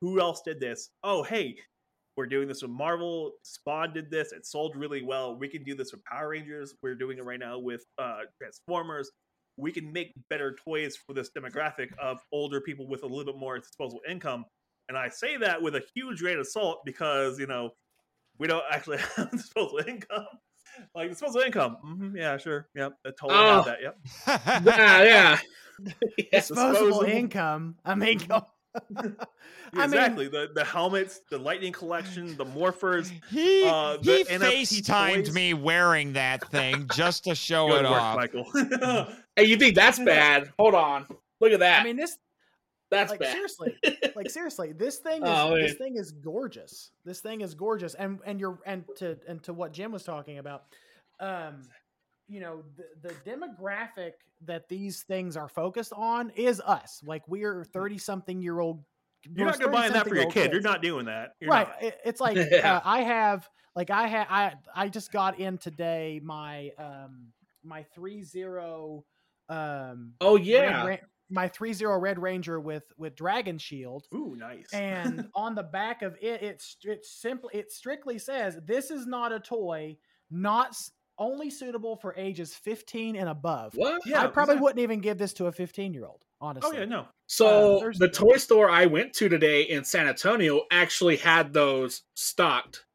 Who 0.01 0.19
else 0.19 0.41
did 0.45 0.59
this? 0.59 0.91
Oh, 1.03 1.23
hey, 1.23 1.57
we're 2.15 2.27
doing 2.27 2.47
this 2.47 2.61
with 2.61 2.71
Marvel. 2.71 3.33
Spawn 3.43 3.93
did 3.93 4.09
this. 4.09 4.31
It 4.31 4.45
sold 4.45 4.75
really 4.75 5.03
well. 5.03 5.37
We 5.37 5.47
can 5.47 5.63
do 5.63 5.75
this 5.75 5.91
with 5.91 6.03
Power 6.03 6.29
Rangers. 6.29 6.75
We're 6.81 6.95
doing 6.95 7.17
it 7.17 7.23
right 7.23 7.39
now 7.39 7.59
with 7.59 7.83
uh, 7.97 8.21
Transformers. 8.39 9.11
We 9.57 9.71
can 9.71 9.91
make 9.91 10.13
better 10.29 10.55
toys 10.63 10.95
for 10.97 11.13
this 11.13 11.31
demographic 11.35 11.95
of 11.97 12.19
older 12.31 12.61
people 12.61 12.87
with 12.87 13.03
a 13.03 13.07
little 13.07 13.25
bit 13.33 13.39
more 13.39 13.57
disposable 13.59 14.01
income. 14.07 14.45
And 14.89 14.97
I 14.97 15.09
say 15.09 15.37
that 15.37 15.61
with 15.61 15.75
a 15.75 15.83
huge 15.95 16.19
grain 16.19 16.37
of 16.37 16.47
salt 16.47 16.79
because, 16.85 17.39
you 17.39 17.47
know, 17.47 17.71
we 18.39 18.47
don't 18.47 18.63
actually 18.71 18.97
have 19.15 19.31
disposable 19.31 19.79
income. 19.87 20.25
Like 20.95 21.09
disposable 21.09 21.41
income. 21.41 21.77
hmm 21.81 22.15
yeah, 22.15 22.37
sure. 22.37 22.67
Yep. 22.75 22.93
I 23.05 23.09
totally 23.19 23.39
Oh. 23.39 23.61
have 23.61 23.65
that. 23.65 23.81
Yep. 23.81 23.97
yeah, 24.65 25.03
yeah. 25.03 25.37
Yes. 26.31 26.47
disposable 26.49 26.85
disposable. 26.87 27.03
income. 27.11 27.75
I 27.85 27.95
mean, 27.95 28.17
go- 28.19 28.45
Yeah, 28.91 29.01
I 29.73 29.77
mean- 29.77 29.83
exactly. 29.85 30.27
the 30.27 30.49
the 30.53 30.63
helmets, 30.63 31.21
the 31.31 31.37
lightning 31.37 31.73
collection, 31.73 32.37
the 32.37 32.45
morphers. 32.45 33.11
he 33.29 33.63
uh, 33.67 33.97
he 34.01 34.23
the 34.23 34.29
NFT 34.29 34.61
FaceTimed 34.83 35.23
toys. 35.25 35.33
me 35.33 35.53
wearing 35.55 36.13
that 36.13 36.47
thing 36.51 36.87
just 36.93 37.23
to 37.25 37.33
show 37.35 37.67
Good 37.69 37.85
it 37.85 37.89
work, 37.89 38.01
off. 38.01 38.15
Michael. 38.17 38.45
Hey, 39.35 39.45
you 39.45 39.57
think 39.57 39.75
that's 39.75 39.97
bad? 39.99 40.51
Hold 40.59 40.75
on. 40.75 41.05
Look 41.41 41.51
at 41.53 41.59
that. 41.59 41.81
I 41.81 41.83
mean 41.83 41.95
this 41.97 42.17
that's 42.91 43.11
like 43.11 43.19
bad. 43.19 43.31
seriously. 43.33 43.75
Like 44.15 44.29
seriously, 44.31 44.71
this 44.71 44.97
thing 44.97 45.21
is 45.21 45.29
Oh, 45.29 45.55
this 45.55 45.75
thing 45.75 45.95
is 45.97 46.11
gorgeous. 46.11 46.89
This 47.05 47.19
thing 47.19 47.41
is 47.41 47.53
gorgeous. 47.53 47.93
And 47.93 48.19
and 48.25 48.39
you're 48.39 48.57
and 48.65 48.83
to 48.97 49.15
and 49.27 49.43
to 49.43 49.53
what 49.53 49.71
Jim 49.73 49.91
was 49.91 50.03
talking 50.03 50.39
about, 50.39 50.63
um, 51.19 51.61
you 52.27 52.39
know, 52.39 52.63
the, 52.75 53.09
the 53.09 53.13
demographic 53.29 54.13
that 54.45 54.67
these 54.69 55.03
things 55.03 55.37
are 55.37 55.47
focused 55.47 55.93
on 55.95 56.31
is 56.35 56.59
us. 56.65 57.01
Like 57.05 57.21
we're 57.27 57.63
30 57.63 57.99
something 57.99 58.41
year 58.41 58.59
old 58.59 58.83
You're 59.23 59.45
not 59.45 59.59
gonna 59.59 59.71
buy 59.71 59.89
that 59.89 60.07
for 60.07 60.15
your 60.15 60.31
kid. 60.31 60.51
You're 60.51 60.61
not 60.61 60.81
doing 60.81 61.05
that. 61.05 61.33
You're 61.39 61.51
right 61.51 61.67
not. 61.67 61.83
it- 61.83 61.99
it's 62.03 62.19
like 62.21 62.35
Yeah. 62.51 62.77
uh, 62.77 62.81
i 62.83 63.01
have 63.01 63.47
like 63.75 63.89
i 63.91 64.07
had 64.07 64.27
i 64.31 64.53
i 64.75 64.89
just 64.89 65.11
got 65.11 65.39
in 65.39 65.57
today 65.59 66.19
my 66.23 66.71
um 66.79 67.27
my 67.63 67.83
three 67.93 68.23
zero 68.23 69.03
um 69.49 70.13
oh 70.21 70.37
Red 70.37 70.45
yeah. 70.45 70.87
Ra- 70.87 70.97
my 71.29 71.47
three 71.47 71.73
zero 71.73 71.97
red 71.99 72.19
ranger 72.21 72.59
with 72.59 72.83
with 72.97 73.15
dragon 73.15 73.57
shield 73.57 74.07
Ooh, 74.13 74.35
nice. 74.37 74.67
and 74.73 75.27
on 75.35 75.55
the 75.55 75.63
back 75.63 76.01
of 76.01 76.15
it 76.21 76.41
it's 76.41 76.77
it 76.83 77.05
simply 77.05 77.49
it 77.53 77.71
strictly 77.71 78.17
says 78.17 78.57
this 78.65 78.91
is 78.91 79.05
not 79.05 79.31
a 79.31 79.39
toy 79.39 79.97
not 80.31 80.75
only 81.19 81.49
suitable 81.49 81.95
for 81.97 82.13
ages 82.15 82.53
15 82.53 83.15
and 83.15 83.27
above 83.27 83.73
What? 83.75 84.01
Yeah, 84.05 84.21
i 84.23 84.27
probably 84.27 84.53
exactly. 84.53 84.61
wouldn't 84.63 84.79
even 84.79 84.99
give 84.99 85.17
this 85.17 85.33
to 85.33 85.47
a 85.47 85.51
15 85.51 85.93
year 85.93 86.05
old 86.05 86.23
honestly 86.39 86.77
oh 86.77 86.79
yeah, 86.79 86.85
no. 86.85 87.07
So 87.27 87.79
Uh, 87.79 87.91
the 87.97 88.07
toy 88.07 88.37
store 88.37 88.69
I 88.69 88.85
went 88.85 89.13
to 89.15 89.27
today 89.27 89.63
in 89.63 89.83
San 89.83 90.07
Antonio 90.07 90.61
actually 90.71 91.17
had 91.17 91.51
those 91.51 92.03
stocked. 92.13 92.85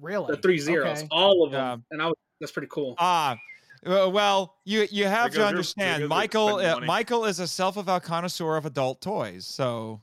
really 0.00 0.34
The 0.34 0.40
three 0.40 0.58
zeros, 0.58 0.98
Okay. 1.00 1.08
all 1.10 1.44
of 1.44 1.52
them, 1.52 1.84
Yeah. 1.90 1.94
and 1.94 2.00
I 2.02 2.06
was 2.06 2.14
that's 2.40 2.52
pretty 2.52 2.68
cool. 2.70 2.94
Ah, 2.98 3.32
Uh, 3.32 3.36
well, 3.86 4.56
you 4.64 4.86
you 4.90 5.06
have 5.06 5.32
There 5.32 5.42
to 5.42 5.46
understand, 5.48 6.00
your 6.00 6.08
Michael. 6.08 6.56
Uh. 6.56 6.80
Michael 6.80 7.24
is 7.24 7.40
a 7.40 7.46
self-avowed 7.46 8.02
connoisseur 8.02 8.56
of 8.56 8.66
adult 8.66 9.00
toys, 9.00 9.46
so. 9.46 10.02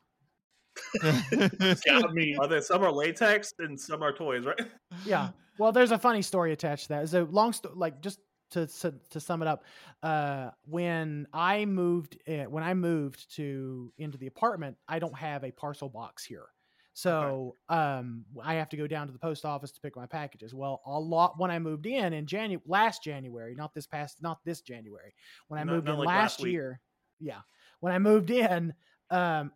Got 1.02 2.14
me. 2.14 2.36
Are 2.40 2.48
there 2.48 2.62
some 2.62 2.84
are 2.84 2.92
latex 2.92 3.54
and 3.60 3.80
some 3.80 4.02
are 4.02 4.14
toys, 4.14 4.46
right? 4.46 4.62
yeah. 5.06 5.30
Well, 5.58 5.72
there's 5.72 5.92
a 5.92 6.00
funny 6.00 6.22
story 6.22 6.54
attached 6.54 6.84
to 6.84 6.90
that. 6.90 7.10
So 7.10 7.28
long 7.30 7.54
story, 7.54 7.76
like 7.76 8.02
just 8.02 8.20
to 8.52 8.68
to 8.68 8.94
to 9.10 9.20
sum 9.20 9.42
it 9.42 9.48
up, 9.48 9.66
uh, 10.02 10.52
when 10.66 11.28
I 11.34 11.66
moved 11.66 12.18
uh, 12.28 12.46
when 12.46 12.64
I 12.64 12.74
moved 12.74 13.36
to 13.36 13.92
into 13.98 14.18
the 14.18 14.28
apartment, 14.28 14.78
I 14.88 15.00
don't 15.00 15.16
have 15.18 15.44
a 15.44 15.52
parcel 15.52 15.90
box 15.90 16.24
here. 16.24 16.48
So 16.94 17.58
um, 17.70 18.26
I 18.42 18.56
have 18.56 18.70
to 18.70 18.78
go 18.78 18.86
down 18.88 19.08
to 19.08 19.14
the 19.14 19.20
post 19.20 19.46
office 19.46 19.72
to 19.72 19.82
pick 19.82 19.96
my 19.96 20.06
packages. 20.06 20.54
Well, 20.54 20.82
a 20.86 21.00
lot 21.00 21.40
when 21.40 21.50
I 21.50 21.60
moved 21.60 21.86
in 21.86 22.14
in 22.14 22.28
January 22.28 22.62
last 22.66 23.04
January, 23.04 23.56
not 23.56 23.74
this 23.74 23.88
past, 23.88 24.22
not 24.22 24.44
this 24.44 24.62
January, 24.62 25.14
when 25.48 25.60
I 25.60 25.64
moved 25.66 25.88
in 25.88 25.98
like 25.98 26.14
last 26.14 26.40
last 26.44 26.44
year, 26.44 26.82
yeah, 27.20 27.42
when 27.80 27.94
I 27.94 28.00
moved 28.00 28.30
in, 28.30 28.74
um, 29.10 29.54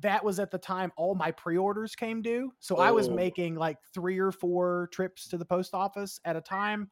that 0.00 0.24
was 0.24 0.38
at 0.40 0.50
the 0.50 0.58
time 0.58 0.92
all 0.96 1.14
my 1.14 1.30
pre-orders 1.30 1.94
came 1.94 2.20
due. 2.22 2.52
So 2.58 2.78
I 2.78 2.90
was 2.90 3.08
Oh. 3.08 3.10
making 3.10 3.54
like 3.54 3.78
three 3.94 4.18
or 4.18 4.32
four 4.32 4.88
trips 4.92 5.28
to 5.28 5.38
the 5.38 5.44
post 5.44 5.72
office 5.74 6.18
at 6.24 6.36
a 6.36 6.40
time. 6.40 6.90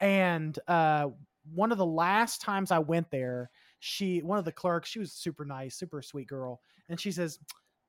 And 0.00 0.58
uh 0.68 1.10
one 1.52 1.70
of 1.70 1.78
the 1.78 1.86
last 1.86 2.40
times 2.42 2.72
I 2.72 2.80
went 2.80 3.10
there, 3.10 3.50
she 3.78 4.20
one 4.20 4.38
of 4.38 4.44
the 4.44 4.52
clerks, 4.52 4.88
she 4.90 4.98
was 4.98 5.12
super 5.12 5.44
nice, 5.44 5.76
super 5.76 6.02
sweet 6.02 6.26
girl, 6.28 6.60
and 6.88 7.00
she 7.00 7.12
says, 7.12 7.38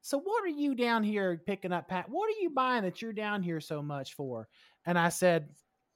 "So 0.07 0.17
what 0.19 0.41
are 0.41 0.47
you 0.47 0.73
down 0.73 1.03
here 1.03 1.41
picking 1.45 1.73
up 1.73 1.89
pat? 1.89 2.07
What 2.07 2.29
are 2.29 2.39
you 2.41 2.49
buying 2.49 2.83
that 2.83 3.01
you're 3.01 3.11
down 3.11 3.43
here 3.43 3.59
so 3.59 3.81
much 3.81 4.13
for?" 4.13 4.47
And 4.85 4.97
I 4.97 5.09
said, 5.09 5.49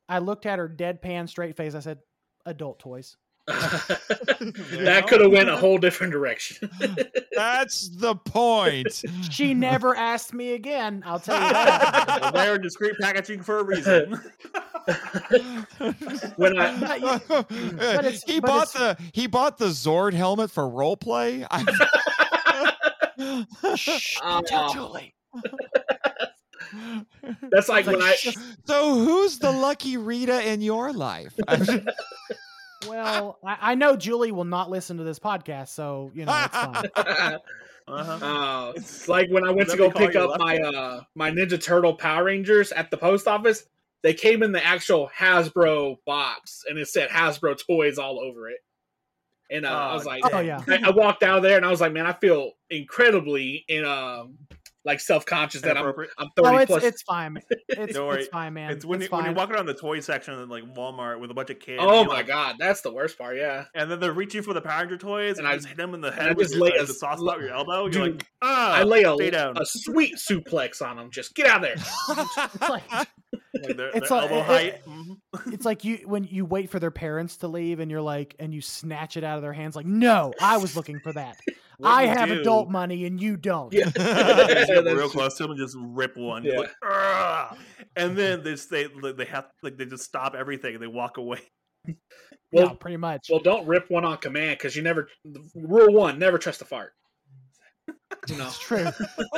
I 0.09 0.19
looked 0.19 0.45
at 0.45 0.59
her 0.59 0.67
deadpan 0.67 1.29
straight 1.29 1.55
face. 1.55 1.75
I 1.75 1.79
said, 1.79 1.99
"Adult 2.45 2.79
toys." 2.79 3.15
that 3.47 5.05
could 5.07 5.21
have 5.21 5.31
went 5.31 5.49
a 5.49 5.55
whole 5.55 5.77
different 5.77 6.11
direction. 6.11 6.69
That's 7.35 7.89
the 7.89 8.15
point. 8.15 9.01
She 9.31 9.53
never 9.53 9.95
asked 9.95 10.33
me 10.33 10.53
again. 10.53 11.01
I'll 11.05 11.19
tell 11.19 11.41
you 11.41 11.53
that. 11.53 12.19
well, 12.21 12.31
they're 12.33 12.55
in 12.55 12.61
discreet 12.61 12.95
packaging 12.99 13.41
for 13.41 13.59
a 13.59 13.63
reason. 13.63 14.11
when 16.35 16.57
I 16.59 17.19
But 17.27 18.05
it's- 18.05 18.23
he 18.27 18.39
but 18.41 18.47
bought 18.47 18.75
it's- 18.75 18.97
the 18.97 18.97
he 19.13 19.27
bought 19.27 19.57
the 19.57 19.67
Zord 19.67 20.13
helmet 20.13 20.51
for 20.51 20.67
role 20.69 20.97
play. 20.97 21.45
Shh, 23.75 24.17
Oh. 24.23 24.41
tell 24.45 24.73
Julie. 24.73 25.13
that's 27.51 27.69
like 27.69 27.85
It's 27.85 27.93
when 27.93 28.01
I 28.01 28.15
so 28.65 28.95
who's 28.95 29.39
the 29.39 29.51
lucky 29.51 29.97
Rita 29.97 30.47
in 30.47 30.61
your 30.61 30.93
life? 30.93 31.33
Well, 32.87 33.37
I, 33.45 33.57
I 33.61 33.75
know 33.75 33.95
Julie 33.95 34.31
will 34.31 34.43
not 34.43 34.71
listen 34.71 34.97
to 34.97 35.03
this 35.03 35.19
podcast, 35.19 35.67
so 35.67 36.09
you 36.15 36.25
know 36.25 36.33
it's 36.45 36.57
fine. 36.57 37.37
Uh-huh. 37.87 38.25
Uh, 38.25 38.73
it's 38.75 39.07
like 39.07 39.29
when 39.29 39.43
I 39.43 39.51
went 39.51 39.69
to 39.69 39.75
Let 39.75 39.79
me 39.79 39.87
go 39.87 40.05
pick 40.07 40.13
you 40.15 40.21
up 40.21 40.39
my 40.39 40.57
uh 40.57 41.01
my 41.15 41.29
Ninja 41.29 41.61
Turtle 41.61 41.93
Power 41.93 42.23
Rangers 42.25 42.71
at 42.71 42.89
the 42.89 42.97
post 42.97 43.27
office, 43.27 43.65
they 44.01 44.13
came 44.13 44.43
in 44.43 44.51
the 44.51 44.65
actual 44.65 45.09
Hasbro 45.15 45.97
box 46.05 46.63
and 46.69 46.79
it 46.79 46.87
said 46.87 47.09
Hasbro 47.09 47.59
toys 47.67 47.97
all 47.97 48.19
over 48.19 48.49
it. 48.49 48.57
And 49.51 49.65
uh, 49.65 49.69
I 49.69 49.91
Oh, 49.91 49.93
was 49.95 50.05
like, 50.05 50.23
Oh 50.33 50.39
yeah, 50.39 50.61
I, 50.67 50.79
I 50.85 50.89
walked 50.91 51.23
out 51.23 51.41
there 51.41 51.57
and 51.57 51.65
I 51.65 51.69
was 51.69 51.81
like, 51.81 51.91
man, 51.93 52.05
I 52.05 52.13
feel 52.13 52.51
incredibly 52.69 53.63
in 53.67 53.85
um 53.85 54.37
like 54.83 54.99
self 54.99 55.25
conscious 55.27 55.61
that 55.61 55.77
I'm 55.77 55.85
I'm 56.17 56.29
thirty 56.35 56.49
oh, 56.49 56.57
it's 56.57 56.65
plus. 56.71 56.83
it's 56.83 57.01
fine. 57.03 57.37
It's, 57.69 57.93
Don't 57.93 58.07
worry. 58.07 58.21
it's 58.21 58.29
fine, 58.29 58.53
man. 58.55 58.71
It's 58.71 58.83
when, 58.83 58.99
it's 59.01 59.11
you, 59.11 59.15
when 59.15 59.25
you're 59.25 59.33
walking 59.35 59.55
around 59.55 59.67
the 59.67 59.75
toy 59.75 59.99
section 59.99 60.33
in 60.39 60.49
like 60.49 60.63
Walmart 60.73 61.19
with 61.19 61.29
a 61.29 61.35
bunch 61.35 61.51
of 61.51 61.59
kids. 61.59 61.79
oh 61.85 62.03
my 62.05 62.15
like- 62.15 62.27
god, 62.27 62.55
that's 62.57 62.81
the 62.81 62.91
worst 62.91 63.15
part. 63.17 63.37
Yeah, 63.37 63.65
And 63.75 63.91
then 63.91 63.99
they're 63.99 64.11
reaching 64.13 64.41
for 64.41 64.53
the 64.55 64.61
Power 64.61 64.81
Ranger 64.81 64.97
toys, 64.97 65.37
and, 65.37 65.39
And 65.39 65.47
I- 65.47 65.51
I 65.51 65.55
just 65.57 65.67
hit 65.67 65.77
them 65.77 65.93
in 65.93 66.01
the 66.01 66.11
head 66.11 66.35
with 66.35 66.47
just 66.47 66.55
your, 66.55 66.65
lay 66.65 66.77
uh, 66.79 66.83
a 66.83 66.85
the 66.87 66.93
sauce 66.93 67.13
s- 67.15 67.19
spot 67.19 67.39
your 67.39 67.49
elbow. 67.53 67.81
You're 67.83 67.91
Dude, 67.91 68.13
like, 68.21 68.27
ah, 68.41 68.73
I 68.77 68.83
lay 68.83 69.03
a, 69.03 69.13
stay 69.13 69.29
down. 69.29 69.55
a 69.57 69.65
sweet 69.67 70.15
suplex 70.15 70.81
on 70.81 70.97
them. 70.97 71.11
Just 71.11 71.35
get 71.35 71.45
out 71.45 71.57
of 71.57 71.61
there. 71.63 71.73
It's 71.75 72.59
like 72.69 72.83
Like 72.89 73.77
their, 73.77 73.89
it's 73.89 74.09
their 74.09 74.17
like- 74.21 74.31
elbow 74.31 74.39
it- 74.39 74.45
height. 74.45 74.85
Mhm. 74.87 75.00
It's 75.47 75.65
like 75.65 75.83
you 75.83 75.99
when 76.05 76.25
you 76.25 76.45
wait 76.45 76.69
for 76.69 76.79
their 76.79 76.91
parents 76.91 77.37
to 77.37 77.47
leave, 77.47 77.79
and 77.79 77.89
you're 77.89 78.01
like, 78.01 78.35
and 78.39 78.53
you 78.53 78.61
snatch 78.61 79.17
it 79.17 79.23
out 79.23 79.37
of 79.37 79.41
their 79.41 79.53
hands. 79.53 79.75
Like, 79.75 79.85
no, 79.85 80.33
I 80.41 80.57
was 80.57 80.75
looking 80.75 80.99
for 80.99 81.13
that. 81.13 81.39
I 81.83 82.05
have 82.05 82.29
do 82.29 82.41
adult 82.41 82.69
money, 82.69 83.05
and 83.05 83.19
you 83.19 83.37
don't. 83.37 83.73
Yeah. 83.73 83.85
You 83.95 83.95
just 83.95 83.97
get 84.67 84.83
That's 84.83 84.97
real 84.97 85.09
close 85.09 85.37
to 85.37 85.43
them 85.43 85.51
and 85.51 85.59
just 85.59 85.75
rip 85.79 86.15
one. 86.15 86.43
Yeah. 86.43 86.59
Like, 86.59 87.59
and 87.95 88.17
then 88.17 88.43
they 88.43 88.51
just, 88.51 88.69
they 88.69 88.87
they 89.15 89.25
have 89.25 89.47
like 89.63 89.77
they 89.77 89.85
just 89.85 90.03
stop 90.03 90.35
everything 90.35 90.75
and 90.75 90.83
they 90.83 90.87
walk 90.87 91.17
away. 91.17 91.39
Yeah, 91.87 91.93
Well, 92.51 92.75
pretty 92.75 92.97
much. 92.97 93.27
well, 93.29 93.39
don't 93.39 93.65
rip 93.65 93.89
one 93.89 94.03
on 94.03 94.17
command 94.17 94.57
because 94.57 94.75
you 94.75 94.83
never. 94.83 95.07
Rule 95.55 95.93
one: 95.93 96.19
never 96.19 96.37
trust 96.37 96.61
a 96.61 96.65
fart. 96.65 96.91
You 98.27 98.37
know. 98.37 98.47
It's 98.47 98.59
true. 98.59 98.83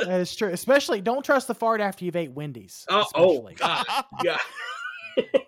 that 0.04 0.20
is 0.20 0.34
true. 0.34 0.50
Especially, 0.50 1.00
don't 1.00 1.24
trust 1.24 1.46
the 1.46 1.54
fart 1.54 1.80
after 1.80 2.04
you've 2.04 2.16
ate 2.16 2.32
Wendy's. 2.32 2.84
Uh, 2.88 3.04
oh, 3.14 3.46
oh. 3.46 3.50
God, 3.56 3.86
yeah. 4.24 4.36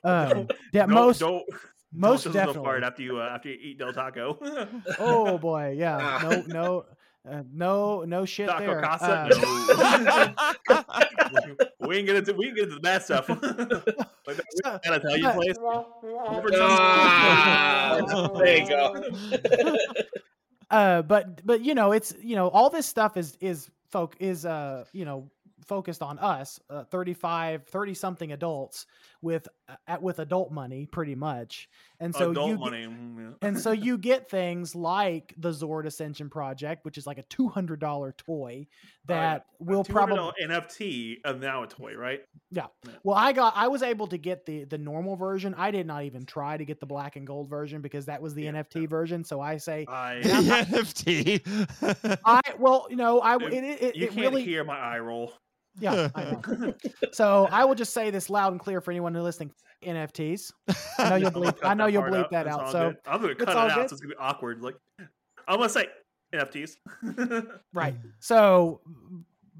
Um, 0.04 0.48
yeah, 0.72 0.86
Don't- 0.86 0.90
most 0.90 1.20
don't 1.20 1.44
most 1.92 2.24
don't 2.24 2.32
just 2.34 2.54
go 2.54 2.62
fart 2.62 2.82
definitely. 2.82 2.84
after 2.86 3.02
you 3.02 3.20
uh, 3.20 3.30
after 3.34 3.48
you 3.50 3.58
eat 3.60 3.78
Del 3.78 3.92
Taco. 3.92 4.38
Oh 4.98 5.38
boy, 5.38 5.74
yeah. 5.78 5.98
Ah. 6.00 6.20
No, 6.22 6.42
no, 6.46 6.84
uh, 7.30 7.42
no, 7.52 8.02
no 8.04 8.24
shit 8.24 8.48
Taco 8.48 8.66
there. 8.66 8.80
Casa? 8.82 9.28
Uh, 9.32 10.32
No. 10.68 11.54
we 11.88 11.96
can 11.96 12.04
get 12.06 12.16
into 12.16 12.34
we 12.34 12.46
can 12.46 12.54
get 12.54 12.64
into 12.64 12.74
the 12.76 12.80
bad 12.80 13.02
stuff. 13.02 13.28
like 13.28 13.38
that 13.38 14.44
So- 14.64 14.78
an 14.84 14.92
Italian 14.94 15.32
place. 15.32 15.56
Ah, 16.58 18.30
there 18.38 18.58
you 18.58 18.68
go. 18.68 19.76
uh 20.70 21.02
but 21.02 21.44
but 21.46 21.60
you 21.64 21.74
know 21.74 21.92
it's 21.92 22.12
you 22.20 22.34
know 22.36 22.48
all 22.48 22.68
this 22.70 22.86
stuff 22.86 23.16
is 23.16 23.36
is 23.40 23.70
folk 23.90 24.16
is 24.18 24.44
uh 24.44 24.84
you 24.92 25.04
know 25.04 25.30
focused 25.64 26.02
on 26.02 26.18
us 26.18 26.60
uh, 26.70 26.84
35 26.84 27.64
30 27.66 27.94
something 27.94 28.32
adults 28.32 28.86
with 29.26 29.48
uh, 29.68 29.74
at 29.88 30.00
with 30.00 30.20
adult 30.20 30.50
money 30.52 30.86
pretty 30.86 31.14
much 31.16 31.68
and 31.98 32.14
so 32.14 32.30
Adult 32.30 32.48
you 32.48 32.54
get- 32.54 32.60
money. 32.60 32.86
mm, 32.86 33.34
and 33.42 33.58
so 33.58 33.72
you 33.86 33.98
get 33.98 34.30
things 34.30 34.74
like 34.74 35.34
the 35.38 35.50
Zord 35.50 35.86
Ascension 35.86 36.30
project, 36.30 36.84
which 36.84 36.96
is 36.96 37.06
like 37.06 37.18
a 37.18 37.22
two 37.24 37.48
hundred 37.48 37.80
dollar 37.80 38.12
toy 38.12 38.66
that 39.06 39.46
will 39.58 39.82
probably 39.82 40.32
NFT 40.42 41.18
and 41.24 41.40
now 41.40 41.62
a 41.62 41.66
toy, 41.66 41.94
right? 41.94 42.22
Yeah. 42.50 42.66
Well, 43.02 43.16
I 43.16 43.32
got 43.32 43.54
I 43.56 43.68
was 43.68 43.82
able 43.82 44.06
to 44.08 44.18
get 44.18 44.46
the 44.46 44.64
the 44.64 44.78
normal 44.78 45.16
version. 45.16 45.54
I 45.56 45.70
did 45.70 45.86
not 45.86 46.04
even 46.04 46.24
try 46.26 46.56
to 46.56 46.64
get 46.64 46.78
the 46.80 46.86
black 46.86 47.16
and 47.16 47.26
gold 47.26 47.48
version 47.48 47.80
because 47.82 48.06
that 48.06 48.22
was 48.22 48.34
the 48.34 48.44
Yeah, 48.44 48.52
NFT 48.52 48.88
version. 48.88 49.24
So 49.24 49.40
I 49.40 49.56
say 49.56 49.86
I 49.88 50.20
NFT. 50.22 52.18
I 52.24 52.40
well, 52.58 52.86
you 52.90 52.96
know, 52.96 53.20
I 53.20 53.36
it 53.36 53.52
it, 53.52 53.82
it, 53.82 53.96
you 53.96 54.04
it 54.04 54.12
can't 54.12 54.20
really 54.20 54.44
hear 54.44 54.64
my 54.64 54.78
eye 54.78 55.00
roll. 55.00 55.32
Yeah. 55.78 56.08
I 56.14 56.24
know. 56.24 56.74
So 57.12 57.48
I 57.50 57.64
will 57.64 57.74
just 57.74 57.92
say 57.92 58.10
this 58.10 58.30
loud 58.30 58.52
and 58.52 58.60
clear 58.60 58.80
for 58.80 58.90
anyone 58.90 59.14
who's 59.14 59.24
listening. 59.24 59.52
NFTs. 59.84 60.52
I 60.98 61.10
know 61.10 61.16
you'll 61.16 61.30
bleep. 61.32 61.58
I 61.62 61.74
know 61.74 61.86
you'll 61.86 62.02
bleep 62.02 62.30
that 62.30 62.46
out. 62.46 62.70
So 62.72 62.90
good. 62.90 62.98
I'm 63.06 63.20
gonna 63.20 63.32
it's 63.34 63.44
cut 63.44 63.50
it 63.50 63.56
out, 63.56 63.74
good. 63.76 63.90
so 63.90 63.94
it's 63.94 64.00
gonna 64.00 64.14
be 64.14 64.18
awkward. 64.18 64.62
Like 64.62 64.76
I'm 65.46 65.58
gonna 65.58 65.68
say 65.68 65.86
NFTs. 66.34 66.76
right. 67.74 67.94
So, 68.18 68.80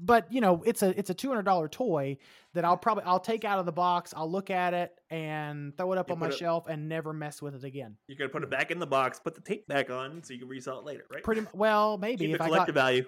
but 0.01 0.31
you 0.33 0.41
know, 0.41 0.63
it's 0.65 0.81
a 0.81 0.97
it's 0.97 1.09
a 1.11 1.13
two 1.13 1.29
hundred 1.29 1.43
dollar 1.43 1.67
toy 1.67 2.17
that 2.55 2.65
I'll 2.65 2.75
probably 2.77 3.03
I'll 3.05 3.19
take 3.19 3.45
out 3.45 3.59
of 3.59 3.67
the 3.67 3.71
box. 3.71 4.11
I'll 4.17 4.29
look 4.29 4.49
at 4.49 4.73
it 4.73 4.91
and 5.11 5.77
throw 5.77 5.93
it 5.93 5.99
up 5.99 6.09
You 6.09 6.13
on 6.13 6.19
my 6.19 6.27
it- 6.27 6.33
shelf 6.33 6.67
and 6.67 6.89
never 6.89 7.13
mess 7.13 7.39
with 7.41 7.53
it 7.53 7.63
again. 7.63 7.95
You're 8.07 8.17
gonna 8.17 8.29
put 8.29 8.41
it 8.43 8.49
back 8.49 8.71
in 8.71 8.79
the 8.79 8.87
box, 8.87 9.19
put 9.19 9.35
the 9.35 9.41
tape 9.41 9.67
back 9.67 9.91
on, 9.91 10.23
so 10.23 10.33
you 10.33 10.39
can 10.39 10.49
resell 10.49 10.79
it 10.79 10.85
later, 10.85 11.05
right? 11.13 11.23
Pretty 11.23 11.45
well, 11.53 11.97
maybe 11.99 12.25
Keep 12.25 12.33
if 12.33 12.37
the 12.39 12.43
I 12.43 12.47
got 12.47 12.53
collective 12.53 12.75
value. 12.75 13.05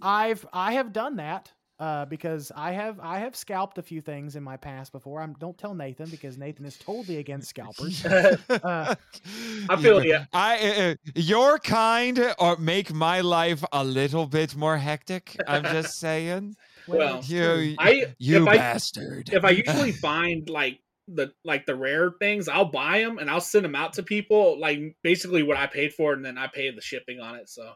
I've 0.00 0.44
I 0.54 0.72
have 0.72 0.92
done 0.94 1.16
that 1.16 1.52
uh, 1.78 2.06
because 2.06 2.50
I 2.54 2.72
have 2.72 2.98
I 3.00 3.18
have 3.18 3.36
scalped 3.36 3.78
a 3.78 3.82
few 3.82 4.00
things 4.00 4.36
in 4.36 4.42
my 4.42 4.56
past 4.56 4.92
before. 4.92 5.20
I'm 5.20 5.34
don't 5.34 5.56
tell 5.58 5.74
Nathan 5.74 6.08
because 6.08 6.38
Nathan 6.38 6.64
is 6.64 6.78
totally 6.78 7.18
against 7.18 7.48
scalpers. 7.48 8.04
Uh, 8.48 8.94
I 9.68 9.76
feel 9.76 10.04
ya. 10.04 10.24
I 10.32 10.56
uh, 10.58 11.10
your 11.14 11.58
kind 11.58 12.34
or 12.38 12.56
make 12.56 12.92
my 12.92 13.20
life 13.20 13.62
a 13.72 13.84
little 13.84 14.26
bit 14.26 14.56
more 14.56 14.76
hectic. 14.78 15.36
I'm 15.46 15.64
just 15.64 15.98
saying. 16.00 16.56
Well, 16.86 17.18
it's 17.18 17.28
You. 17.28 17.76
I 17.78 18.06
you 18.18 18.42
if 18.42 18.48
I 18.48 18.56
bastard. 18.56 19.30
if 19.32 19.44
I 19.44 19.50
usually 19.50 19.92
find 20.08 20.48
like 20.48 20.80
the 21.08 21.32
like 21.44 21.66
the 21.66 21.74
rare 21.74 22.12
things, 22.18 22.48
I'll 22.48 22.70
buy 22.70 23.00
them 23.00 23.18
and 23.18 23.30
I'll 23.30 23.40
send 23.40 23.64
them 23.64 23.74
out 23.74 23.94
to 23.94 24.02
people. 24.02 24.58
Like 24.58 24.96
basically 25.02 25.42
what 25.42 25.56
I 25.56 25.66
paid 25.66 25.92
for, 25.92 26.12
it, 26.12 26.16
and 26.16 26.24
then 26.24 26.38
I 26.38 26.46
pay 26.46 26.70
the 26.70 26.80
shipping 26.80 27.20
on 27.20 27.34
it. 27.36 27.48
So 27.48 27.72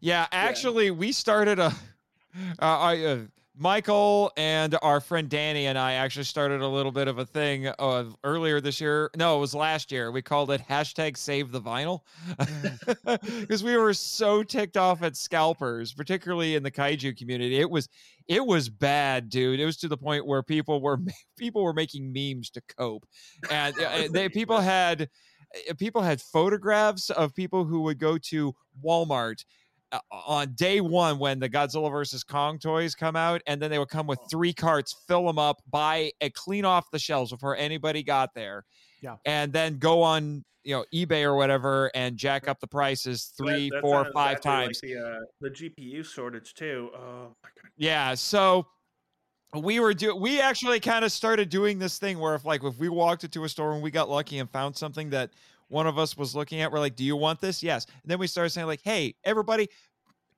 Yeah, 0.00 0.26
actually, 0.32 0.90
we 0.90 1.12
started 1.12 1.58
a. 1.58 1.74
Uh, 2.58 2.78
I, 2.78 3.04
uh, 3.04 3.18
Michael 3.58 4.32
and 4.36 4.76
our 4.82 5.00
friend 5.00 5.30
Danny 5.30 5.66
and 5.66 5.78
I 5.78 5.94
actually 5.94 6.24
started 6.24 6.60
a 6.60 6.68
little 6.68 6.92
bit 6.92 7.08
of 7.08 7.18
a 7.18 7.24
thing 7.24 7.66
uh, 7.66 8.04
earlier 8.22 8.60
this 8.60 8.80
year. 8.80 9.10
No, 9.16 9.38
it 9.38 9.40
was 9.40 9.54
last 9.54 9.90
year. 9.90 10.12
We 10.12 10.20
called 10.20 10.50
it 10.50 10.60
hashtag 10.68 11.16
Save 11.16 11.52
the 11.52 11.60
Vinyl 11.60 12.00
because 13.40 13.64
we 13.64 13.76
were 13.78 13.94
so 13.94 14.42
ticked 14.42 14.76
off 14.76 15.02
at 15.02 15.16
scalpers, 15.16 15.94
particularly 15.94 16.54
in 16.54 16.62
the 16.62 16.70
kaiju 16.70 17.16
community. 17.16 17.58
It 17.58 17.70
was 17.70 17.88
it 18.28 18.44
was 18.44 18.68
bad, 18.68 19.30
dude. 19.30 19.58
It 19.58 19.64
was 19.64 19.78
to 19.78 19.88
the 19.88 19.96
point 19.96 20.26
where 20.26 20.42
people 20.42 20.82
were 20.82 20.98
people 21.38 21.62
were 21.62 21.72
making 21.72 22.12
memes 22.12 22.50
to 22.50 22.62
cope, 22.76 23.06
and 23.50 23.74
uh, 23.80 24.08
they 24.10 24.28
people 24.28 24.60
had 24.60 25.08
uh, 25.70 25.74
people 25.78 26.02
had 26.02 26.20
photographs 26.20 27.08
of 27.08 27.34
people 27.34 27.64
who 27.64 27.80
would 27.82 27.98
go 27.98 28.18
to 28.18 28.54
Walmart 28.84 29.44
on 30.10 30.52
day 30.54 30.80
one 30.80 31.18
when 31.18 31.38
the 31.38 31.48
Godzilla 31.48 31.90
versus 31.90 32.24
Kong 32.24 32.58
toys 32.58 32.94
come 32.94 33.16
out, 33.16 33.40
and 33.46 33.60
then 33.60 33.70
they 33.70 33.78
would 33.78 33.88
come 33.88 34.06
with 34.06 34.18
three 34.30 34.52
carts, 34.52 34.94
fill 35.06 35.26
them 35.26 35.38
up, 35.38 35.62
buy 35.70 36.10
a 36.20 36.30
clean 36.30 36.64
off 36.64 36.90
the 36.90 36.98
shelves 36.98 37.30
before 37.30 37.56
anybody 37.56 38.02
got 38.02 38.34
there, 38.34 38.64
Yeah. 39.00 39.16
and 39.24 39.52
then 39.52 39.78
go 39.78 40.02
on 40.02 40.44
you 40.64 40.74
know 40.74 40.84
eBay 40.92 41.22
or 41.22 41.36
whatever 41.36 41.92
and 41.94 42.16
jack 42.16 42.48
up 42.48 42.58
the 42.58 42.66
prices 42.66 43.32
three, 43.38 43.70
That- 43.70 43.80
four, 43.82 44.04
five 44.12 44.38
exactly 44.38 44.50
like 44.50 44.64
times. 44.66 44.80
the 44.80 44.96
uh, 44.96 45.20
the 45.40 45.50
GPU 45.50 46.04
shortage 46.04 46.54
too. 46.54 46.90
Oh. 46.96 47.36
Yeah, 47.76 48.14
so 48.14 48.66
we 49.54 49.78
were 49.78 49.94
do 49.94 50.16
we 50.16 50.40
actually 50.40 50.80
kind 50.80 51.04
of 51.04 51.12
started 51.12 51.48
doing 51.50 51.78
this 51.78 51.98
thing 52.00 52.18
where 52.18 52.34
if 52.34 52.44
like 52.44 52.64
if 52.64 52.76
we 52.78 52.88
walked 52.88 53.22
into 53.22 53.44
a 53.44 53.48
store 53.48 53.72
and 53.74 53.82
we 53.82 53.92
got 53.92 54.08
lucky 54.10 54.40
and 54.40 54.50
found 54.50 54.76
something 54.76 55.10
that 55.10 55.30
one 55.68 55.86
of 55.86 55.98
us 55.98 56.16
was 56.16 56.34
looking 56.34 56.60
at, 56.60 56.70
we're 56.70 56.78
like, 56.78 56.96
"Do 56.96 57.04
you 57.04 57.16
want 57.16 57.40
this?" 57.40 57.62
Yes. 57.62 57.86
And 58.02 58.10
then 58.10 58.18
we 58.18 58.26
started 58.26 58.50
saying 58.50 58.66
like, 58.66 58.82
"Hey, 58.82 59.14
everybody, 59.24 59.68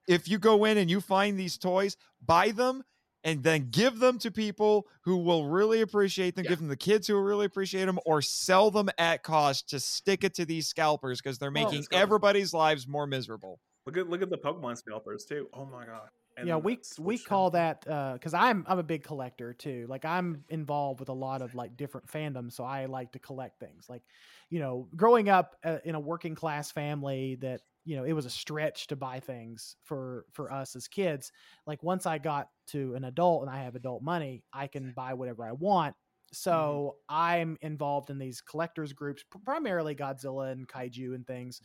if 0.07 0.29
you 0.29 0.39
go 0.39 0.64
in 0.64 0.79
and 0.79 0.91
you 0.91 1.01
find 1.01 1.39
these 1.39 1.59
toys, 1.59 1.97
buy 2.24 2.51
them." 2.51 2.83
And 3.24 3.43
then 3.43 3.68
give 3.70 3.99
them 3.99 4.18
to 4.20 4.31
people 4.31 4.87
who 5.03 5.16
will 5.16 5.47
really 5.47 5.81
appreciate 5.81 6.37
them. 6.37 6.45
Yeah. 6.45 6.51
Give 6.51 6.61
them 6.61 6.68
the 6.68 6.76
kids 6.76 7.09
who 7.09 7.14
will 7.14 7.24
really 7.24 7.47
appreciate 7.47 7.87
them, 7.87 7.99
or 8.07 8.22
sell 8.22 8.70
them 8.70 8.89
at 8.97 9.24
cost 9.24 9.68
to 9.70 9.81
stick 9.81 10.22
it 10.22 10.35
to 10.35 10.45
these 10.45 10.68
scalpers 10.68 11.20
because 11.20 11.37
they're 11.37 11.49
oh, 11.49 11.53
making 11.53 11.83
scalpers- 11.83 12.03
everybody's 12.03 12.55
lives 12.55 12.87
more 12.87 13.09
miserable. 13.09 13.59
Look 13.87 13.97
at 13.97 14.09
look 14.09 14.22
at 14.22 14.31
the 14.31 14.39
Pokemon 14.39 14.76
scalpers 14.79 15.24
too. 15.24 15.49
Oh 15.53 15.66
my 15.66 15.85
god. 15.85 16.09
Yeah, 16.41 16.57
we 16.57 16.78
we 16.99 17.18
call 17.18 17.51
that 17.51 17.80
because 17.80 18.32
I'm 18.32 18.64
I'm 18.68 18.78
a 18.78 18.84
big 18.84 19.03
collector 19.03 19.53
too. 19.53 19.86
Like 19.89 20.05
I'm 20.05 20.45
involved 20.49 21.01
with 21.01 21.09
a 21.09 21.14
lot 21.14 21.43
of 21.43 21.55
like 21.55 21.76
different 21.76 22.07
fandoms, 22.07 22.53
so 22.53 22.62
I 22.64 22.86
like 22.86 23.12
to 23.12 23.18
collect 23.18 23.59
things. 23.59 23.89
Like, 23.89 24.03
you 24.49 24.61
know, 24.61 24.89
growing 24.95 25.28
up 25.28 25.57
uh, 25.64 25.78
in 25.84 25.97
a 25.97 26.01
working 26.01 26.36
class 26.36 26.70
family, 26.70 27.36
that 27.36 27.62
you 27.84 27.97
know 27.97 28.05
it 28.05 28.12
was 28.12 28.24
a 28.24 28.30
stretch 28.30 28.86
to 28.89 28.97
buy 28.97 29.18
things 29.18 29.76
for 29.82 30.26
for 30.32 30.53
us 30.53 30.76
as 30.76 30.86
kids. 30.86 31.32
Like 31.66 31.82
once 31.82 32.07
I 32.07 32.18
got 32.18 32.51
to 32.68 32.95
an 32.95 33.03
adult 33.05 33.43
and 33.43 33.51
I 33.51 33.64
have 33.64 33.74
adult 33.74 34.03
money, 34.03 34.45
I 34.53 34.68
can 34.68 34.93
buy 34.93 35.14
whatever 35.14 35.45
I 35.45 35.53
want. 35.53 35.97
So 36.32 36.99
I'm 37.09 37.57
involved 37.62 38.11
in 38.11 38.18
these 38.18 38.41
collectors 38.43 38.93
groups, 38.93 39.24
primarily 39.45 39.97
Godzilla 39.97 40.53
and 40.53 40.68
kaiju 40.68 41.14
and 41.16 41.26
things. 41.26 41.62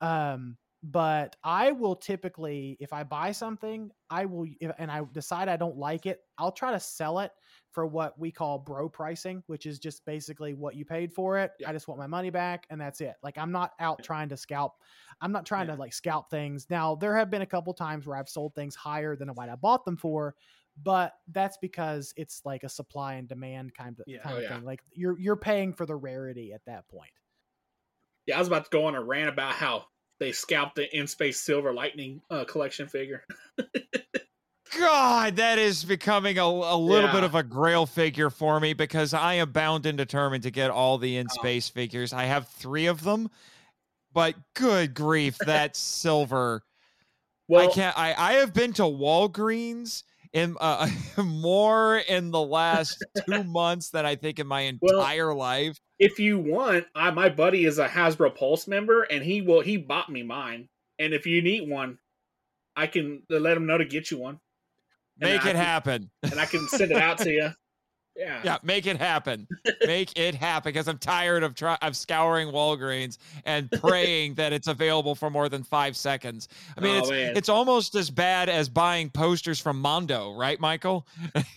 Um, 0.00 0.58
but 0.84 1.36
I 1.44 1.70
will 1.72 1.94
typically, 1.94 2.76
if 2.80 2.92
I 2.92 3.04
buy 3.04 3.32
something, 3.32 3.92
I 4.10 4.24
will, 4.24 4.48
if, 4.60 4.72
and 4.78 4.90
I 4.90 5.02
decide 5.12 5.48
I 5.48 5.56
don't 5.56 5.76
like 5.76 6.06
it, 6.06 6.22
I'll 6.38 6.50
try 6.52 6.72
to 6.72 6.80
sell 6.80 7.20
it 7.20 7.30
for 7.70 7.86
what 7.86 8.18
we 8.18 8.32
call 8.32 8.58
bro 8.58 8.88
pricing, 8.88 9.44
which 9.46 9.64
is 9.64 9.78
just 9.78 10.04
basically 10.04 10.54
what 10.54 10.74
you 10.74 10.84
paid 10.84 11.12
for 11.12 11.38
it. 11.38 11.52
Yeah. 11.58 11.70
I 11.70 11.72
just 11.72 11.86
want 11.86 12.00
my 12.00 12.08
money 12.08 12.30
back, 12.30 12.66
and 12.68 12.80
that's 12.80 13.00
it. 13.00 13.14
Like 13.22 13.38
I'm 13.38 13.52
not 13.52 13.72
out 13.78 14.02
trying 14.02 14.28
to 14.30 14.36
scalp. 14.36 14.74
I'm 15.20 15.32
not 15.32 15.46
trying 15.46 15.66
Yeah. 15.66 15.74
to 15.74 15.76
like 15.76 15.92
scalp 15.92 16.30
things. 16.30 16.68
Now 16.68 16.96
there 16.96 17.16
have 17.16 17.30
been 17.30 17.42
a 17.42 17.46
couple 17.46 17.72
times 17.74 18.06
where 18.06 18.16
I've 18.16 18.28
sold 18.28 18.54
things 18.54 18.74
higher 18.74 19.14
than 19.16 19.28
what 19.28 19.48
I 19.48 19.56
bought 19.56 19.84
them 19.84 19.96
for, 19.96 20.34
but 20.76 21.14
that's 21.28 21.58
because 21.58 22.12
it's 22.16 22.44
like 22.44 22.64
a 22.64 22.68
supply 22.68 23.14
and 23.14 23.28
demand 23.28 23.74
kind 23.74 23.98
of 24.00 24.06
Yeah. 24.06 24.18
Oh, 24.26 24.30
kind 24.30 24.36
Oh, 24.36 24.38
of 24.38 24.42
yeah. 24.42 24.48
thing. 24.48 24.64
Like 24.64 24.82
you're 24.92 25.18
you're 25.18 25.36
paying 25.36 25.74
for 25.74 25.86
the 25.86 25.96
rarity 25.96 26.52
at 26.52 26.64
that 26.66 26.88
point. 26.88 27.12
Yeah, 28.26 28.36
I 28.36 28.38
was 28.38 28.48
about 28.48 28.64
to 28.64 28.70
go 28.70 28.84
on 28.86 28.94
a 28.94 29.02
rant 29.02 29.28
about 29.28 29.54
how 29.54 29.86
they 30.22 30.30
scalped 30.30 30.76
the 30.76 30.96
In 30.96 31.08
Space 31.08 31.40
Silver 31.40 31.72
Lightning 31.74 32.22
uh, 32.30 32.44
collection 32.44 32.86
figure. 32.86 33.24
God, 34.78 35.34
that 35.36 35.58
is 35.58 35.84
becoming 35.84 36.38
a, 36.38 36.44
a 36.44 36.76
little 36.76 37.10
bit 37.10 37.24
of 37.24 37.34
a 37.34 37.42
grail 37.42 37.86
figure 37.86 38.30
for 38.30 38.60
me 38.60 38.72
because 38.72 39.12
I 39.12 39.34
am 39.34 39.50
bound 39.50 39.84
and 39.84 39.98
determined 39.98 40.44
to 40.44 40.52
get 40.52 40.70
all 40.70 40.96
the 40.96 41.16
Oh. 41.16 41.20
in 41.22 41.28
space 41.28 41.68
figures. 41.68 42.12
I 42.12 42.24
have 42.24 42.46
three 42.46 42.86
of 42.86 43.02
them, 43.02 43.30
but 44.12 44.36
good 44.54 44.94
grief, 44.94 45.36
that 45.38 45.74
silver. 45.76 46.62
Well, 47.48 47.68
I 47.68 47.72
can't. 47.74 47.98
I 47.98 48.14
I 48.16 48.32
have 48.34 48.54
been 48.54 48.72
to 48.74 48.82
Walgreens 48.82 50.04
in 50.32 50.56
uh, 50.60 50.88
more 51.22 51.98
in 51.98 52.30
the 52.30 52.40
last 52.40 53.04
two 53.26 53.44
months 53.44 53.90
than 53.90 54.06
I 54.06 54.16
think 54.16 54.38
in 54.38 54.46
my 54.46 54.76
Well, 54.80 54.98
entire 55.00 55.34
life. 55.34 55.78
if 55.98 56.18
you 56.18 56.38
want, 56.38 56.86
I, 56.94 57.10
my 57.10 57.28
buddy 57.28 57.64
is 57.64 57.78
a 57.78 57.88
Hasbro 57.88 58.34
Pulse 58.36 58.66
member, 58.66 59.02
and 59.02 59.22
he 59.22 59.42
will 59.42 59.60
he 59.60 59.76
bought 59.76 60.08
me 60.10 60.22
mine. 60.22 60.68
And 60.98 61.12
if 61.14 61.26
you 61.26 61.42
need 61.42 61.68
one, 61.68 61.98
I 62.76 62.86
can 62.86 63.22
let 63.28 63.56
him 63.56 63.66
know 63.66 63.78
to 63.78 63.84
get 63.84 64.10
you 64.10 64.18
one, 64.18 64.38
Make 65.18 65.36
it 65.36 65.42
can- 65.42 65.56
happen. 65.56 66.10
and 66.22 66.38
I 66.40 66.46
can 66.46 66.66
send 66.68 66.90
it 66.92 66.96
out 66.98 67.18
to 67.18 67.30
you. 67.32 67.50
Yeah, 68.16 68.40
Yeah, 68.44 68.58
make 68.62 68.86
it 68.86 68.98
happen. 68.98 69.48
Make 69.86 70.18
it 70.18 70.34
happen 70.34 70.70
because 70.72 70.86
I'm 70.86 70.98
tired 70.98 71.42
of 71.42 71.54
try- 71.54 71.78
of 71.82 71.96
scouring 71.96 72.48
Walgreens 72.48 73.16
and 73.46 73.70
praying 73.80 74.34
that 74.34 74.52
it's 74.52 74.68
available 74.68 75.14
for 75.14 75.30
more 75.30 75.48
than 75.48 75.62
five 75.62 75.96
seconds. 75.96 76.48
I 76.76 76.80
mean, 76.82 76.96
Oh, 76.96 76.98
it's 76.98 77.10
man. 77.10 77.36
it's 77.36 77.48
almost 77.48 77.94
as 77.94 78.10
bad 78.10 78.48
as 78.50 78.68
buying 78.68 79.08
posters 79.10 79.58
from 79.60 79.80
Mondo, 79.80 80.34
right, 80.34 80.60
Michael? 80.60 81.06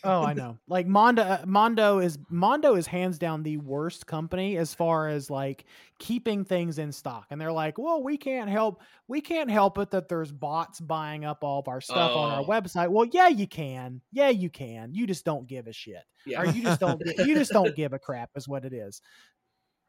Oh, 0.03 0.23
I 0.23 0.33
know. 0.33 0.57
Like 0.67 0.87
Mondo, 0.87 1.23
uh, 1.23 1.43
Mondo 1.45 1.99
is 1.99 2.17
Mondo 2.29 2.75
is 2.75 2.87
hands 2.87 3.19
down 3.19 3.43
the 3.43 3.57
worst 3.57 4.07
company 4.07 4.57
as 4.57 4.73
far 4.73 5.09
as 5.09 5.29
like 5.29 5.65
keeping 5.99 6.43
things 6.43 6.77
in 6.77 6.91
stock. 6.91 7.27
And 7.31 7.39
they're 7.39 7.51
like, 7.51 7.77
well, 7.77 8.03
we 8.03 8.17
can't 8.17 8.49
help, 8.49 8.81
we 9.07 9.21
can't 9.21 9.49
help 9.49 9.77
it 9.77 9.91
that 9.91 10.09
there's 10.09 10.31
bots 10.31 10.79
buying 10.79 11.23
up 11.25 11.43
all 11.43 11.59
of 11.59 11.67
our 11.67 11.79
stuff 11.81 12.11
on 12.15 12.31
our 12.31 12.41
Oh. 12.41 12.45
website. 12.45 12.89
Well, 12.89 13.05
yeah, 13.11 13.27
you 13.29 13.47
can. 13.47 14.01
Yeah, 14.11 14.29
you 14.29 14.49
can. 14.49 14.93
You 14.93 15.07
just 15.07 15.23
don't 15.25 15.47
give 15.47 15.67
a 15.67 15.73
shit, 15.73 16.03
yeah. 16.25 16.41
or 16.41 16.45
you 16.47 16.63
just 16.63 16.79
don't. 16.81 17.01
you 17.19 17.35
just 17.35 17.51
don't 17.51 17.75
give 17.75 17.93
a 17.93 17.99
crap, 17.99 18.29
is 18.35 18.47
what 18.47 18.65
it 18.65 18.73
is. 18.73 19.01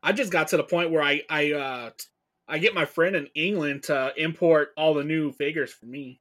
I 0.02 0.12
just 0.12 0.30
got 0.30 0.48
to 0.48 0.56
the 0.56 0.62
point 0.64 0.90
where 0.92 1.02
I 1.02 1.22
I 1.28 1.52
uh 1.52 1.90
I 2.46 2.58
get 2.58 2.74
my 2.74 2.84
friend 2.84 3.16
in 3.16 3.26
England 3.34 3.82
to 3.84 4.12
import 4.16 4.68
all 4.76 4.94
the 4.94 5.02
new 5.02 5.32
figures 5.32 5.72
for 5.72 5.86
me. 5.86 6.20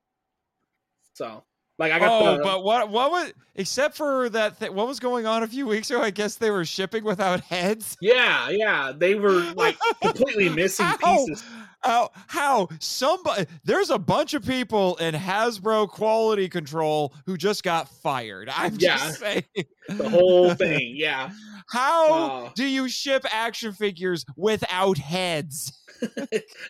So 1.13 1.43
like 1.77 1.91
I 1.91 1.99
got 1.99 2.21
oh, 2.21 2.37
the 2.37 2.43
but 2.43 2.63
what 2.63 2.89
what 2.89 3.11
was 3.11 3.33
except 3.55 3.97
for 3.97 4.29
that 4.29 4.59
th- 4.59 4.71
what 4.71 4.87
was 4.87 4.99
going 4.99 5.25
on 5.25 5.43
a 5.43 5.47
few 5.47 5.67
weeks 5.67 5.89
ago? 5.91 6.01
I 6.01 6.09
guess 6.09 6.35
they 6.35 6.49
were 6.51 6.65
shipping 6.65 7.03
without 7.03 7.41
heads. 7.41 7.97
yeah 8.01 8.49
yeah 8.49 8.93
they 8.95 9.15
were 9.15 9.41
like 9.55 9.77
completely 10.01 10.49
missing 10.49 10.85
How? 10.85 11.25
pieces. 11.25 11.43
How? 11.81 12.09
How? 12.27 12.67
Somebody? 12.79 13.45
There's 13.63 13.91
a 13.91 13.99
bunch 13.99 14.33
of 14.33 14.43
people 14.43 14.95
in 14.95 15.13
Hasbro 15.13 15.87
quality 15.89 16.49
control 16.49 17.13
who 17.27 17.37
just 17.37 17.61
got 17.63 17.87
fired. 17.87 18.49
I'm 18.51 18.75
Yeah. 18.79 18.97
just 18.97 19.19
saying. 19.19 19.43
The 19.89 20.09
whole 20.09 20.55
thing, 20.55 20.93
yeah. 20.95 21.29
How 21.69 22.13
Uh, 22.45 22.49
do 22.55 22.65
you 22.65 22.89
ship 22.89 23.23
action 23.31 23.71
figures 23.71 24.25
without 24.35 24.97
heads? 24.97 25.71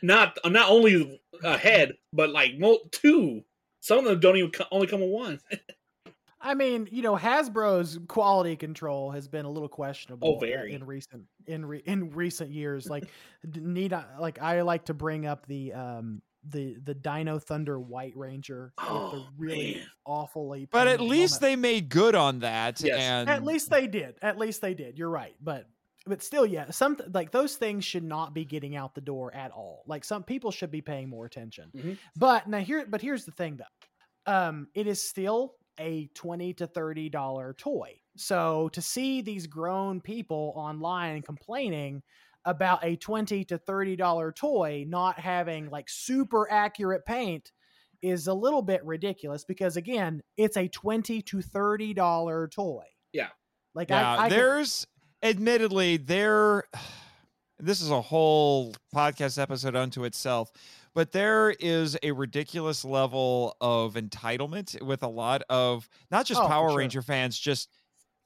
not 0.01 0.37
not 0.45 0.69
only 0.69 1.21
a 1.43 1.57
head, 1.57 1.93
but 2.11 2.31
like 2.31 2.51
two. 2.91 3.41
Some 3.85 3.99
of 3.99 4.05
them 4.05 4.19
don't 4.19 4.35
even 4.35 4.49
co- 4.49 4.65
only 4.71 4.87
come 4.87 5.01
with 5.01 5.11
one. 5.11 5.39
I 6.41 6.55
mean, 6.55 6.87
you 6.91 7.03
know, 7.03 7.15
Hasbro's 7.15 7.99
quality 8.07 8.55
control 8.55 9.11
has 9.11 9.27
been 9.27 9.45
a 9.45 9.49
little 9.49 9.69
questionable. 9.69 10.27
Oh, 10.35 10.39
very. 10.39 10.73
in 10.73 10.83
recent 10.85 11.23
in 11.45 11.63
re, 11.65 11.83
in 11.85 12.09
recent 12.09 12.49
years. 12.49 12.87
Like, 12.89 13.05
d- 13.47 13.59
need 13.61 13.93
I, 13.93 14.05
like 14.19 14.41
I 14.41 14.61
like 14.63 14.85
to 14.85 14.95
bring 14.95 15.27
up 15.27 15.45
the 15.45 15.73
um 15.73 16.23
the 16.49 16.77
the 16.83 16.95
Dino 16.95 17.37
Thunder 17.37 17.79
White 17.79 18.13
Ranger 18.15 18.73
with 18.79 18.87
the 18.87 18.93
Oh, 18.93 19.25
really 19.37 19.75
man. 19.75 19.85
awfully. 20.03 20.67
But 20.71 20.87
at 20.87 20.99
least 20.99 21.41
helmet. 21.41 21.41
they 21.41 21.55
made 21.55 21.89
good 21.89 22.15
on 22.15 22.39
that. 22.39 22.81
Yes. 22.81 22.99
And 22.99 23.29
at 23.29 23.43
least 23.43 23.69
they 23.69 23.85
did. 23.85 24.15
At 24.23 24.39
least 24.39 24.61
they 24.61 24.73
did. 24.73 24.97
You're 24.97 25.09
right, 25.11 25.35
but. 25.39 25.67
But 26.07 26.21
still, 26.21 26.45
yeah, 26.45 26.69
some 26.69 26.97
like 27.13 27.31
those 27.31 27.55
things 27.55 27.83
should 27.83 28.03
not 28.03 28.33
be 28.33 28.45
getting 28.45 28.75
out 28.75 28.93
the 28.93 29.01
door 29.01 29.33
at 29.33 29.51
all. 29.51 29.83
Like 29.87 30.03
some 30.03 30.23
people 30.23 30.51
should 30.51 30.69
be 30.71 30.81
paying 30.81 31.09
more 31.09 31.25
attention. 31.25 31.71
Mhm. 31.75 31.97
But 32.15 32.47
now 32.47 32.59
here, 32.59 32.85
but 32.87 33.01
here's 33.01 33.25
the 33.25 33.31
thing 33.31 33.57
though, 33.57 34.31
um, 34.31 34.67
it 34.75 34.85
is 34.87 35.01
still 35.01 35.55
a 35.79 36.07
twenty 36.13 36.53
to 36.53 36.67
thirty 36.67 37.09
dollar 37.09 37.53
toy. 37.57 37.99
So 38.17 38.69
to 38.73 38.81
see 38.81 39.21
these 39.21 39.47
grown 39.47 39.99
people 39.99 40.53
online 40.55 41.21
complaining 41.23 42.03
about 42.45 42.85
a 42.85 42.95
twenty 42.97 43.43
to 43.45 43.57
thirty 43.57 43.95
dollar 43.95 44.31
toy 44.31 44.85
not 44.87 45.19
having 45.19 45.69
like 45.71 45.89
super 45.89 46.47
accurate 46.51 47.03
paint 47.05 47.51
is 48.03 48.27
a 48.27 48.33
little 48.33 48.61
bit 48.61 48.85
ridiculous 48.85 49.43
because 49.43 49.75
again, 49.75 50.21
it's 50.37 50.55
a 50.55 50.67
twenty 50.67 51.23
to 51.23 51.41
thirty 51.41 51.95
dollar 51.95 52.47
toy. 52.47 52.83
Yeah. 53.11 53.29
like 53.73 53.89
yeah, 53.89 54.11
I, 54.11 54.25
I 54.25 54.29
can- 54.29 54.37
there's 54.37 54.85
admittedly 55.23 55.97
there. 55.97 56.63
This 57.57 57.79
is 57.79 57.89
a 57.89 58.01
whole 58.01 58.75
podcast 58.93 59.41
episode 59.41 59.77
unto 59.77 60.03
itself, 60.03 60.51
but 60.93 61.13
there 61.13 61.51
is 61.51 61.97
a 62.03 62.11
ridiculous 62.11 62.83
level 62.83 63.55
of 63.61 63.93
entitlement 63.93 64.81
with 64.81 65.03
a 65.03 65.07
lot 65.07 65.41
of 65.49 65.87
not 66.11 66.25
just 66.25 66.41
Oh, 66.41 66.47
Power 66.49 66.71
sure. 66.71 66.77
Ranger 66.79 67.01
fans, 67.01 67.39
just 67.39 67.69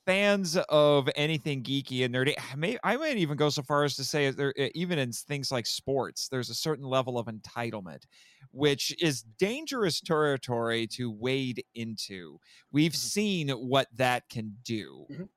fans 0.07 0.57
of 0.57 1.07
anything 1.15 1.61
geeky 1.61 2.03
and 2.05 2.15
nerdy. 2.15 2.33
I 2.51 2.55
may 2.55 2.79
I 2.83 2.97
might 2.97 3.17
even 3.17 3.37
go 3.37 3.49
so 3.51 3.61
far 3.61 3.83
as 3.83 3.95
to 3.97 4.03
say 4.03 4.31
there 4.31 4.51
even 4.73 4.97
in 4.97 5.11
things 5.11 5.51
like 5.51 5.67
sports, 5.67 6.27
there's 6.29 6.49
a 6.49 6.55
certain 6.55 6.85
level 6.85 7.19
of 7.19 7.27
entitlement, 7.27 8.05
which 8.49 8.95
is 8.99 9.21
dangerous 9.37 10.01
territory 10.01 10.87
to 10.87 11.11
wade 11.11 11.63
into. 11.75 12.39
We've 12.71 12.93
Mhm. 12.93 12.95
seen 12.95 13.49
what 13.49 13.89
that 13.95 14.27
can 14.29 14.57
do. 14.63 15.05
Mhm. 15.11 15.29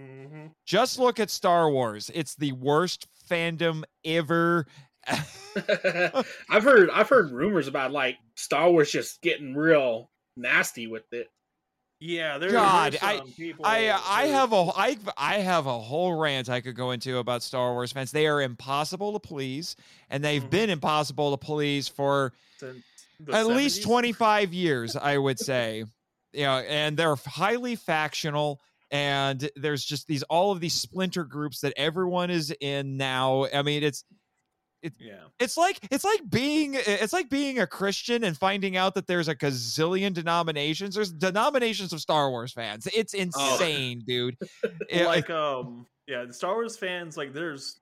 Mhm. 0.00 0.50
Just 0.66 0.98
look 0.98 1.20
at 1.20 1.30
Star 1.30 1.70
Wars. 1.70 2.10
It's 2.14 2.34
the 2.34 2.52
worst 2.52 3.06
fandom 3.30 3.84
ever. 4.04 4.66
I've 5.06 6.62
heard 6.64 6.90
I've 6.90 7.08
heard 7.08 7.30
rumors 7.30 7.68
about 7.68 7.92
like 7.92 8.16
Star 8.34 8.70
Wars 8.70 8.90
just 8.90 9.20
getting 9.22 9.54
real 9.54 10.10
nasty 10.36 10.86
with 10.86 11.04
it. 11.12 11.28
Yeah, 12.00 12.38
there. 12.38 12.50
God, 12.50 12.92
there's 12.94 13.02
I- 13.02 13.20
people 13.36 13.64
I 13.64 13.86
uh, 13.88 14.00
I 14.06 14.26
have 14.26 14.52
a 14.52 14.70
I 14.76 14.96
I 15.16 15.34
have 15.38 15.66
a 15.66 15.78
whole 15.78 16.14
rant 16.14 16.48
I 16.48 16.60
could 16.60 16.74
go 16.74 16.90
into 16.90 17.18
about 17.18 17.42
Star 17.42 17.72
Wars 17.72 17.92
fans. 17.92 18.10
They 18.10 18.26
are 18.26 18.42
impossible 18.42 19.12
to 19.12 19.20
please, 19.20 19.76
and 20.10 20.24
they've 20.24 20.42
Mhm. 20.42 20.50
been 20.50 20.70
impossible 20.70 21.30
to 21.30 21.36
please 21.36 21.86
for 21.86 22.32
since 22.58 22.82
the 23.20 23.32
at 23.32 23.46
least 23.46 23.84
25 23.84 24.52
years 24.52 24.96
i 24.96 25.16
would 25.16 25.38
say 25.50 25.84
you 26.32 26.42
know 26.42 26.58
and 26.58 26.96
they're 26.96 27.14
highly 27.14 27.76
factional 27.76 28.60
and 28.94 29.50
there's 29.56 29.84
just 29.84 30.06
these 30.06 30.22
all 30.24 30.52
of 30.52 30.60
these 30.60 30.72
splinter 30.72 31.24
groups 31.24 31.60
that 31.60 31.72
everyone 31.76 32.30
is 32.30 32.54
in 32.60 32.96
now. 32.96 33.46
I 33.52 33.62
mean 33.62 33.82
it's 33.82 34.04
Yeah, 34.82 35.24
it's 35.40 35.56
like 35.56 35.80
it's 35.90 36.04
like 36.04 36.20
being 36.30 36.74
it's 36.74 37.12
like 37.12 37.28
being 37.28 37.58
a 37.58 37.66
christian 37.66 38.22
and 38.22 38.36
finding 38.36 38.76
out 38.76 38.94
that 38.94 39.08
there's 39.08 39.26
a 39.26 39.34
gazillion 39.34 40.14
denominations. 40.14 40.94
There's 40.94 41.12
denominations 41.12 41.92
of 41.92 42.00
star 42.00 42.30
wars 42.30 42.52
fans. 42.52 42.86
It's 42.94 43.14
insane 43.14 44.04
dude. 44.06 44.36
Yeah, 44.88 45.06
like 45.06 45.28
um, 45.28 45.86
yeah, 46.06 46.24
the 46.24 46.32
Star 46.32 46.54
Wars 46.54 46.76
fans 46.76 47.16
like 47.16 47.32
there's 47.32 47.80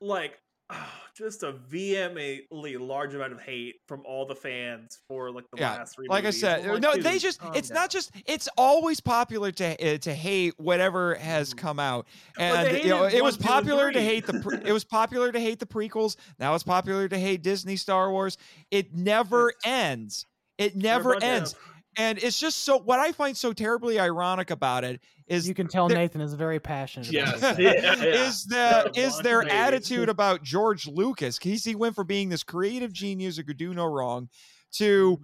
like 0.00 0.38
just 1.14 1.42
a 1.42 1.52
vehemently 1.52 2.76
large 2.76 3.14
amount 3.14 3.32
of 3.32 3.40
hate 3.40 3.76
from 3.86 4.02
all 4.06 4.26
the 4.26 4.34
fans 4.34 4.98
for 5.06 5.30
like 5.30 5.44
the 5.50 5.58
Yeah, 5.58 5.72
last 5.78 5.94
three. 5.94 6.08
like 6.08 6.24
I 6.24 6.30
said, 6.30 6.66
I'm 6.66 6.80
no, 6.80 6.94
dude, 6.94 7.02
they 7.04 7.18
just 7.18 7.40
it's 7.54 7.68
down. 7.68 7.74
not 7.74 7.90
just 7.90 8.12
it's 8.26 8.48
always 8.56 9.00
popular 9.00 9.52
to 9.52 9.94
uh, 9.94 9.98
to 9.98 10.14
hate 10.14 10.54
whatever 10.58 11.14
has 11.16 11.52
Mhm. 11.52 11.58
come 11.58 11.78
out. 11.78 12.06
And 12.38 12.70
you 12.82 12.88
know, 12.88 13.04
it 13.04 13.22
was 13.22 13.36
one, 13.36 13.38
two, 13.38 13.48
and 13.48 13.48
popular 13.48 13.92
to 13.92 14.00
hate 14.00 14.26
the 14.26 14.34
pre- 14.34 14.58
it 14.64 14.72
was 14.72 14.84
popular 14.84 15.30
to 15.32 15.40
hate 15.40 15.58
the 15.58 15.66
prequels. 15.66 16.16
Now 16.38 16.54
it's 16.54 16.64
popular 16.64 17.08
to 17.08 17.18
hate 17.18 17.42
Disney 17.42 17.76
Star 17.76 18.10
Wars. 18.10 18.38
It 18.70 18.94
never 18.94 19.52
ends. 19.64 20.26
It 20.58 20.76
never 20.76 21.16
ends. 21.22 21.54
And 21.98 22.16
it's 22.22 22.40
just 22.40 22.60
so 22.60 22.78
what 22.78 23.00
I 23.00 23.12
find 23.12 23.36
so 23.36 23.52
terribly 23.52 24.00
ironic 24.00 24.50
about 24.50 24.82
it 24.84 25.02
is 25.32 25.48
You 25.48 25.54
can 25.54 25.66
tell 25.68 25.88
there- 25.88 25.96
Nathan 25.98 26.20
is 26.20 26.34
very 26.34 26.60
passionate. 26.60 27.10
Yes. 27.12 27.40
this. 27.40 27.58
Yeah, 27.58 27.72
yeah. 27.96 28.26
is 28.26 28.44
They're 28.44 28.84
the 28.84 29.00
a 29.00 29.06
is 29.06 29.18
their 29.20 29.40
of 29.42 29.48
attitude 29.48 30.08
about 30.08 30.42
George 30.42 30.86
Lucas. 30.86 31.38
He's 31.42 31.64
he 31.64 31.74
went 31.74 31.94
from 31.94 32.06
being 32.06 32.28
this 32.28 32.42
creative 32.42 32.92
genius 32.92 33.36
who 33.36 33.42
could 33.44 33.56
do 33.56 33.72
no 33.74 33.84
wrong 33.86 34.28
to 34.74 35.18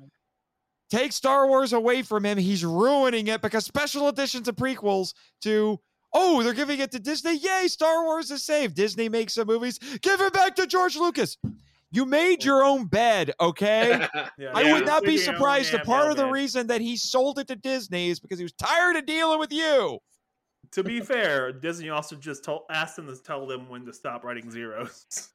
take 0.90 1.12
Star 1.12 1.46
Wars 1.46 1.72
away 1.72 2.02
from 2.02 2.24
him. 2.24 2.38
He's 2.38 2.64
ruining 2.64 3.26
it 3.28 3.42
because 3.42 3.64
special 3.66 4.08
editions 4.08 4.48
and 4.48 4.56
prequels 4.56 5.14
to 5.42 5.78
oh 6.14 6.42
they're 6.42 6.54
giving 6.54 6.80
it 6.80 6.90
to 6.92 6.98
Disney. 6.98 7.36
Yay, 7.36 7.66
Star 7.68 8.04
Wars 8.04 8.30
is 8.30 8.42
saved. 8.44 8.74
Disney 8.74 9.08
makes 9.08 9.34
some 9.34 9.46
movies. 9.46 9.78
Give 10.00 10.20
it 10.20 10.32
back 10.32 10.54
to 10.56 10.66
George 10.66 10.96
Lucas. 10.96 11.36
You 11.90 12.04
made 12.04 12.44
your 12.44 12.64
own 12.64 12.86
bed, 12.86 13.32
okay? 13.40 14.06
Yeah, 14.38 14.52
I 14.54 14.62
yeah, 14.62 14.72
would 14.72 14.86
not 14.86 15.02
be 15.02 15.16
surprised. 15.18 15.72
yeah, 15.72 15.78
The 15.78 15.84
part 15.84 16.10
of 16.10 16.16
the 16.16 16.24
man. 16.24 16.32
reason 16.32 16.66
that 16.68 16.80
he 16.80 16.96
sold 16.96 17.38
it 17.38 17.48
to 17.48 17.56
Disney 17.56 18.08
is 18.08 18.20
because 18.20 18.38
he 18.38 18.44
was 18.44 18.52
tired 18.52 18.96
of 18.96 19.04
dealing 19.06 19.38
with 19.40 19.52
you. 19.52 19.98
To 20.72 20.84
be 20.84 21.00
fair, 21.00 21.50
Disney 21.52 21.88
also 21.88 22.14
just 22.14 22.44
told 22.44 22.62
asked 22.70 22.96
them 22.96 23.06
to 23.06 23.16
tell 23.20 23.46
them 23.46 23.68
when 23.68 23.84
to 23.86 23.92
stop 23.92 24.22
writing 24.24 24.50
zeros. 24.50 25.06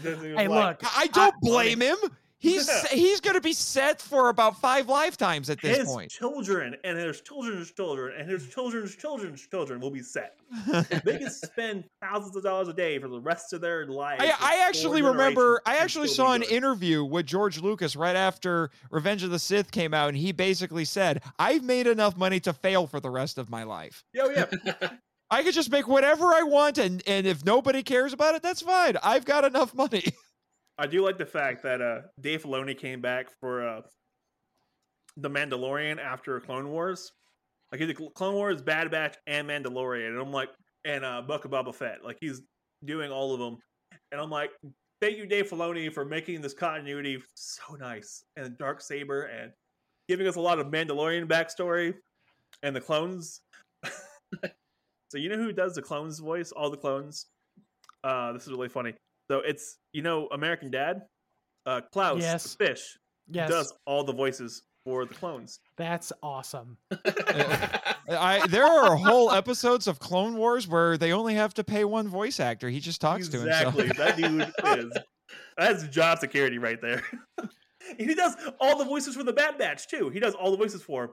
Hey, 0.00 0.46
like, 0.46 0.80
look, 0.80 0.90
I 0.96 1.08
don't 1.08 1.34
blame 1.40 1.80
him. 1.80 1.96
He's 2.42 2.66
Yeah. 2.68 2.88
he's 2.90 3.20
going 3.20 3.36
to 3.36 3.40
be 3.40 3.52
set 3.52 4.02
for 4.02 4.28
about 4.28 4.60
five 4.60 4.88
lifetimes 4.88 5.48
at 5.48 5.60
this 5.60 5.78
his 5.78 5.86
point. 5.86 6.10
children 6.10 6.74
and 6.82 6.98
his 6.98 7.20
children's 7.20 7.70
children 7.70 8.14
and 8.18 8.28
his 8.28 8.48
children's 8.48 8.96
children's 8.96 9.46
children 9.46 9.80
will 9.80 9.92
be 9.92 10.02
set. 10.02 10.36
They 11.04 11.18
can 11.18 11.30
spend 11.30 11.84
thousands 12.02 12.36
of 12.36 12.42
dollars 12.42 12.66
a 12.68 12.72
day 12.72 12.98
for 12.98 13.08
the 13.08 13.20
rest 13.20 13.52
of 13.52 13.60
their 13.60 13.86
life. 13.86 14.20
I, 14.20 14.34
I 14.38 14.66
actually 14.68 15.02
remember. 15.02 15.62
I 15.64 15.76
actually 15.76 16.08
saw 16.08 16.32
an 16.34 16.40
good. 16.42 16.50
interview 16.50 17.04
with 17.04 17.26
George 17.26 17.60
Lucas 17.60 17.94
right 17.96 18.16
after 18.16 18.70
Revenge 18.90 19.22
of 19.22 19.30
the 19.30 19.38
Sith 19.38 19.70
came 19.70 19.94
out, 19.94 20.08
and 20.08 20.16
he 20.18 20.32
basically 20.32 20.84
said, 20.84 21.22
"I've 21.38 21.62
made 21.62 21.86
enough 21.86 22.16
money 22.16 22.40
to 22.40 22.52
fail 22.52 22.86
for 22.88 22.98
the 23.00 23.10
rest 23.10 23.38
of 23.38 23.48
my 23.48 23.62
life. 23.62 24.04
Yeah, 24.14 24.24
oh, 24.26 24.30
yeah. 24.30 24.88
I 25.30 25.42
could 25.42 25.54
just 25.54 25.70
make 25.70 25.88
whatever 25.88 26.26
I 26.26 26.42
want, 26.42 26.76
and 26.78 27.02
and 27.06 27.26
if 27.26 27.44
nobody 27.44 27.82
cares 27.82 28.12
about 28.12 28.34
it, 28.34 28.42
that's 28.42 28.60
fine. 28.62 28.96
I've 29.02 29.24
got 29.24 29.44
enough 29.44 29.74
money." 29.74 30.04
I 30.82 30.88
do 30.88 31.04
like 31.04 31.16
the 31.16 31.24
fact 31.24 31.62
that 31.62 31.80
uh, 31.80 32.00
Dave 32.20 32.42
Filoni 32.42 32.76
came 32.76 33.00
back 33.00 33.28
for 33.38 33.64
uh, 33.64 33.82
the 35.16 35.30
Mandalorian 35.30 36.04
after 36.04 36.40
Clone 36.40 36.70
Wars. 36.70 37.12
Like 37.70 37.80
he 37.80 37.94
Clone 37.94 38.34
Wars, 38.34 38.60
Bad 38.60 38.90
Batch, 38.90 39.16
and 39.28 39.48
Mandalorian, 39.48 40.08
and 40.08 40.20
I'm 40.20 40.32
like, 40.32 40.48
and 40.84 41.04
uh, 41.04 41.22
Book 41.22 41.44
of 41.44 41.52
Boba 41.52 41.72
Fett. 41.72 42.04
Like 42.04 42.18
he's 42.20 42.42
doing 42.84 43.12
all 43.12 43.32
of 43.32 43.38
them, 43.38 43.58
and 44.10 44.20
I'm 44.20 44.28
like, 44.28 44.50
thank 45.00 45.18
you, 45.18 45.24
Dave 45.24 45.48
Filoni, 45.48 45.90
for 45.90 46.04
making 46.04 46.40
this 46.40 46.52
continuity 46.52 47.22
so 47.34 47.76
nice 47.76 48.24
and 48.36 48.58
Dark 48.58 48.80
Saber 48.80 49.26
and 49.26 49.52
giving 50.08 50.26
us 50.26 50.34
a 50.34 50.40
lot 50.40 50.58
of 50.58 50.66
Mandalorian 50.66 51.28
backstory 51.28 51.94
and 52.64 52.74
the 52.74 52.80
clones. 52.80 53.40
so 53.84 55.16
you 55.16 55.28
know 55.28 55.36
who 55.36 55.52
does 55.52 55.76
the 55.76 55.82
clones 55.82 56.18
voice? 56.18 56.50
All 56.50 56.70
the 56.70 56.76
clones. 56.76 57.26
Uh, 58.02 58.32
this 58.32 58.42
is 58.42 58.50
really 58.50 58.68
funny. 58.68 58.94
So 59.32 59.38
it's 59.38 59.78
you 59.94 60.02
know 60.02 60.28
American 60.30 60.70
Dad, 60.70 61.04
uh, 61.64 61.80
Klaus 61.90 62.20
Yes. 62.20 62.54
the 62.54 62.66
fish 62.66 62.98
Yes, 63.30 63.48
does 63.48 63.72
all 63.86 64.04
the 64.04 64.12
voices 64.12 64.62
for 64.84 65.06
the 65.06 65.14
clones. 65.14 65.58
that's 65.78 66.12
awesome. 66.22 66.76
I 68.10 68.46
there 68.50 68.66
are 68.66 68.94
whole 68.94 69.32
episodes 69.32 69.86
of 69.86 69.98
Clone 69.98 70.36
Wars 70.36 70.68
where 70.68 70.98
they 70.98 71.12
only 71.12 71.32
have 71.34 71.54
to 71.54 71.64
pay 71.64 71.86
one 71.86 72.08
voice 72.08 72.40
actor. 72.40 72.68
He 72.68 72.78
just 72.78 73.00
talks 73.00 73.26
exactly. 73.26 73.88
to 73.88 73.94
himself. 73.94 74.16
that 74.18 74.64
dude 74.66 74.84
is 74.86 74.92
that's 75.56 75.84
job 75.88 76.18
security 76.18 76.58
right 76.58 76.80
there. 76.82 77.02
He 77.98 78.14
does 78.14 78.36
all 78.60 78.78
the 78.78 78.84
voices 78.84 79.16
for 79.16 79.24
the 79.24 79.32
Bad 79.32 79.58
Batch 79.58 79.88
too. 79.88 80.08
He 80.08 80.20
does 80.20 80.34
all 80.34 80.50
the 80.52 80.56
voices 80.56 80.82
for 80.82 81.04
him. 81.04 81.10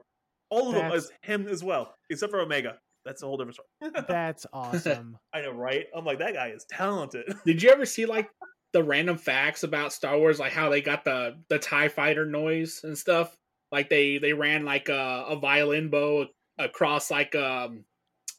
all 0.51 0.67
of 0.69 0.75
them 0.75 0.83
That's- 0.89 1.05
as 1.05 1.11
him 1.23 1.47
as 1.47 1.63
well, 1.63 1.95
except 2.11 2.31
for 2.31 2.39
Omega. 2.41 2.77
That's 3.09 3.23
a 3.23 3.25
whole 3.25 3.37
different 3.37 3.55
story. 3.55 3.91
That's 4.07 4.45
awesome. 4.53 5.17
I 5.33 5.41
know, 5.41 5.49
right? 5.49 5.87
I'm 5.95 6.05
like 6.05 6.19
that 6.19 6.35
guy 6.35 6.49
is 6.49 6.63
talented. 6.69 7.25
Did 7.45 7.63
you 7.63 7.71
ever 7.71 7.83
see 7.83 8.05
like 8.05 8.29
the 8.71 8.83
random 8.83 9.17
facts 9.17 9.63
about 9.63 9.93
Star 9.93 10.15
Wars, 10.15 10.39
like 10.39 10.51
how 10.51 10.69
they 10.69 10.79
got 10.79 11.03
the 11.03 11.39
the 11.49 11.57
Tie 11.57 11.87
Fighter 11.87 12.27
noise 12.27 12.81
and 12.83 12.95
stuff? 12.95 13.35
Like 13.71 13.89
they 13.89 14.19
they 14.19 14.33
ran 14.33 14.63
like 14.63 14.89
a, 14.89 15.25
a 15.27 15.35
violin 15.37 15.89
bow 15.89 16.27
across 16.59 17.09
like 17.09 17.33
um 17.33 17.83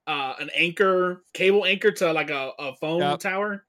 uh 0.06 0.34
an 0.38 0.50
anchor 0.54 1.24
cable 1.34 1.64
anchor 1.64 1.90
to 1.90 2.12
like 2.12 2.30
a, 2.30 2.52
a 2.56 2.76
phone 2.76 3.00
Yep. 3.00 3.18
tower. 3.18 3.66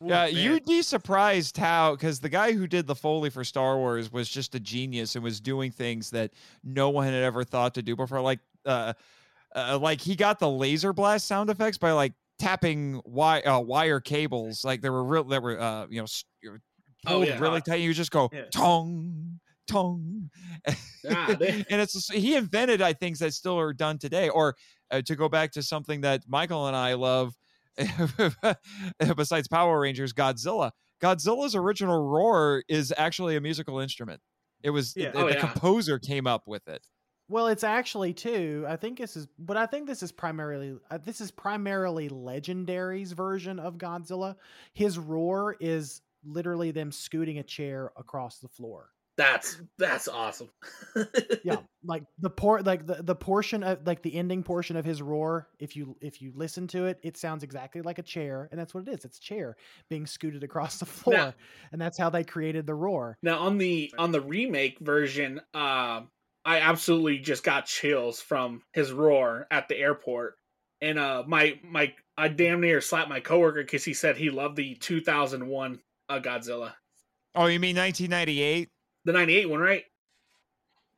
Yeah, 0.00 0.26
Man. 0.26 0.34
you'd 0.34 0.64
be 0.64 0.82
surprised 0.82 1.56
how 1.56 1.96
because 1.96 2.20
the 2.20 2.28
guy 2.28 2.52
who 2.52 2.68
did 2.68 2.86
the 2.86 2.94
foley 2.94 3.30
for 3.30 3.42
Star 3.42 3.78
Wars 3.78 4.12
was 4.12 4.28
just 4.28 4.54
a 4.54 4.60
genius 4.60 5.16
and 5.16 5.24
was 5.24 5.40
doing 5.40 5.72
things 5.72 6.10
that 6.10 6.34
no 6.62 6.90
one 6.90 7.06
had 7.06 7.14
ever 7.14 7.42
thought 7.42 7.74
to 7.74 7.82
do 7.82 7.96
before. 7.96 8.20
Like, 8.20 8.40
uh, 8.64 8.92
uh 9.54 9.78
like 9.80 10.00
he 10.00 10.16
got 10.16 10.38
the 10.38 10.50
laser 10.50 10.92
blast 10.92 11.26
sound 11.26 11.50
effects 11.50 11.78
by 11.78 11.92
like 11.92 12.12
tapping 12.38 13.00
wi- 13.02 13.42
uh, 13.42 13.60
wire 13.60 14.00
cables. 14.00 14.64
Like 14.64 14.80
there 14.80 14.92
were 14.92 15.04
real, 15.04 15.24
there 15.24 15.40
were 15.40 15.60
uh, 15.60 15.86
you 15.88 15.98
know, 15.98 16.04
s- 16.04 16.24
you 16.42 16.52
were 16.52 16.60
Oh, 17.06 17.16
pulled 17.18 17.26
yeah. 17.28 17.38
really 17.38 17.60
tight. 17.60 17.76
You 17.76 17.92
just 17.94 18.10
go 18.10 18.30
Yeah. 18.32 18.44
tong 18.52 19.38
tong, 19.66 20.30
Ah, 21.10 21.34
they- 21.38 21.64
and 21.70 21.80
it's 21.80 22.10
he 22.12 22.34
invented 22.34 22.82
I 22.82 22.92
things 22.94 23.18
that 23.20 23.32
still 23.34 23.58
are 23.58 23.72
done 23.72 23.98
today. 23.98 24.28
Or 24.30 24.56
uh, 24.90 25.02
to 25.02 25.14
go 25.16 25.28
back 25.28 25.52
to 25.52 25.62
something 25.62 26.00
that 26.02 26.22
Michael 26.28 26.66
and 26.66 26.74
I 26.76 26.94
love, 26.94 27.34
besides 29.16 29.48
Power 29.48 29.80
Rangers, 29.80 30.12
Godzilla. 30.12 30.70
Godzilla's 31.02 31.54
original 31.54 32.02
roar 32.08 32.62
is 32.68 32.92
actually 32.96 33.36
a 33.36 33.40
musical 33.40 33.78
instrument. 33.80 34.20
It 34.62 34.70
was 34.70 34.94
Yeah. 34.96 35.10
the, 35.10 35.18
Oh, 35.24 35.28
the 35.28 35.36
composer 35.36 35.98
came 35.98 36.26
up 36.26 36.44
with 36.46 36.66
it. 36.68 36.86
Well, 37.28 37.46
it's 37.46 37.64
actually 37.64 38.12
too. 38.12 38.66
I 38.68 38.76
think 38.76 38.98
this 38.98 39.16
is, 39.16 39.26
but 39.38 39.56
I 39.56 39.66
think 39.66 39.86
this 39.86 40.02
is 40.02 40.12
primarily 40.12 40.76
uh, 40.90 40.98
this 40.98 41.20
is 41.20 41.30
primarily 41.30 42.08
Legendary's 42.08 43.12
version 43.12 43.58
of 43.58 43.78
Godzilla. 43.78 44.36
His 44.74 44.98
roar 44.98 45.56
is 45.58 46.02
literally 46.24 46.70
them 46.70 46.92
scooting 46.92 47.38
a 47.38 47.42
chair 47.42 47.92
across 47.96 48.38
the 48.38 48.48
floor. 48.48 48.90
That's 49.16 49.60
that's 49.78 50.08
awesome. 50.08 50.50
Yeah, 51.44 51.58
like 51.84 52.04
the 52.18 52.30
por 52.30 52.62
like 52.62 52.86
the, 52.86 53.02
the 53.02 53.14
portion 53.14 53.62
of 53.62 53.86
like 53.86 54.00
the 54.00 54.14
ending 54.14 54.42
portion 54.42 54.76
of 54.76 54.84
his 54.84 55.02
roar. 55.02 55.48
If 55.58 55.76
you 55.76 55.96
if 56.00 56.22
you 56.22 56.32
listen 56.34 56.66
to 56.68 56.86
it, 56.86 56.98
it 57.02 57.18
sounds 57.18 57.42
exactly 57.42 57.82
like 57.82 57.98
a 57.98 58.02
chair, 58.02 58.48
and 58.50 58.58
that's 58.58 58.72
what 58.72 58.88
it 58.88 58.90
is. 58.94 59.04
It's 59.04 59.18
a 59.18 59.20
chair 59.20 59.56
being 59.90 60.06
scooted 60.06 60.42
across 60.42 60.78
the 60.78 60.86
floor, 60.86 61.34
and 61.70 61.80
that's 61.80 61.98
how 61.98 62.08
they 62.08 62.24
created 62.24 62.66
the 62.66 62.74
roar. 62.74 63.18
Now 63.22 63.40
on 63.40 63.58
the 63.58 63.92
on 63.98 64.10
the 64.10 64.22
remake 64.22 64.78
version, 64.80 65.40
um, 65.52 66.08
I 66.44 66.60
absolutely 66.60 67.18
just 67.18 67.42
got 67.42 67.66
chills 67.66 68.20
from 68.20 68.62
his 68.72 68.92
roar 68.92 69.46
at 69.50 69.68
the 69.68 69.76
airport, 69.78 70.34
and 70.80 70.98
uh, 70.98 71.22
my 71.26 71.58
my 71.62 71.94
I 72.16 72.28
damn 72.28 72.60
near 72.60 72.80
slapped 72.80 73.08
my 73.08 73.20
coworker 73.20 73.62
because 73.62 73.84
he 73.84 73.94
said 73.94 74.16
he 74.16 74.30
loved 74.30 74.56
the 74.56 74.74
2001 74.76 75.80
uh, 76.08 76.20
Godzilla, 76.20 76.72
Oh, 77.34 77.46
you 77.46 77.58
mean 77.58 77.76
1998? 77.76 78.68
the 79.06 79.12
98 79.12 79.50
one, 79.50 79.60
right? 79.60 79.84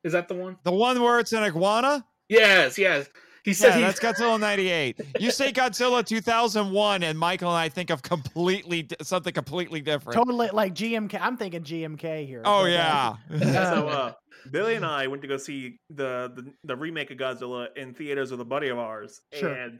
Is 0.04 0.12
that 0.12 0.28
the 0.28 0.34
one? 0.34 0.58
The 0.64 0.72
one 0.72 1.00
where 1.02 1.18
it's 1.20 1.32
an 1.32 1.42
iguana? 1.42 2.04
Yes, 2.28 2.76
yes. 2.78 3.08
He 3.46 3.54
said 3.54 3.68
Yeah, 3.68 3.74
he, 3.76 3.80
that's 3.82 4.00
Godzilla 4.00 4.40
98. 4.40 5.00
You 5.20 5.30
say 5.30 5.52
Godzilla 5.52 6.04
2001, 6.04 7.04
and 7.04 7.16
Michael 7.16 7.50
and 7.50 7.56
I 7.56 7.68
think 7.68 7.90
of 7.90 8.02
completely 8.02 8.88
something 9.02 9.32
completely 9.32 9.80
different. 9.80 10.16
Totally 10.18 10.48
like 10.52 10.74
GMK. 10.74 11.16
I'm 11.20 11.36
thinking 11.36 11.62
GMK 11.62 12.26
here. 12.26 12.42
Oh, 12.44 12.64
but, 12.64 12.72
uh, 12.72 13.16
yeah. 13.30 13.70
so 13.70 13.88
uh, 13.88 14.12
Billy 14.50 14.74
and 14.74 14.84
I 14.84 15.06
went 15.06 15.22
to 15.22 15.28
go 15.28 15.36
see 15.36 15.78
the, 15.90 16.32
the 16.34 16.52
the 16.64 16.74
remake 16.76 17.12
of 17.12 17.18
Godzilla 17.18 17.68
in 17.76 17.94
theaters 17.94 18.32
with 18.32 18.40
a 18.40 18.44
buddy 18.44 18.66
of 18.66 18.78
ours, 18.78 19.20
Sure. 19.32 19.52
and 19.52 19.78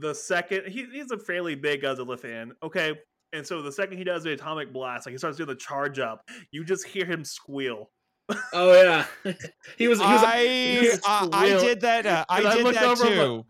the 0.00 0.12
second 0.12 0.66
he, 0.66 0.84
he's 0.92 1.12
a 1.12 1.18
fairly 1.18 1.54
big 1.54 1.82
Godzilla 1.82 2.18
fan. 2.18 2.50
Okay, 2.64 2.98
and 3.32 3.46
so 3.46 3.62
the 3.62 3.70
second 3.70 3.96
he 3.96 4.02
does 4.02 4.24
the 4.24 4.32
atomic 4.32 4.72
blast, 4.72 5.06
like 5.06 5.12
he 5.12 5.18
starts 5.18 5.36
doing 5.36 5.48
the 5.48 5.54
charge 5.54 6.00
up, 6.00 6.20
you 6.50 6.64
just 6.64 6.84
hear 6.84 7.06
him 7.06 7.24
squeal. 7.24 7.90
Oh 8.52 8.72
yeah, 8.74 9.06
he 9.78 9.88
was. 9.88 9.98
He 9.98 10.04
was 10.04 10.22
I, 10.24 10.78
was 10.90 11.00
I 11.06 11.28
I 11.32 11.48
did 11.60 11.80
that. 11.80 12.06
Uh, 12.06 12.24
I 12.30 12.38
And 12.38 12.48
I 12.48 12.56
did 12.56 12.74
that 12.74 12.84
over, 12.84 13.04
I'm 13.04 13.08
like, 13.10 13.18
too. 13.18 13.46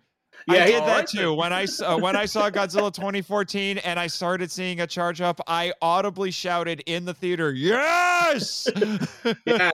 yeah, 0.48 0.62
I 0.62 0.66
did 0.66 0.74
that 0.82 0.88
alright 0.88 1.06
too. 1.08 1.34
When 1.34 1.52
I 1.52 1.62
s- 1.64 1.80
uh, 1.82 1.96
when 1.98 2.14
I 2.16 2.24
saw 2.26 2.48
Godzilla 2.50 2.92
2014 2.92 3.78
and 3.78 3.98
I 3.98 4.06
started 4.06 4.50
seeing 4.50 4.80
a 4.80 4.86
charge 4.86 5.20
up, 5.20 5.40
I 5.48 5.72
audibly 5.82 6.30
shouted 6.30 6.80
in 6.86 7.04
the 7.04 7.14
theater, 7.14 7.52
"Yes!" 7.52 8.68
yeah. 9.46 9.70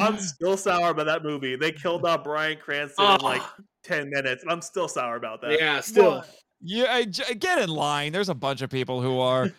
I'm 0.00 0.18
still 0.18 0.56
sour 0.56 0.90
about 0.90 1.06
that 1.06 1.22
movie. 1.22 1.56
They 1.56 1.72
killed 1.72 2.04
off 2.04 2.24
Bryan 2.24 2.58
Cranston 2.58 3.04
in 3.04 3.20
like 3.20 3.42
Oh. 3.42 3.64
ten 3.82 4.10
minutes, 4.10 4.44
I'm 4.48 4.60
still 4.62 4.88
sour 4.88 5.16
about 5.16 5.40
that. 5.42 5.58
Yeah, 5.58 5.80
still. 5.80 6.10
Well, 6.10 6.24
yeah, 6.64 6.92
I- 6.94 7.04
j- 7.06 7.34
get 7.34 7.58
in 7.58 7.70
line. 7.70 8.12
There's 8.12 8.28
a 8.28 8.34
bunch 8.34 8.62
of 8.62 8.70
people 8.70 9.00
who 9.02 9.18
are. 9.18 9.50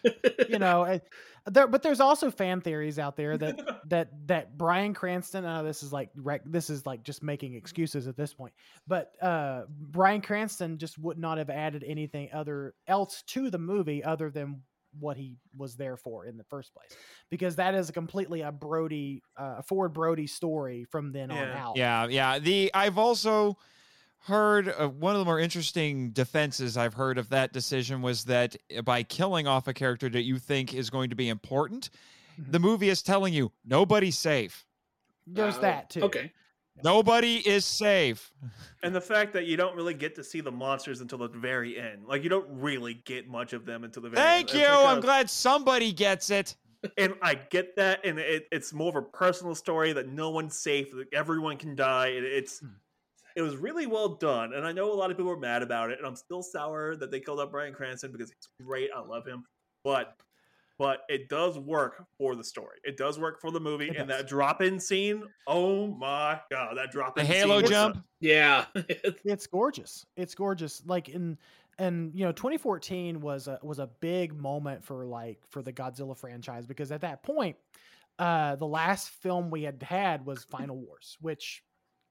you 0.48 0.58
know, 0.60 0.84
uh, 0.84 1.00
there, 1.46 1.68
but 1.68 1.84
there's 1.84 2.00
also 2.00 2.32
fan 2.32 2.62
theories 2.62 3.00
out 3.00 3.18
there 3.18 3.38
that 3.38 3.82
that 3.90 4.10
that 4.28 4.58
Bryan 4.58 4.94
Cranston. 4.94 5.46
Uh, 5.46 5.64
this 5.64 5.84
is 5.84 5.92
like 5.92 6.10
rec- 6.16 6.46
this 6.46 6.70
is 6.70 6.86
like 6.86 7.04
just 7.04 7.22
making 7.22 7.56
excuses 7.56 8.08
at 8.08 8.16
this 8.16 8.34
point. 8.34 8.54
But 8.88 9.14
uh, 9.22 9.64
Bryan 9.70 10.22
Cranston 10.22 10.78
just 10.78 10.98
would 11.00 11.18
not 11.18 11.38
have 11.38 11.50
added 11.50 11.84
anything 11.86 12.30
other 12.34 12.76
else 12.88 13.24
to 13.28 13.50
the 13.50 13.58
movie 13.58 14.04
other 14.04 14.30
than 14.30 14.62
what 15.00 15.18
he 15.18 15.38
was 15.58 15.76
there 15.76 15.98
for 15.98 16.26
in 16.26 16.38
the 16.38 16.44
first 16.46 16.74
place, 16.74 16.92
because 17.30 17.56
that 17.58 17.74
is 17.76 17.90
a 17.90 17.94
completely 17.94 18.42
a 18.42 18.52
Brody, 18.52 19.22
uh, 19.36 19.62
Ford 19.64 19.94
Brody 19.94 20.28
story 20.28 20.86
from 20.86 21.12
then 21.12 21.32
on 21.32 21.50
out. 21.50 21.76
Yeah, 21.76 22.08
yeah. 22.08 22.40
The 22.40 22.72
I've 22.74 22.98
also 22.98 23.58
heard 24.24 24.70
uh, 24.70 24.88
one 24.88 25.14
of 25.14 25.20
the 25.20 25.26
more 25.26 25.40
interesting 25.40 26.12
defenses 26.12 26.78
I've 26.78 26.94
heard 26.94 27.18
of 27.18 27.30
that 27.30 27.52
decision 27.54 28.02
was 28.02 28.24
that 28.26 28.56
uh, 28.76 28.82
by 28.82 29.04
killing 29.04 29.48
off 29.48 29.68
a 29.68 29.74
character 29.74 30.10
that 30.10 30.24
you 30.24 30.40
think 30.40 30.74
is 30.74 30.90
going 30.90 31.10
to 31.10 31.16
be 31.16 31.30
important, 31.30 31.90
Mhm. 32.40 32.52
the 32.52 32.60
movie 32.60 32.90
is 32.90 33.02
telling 33.02 33.34
you 33.34 33.52
nobody's 33.66 34.18
safe. 34.18 34.66
There's 35.28 35.58
Uh, 35.58 35.62
that 35.62 35.90
too. 35.90 36.02
Okay. 36.04 36.32
Nobody 36.84 37.38
is 37.48 37.66
safe. 37.66 38.32
And 38.82 38.96
the 38.96 39.02
fact 39.02 39.34
that 39.34 39.46
you 39.46 39.56
don't 39.58 39.76
really 39.76 39.94
get 39.94 40.16
to 40.16 40.24
see 40.24 40.42
the 40.42 40.52
monsters 40.52 41.02
until 41.02 41.20
the 41.20 41.28
very 41.28 41.78
end. 41.80 42.06
Like 42.08 42.24
you 42.24 42.30
don't 42.30 42.48
really 42.50 42.96
get 42.96 43.28
much 43.28 43.54
of 43.54 43.66
them 43.66 43.84
until 43.84 44.02
the 44.02 44.10
very 44.10 44.22
Thank 44.22 44.50
end. 44.50 44.60
Thank 44.60 44.68
you. 44.70 44.74
It's 44.74 44.88
I'm 44.90 45.00
glad 45.02 45.30
somebody 45.30 45.92
gets 45.94 46.30
it. 46.32 46.56
and 46.98 47.14
I 47.22 47.36
get 47.36 47.76
that, 47.78 48.04
and 48.04 48.18
it, 48.20 48.48
it's 48.52 48.74
more 48.74 48.90
of 48.90 48.96
a 48.96 49.02
personal 49.04 49.54
story 49.56 49.94
that 49.94 50.08
no 50.10 50.32
one's 50.32 50.58
safe, 50.58 50.92
that 50.92 51.14
everyone 51.14 51.58
can 51.58 51.76
die, 51.76 52.08
and 52.08 52.26
it's 52.26 52.60
Hmm. 52.60 52.68
It 53.36 53.42
was 53.42 53.56
really 53.58 53.86
well 53.88 54.10
done. 54.16 54.54
And 54.54 54.66
I 54.66 54.72
know 54.72 54.92
a 54.92 54.96
lot 54.96 55.12
of 55.12 55.18
people 55.18 55.32
were 55.32 55.40
mad 55.40 55.62
about 55.64 55.90
it, 55.92 55.98
and 55.98 56.08
I'm 56.08 56.16
still 56.16 56.44
sour 56.44 56.96
that 56.98 57.12
they 57.12 57.20
killed 57.20 57.40
up 57.40 57.52
Bryan 57.52 57.74
Cranston 57.74 58.12
because 58.12 58.30
he's 58.30 58.48
great. 58.66 58.90
I 58.96 59.00
love 59.02 59.26
him, 59.26 59.46
but 59.84 60.18
but 60.80 61.02
it 61.08 61.30
does 61.30 61.58
work 61.60 62.04
for 62.18 62.36
the 62.36 62.44
story. 62.44 62.80
It 62.84 62.98
does 62.98 63.20
work 63.20 63.40
for 63.40 63.52
the 63.52 63.60
movie, 63.60 63.90
It 63.90 63.96
and 63.98 64.08
does. 64.10 64.18
that 64.22 64.28
drop 64.28 64.62
in 64.62 64.80
scene. 64.80 65.24
Oh 65.48 65.88
my 65.88 66.40
god, 66.50 66.78
that 66.78 66.92
drop 66.92 67.16
The 67.16 67.22
in 67.22 67.28
Halo 67.28 67.60
scene. 67.62 67.70
jump. 67.70 68.04
Yeah. 68.20 68.66
it's 68.76 69.46
gorgeous 69.48 70.06
it's 70.16 70.34
gorgeous 70.34 70.84
like 70.86 71.10
in 71.10 71.38
and 71.80 72.12
you 72.16 72.26
know 72.26 72.32
2014 72.32 73.20
was 73.22 73.48
a 73.48 73.60
was 73.64 73.80
a 73.80 73.88
big 74.00 74.36
moment 74.36 74.84
for 74.84 75.06
like 75.06 75.40
for 75.50 75.62
the 75.62 75.74
godzilla 75.74 76.16
franchise 76.18 76.66
because 76.68 76.92
at 76.92 77.02
that 77.02 77.24
point 77.24 77.56
uh 78.20 78.56
the 78.56 78.68
last 78.68 79.10
film 79.10 79.50
we 79.50 79.64
had 79.64 79.82
had 79.84 80.24
was 80.26 80.44
final 80.44 80.78
wars 80.78 81.18
which 81.22 81.64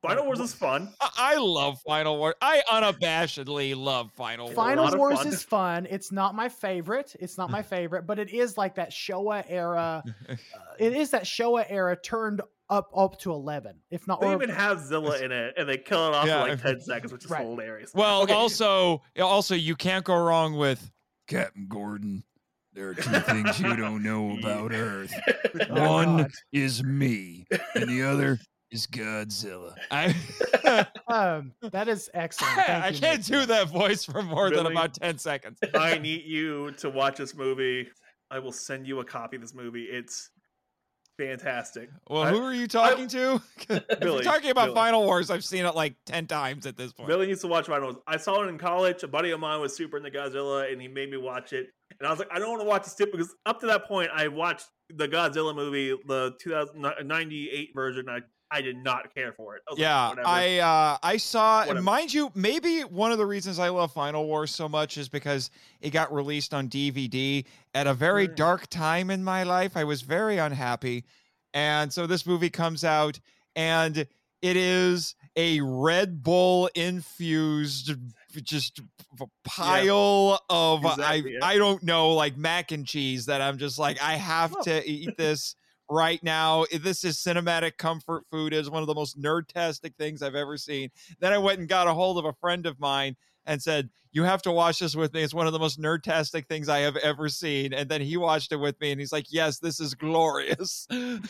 Final 0.03 0.27
Wars 0.27 0.41
is 0.41 0.53
fun. 0.53 0.93
I 1.01 1.11
I 1.17 1.37
love 1.37 1.79
Final 1.87 2.19
Wars. 2.19 2.35
I 2.43 2.63
unabashedly 2.69 3.77
love 3.77 4.11
Final 4.13 4.49
It's 4.49 4.57
a 4.57 4.61
War. 4.61 4.69
final 4.69 4.99
wars 4.99 5.19
fun. 5.19 5.29
is 5.29 5.43
fun 5.43 5.87
it's 5.91 6.11
not 6.13 6.35
my 6.35 6.49
favorite 6.49 7.15
it's 7.21 7.39
not 7.39 7.51
my 7.51 7.63
favorite 7.75 8.07
but 8.07 8.19
it 8.19 8.31
is 8.31 8.59
like 8.59 8.75
that 8.75 8.91
showa 8.91 9.45
era 9.49 10.03
uh, 10.29 10.35
it 10.79 10.93
is 10.95 11.11
that 11.11 11.23
showa 11.25 11.65
era 11.69 11.97
turned 11.97 12.41
up 12.69 12.91
up 12.97 13.19
to 13.21 13.31
11 13.31 13.77
if 13.91 14.07
not 14.09 14.21
They 14.21 14.27
or, 14.29 14.35
even 14.35 14.51
have 14.51 14.81
Zilla 14.81 15.19
in 15.21 15.31
it, 15.31 15.55
and 15.57 15.69
they 15.69 15.79
kill 15.79 16.09
it 16.09 16.15
off 16.15 16.27
Yeah. 16.27 16.43
in 16.45 16.49
like 16.51 16.63
ten 16.63 16.81
seconds, 16.91 17.13
which 17.13 17.25
is 17.25 17.31
Right. 17.31 17.45
hilarious. 17.47 17.93
Well, 17.95 18.23
Okay. 18.23 18.33
also, 18.33 19.03
also, 19.21 19.55
you 19.55 19.77
can't 19.77 20.05
go 20.05 20.17
wrong 20.17 20.55
with 20.57 20.91
Captain 21.29 21.67
Gordon. 21.69 22.25
There 22.73 22.89
are 22.89 22.95
two 22.95 23.21
things 23.21 23.61
you 23.61 23.77
don't 23.77 24.03
know 24.03 24.39
about 24.39 24.73
Earth. 24.73 25.13
One 25.69 26.29
is 26.53 26.83
me, 26.83 27.45
and 27.75 27.87
the 27.91 28.03
other 28.05 28.39
is 28.73 28.87
Godzilla. 28.87 29.75
I 29.91 30.15
um 31.09 31.53
that 31.71 31.89
is 31.89 32.11
excellent 32.15 32.55
Thank 32.55 32.85
I 32.85 32.89
you, 32.89 32.99
can't 33.01 33.19
Nick. 33.19 33.27
do 33.41 33.47
that 33.47 33.69
voice 33.69 34.05
for 34.05 34.23
more 34.23 34.51
than 34.51 34.67
about 34.67 34.95
ten 34.95 35.19
seconds. 35.19 35.59
I 35.75 35.99
need 35.99 36.25
you 36.25 36.73
to 36.79 36.91
watch 36.91 37.19
this 37.19 37.35
movie. 37.35 37.89
I 38.31 38.39
will 38.39 38.53
send 38.53 38.87
you 38.87 39.01
a 39.01 39.05
copy 39.05 39.37
of 39.37 39.43
this 39.43 39.55
movie. 39.55 39.85
It's 39.85 40.31
fantastic. 41.19 41.91
Well, 42.09 42.23
I- 42.23 42.31
who 42.31 42.43
are 42.43 42.55
you 42.55 42.67
talking 42.67 43.07
to? 43.09 43.41
if 43.69 43.69
you're 43.91 43.99
Billy, 44.01 44.25
talking 44.25 44.51
about 44.51 44.67
Billy. 44.69 44.75
Final 44.77 45.05
Wars, 45.05 45.31
I've 45.31 45.45
seen 45.45 45.67
it 45.67 45.75
like 45.75 45.95
ten 46.07 46.27
times 46.27 46.67
at 46.67 46.77
this 46.77 46.93
point. 46.93 47.09
Billy 47.09 47.27
needs 47.27 47.43
to 47.43 47.49
watch 47.49 47.67
Final 47.67 47.89
Wars. 47.93 47.97
I 48.07 48.17
saw 48.17 48.43
it 48.43 48.49
in 48.49 48.59
college. 48.59 49.03
A 49.03 49.09
buddy 49.09 49.31
of 49.31 49.41
mine 49.41 49.61
was 49.61 49.77
super 49.77 49.99
into 49.99 50.11
Godzilla, 50.11 50.73
and 50.73 50.81
he 50.81 50.89
made 50.89 51.11
me 51.11 51.19
watch 51.19 51.53
it. 51.53 51.69
And 52.01 52.07
I 52.07 52.11
was 52.11 52.19
like, 52.19 52.29
I 52.33 52.39
don't 52.39 52.49
want 52.49 52.63
to 52.63 52.67
watch 52.69 52.85
this 52.85 52.95
tip 52.95 53.13
because 53.13 53.35
up 53.45 53.61
to 53.61 53.67
that 53.67 53.87
point, 53.87 54.09
I 54.15 54.29
watched 54.29 54.65
the 54.89 55.07
Godzilla 55.07 55.55
movie, 55.55 55.91
the 56.07 56.33
2098 56.41 57.71
version. 57.75 58.09
I 58.09 58.21
I 58.53 58.61
did 58.61 58.77
not 58.77 59.15
care 59.15 59.33
for 59.33 59.57
it. 59.57 59.63
I 59.67 59.73
was 59.73 59.79
like, 59.79 59.85
Yeah. 59.85 60.15
I 60.27 60.59
uh, 60.59 60.99
I 61.03 61.17
saw. 61.17 61.61
Whatever. 61.61 61.81
Mind 61.83 62.13
you, 62.13 62.31
maybe 62.35 62.83
one 62.83 63.11
of 63.11 63.19
the 63.19 63.27
reasons 63.27 63.59
I 63.59 63.71
love 63.71 63.93
Final 63.93 64.27
Wars 64.27 64.51
so 64.55 64.69
much 64.69 64.99
is 64.99 65.09
because 65.09 65.51
it 65.81 65.91
got 65.91 66.13
released 66.13 66.53
on 66.53 66.69
DVD 66.69 67.45
at 67.75 67.87
a 67.87 67.95
very 67.95 68.27
Right. 68.27 68.37
dark 68.37 68.69
time 68.69 69.11
in 69.11 69.25
my 69.25 69.43
life. 69.45 69.77
I 69.77 69.85
was 69.85 70.03
very 70.03 70.37
unhappy, 70.39 71.05
and 71.55 71.93
so 71.93 72.07
this 72.07 72.27
movie 72.27 72.51
comes 72.51 72.85
out, 72.85 73.19
and 73.57 73.97
it 74.43 74.57
is 74.57 75.15
a 75.37 75.61
Red 75.63 76.23
Bull 76.23 76.69
infused 76.75 77.93
just 78.43 78.81
pile 79.45 80.41
of 80.49 80.85
exactly, 80.85 81.33
yeah. 81.35 81.39
I 81.43 81.53
I 81.53 81.59
don't 81.59 81.83
know 81.83 82.15
like 82.15 82.37
mac 82.37 82.73
and 82.73 82.87
cheese 82.87 83.27
that 83.27 83.41
I'm 83.41 83.59
just 83.59 83.79
like 83.79 84.03
I 84.03 84.15
have 84.15 84.59
to 84.63 84.89
eat 84.89 85.17
this 85.17 85.55
right 85.93 86.23
now. 86.23 86.63
Eh, 86.73 86.79
this 86.81 87.05
is 87.05 87.19
cinematic 87.19 87.77
comfort 87.77 88.25
food. 88.31 88.53
is 88.53 88.71
one 88.71 88.83
of 88.83 88.87
the 88.87 88.95
most 88.95 89.21
nerd-tastic 89.21 89.95
things 89.97 90.23
I've 90.23 90.35
ever 90.35 90.57
seen. 90.57 90.91
Then 91.21 91.33
I 91.33 91.39
went 91.39 91.61
and 91.61 91.69
got 91.69 91.87
a 91.87 91.95
hold 91.95 92.19
of 92.19 92.25
a 92.25 92.33
friend 92.33 92.67
of 92.67 92.81
mine 92.81 93.17
and 93.47 93.61
said, 93.63 93.91
"You 94.13 94.25
have 94.25 94.43
to 94.43 94.53
watch 94.53 94.79
this 94.79 94.95
with 94.95 95.13
me. 95.15 95.23
It's 95.23 95.35
one 95.35 95.47
of 95.47 95.53
the 95.53 95.59
most 95.59 95.81
nerd-tastic 95.81 96.47
things 96.47 96.69
I 96.69 96.79
have 96.81 96.97
ever 96.97 97.29
seen." 97.29 97.73
And 97.73 97.89
then 97.89 98.01
he 98.01 98.17
watched 98.17 98.53
it 98.53 98.57
with 98.57 98.81
me, 98.81 98.91
and 98.93 99.01
he's 99.01 99.13
like, 99.13 99.27
"Yes, 99.31 99.59
this 99.59 99.81
is 99.81 99.95
glorious." 99.95 100.87
well, 100.91 101.21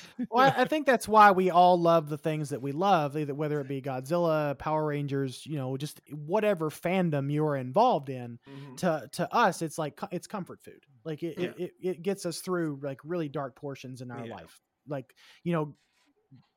I- 0.56 0.64
think 0.72 0.86
that's 0.86 1.06
why 1.08 1.30
we 1.30 1.50
all 1.50 1.80
love 1.80 2.08
the 2.08 2.18
things 2.18 2.50
that 2.50 2.60
we 2.62 2.72
love, 2.72 3.16
either 3.16 3.34
whether 3.34 3.60
it 3.60 3.68
be 3.68 3.80
Godzilla, 3.82 4.58
Power 4.58 4.86
Rangers, 4.86 5.44
you 5.46 5.56
know, 5.56 5.76
just 5.76 6.00
whatever 6.10 6.70
fandom 6.70 7.32
you're 7.32 7.56
involved 7.56 8.08
in. 8.10 8.38
Mhm. 8.48 8.76
To 8.78 9.08
to 9.12 9.34
us, 9.34 9.62
it's 9.62 9.78
like 9.78 9.98
it's 10.10 10.26
comfort 10.26 10.60
food. 10.62 10.84
Like 11.04 11.22
it, 11.22 11.38
Yeah. 11.38 11.46
it, 11.46 11.56
it, 11.58 11.72
it 11.80 12.02
gets 12.02 12.26
us 12.26 12.40
through 12.40 12.80
like 12.82 13.00
really 13.04 13.28
dark 13.28 13.56
portions 13.56 14.00
in 14.02 14.10
our 14.10 14.24
Yeah. 14.26 14.34
life. 14.34 14.60
Like 14.88 15.14
you 15.44 15.52
know, 15.52 15.74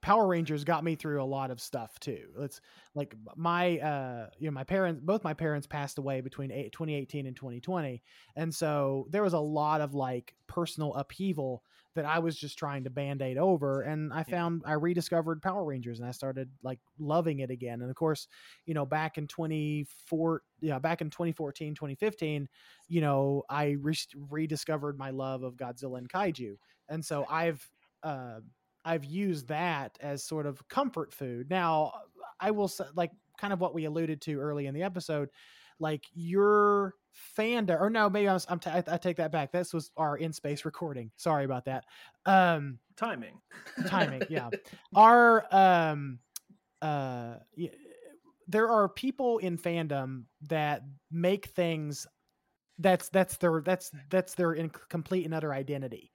Power 0.06 0.28
Rangers 0.28 0.64
got 0.64 0.84
me 0.84 0.94
through 0.94 1.20
a 1.20 1.26
lot 1.26 1.50
of 1.50 1.60
stuff 1.60 2.00
too. 2.00 2.28
It's 2.42 2.62
like 2.94 3.16
my 3.36 3.80
uh 3.80 4.30
you 4.38 4.46
know 4.46 4.54
my 4.54 4.64
parents 4.64 5.02
both 5.04 5.24
my 5.24 5.34
parents 5.34 5.66
passed 5.66 5.98
away 5.98 6.22
between 6.22 6.50
2018 6.50 7.26
and 7.26 7.36
2020 7.36 8.04
and 8.36 8.54
so 8.54 9.08
there 9.10 9.24
was 9.24 9.34
a 9.34 9.40
lot 9.40 9.82
of 9.82 9.96
like 9.96 10.36
personal 10.46 10.94
upheaval 10.94 11.64
that 11.96 12.06
I 12.06 12.20
was 12.20 12.38
just 12.38 12.60
trying 12.60 12.84
to 12.84 12.92
band-aid 12.92 13.40
over. 13.40 13.82
And 13.82 14.14
I 14.14 14.22
found 14.22 14.62
I 14.64 14.74
rediscovered 14.74 15.42
Power 15.42 15.66
Rangers 15.66 15.98
and 15.98 16.08
I 16.08 16.12
started 16.12 16.52
like 16.62 16.78
loving 17.00 17.40
it 17.40 17.50
again. 17.50 17.82
And 17.82 17.90
of 17.90 17.96
course 17.96 18.28
you 18.68 18.76
know 18.76 18.86
back 18.86 19.18
in 19.18 19.26
24 19.26 20.44
yeah 20.62 20.78
back 20.78 21.02
in 21.02 21.10
2014 21.10 21.74
2015 21.74 22.48
you 22.88 23.02
know 23.02 23.42
I 23.50 23.78
re- 23.82 23.98
rediscovered 24.30 25.00
my 25.00 25.10
love 25.10 25.42
of 25.42 25.56
Godzilla 25.56 25.98
and 25.98 26.08
Kaiju. 26.08 26.58
And 26.90 27.04
so 27.04 27.26
I've 27.28 27.68
uh 28.04 28.42
I've 28.86 29.04
used 29.04 29.48
that 29.48 29.98
as 30.00 30.24
sort 30.24 30.46
of 30.46 30.66
comfort 30.68 31.12
food. 31.12 31.50
Now, 31.50 31.92
I 32.40 32.52
will 32.52 32.68
say, 32.68 32.86
like, 32.96 33.12
kind 33.38 33.52
of 33.52 33.60
what 33.60 33.74
we 33.74 33.86
alluded 33.86 34.22
to 34.22 34.40
early 34.40 34.68
in 34.68 34.74
the 34.74 34.84
episode, 34.84 35.30
like 35.80 36.06
your 36.14 36.94
fandom, 37.38 37.82
or 37.82 37.90
no, 37.90 38.10
maybe 38.10 38.30
I'm, 38.30 38.40
I'm 38.48 38.60
t- 38.60 38.70
I, 38.70 38.84
I 38.88 38.98
take 38.98 39.18
that 39.18 39.32
back. 39.32 39.52
This 39.52 39.74
was 39.74 39.92
our 39.98 40.18
in 40.18 40.32
space 40.32 40.66
recording. 40.66 41.12
Sorry 41.18 41.46
about 41.46 41.66
that. 41.66 41.86
Um, 42.26 42.80
timing. 42.96 43.42
timing, 43.88 44.24
yeah. 44.30 44.50
Our 44.96 45.46
um, 45.52 46.20
uh, 46.82 47.36
there 48.48 48.70
are 48.70 48.88
people 48.88 49.40
in 49.40 49.58
fandom 49.58 50.24
that 50.50 50.84
make 51.12 51.48
things 51.48 52.06
that's 52.80 53.10
that's 53.10 53.38
their 53.38 53.62
that's 53.62 53.92
that's 54.10 54.36
their 54.36 54.54
in 54.54 54.70
complete 54.90 55.26
and 55.26 55.34
utter 55.34 55.54
identity. 55.54 56.12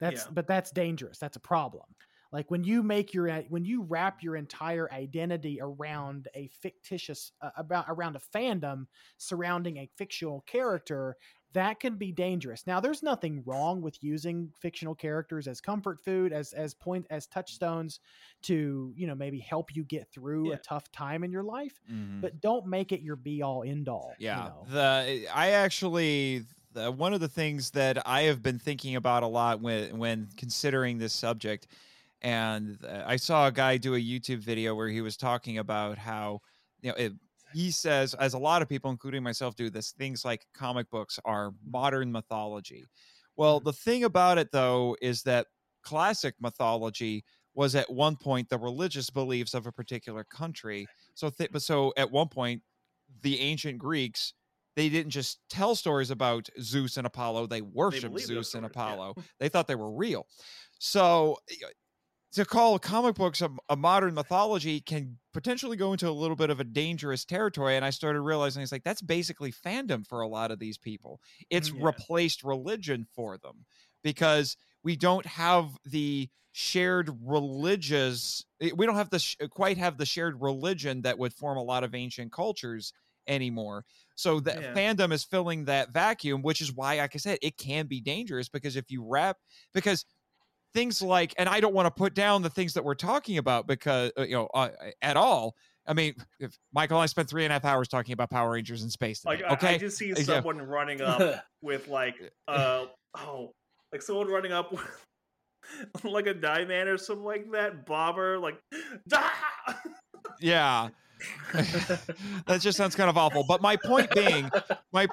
That's 0.00 0.24
Yeah. 0.24 0.30
but 0.32 0.46
that's 0.46 0.70
dangerous. 0.70 1.18
That's 1.18 1.36
a 1.36 1.40
problem. 1.40 1.86
Like 2.34 2.50
when 2.50 2.64
you 2.64 2.82
make 2.82 3.14
your 3.14 3.32
when 3.44 3.64
you 3.64 3.82
wrap 3.82 4.22
your 4.22 4.36
entire 4.36 4.92
identity 4.92 5.60
around 5.62 6.28
a 6.34 6.48
fictitious 6.48 7.32
uh, 7.40 7.50
about 7.56 7.86
around 7.88 8.16
a 8.16 8.20
fandom 8.20 8.86
surrounding 9.18 9.78
a 9.78 9.86
fictional 9.96 10.42
character, 10.42 11.16
that 11.52 11.78
can 11.80 11.96
be 11.96 12.12
dangerous. 12.12 12.66
Now, 12.66 12.80
there's 12.80 13.02
nothing 13.02 13.44
wrong 13.46 13.80
with 13.82 14.02
using 14.02 14.52
fictional 14.60 14.96
characters 14.96 15.46
as 15.46 15.60
comfort 15.60 16.00
food, 16.04 16.32
as 16.32 16.52
as 16.52 16.74
point 16.74 17.06
as 17.10 17.28
touchstones 17.28 18.00
to 18.42 18.92
you 18.96 19.06
know 19.06 19.14
maybe 19.14 19.38
help 19.40 19.74
you 19.74 19.84
get 19.84 20.10
through 20.10 20.50
Yeah. 20.50 20.52
a 20.52 20.58
tough 20.58 20.90
time 20.92 21.24
in 21.24 21.30
your 21.32 21.44
life. 21.44 21.80
Mhm. 21.88 22.20
But 22.20 22.40
don't 22.40 22.66
make 22.66 22.92
it 22.92 23.00
your 23.02 23.16
be 23.16 23.42
all 23.42 23.62
end 23.62 23.88
all. 23.88 24.18
you 24.28 24.42
Yeah, 24.42 24.42
know? 24.42 24.70
the 24.70 25.26
I 25.32 25.50
actually 25.50 26.44
the, 26.72 26.90
one 26.92 27.14
of 27.14 27.20
the 27.20 27.28
things 27.28 27.72
that 27.72 28.06
I 28.06 28.22
have 28.22 28.42
been 28.42 28.58
thinking 28.58 28.96
about 28.96 29.22
a 29.22 29.26
lot 29.26 29.60
when 29.60 29.98
when 29.98 30.28
considering 30.36 30.98
this 30.98 31.12
subject, 31.12 31.66
and 32.24 32.78
uh, 32.84 33.02
I 33.06 33.16
saw 33.16 33.46
a 33.46 33.52
guy 33.52 33.76
do 33.76 33.94
a 33.94 33.98
YouTube 33.98 34.38
video 34.38 34.74
where 34.74 34.88
he 34.88 35.02
was 35.02 35.16
talking 35.16 35.58
about 35.58 35.98
how 35.98 36.40
you 36.80 36.90
know 36.90 36.96
it, 36.96 37.12
he 37.52 37.70
says, 37.70 38.14
as 38.14 38.34
a 38.34 38.38
lot 38.38 38.62
of 38.62 38.68
people, 38.68 38.90
including 38.90 39.22
myself, 39.22 39.54
do 39.54 39.70
this 39.70 39.92
things 39.92 40.24
like 40.24 40.44
comic 40.54 40.90
books 40.90 41.20
are 41.24 41.52
modern 41.64 42.10
mythology. 42.10 42.84
Well, 43.36 43.60
the 43.60 43.72
thing 43.72 44.04
about 44.04 44.38
it 44.38 44.50
though 44.50 44.96
is 45.00 45.22
that 45.22 45.46
classic 45.82 46.34
mythology 46.40 47.24
was 47.54 47.76
at 47.76 47.88
one 47.92 48.16
point 48.16 48.48
the 48.48 48.58
religious 48.58 49.10
beliefs 49.10 49.54
of 49.54 49.66
a 49.66 49.72
particular 49.72 50.24
country. 50.24 50.86
So, 51.14 51.30
th- 51.30 51.50
so 51.58 51.92
at 51.96 52.10
one 52.10 52.28
point, 52.28 52.62
the 53.22 53.38
ancient 53.38 53.78
Greeks 53.78 54.32
they 54.76 54.88
didn't 54.88 55.10
just 55.10 55.38
tell 55.48 55.76
stories 55.76 56.10
about 56.10 56.48
Zeus 56.60 56.96
and 56.96 57.06
Apollo; 57.06 57.46
they 57.46 57.60
worshipped 57.60 58.12
those 58.12 58.26
Zeus 58.26 58.54
and 58.54 58.64
stories, 58.64 58.72
yeah. 58.74 58.94
Apollo. 58.94 59.14
They 59.38 59.48
thought 59.48 59.68
they 59.68 59.76
were 59.76 59.92
real. 59.92 60.26
So, 60.78 61.38
to 62.34 62.44
call 62.44 62.78
comic 62.78 63.14
books 63.16 63.42
a, 63.42 63.50
a 63.68 63.76
modern 63.76 64.14
mythology 64.14 64.80
can 64.80 65.18
potentially 65.32 65.76
go 65.76 65.92
into 65.92 66.08
a 66.08 66.12
little 66.12 66.36
bit 66.36 66.50
of 66.50 66.60
a 66.60 66.64
dangerous 66.64 67.24
territory. 67.24 67.76
And 67.76 67.84
I 67.84 67.90
started 67.90 68.20
realizing 68.22 68.62
it's 68.62 68.72
like 68.72 68.84
that's 68.84 69.02
basically 69.02 69.52
fandom 69.52 70.06
for 70.06 70.20
a 70.20 70.28
lot 70.28 70.50
of 70.50 70.58
these 70.58 70.78
people. 70.78 71.20
It's 71.50 71.70
Mhm. 71.70 71.78
Yeah. 71.78 71.84
replaced 71.84 72.44
religion 72.44 73.06
for 73.14 73.38
them 73.38 73.66
because 74.02 74.56
we 74.82 74.96
don't 74.96 75.26
have 75.26 75.76
the 75.84 76.28
shared 76.52 77.10
religious 77.22 78.44
eh, 78.60 78.70
we 78.76 78.86
don't 78.86 78.94
have 78.94 79.10
the 79.10 79.18
sh- 79.18 79.36
quite 79.50 79.76
have 79.76 79.98
the 79.98 80.06
shared 80.06 80.40
religion 80.40 81.02
that 81.02 81.18
would 81.18 81.34
form 81.34 81.58
a 81.58 81.62
lot 81.62 81.82
of 81.82 81.94
ancient 81.96 82.30
cultures 82.32 82.92
anymore 83.26 83.84
so 84.16 84.38
that 84.38 84.58
Yeah. 84.60 84.72
fandom 84.72 85.10
is 85.12 85.24
filling 85.24 85.64
that 85.64 85.90
vacuum 85.92 86.42
which 86.42 86.60
is 86.60 86.72
why 86.72 86.98
like 86.98 87.14
i 87.14 87.18
said 87.18 87.38
it 87.42 87.56
can 87.56 87.86
be 87.86 88.00
dangerous 88.00 88.48
because 88.48 88.76
if 88.76 88.90
you 88.90 89.02
wrap 89.04 89.38
because 89.72 90.04
things 90.74 91.00
like 91.00 91.32
and 91.38 91.48
i 91.48 91.60
don't 91.60 91.72
want 91.72 91.86
to 91.86 91.90
put 91.90 92.14
down 92.14 92.42
the 92.42 92.50
things 92.50 92.74
that 92.74 92.84
we're 92.84 92.94
talking 92.94 93.38
about 93.38 93.66
because 93.66 94.10
uh, 94.18 94.22
you 94.22 94.34
know 94.34 94.48
uh, 94.54 94.68
at 95.00 95.16
all 95.16 95.54
i 95.86 95.94
mean 95.94 96.14
if 96.40 96.58
michael 96.72 96.96
and 96.98 97.04
i 97.04 97.06
spent 97.06 97.28
three 97.30 97.44
and 97.44 97.52
a 97.52 97.54
half 97.54 97.64
hours 97.64 97.88
talking 97.88 98.12
about 98.12 98.28
power 98.28 98.50
rangers 98.50 98.82
in 98.82 98.90
space 98.90 99.20
today, 99.20 99.42
Like 99.42 99.44
I- 99.50 99.52
okay 99.54 99.74
I 99.76 99.78
just 99.78 99.96
see 99.96 100.08
Yeah. 100.10 100.22
someone 100.24 100.60
running 100.60 101.00
up 101.00 101.44
with 101.62 101.86
like 101.88 102.16
uh 102.48 102.86
oh 103.16 103.52
like 103.92 104.02
someone 104.02 104.26
running 104.28 104.52
up 104.52 104.72
with 104.72 104.82
like 106.04 106.26
a 106.26 106.34
Diamond 106.34 106.88
or 106.90 106.98
something 106.98 107.24
like 107.24 107.50
that, 107.52 107.86
bobber 107.86 108.38
like 108.38 108.60
"Dah!" 109.08 109.30
yeah 110.40 110.88
that 111.54 112.58
just 112.60 112.76
sounds 112.76 112.94
kind 112.96 113.08
of 113.08 113.16
awful 113.16 113.44
but 113.44 113.62
my 113.62 113.76
point 113.76 114.12
being 114.14 114.50
my 114.92 115.08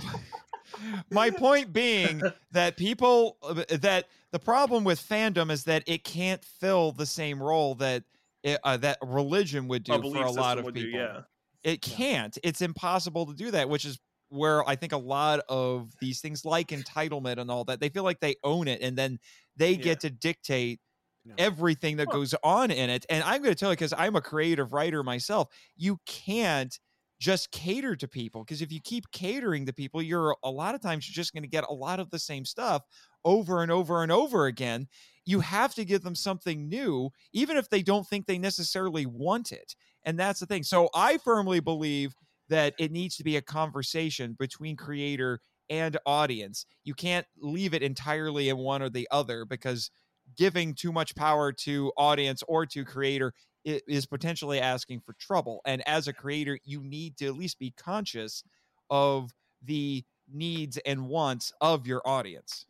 my 1.11 1.29
point 1.29 1.71
being 1.71 2.21
that 2.51 2.75
people 2.75 3.37
uh, 3.43 3.63
that 3.79 4.07
the 4.31 4.39
problem 4.39 4.83
with 4.83 4.99
fandom 4.99 5.51
is 5.51 5.63
that 5.65 5.83
it 5.87 6.03
can't 6.03 6.43
fill 6.43 6.91
the 6.91 7.05
same 7.05 7.41
role 7.41 7.75
that 7.75 8.03
it, 8.43 8.59
uh, 8.63 8.77
that 8.77 8.97
religion 9.03 9.67
would 9.67 9.83
do 9.83 9.93
a 9.93 10.01
for 10.01 10.23
a 10.25 10.31
lot 10.31 10.57
of 10.57 10.65
would 10.65 10.75
do, 10.75 10.85
people 10.85 10.99
yeah. 10.99 11.21
it 11.63 11.81
can't 11.81 12.37
it's 12.43 12.61
impossible 12.61 13.25
to 13.27 13.33
do 13.33 13.51
that 13.51 13.69
which 13.69 13.85
is 13.85 13.99
where 14.29 14.67
i 14.67 14.75
think 14.75 14.93
a 14.93 14.97
lot 14.97 15.41
of 15.49 15.91
these 15.99 16.21
things 16.21 16.43
like 16.45 16.69
entitlement 16.69 17.37
and 17.37 17.51
all 17.51 17.63
that 17.65 17.79
they 17.79 17.89
feel 17.89 18.03
like 18.03 18.19
they 18.19 18.35
own 18.43 18.67
it 18.67 18.81
and 18.81 18.97
then 18.97 19.19
they 19.57 19.71
Yeah. 19.71 19.77
get 19.77 19.99
to 20.01 20.09
dictate 20.09 20.79
Yeah. 21.23 21.33
everything 21.37 21.97
that 21.97 22.07
Well- 22.07 22.17
goes 22.21 22.33
on 22.43 22.71
in 22.71 22.89
it 22.89 23.05
and 23.09 23.23
i'm 23.23 23.41
going 23.43 23.53
to 23.53 23.59
tell 23.59 23.69
you 23.71 23.75
because 23.75 23.93
i'm 23.97 24.15
a 24.15 24.21
creative 24.21 24.73
writer 24.73 25.03
myself 25.03 25.49
you 25.75 25.99
can't 26.07 26.79
just 27.19 27.51
cater 27.51 27.95
to 27.95 28.07
people 28.07 28.43
because 28.43 28.63
if 28.63 28.71
you 28.71 28.81
keep 28.81 29.11
catering 29.11 29.67
to 29.67 29.73
people 29.73 30.01
you're 30.01 30.35
a 30.41 30.49
lot 30.49 30.73
of 30.73 30.81
times 30.81 31.07
you're 31.07 31.13
just 31.13 31.33
going 31.33 31.43
to 31.43 31.49
get 31.49 31.63
a 31.69 31.73
lot 31.73 31.99
of 31.99 32.09
the 32.09 32.17
same 32.17 32.43
stuff 32.43 32.81
over 33.25 33.61
and 33.61 33.71
over 33.71 34.03
and 34.03 34.11
over 34.11 34.45
again 34.45 34.87
you 35.25 35.39
mm. 35.39 35.43
have 35.43 35.73
to 35.75 35.85
give 35.85 36.01
them 36.01 36.15
something 36.15 36.67
new 36.67 37.09
even 37.33 37.57
if 37.57 37.69
they 37.69 37.81
don't 37.81 38.07
think 38.07 38.25
they 38.25 38.37
necessarily 38.37 39.05
want 39.05 39.51
it 39.51 39.75
and 40.03 40.19
that's 40.19 40.39
the 40.39 40.45
thing. 40.45 40.63
So 40.63 40.89
i 40.93 41.17
firmly 41.17 41.59
believe 41.59 42.13
that 42.49 42.73
it 42.77 42.91
needs 42.91 43.15
to 43.15 43.23
be 43.23 43.37
a 43.37 43.41
conversation 43.41 44.35
between 44.37 44.75
creator 44.75 45.39
and 45.69 45.97
audience. 46.05 46.65
You 46.83 46.93
can't 46.93 47.25
leave 47.39 47.73
it 47.73 47.81
entirely 47.81 48.49
in 48.49 48.57
one 48.57 48.81
or 48.81 48.89
the 48.89 49.07
other 49.09 49.45
because 49.45 49.89
giving 50.37 50.75
too 50.75 50.91
much 50.91 51.15
power 51.15 51.53
to 51.53 51.93
audience 51.97 52.43
or 52.47 52.65
to 52.65 52.83
creator 52.83 53.33
is 53.63 54.05
potentially 54.05 54.59
asking 54.59 54.99
for 54.99 55.13
trouble 55.19 55.61
and 55.65 55.87
as 55.87 56.07
a 56.07 56.13
creator 56.13 56.57
you 56.63 56.81
need 56.81 57.15
to 57.15 57.27
at 57.27 57.35
least 57.35 57.59
be 57.59 57.71
conscious 57.77 58.43
of 58.89 59.29
the 59.63 60.03
needs 60.33 60.77
and 60.85 61.07
wants 61.07 61.53
of 61.61 61.85
your 61.85 62.01
audience 62.07 62.65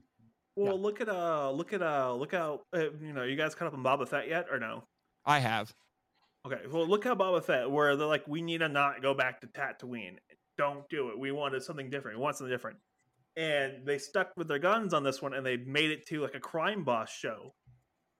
Well, 0.63 0.79
look 0.79 1.01
at 1.01 1.09
uh, 1.09 1.51
look 1.51 1.73
at 1.73 1.81
uh, 1.81 2.13
look 2.13 2.31
how 2.31 2.61
uh, 2.75 2.91
you 3.01 3.13
know 3.13 3.23
you 3.23 3.35
guys 3.35 3.55
caught 3.55 3.67
up 3.67 3.73
on 3.73 3.83
Boba 3.83 4.07
Fett 4.07 4.27
yet 4.27 4.47
or 4.51 4.59
no? 4.59 4.83
i 5.23 5.37
have 5.37 5.71
Okay, 6.45 6.61
well 6.71 6.87
look 6.87 7.03
how 7.03 7.13
Boba 7.13 7.43
Fett, 7.43 7.69
where 7.69 7.95
they're 7.95 8.07
like, 8.07 8.27
we 8.27 8.41
need 8.41 8.59
to 8.59 8.69
not 8.69 9.01
go 9.01 9.13
back 9.13 9.41
to 9.41 9.47
Tatooine. 9.47 10.15
Don't 10.57 10.87
do 10.89 11.09
it. 11.09 11.19
We 11.19 11.31
wanted 11.31 11.61
something 11.61 11.89
different. 11.89 12.17
We 12.17 12.23
want 12.23 12.35
something 12.35 12.51
different. 12.51 12.77
And 13.37 13.85
they 13.85 13.99
stuck 13.99 14.31
with 14.35 14.47
their 14.47 14.59
guns 14.59 14.93
on 14.93 15.03
this 15.03 15.21
one, 15.21 15.35
and 15.35 15.45
they 15.45 15.57
made 15.57 15.91
it 15.91 16.07
to 16.07 16.21
like 16.21 16.33
a 16.33 16.39
crime 16.39 16.83
boss 16.83 17.11
show. 17.11 17.53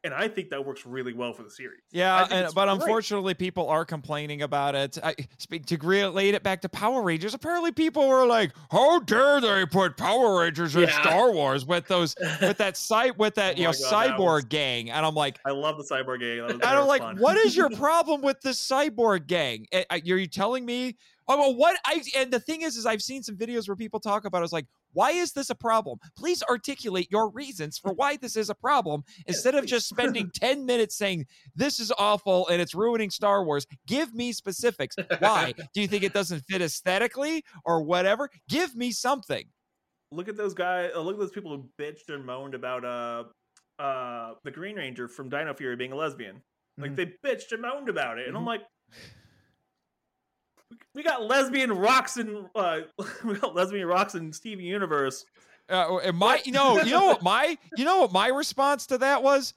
And 0.04 0.16
I 0.16 0.28
think 0.28 0.50
that 0.50 0.66
works 0.66 0.84
really 0.84 1.14
well 1.14 1.32
for 1.32 1.44
the 1.44 1.50
series. 1.52 1.82
Yeah, 1.92 2.28
and, 2.32 2.54
but 2.56 2.66
great. 2.66 2.74
unfortunately, 2.82 3.36
people 3.36 3.68
are 3.70 3.86
complaining 3.86 4.42
about 4.42 4.74
it. 4.74 4.98
I 5.04 5.14
speak 5.38 5.68
to 5.68 5.78
relate 5.78 6.34
it 6.34 6.42
back 6.42 6.62
to 6.62 6.70
Power 6.70 7.04
Rangers. 7.04 7.36
Apparently, 7.36 7.72
people 7.72 8.08
were 8.08 8.26
like, 8.26 8.52
"How 8.72 9.00
dare 9.02 9.40
they 9.40 9.64
put 9.68 9.98
Power 9.98 10.40
Rangers 10.40 10.76
in 10.76 10.84
Yeah. 10.84 11.02
Star 11.04 11.32
Wars 11.32 11.68
with 11.68 11.88
those 11.88 12.16
with 12.42 12.58
that 12.58 12.78
site 12.78 13.16
with 13.20 13.36
that 13.36 13.56
Oh 13.58 13.60
you 13.60 13.64
know 13.66 13.74
God, 13.74 14.18
cyborg 14.18 14.18
was- 14.18 14.44
gang?" 14.46 14.90
And 14.90 15.06
I'm 15.06 15.14
like, 15.14 15.38
I 15.46 15.52
love 15.52 15.78
the 15.78 15.84
cyborg 15.84 16.22
gang. 16.22 16.50
And 16.50 16.64
I'm 16.64 16.80
was 16.80 16.88
like, 16.88 17.02
fun. 17.04 17.18
what 17.18 17.38
is 17.38 17.56
your 17.56 17.70
problem 17.78 18.22
with 18.24 18.42
the 18.42 18.50
cyborg 18.50 19.28
gang? 19.28 19.68
Are 19.92 19.98
you 19.98 20.26
telling 20.26 20.66
me? 20.66 20.98
Oh, 21.28 21.38
well, 21.38 21.56
what 21.56 21.78
I 21.86 22.02
and 22.18 22.32
the 22.32 22.40
thing 22.40 22.64
is, 22.64 22.76
is 22.76 22.88
I've 22.88 23.04
seen 23.04 23.22
some 23.22 23.38
videos 23.38 23.68
where 23.68 23.76
people 23.76 24.00
talk 24.00 24.26
about. 24.26 24.42
it, 24.42 24.46
It's 24.46 24.52
like, 24.54 24.66
why 24.94 25.12
is 25.12 25.32
this 25.34 25.50
a 25.50 25.56
problem? 25.56 26.00
Please 26.18 26.42
articulate 26.44 27.08
your 27.12 27.30
reasons 27.30 27.78
for 27.78 27.94
why 27.94 28.18
this 28.18 28.36
is 28.36 28.50
a 28.50 28.56
problem 28.56 29.04
instead 29.28 29.56
of 29.56 29.66
just 29.66 29.88
spending 29.88 30.30
ten 30.36 30.66
minutes 30.66 30.96
saying 30.96 31.26
this 31.56 31.80
is 31.80 31.92
awful 31.98 32.48
and 32.50 32.62
it's 32.62 32.76
ruining 32.76 33.10
Star 33.10 33.44
Wars. 33.44 33.66
Give 33.88 34.14
me 34.14 34.32
specifics. 34.32 34.96
Why? 35.20 35.54
Do 35.74 35.82
you 35.82 35.88
think 35.88 36.04
it 36.04 36.14
doesn't 36.14 36.42
fit 36.50 36.62
aesthetically 36.62 37.44
or 37.66 37.82
whatever? 37.84 38.30
Give 38.50 38.76
me 38.76 38.92
something. 38.92 39.46
look 40.12 40.28
at 40.28 40.36
those 40.38 40.54
guys. 40.54 40.92
Uh, 40.96 41.00
look 41.02 41.14
at 41.16 41.20
those 41.20 41.32
people 41.32 41.52
who 41.56 41.70
bitched 41.82 42.14
and 42.14 42.26
moaned 42.26 42.54
about 42.54 42.84
uh, 42.84 43.24
uh, 43.82 44.34
the 44.44 44.52
Green 44.52 44.76
Ranger 44.76 45.08
from 45.08 45.30
Dino 45.30 45.54
Fury 45.54 45.76
being 45.76 45.92
a 45.94 45.96
lesbian. 45.96 46.42
Like 46.78 46.92
Mhm. 46.92 46.96
they 46.98 47.06
bitched 47.30 47.52
and 47.52 47.62
moaned 47.62 47.90
about 47.90 48.18
it, 48.20 48.28
and 48.28 48.36
I'm 48.36 48.44
Mhm. 48.44 48.48
like, 48.48 48.62
we- 50.94 51.04
got 51.04 51.24
lesbian 51.24 51.72
rocks 51.72 52.18
and 52.18 52.46
uh, 52.56 52.80
we 53.26 53.36
got 53.36 53.56
lesbian 53.56 53.88
rocks 53.88 54.16
in 54.16 54.32
Steven 54.34 54.64
Universe. 54.66 55.26
Uh, 55.70 55.98
and 56.00 56.18
my, 56.18 56.42
you 56.44 56.52
know, 56.52 56.82
you 56.82 56.92
know 56.92 57.06
what 57.08 57.22
my, 57.24 57.58
you 57.78 57.86
know 57.86 58.02
what 58.02 58.12
my 58.12 58.28
response 58.28 58.86
to 58.88 58.98
that 58.98 59.24
was. 59.24 59.54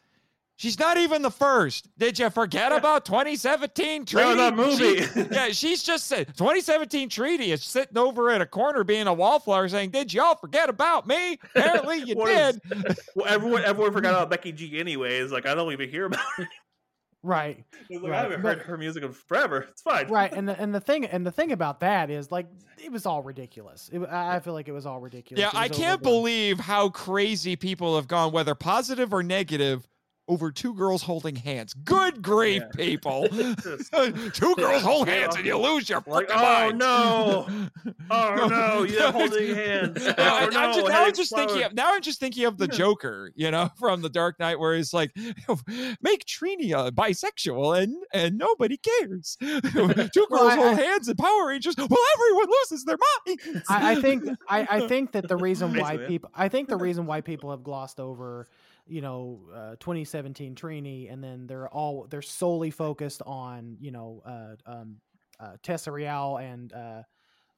She's 0.57 0.79
not 0.79 0.97
even 0.99 1.21
the 1.23 1.33
first. 1.33 1.89
Did 1.99 2.17
you 2.17 2.31
forget 2.31 2.71
about 2.71 3.05
2017 3.05 4.05
Trini? 4.05 4.15
No, 4.15 4.37
that 4.37 4.79
She- 4.79 5.17
movie. 5.17 5.29
yeah, 5.35 5.49
she's 5.49 5.83
just 5.83 6.07
said 6.07 6.29
2017 6.37 7.09
Trini 7.09 7.49
is 7.49 7.65
sitting 7.65 7.99
over 7.99 8.31
in 8.31 8.41
a 8.41 8.47
corner 8.47 8.85
being 8.85 9.09
a 9.09 9.13
wallflower 9.13 9.69
saying, 9.69 9.91
"Did 9.91 10.15
y'all 10.15 10.37
forget 10.37 10.69
about 10.69 11.09
me? 11.09 11.41
Apparently 11.57 11.99
you 12.05 12.15
What 12.19 12.31
is- 12.31 12.61
did." 12.71 12.97
well, 13.17 13.27
everyone 13.27 13.65
everyone 13.65 13.93
forgot 13.93 14.11
about 14.15 14.31
Becky 14.31 14.53
G. 14.53 14.79
Anyways, 14.79 15.33
like 15.33 15.45
I 15.45 15.57
don't 15.57 15.73
even 15.73 15.91
hear 15.91 16.05
about 16.05 16.21
it. 16.39 16.47
Right. 17.25 17.65
Like, 17.91 18.03
Right, 18.03 18.13
I 18.13 18.23
haven't 18.23 18.43
but- 18.43 18.59
heard 18.59 18.67
her 18.67 18.77
music 18.77 19.03
in 19.03 19.13
forever. 19.13 19.67
It's 19.71 19.81
fine. 19.83 20.09
right 20.09 20.31
and 20.37 20.47
the, 20.49 20.61
and 20.61 20.75
the 20.75 20.81
thing 20.81 21.07
and 21.07 21.27
the 21.27 21.31
thing 21.33 21.53
about 21.53 21.81
that 21.81 22.11
is 22.11 22.31
like 22.31 22.47
it 22.85 22.93
was 22.93 23.07
all 23.07 23.23
ridiculous 23.23 23.89
it, 23.93 23.99
I 24.01 24.37
I 24.37 24.41
feel 24.41 24.53
like 24.53 24.69
it 24.69 24.73
was 24.73 24.85
all 24.85 25.01
ridiculous 25.01 25.41
Yeah, 25.41 25.51
I 25.59 25.69
can't 25.69 25.95
overblown. 25.95 26.23
believe 26.23 26.61
how 26.61 26.91
crazy 26.91 27.57
people 27.57 27.97
have 27.97 28.07
gone, 28.09 28.31
whether 28.33 28.55
positive 28.55 29.15
or 29.15 29.23
negative, 29.23 29.89
over 30.27 30.51
two 30.51 30.75
girls 30.75 31.03
holding 31.03 31.37
hands. 31.37 31.75
Good 31.75 32.23
grief, 32.23 32.63
Yeah. 32.63 32.85
people! 32.87 33.29
Just- 33.33 33.93
two 34.35 34.55
girls 34.57 34.83
hold 34.83 35.09
hands 35.09 35.37
and 35.37 35.45
you 35.45 35.57
lose 35.59 35.89
your 35.89 36.03
Like, 36.07 36.29
frickin' 36.29 36.35
oh, 36.37 36.43
mind. 36.43 36.79
no. 36.79 37.47
Oh 38.11 38.47
no, 38.51 38.83
you're 38.83 39.11
holding 39.13 39.55
hands. 39.55 39.99
Oh, 40.07 40.15
I- 40.19 40.47
no, 40.49 40.61
I'm 40.61 40.75
just, 40.75 40.87
now 40.89 41.05
I'm 41.07 41.15
just 41.15 41.35
thinking. 41.35 41.63
Of, 41.63 41.75
now 41.75 41.95
I'm 41.95 42.03
just 42.03 42.21
thinking 42.21 42.45
of 42.45 42.59
the 42.59 42.69
Joker, 42.69 43.33
you 43.35 43.51
know, 43.51 43.71
from 43.79 44.03
the 44.03 44.09
Dark 44.11 44.39
Knight, 44.39 44.59
where 44.59 44.75
he's 44.77 44.93
like, 44.93 45.11
"Make 46.03 46.25
Trini 46.27 46.71
bisexual, 46.93 47.83
and 47.83 47.95
and 48.13 48.37
nobody 48.39 48.77
cares." 48.77 49.37
Two 49.41 49.61
girls 49.61 50.13
Well, 50.31 50.49
I- 50.49 50.55
hold 50.57 50.79
I- 50.79 50.83
hands 50.83 51.09
and 51.09 51.19
Power 51.19 51.49
Rangers. 51.49 51.77
Well, 51.77 51.89
everyone 52.15 52.47
loses 52.63 52.85
their 52.85 52.99
minds. 53.27 53.63
I, 53.71 53.93
I 53.93 53.95
think 54.01 54.25
I, 54.49 54.67
I 54.71 54.89
think 54.89 55.13
that 55.13 55.29
the 55.29 55.37
reason 55.37 55.71
why 55.73 55.97
Basically, 55.97 56.03
yeah. 56.03 56.09
people 56.09 56.31
I 56.35 56.49
think 56.49 56.69
the 56.69 56.77
reason 56.77 57.07
why 57.07 57.21
people 57.23 57.51
have 57.51 57.63
glossed 57.63 58.01
over, 58.01 58.47
you 58.87 59.01
know, 59.01 59.41
uh, 59.55 59.77
2017 59.81 60.55
Trini, 60.55 61.13
and 61.13 61.23
then 61.23 61.47
they're 61.47 61.69
all 61.69 62.07
they're 62.11 62.23
solely 62.23 62.71
focused 62.71 63.23
on 63.27 63.77
you 63.81 63.91
know 63.91 64.23
uh, 64.27 64.55
um, 64.67 64.97
uh, 65.41 65.57
Tessa 65.63 65.91
Rao 65.91 66.37
and 66.37 66.73
uh, 66.73 67.03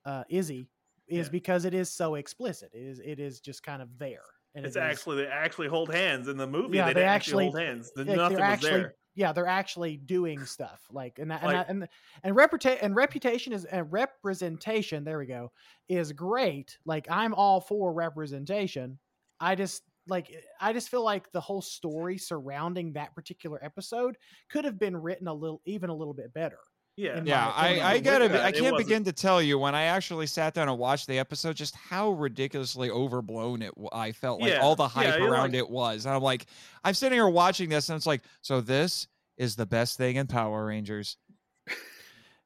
uh, 0.05 0.25
Izzy 0.29 0.69
is 1.09 1.27
Yeah. 1.27 1.31
because 1.33 1.65
it 1.65 1.75
is 1.75 1.91
so 1.93 2.15
explicit. 2.17 2.71
It 2.73 2.83
is 2.83 3.01
it 3.01 3.19
is 3.21 3.41
just 3.41 3.63
kind 3.63 3.83
of 3.83 3.89
there. 3.99 4.23
And 4.55 4.65
It's 4.65 4.77
it 4.77 4.81
is- 4.81 4.85
actually 4.85 5.17
they 5.17 5.27
actually 5.27 5.69
hold 5.69 5.93
hands 5.93 6.29
in 6.29 6.37
the 6.37 6.47
movie. 6.47 6.77
Yeah, 6.79 6.87
they, 6.87 6.95
they 6.95 7.01
didn't 7.01 7.09
actually- 7.11 7.45
hold 7.45 7.59
hands. 7.59 7.93
The, 7.95 8.05
like, 8.05 8.17
nothing 8.17 8.37
they're 8.39 8.47
was 8.47 8.53
actually 8.55 8.71
there. 8.81 8.95
yeah 9.15 9.33
they're 9.33 9.47
actually 9.47 9.97
doing 9.99 10.45
stuff 10.47 10.81
like 10.91 11.19
and 11.19 11.31
that, 11.31 11.43
and 11.43 11.53
that, 11.53 11.69
and 11.69 11.89
and 12.23 12.37
reputa- 12.37 12.79
and 12.83 12.95
reputation 12.97 13.53
is 13.53 13.65
and 13.67 13.91
representation 13.93 15.05
there 15.05 15.19
we 15.19 15.27
go 15.27 15.51
is 15.89 16.13
great 16.13 16.79
like 16.85 17.07
i'm 17.11 17.33
all 17.35 17.61
for 17.61 17.93
representation 17.93 18.99
i 19.41 19.55
just 19.55 19.83
like 20.09 20.31
i 20.61 20.73
just 20.73 20.89
feel 20.89 21.03
like 21.05 21.31
the 21.33 21.41
whole 21.41 21.63
story 21.63 22.17
surrounding 22.19 22.93
that 22.93 23.15
particular 23.15 23.59
episode 23.65 24.17
could 24.51 24.65
have 24.65 24.79
been 24.79 24.97
written 24.97 25.27
a 25.29 25.35
little 25.35 25.61
even 25.65 25.91
a 25.91 25.95
little 25.95 26.15
bit 26.15 26.33
better 26.33 26.59
Yeah, 26.97 27.21
Yeah, 27.25 27.45
my 27.45 27.53
I, 27.55 27.67
opinion. 27.69 27.87
I 27.87 27.99
gotta. 27.99 28.29
Be, 28.31 28.39
I 28.39 28.53
can't 28.53 28.77
begin 28.79 29.05
to 29.05 29.13
tell 29.13 29.43
you 29.43 29.59
when 29.59 29.75
I 29.75 29.83
actually 29.85 30.27
sat 30.27 30.55
down 30.55 30.69
and 30.71 30.79
watched 30.79 31.07
the 31.09 31.19
episode 31.19 31.55
just 31.57 31.75
how 31.77 32.13
ridiculously 32.13 32.89
overblown 32.91 33.61
it. 33.61 33.73
I 33.93 34.13
felt 34.13 34.41
like 34.41 34.53
Yeah, 34.53 34.61
all 34.63 34.77
the 34.77 34.89
hype 34.89 35.19
you're 35.19 35.31
around 35.31 35.53
like- 35.53 35.61
it 35.61 35.69
was. 35.69 36.07
And 36.07 36.15
I'm 36.15 36.23
like, 36.23 36.47
I'm 36.85 36.95
sitting 36.95 37.17
here 37.19 37.29
watching 37.29 37.69
this, 37.69 37.91
and 37.91 37.97
it's 37.99 38.07
like, 38.07 38.23
so 38.41 38.63
this 38.63 39.09
is 39.37 39.57
the 39.57 39.67
best 39.67 39.99
thing 39.99 40.17
in 40.17 40.27
Power 40.27 40.65
Rangers. 40.65 41.19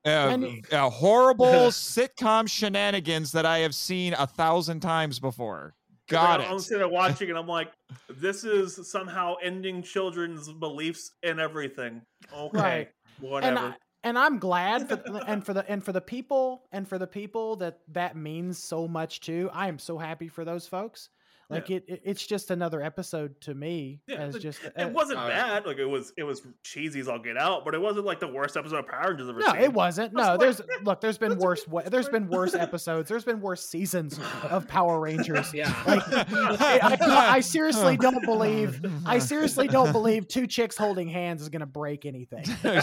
Uh, 0.05 0.09
And- 0.09 0.73
uh, 0.73 0.91
horrible 0.91 1.47
sitcom 1.71 2.49
shenanigans 2.49 3.31
that 3.33 3.47
I 3.47 3.59
have 3.59 3.75
seen 3.75 4.15
a 4.15 4.27
thousand 4.27 4.81
times 4.81 5.21
before. 5.21 5.75
'Cause, 6.11 6.23
like, 6.23 6.31
Got 6.31 6.41
I'm, 6.41 6.47
I'm 6.55 6.59
it. 6.59 6.63
sitting 6.63 6.79
there 6.79 6.89
watching, 6.89 7.31
and 7.31 7.39
I'm 7.39 7.47
like, 7.49 7.73
this 8.09 8.45
is 8.45 8.91
somehow 8.91 9.37
ending 9.43 9.83
children's 9.83 10.53
beliefs 10.53 11.13
and 11.23 11.41
everything. 11.41 12.03
Okay, 12.33 12.53
Right. 12.53 12.89
whatever. 13.19 13.49
and 13.49 13.59
I, 13.59 13.77
and 14.03 14.19
I'm 14.19 14.39
glad 14.39 14.89
for 14.89 14.95
and 15.27 15.45
for 15.45 15.55
the 15.55 15.65
and 15.71 15.85
for 15.85 15.93
the 15.93 16.01
people 16.01 16.67
and 16.73 16.89
for 16.89 16.99
the 16.99 17.07
people 17.07 17.57
that 17.57 17.81
that 17.89 18.17
means 18.17 18.63
so 18.63 18.89
much 18.89 19.21
to. 19.23 19.51
I 19.53 19.69
am 19.69 19.79
so 19.79 19.99
happy 19.99 20.29
for 20.29 20.45
those 20.45 20.67
folks. 20.67 21.11
Like 21.51 21.69
it, 21.71 21.85
it 21.89 22.01
it's 22.05 22.27
just 22.27 22.51
another 22.51 22.81
episode 22.81 23.41
to 23.43 23.55
me 23.55 24.01
Yeah, 24.07 24.17
as 24.17 24.35
the- 24.35 24.41
just 24.41 24.63
it 24.63 24.73
uh, 24.77 24.89
wasn't 24.89 25.19
yeah. 25.19 25.29
bad. 25.29 25.67
Like 25.67 25.79
it 25.79 25.85
was, 25.85 26.13
it 26.17 26.23
was 26.23 26.43
cheesy 26.63 27.01
as 27.01 27.09
all 27.09 27.19
get 27.19 27.37
out, 27.37 27.65
but 27.65 27.75
it 27.75 27.81
wasn't 27.81 28.07
like 28.07 28.21
the 28.21 28.29
worst 28.29 28.57
episode 28.57 28.77
of 28.79 28.87
Power 28.87 29.09
Rangers 29.11 29.29
ever 29.29 29.41
No, 29.41 29.47
seen. 29.53 29.57
it 29.63 29.73
wasn't. 29.73 30.13
No, 30.15 30.23
like- 30.23 30.41
there's 30.41 30.61
look. 30.85 31.01
There's 31.01 31.19
been 31.19 31.39
worse. 31.39 31.67
wa- 31.67 31.83
There's 31.83 32.09
been 32.09 32.29
worse 32.29 32.55
episodes. 32.55 33.09
There's 33.09 33.25
been 33.25 33.41
worse 33.41 33.65
seasons 33.69 34.19
of 34.51 34.69
Power 34.69 35.01
Rangers. 35.01 35.53
Yeah. 35.53 35.75
Like, 35.87 36.03
I, 36.07 36.97
I, 37.01 37.27
I 37.37 37.41
seriously 37.41 37.97
don't 37.97 38.25
believe. 38.25 38.81
I 39.05 39.19
seriously 39.19 39.67
don't 39.67 39.93
believe 39.93 40.29
two 40.29 40.47
chicks 40.47 40.77
holding 40.77 41.09
hands 41.09 41.43
is 41.43 41.49
gonna 41.49 41.67
break 41.67 42.07
anything. 42.07 42.45
I- 42.65 42.83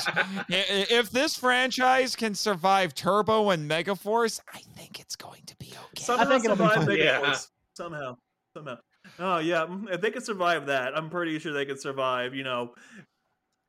i- 0.49 0.87
if 0.89 1.09
this 1.11 1.37
franchise 1.37 2.15
can 2.15 2.35
survive 2.35 2.93
Turbo 2.93 3.49
and 3.51 3.69
Megaforce, 3.69 4.39
I 4.53 4.59
think 4.75 4.99
it's 4.99 5.15
going 5.15 5.43
to 5.45 5.55
be 5.57 5.67
okay. 5.67 6.03
Somehow 6.03 6.25
think 6.25 6.43
it'll 6.45 6.57
be 6.57 6.63
survive 6.67 6.85
fine. 6.87 6.97
Yeah. 6.97 7.21
Megaforce. 7.21 7.47
Somehow, 7.75 8.17
somehow. 8.57 8.77
Oh 9.19 9.37
yeah, 9.39 9.65
mm, 9.65 9.89
if 9.93 10.01
they 10.01 10.11
could 10.11 10.25
survive 10.25 10.65
that, 10.67 10.97
I'm 10.97 11.09
pretty 11.09 11.39
sure 11.39 11.53
they 11.53 11.65
could 11.65 11.79
survive. 11.79 12.33
You 12.35 12.43
know, 12.43 12.73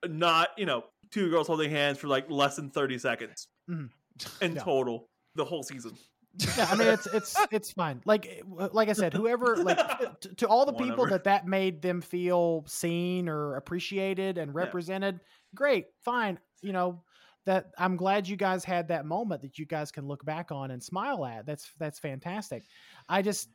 not 0.07 0.51
you 0.57 0.67
know 0.67 0.85
two 1.11 1.31
girls 1.31 1.47
holding 1.47 1.71
hands 1.71 1.99
for 1.99 2.09
like 2.09 2.31
less 2.31 2.57
than 2.57 2.71
30 2.71 2.99
seconds 2.99 3.49
Mhm. 3.71 3.91
in 4.41 4.55
Yeah. 4.57 4.63
total 4.63 5.09
the 5.35 5.45
whole 5.45 5.63
season. 5.63 5.93
yeah, 6.57 6.69
I 6.71 6.77
mean 6.77 6.89
it's 6.89 7.07
it's 7.07 7.37
it's 7.51 7.73
fine. 7.73 8.01
Like 8.05 8.27
eh, 8.27 8.69
like 8.73 8.89
I 8.89 8.93
said, 8.93 9.13
whoever 9.15 9.57
like 9.57 9.79
to, 10.21 10.35
to 10.37 10.49
all 10.49 10.67
the 10.67 10.73
people 10.73 11.07
that 11.07 11.25
that 11.25 11.47
made 11.47 11.83
them 11.83 12.01
feel 12.01 12.65
seen 12.67 13.29
or 13.29 13.57
appreciated 13.57 14.39
and 14.39 14.55
represented, 14.55 15.21
great, 15.55 15.87
fine. 16.05 16.39
You 16.63 16.73
know 16.73 17.03
that 17.47 17.71
I'm 17.79 17.97
glad 17.97 18.29
you 18.29 18.37
guys 18.37 18.63
had 18.65 18.89
that 18.89 19.07
moment 19.07 19.41
that 19.43 19.59
you 19.59 19.65
guys 19.65 19.91
can 19.91 20.07
look 20.07 20.23
back 20.25 20.53
on 20.53 20.71
and 20.71 20.83
smile 20.83 21.25
at. 21.25 21.47
That's 21.47 21.73
that's 21.79 21.99
fantastic. 21.99 22.65
I 23.09 23.23
just 23.23 23.49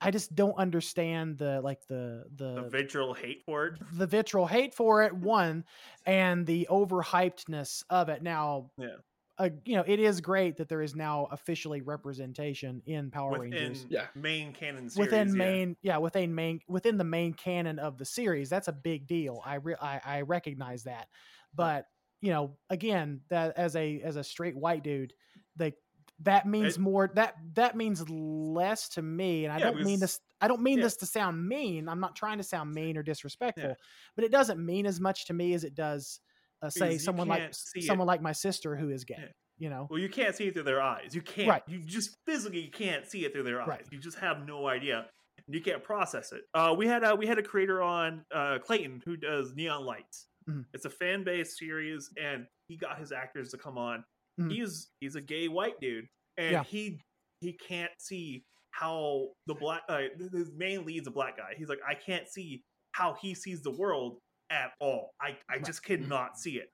I 0.00 0.10
just 0.10 0.34
don't 0.34 0.56
understand 0.56 1.38
the 1.38 1.60
like 1.60 1.86
the 1.86 2.24
The 2.36 2.62
the 2.62 2.68
vitriol 2.70 3.12
hate 3.14 3.42
for 3.44 3.66
it. 3.66 3.74
the 3.92 4.06
vitriol 4.06 4.46
hate 4.46 4.74
for 4.74 5.02
it 5.02 5.12
one 5.14 5.64
and 6.06 6.46
the 6.46 6.66
overhypedness 6.70 7.84
of 7.90 8.08
it 8.08 8.22
now 8.22 8.70
Yeah. 8.78 8.96
uh, 9.38 9.50
you 9.64 9.76
know 9.76 9.84
it 9.86 9.98
is 10.00 10.20
great 10.20 10.56
that 10.56 10.68
there 10.68 10.82
is 10.82 10.94
now 10.96 11.28
officially 11.30 11.80
representation 11.82 12.82
in 12.86 13.10
power 13.10 13.30
within 13.32 13.50
rangers 13.50 13.86
Yeah. 13.88 14.06
main 14.14 14.52
canon 14.52 14.88
series. 14.90 15.10
within 15.10 15.36
main 15.36 15.76
yeah 15.82 15.98
within 15.98 16.34
main 16.34 16.60
within 16.68 16.96
the 16.96 17.04
main 17.04 17.34
canon 17.34 17.78
of 17.78 17.98
the 17.98 18.04
series 18.04 18.48
that's 18.48 18.68
a 18.68 18.72
big 18.72 19.06
deal 19.06 19.42
i 19.44 19.54
re- 19.56 19.76
I, 19.80 20.00
I 20.04 20.20
recognize 20.22 20.84
that 20.84 21.08
but 21.54 21.86
you 22.20 22.30
know 22.30 22.56
again 22.70 23.20
that 23.28 23.56
as 23.58 23.76
a 23.76 24.00
as 24.02 24.16
a 24.16 24.24
straight 24.24 24.56
white 24.56 24.82
dude 24.84 25.12
like 25.58 25.74
that 26.22 26.46
means 26.46 26.76
It- 26.76 26.80
more 26.80 27.10
that 27.14 27.34
that 27.54 27.76
means 27.76 28.08
less 28.08 28.88
to 28.90 29.02
me 29.02 29.44
and 29.44 29.52
i 29.52 29.58
Yeah, 29.58 29.70
don't 29.70 29.82
mean 29.82 30.00
this 30.00 30.20
i 30.40 30.48
don't 30.48 30.60
mean 30.62 30.78
yeah. 30.78 30.84
this 30.84 30.96
to 30.98 31.06
sound 31.06 31.48
mean 31.48 31.88
i'm 31.88 32.00
not 32.00 32.14
trying 32.16 32.38
to 32.38 32.44
sound 32.44 32.72
mean 32.72 32.96
or 32.96 33.02
disrespectful 33.02 33.74
but 34.16 34.24
it 34.24 34.30
doesn't 34.30 34.64
mean 34.64 34.86
as 34.86 35.00
much 35.00 35.26
to 35.26 35.32
me 35.34 35.54
as 35.54 35.64
it 35.64 35.74
does 35.74 36.20
uh, 36.62 36.68
say 36.70 36.98
someone 36.98 37.26
like 37.28 37.40
can't 37.40 37.56
it. 37.74 37.84
someone 37.84 38.06
like 38.06 38.20
my 38.20 38.32
sister 38.32 38.76
who 38.76 38.90
is 38.90 39.04
gay 39.04 39.14
Yeah. 39.18 39.26
you 39.58 39.70
know 39.70 39.86
Well, 39.90 39.98
you 39.98 40.08
can't 40.10 40.34
see 40.36 40.46
it 40.48 40.54
through 40.54 40.64
their 40.64 40.82
eyes. 40.82 41.14
You 41.14 41.22
can't. 41.22 41.48
Right. 41.48 41.62
You 41.66 41.78
just 41.82 42.16
physically 42.26 42.68
can't 42.68 43.06
see 43.06 43.24
it 43.24 43.32
through 43.32 43.44
their 43.44 43.60
eyes. 43.62 43.68
Right. 43.68 43.86
You 43.90 43.98
just 43.98 44.18
have 44.18 44.46
no 44.46 44.66
idea. 44.68 45.06
And 45.46 45.54
you 45.54 45.62
can't 45.62 45.82
process 45.82 46.32
it. 46.32 46.42
Uh, 46.52 46.74
we 46.76 46.86
had 46.86 47.02
a 47.02 47.14
we 47.16 47.26
had 47.26 47.38
a 47.38 47.42
creator 47.42 47.80
on 47.82 48.24
uh, 48.34 48.58
Clayton 48.58 49.00
who 49.06 49.16
does 49.16 49.54
Neon 49.54 49.86
Lights. 49.86 50.26
Mhm. 50.48 50.64
It's 50.74 50.84
a 50.84 50.90
fan 50.90 51.24
based 51.24 51.56
series, 51.58 52.10
and 52.22 52.46
he 52.68 52.76
got 52.76 52.98
his 52.98 53.10
actors 53.12 53.50
to 53.52 53.56
come 53.58 53.78
on. 53.78 54.04
Mhm. 54.40 54.52
He's 54.52 54.88
he's 55.00 55.14
a 55.16 55.20
gay 55.20 55.48
white 55.48 55.78
dude, 55.80 56.06
and 56.36 56.52
Yeah. 56.52 56.64
he 56.64 57.00
he 57.40 57.52
can't 57.52 57.92
see 57.98 58.44
how 58.72 59.28
the 59.46 59.54
black 59.54 59.82
uh, 59.88 60.02
his 60.32 60.50
main 60.52 60.84
lead's 60.84 61.06
a 61.08 61.10
black 61.10 61.36
guy. 61.36 61.54
He's 61.56 61.68
like, 61.68 61.80
I 61.86 61.94
can't 61.94 62.28
see 62.28 62.62
how 62.92 63.14
he 63.20 63.34
sees 63.34 63.62
the 63.62 63.70
world 63.72 64.18
at 64.50 64.72
all. 64.80 65.10
I 65.20 65.36
I 65.48 65.54
Right. 65.54 65.64
just 65.64 65.82
cannot 65.82 66.38
see 66.38 66.56
it. 66.58 66.70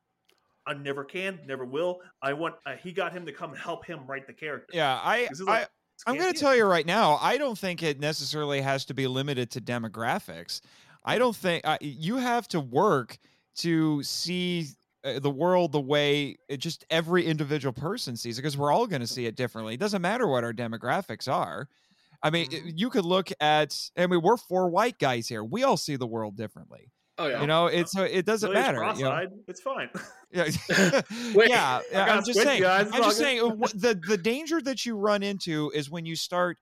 I 0.66 0.74
never 0.74 1.05
can, 1.05 1.40
never 1.47 1.64
will. 1.64 2.01
I 2.22 2.32
want. 2.32 2.56
Uh, 2.66 2.74
he 2.76 2.93
got 2.93 3.12
him 3.12 3.24
to 3.26 3.32
come 3.32 3.51
and 3.52 3.59
help 3.60 3.86
him 3.86 4.06
write 4.06 4.26
the 4.26 4.32
character. 4.32 4.66
Yeah, 4.72 5.01
I, 5.02 5.26
This 5.30 5.40
I 5.40 5.44
like, 5.44 5.68
I'm 6.06 6.18
going 6.18 6.32
to 6.32 6.38
tell 6.38 6.56
you 6.56 6.64
right 6.64 6.84
now, 6.86 7.18
I 7.22 7.38
don't 7.38 7.56
think 7.56 7.82
it 7.84 8.01
necessarily 8.01 8.60
has 8.60 8.84
to 8.86 8.94
be 8.94 9.06
limited 9.06 9.51
to 9.52 9.60
demographics. 9.60 10.60
I 11.05 11.18
don't 11.18 11.36
think 11.36 11.64
uh, 11.64 11.78
you 11.80 12.16
have 12.16 12.48
to 12.48 12.59
work 12.60 13.16
to 13.59 14.02
see 14.02 14.66
uh, 15.07 15.19
the 15.20 15.31
world 15.31 15.73
the 15.73 15.81
way 15.81 16.37
it 16.49 16.59
just 16.59 16.85
every 16.91 17.24
individual 17.27 17.73
person 17.73 18.16
sees 18.16 18.39
it 18.39 18.43
because 18.43 18.57
we're 18.59 18.73
all 18.73 18.87
going 18.87 19.01
to 19.03 19.07
see 19.07 19.27
it 19.27 19.37
differently. 19.37 19.74
It 19.74 19.81
doesn't 19.81 20.03
matter 20.03 20.27
what 20.27 20.45
our 20.45 20.53
demographics 20.53 21.33
are. 21.33 21.69
I 22.23 22.31
mean, 22.31 22.47
Mhm. 22.51 22.73
you 22.77 22.91
could 22.91 23.05
look 23.05 23.28
at, 23.41 23.78
I 23.97 24.07
mean, 24.07 24.20
we're 24.23 24.37
four 24.37 24.69
white 24.70 24.99
guys 24.99 25.28
here. 25.28 25.45
We 25.45 25.62
all 25.62 25.77
see 25.77 25.97
the 25.97 26.07
world 26.07 26.37
differently. 26.37 26.91
Oh 27.19 27.28
yeah. 27.28 27.41
You 27.41 27.47
know, 27.47 27.66
it's 27.66 27.97
uh, 27.97 28.03
it 28.03 28.27
doesn't 28.27 28.53
Billy's 28.53 28.66
matter. 28.66 28.99
you 28.99 29.05
know? 29.05 29.27
It's 29.49 29.61
fine. 29.62 29.89
Yeah, 30.33 30.49
Wait, 31.35 31.49
yeah. 31.49 31.81
I'm 31.95 32.24
just 32.24 32.41
saying. 32.43 32.65
I'm 32.66 32.91
just 32.91 33.16
saying. 33.16 33.41
uh, 33.41 33.69
the 33.74 33.99
the 34.07 34.19
danger 34.19 34.61
that 34.61 34.85
you 34.85 34.97
run 34.97 35.23
into 35.23 35.70
is 35.74 35.89
when 35.89 36.05
you 36.05 36.16
start 36.16 36.59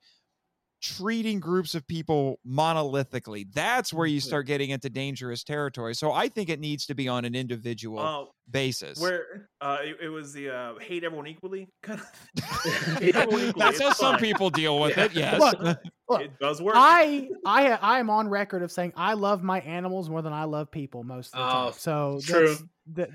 treating 0.84 1.40
groups 1.40 1.74
of 1.74 1.86
people 1.86 2.38
monolithically. 2.46 3.50
That's 3.54 3.90
where 3.90 4.06
you 4.06 4.20
start 4.20 4.46
getting 4.46 4.68
into 4.68 4.90
dangerous 4.90 5.42
territory. 5.42 5.94
So 5.94 6.12
I 6.12 6.28
think 6.28 6.50
it 6.50 6.60
needs 6.60 6.84
to 6.86 6.94
be 6.94 7.08
on 7.08 7.24
an 7.24 7.34
individual 7.34 7.98
Uh, 8.00 8.24
basis. 8.50 8.98
where 9.00 9.48
uh, 9.62 9.78
it, 9.82 9.96
it 10.02 10.08
was 10.10 10.34
the 10.34 10.50
uh, 10.50 10.78
hate 10.78 11.02
everyone 11.02 11.26
equally 11.26 11.68
kind 11.82 12.00
of. 12.66 13.02
Equally, 13.02 13.52
That's 13.56 13.80
how 13.80 13.88
it's 13.88 13.96
some 13.96 14.18
people 14.18 14.50
deal 14.50 14.78
with 14.78 14.96
Yeah. 14.96 15.04
it. 15.04 15.12
Yes. 15.14 15.40
Look, 15.40 15.78
look, 16.10 16.20
It 16.20 16.38
does 16.38 16.60
work. 16.60 16.74
I 16.76 17.30
I 17.46 17.70
I 17.72 17.98
am 17.98 18.10
on 18.10 18.28
record 18.28 18.62
of 18.62 18.70
saying 18.70 18.92
I 18.94 19.14
love 19.14 19.42
my 19.42 19.60
animals 19.60 20.10
more 20.10 20.20
than 20.20 20.34
I 20.34 20.44
love 20.44 20.70
people 20.70 21.02
most 21.02 21.34
of 21.34 21.38
the 21.40 21.46
Oh, 21.46 21.62
time. 21.70 21.72
So 21.78 22.20
true. 22.22 22.48
that's 22.48 22.62
that, 22.92 23.10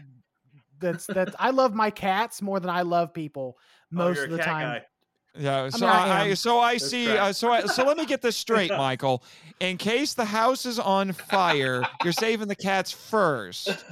that's 0.79 1.05
that 1.07 1.35
I 1.37 1.51
love 1.51 1.75
my 1.75 1.91
cats 1.91 2.41
more 2.41 2.59
than 2.59 2.71
I 2.71 2.81
love 2.81 3.13
people 3.13 3.57
Oh, 3.59 3.63
most 3.91 4.15
you're 4.17 4.25
of 4.25 4.31
the 4.31 4.37
time. 4.39 4.67
guy. 4.67 4.85
Yeah, 5.37 5.69
so 5.69 5.85
mean, 5.85 5.95
I 5.95 6.21
I, 6.21 6.33
so 6.33 6.59
I 6.59 6.73
That's 6.73 6.89
see. 6.89 7.09
Uh, 7.09 7.31
so 7.31 7.51
I, 7.51 7.61
so 7.65 7.85
let 7.85 7.97
me 7.97 8.05
get 8.05 8.21
this 8.21 8.35
straight, 8.45 8.71
Michael. 8.71 9.23
In 9.59 9.77
case 9.77 10.13
the 10.13 10.25
house 10.25 10.65
is 10.65 10.79
on 10.79 11.11
fire, 11.13 11.83
you're 12.03 12.13
saving 12.13 12.47
the 12.47 12.55
cats 12.55 12.91
first, 12.91 13.85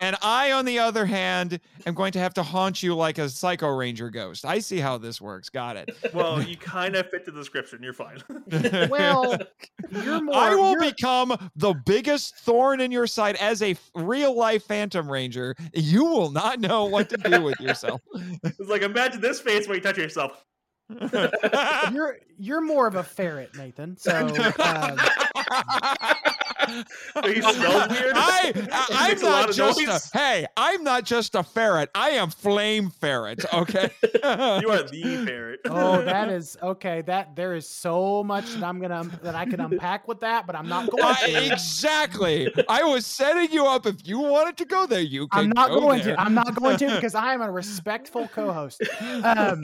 and 0.00 0.16
I, 0.20 0.52
on 0.52 0.64
the 0.64 0.80
other 0.80 1.06
hand, 1.06 1.60
am 1.86 1.94
going 1.94 2.12
to 2.12 2.18
have 2.18 2.34
to 2.34 2.42
haunt 2.42 2.82
you 2.82 2.94
like 2.94 3.18
a 3.18 3.28
Psycho 3.28 3.68
Ranger 3.68 4.10
ghost. 4.10 4.44
I 4.44 4.58
see 4.58 4.78
how 4.80 4.98
this 4.98 5.20
works. 5.20 5.48
Got 5.48 5.76
it. 5.76 5.90
Well, 6.12 6.42
you 6.46 6.56
kind 6.56 6.94
of 6.94 7.08
fit 7.08 7.24
the 7.24 7.32
description. 7.32 7.82
You're 7.82 7.94
fine. 7.94 8.18
Well, 8.90 9.38
you're 9.90 10.20
more. 10.20 10.34
I 10.34 10.54
will 10.54 10.72
you're- 10.72 10.90
become 10.90 11.50
the 11.56 11.72
biggest 11.86 12.36
thorn 12.38 12.80
in 12.80 12.92
your 12.92 13.06
side 13.06 13.36
as 13.36 13.62
a 13.62 13.76
real 13.94 14.36
life 14.36 14.64
Phantom 14.64 15.10
Ranger. 15.10 15.54
You 15.72 16.04
will 16.04 16.30
not 16.30 16.60
know 16.60 16.84
what 16.84 17.08
to 17.10 17.16
do 17.16 17.42
with 17.42 17.60
yourself. 17.60 18.02
it's 18.44 18.58
like 18.68 18.82
imagine 18.82 19.20
this 19.20 19.40
face 19.40 19.66
when 19.66 19.76
you 19.76 19.82
touch 19.82 19.96
yourself. 19.96 20.44
You're 21.92 22.18
you're 22.38 22.60
more 22.60 22.86
of 22.86 22.94
a 22.96 23.02
ferret, 23.02 23.56
Nathan. 23.56 23.96
So 24.00 24.16
um, 24.18 24.98
He 27.24 27.40
smells 27.42 27.88
weird. 27.90 28.12
I, 28.14 28.52
I 28.72 28.86
I'm 28.92 29.08
makes 29.10 29.22
a 29.22 29.24
not 29.26 29.50
of 29.50 29.56
just 29.56 29.80
a, 29.80 29.84
noise. 29.86 30.10
hey, 30.12 30.46
I'm 30.56 30.84
not 30.84 31.04
just 31.04 31.34
a 31.34 31.42
ferret. 31.42 31.90
I 31.94 32.10
am 32.10 32.30
flame 32.30 32.90
ferret. 32.90 33.44
Okay. 33.52 33.90
You 34.02 34.70
are 34.70 34.82
the 34.84 35.24
ferret. 35.26 35.60
oh, 35.66 36.02
that 36.02 36.28
is 36.30 36.56
okay. 36.62 37.02
That 37.02 37.34
there 37.36 37.54
is 37.54 37.68
so 37.68 38.22
much 38.22 38.54
that 38.54 38.62
I'm 38.62 38.80
gonna 38.80 39.00
um, 39.00 39.12
that 39.22 39.34
I 39.34 39.44
can 39.44 39.60
unpack 39.60 40.06
with 40.08 40.20
that, 40.20 40.46
but 40.46 40.54
I'm 40.56 40.68
not 40.68 40.88
going 40.90 41.04
I- 41.04 41.14
to. 41.26 41.52
exactly. 41.52 42.52
I 42.68 42.84
was 42.84 43.06
setting 43.06 43.50
you 43.52 43.66
up. 43.66 43.84
If 43.86 44.06
you 44.06 44.20
wanted 44.20 44.56
to 44.58 44.64
go 44.64 44.86
there, 44.86 45.00
you 45.00 45.26
can. 45.28 45.40
I'm 45.40 45.48
not 45.50 45.68
go 45.70 45.80
going 45.80 46.02
there. 46.02 46.14
to. 46.16 46.20
I'm 46.22 46.34
not 46.34 46.54
going 46.54 46.76
to 46.78 46.94
because 46.94 47.14
I 47.16 47.34
am 47.34 47.42
a 47.42 47.50
respectful 47.50 48.28
co-host. 48.28 48.80
Um, 49.24 49.62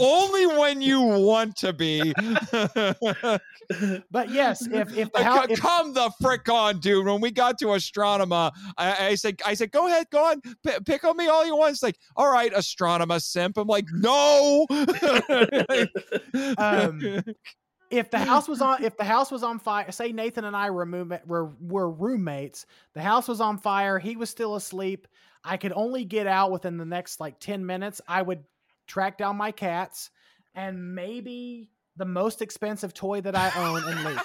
Only 0.00 0.46
when 0.46 0.80
you 0.80 1.00
want 1.00 1.56
to 1.56 1.72
be. 1.72 2.12
but 4.10 4.30
yes, 4.30 4.66
if 4.66 4.96
if 4.96 5.12
the 5.12 5.20
Uh, 5.20 5.22
house, 5.22 5.46
if, 5.50 5.60
come 5.60 5.92
the 5.92 6.10
frick 6.20 6.48
on, 6.48 6.78
dude. 6.80 7.06
When 7.06 7.20
we 7.20 7.30
got 7.30 7.58
to 7.58 7.66
Astronema, 7.66 8.52
I, 8.76 9.08
I 9.08 9.14
said, 9.14 9.40
I 9.44 9.54
said, 9.54 9.72
go 9.72 9.86
ahead, 9.86 10.06
go 10.10 10.24
on, 10.24 10.40
P- 10.40 10.80
pick 10.84 11.04
on 11.04 11.16
me 11.16 11.26
all 11.28 11.44
you 11.46 11.56
want. 11.56 11.72
It's 11.72 11.82
like, 11.82 11.98
all 12.16 12.30
right, 12.30 12.52
Astronema 12.52 13.20
simp. 13.22 13.56
I'm 13.58 13.66
like, 13.68 13.86
no. 13.92 14.66
Um, 16.58 17.22
if 17.90 18.10
the 18.10 18.18
house 18.18 18.48
was 18.48 18.60
on 18.60 18.82
if 18.82 18.96
the 18.96 19.04
house 19.04 19.30
was 19.30 19.42
on 19.42 19.58
fire 19.58 19.90
say 19.92 20.12
nathan 20.12 20.44
and 20.44 20.56
i 20.56 20.70
were, 20.70 20.84
were 21.26 21.52
were 21.60 21.90
roommates 21.90 22.66
the 22.94 23.00
house 23.02 23.28
was 23.28 23.40
on 23.40 23.58
fire 23.58 23.98
he 23.98 24.16
was 24.16 24.28
still 24.28 24.56
asleep 24.56 25.06
i 25.44 25.56
could 25.56 25.72
only 25.74 26.04
get 26.04 26.26
out 26.26 26.50
within 26.50 26.76
the 26.76 26.84
next 26.84 27.20
like 27.20 27.38
10 27.38 27.64
minutes 27.64 28.00
i 28.08 28.20
would 28.20 28.42
track 28.86 29.18
down 29.18 29.36
my 29.36 29.50
cats 29.52 30.10
and 30.54 30.94
maybe 30.94 31.68
the 31.96 32.04
most 32.04 32.40
expensive 32.42 32.92
toy 32.94 33.20
that 33.20 33.34
i 33.36 33.50
own 33.56 33.82
and 33.86 34.04
leave 34.04 34.20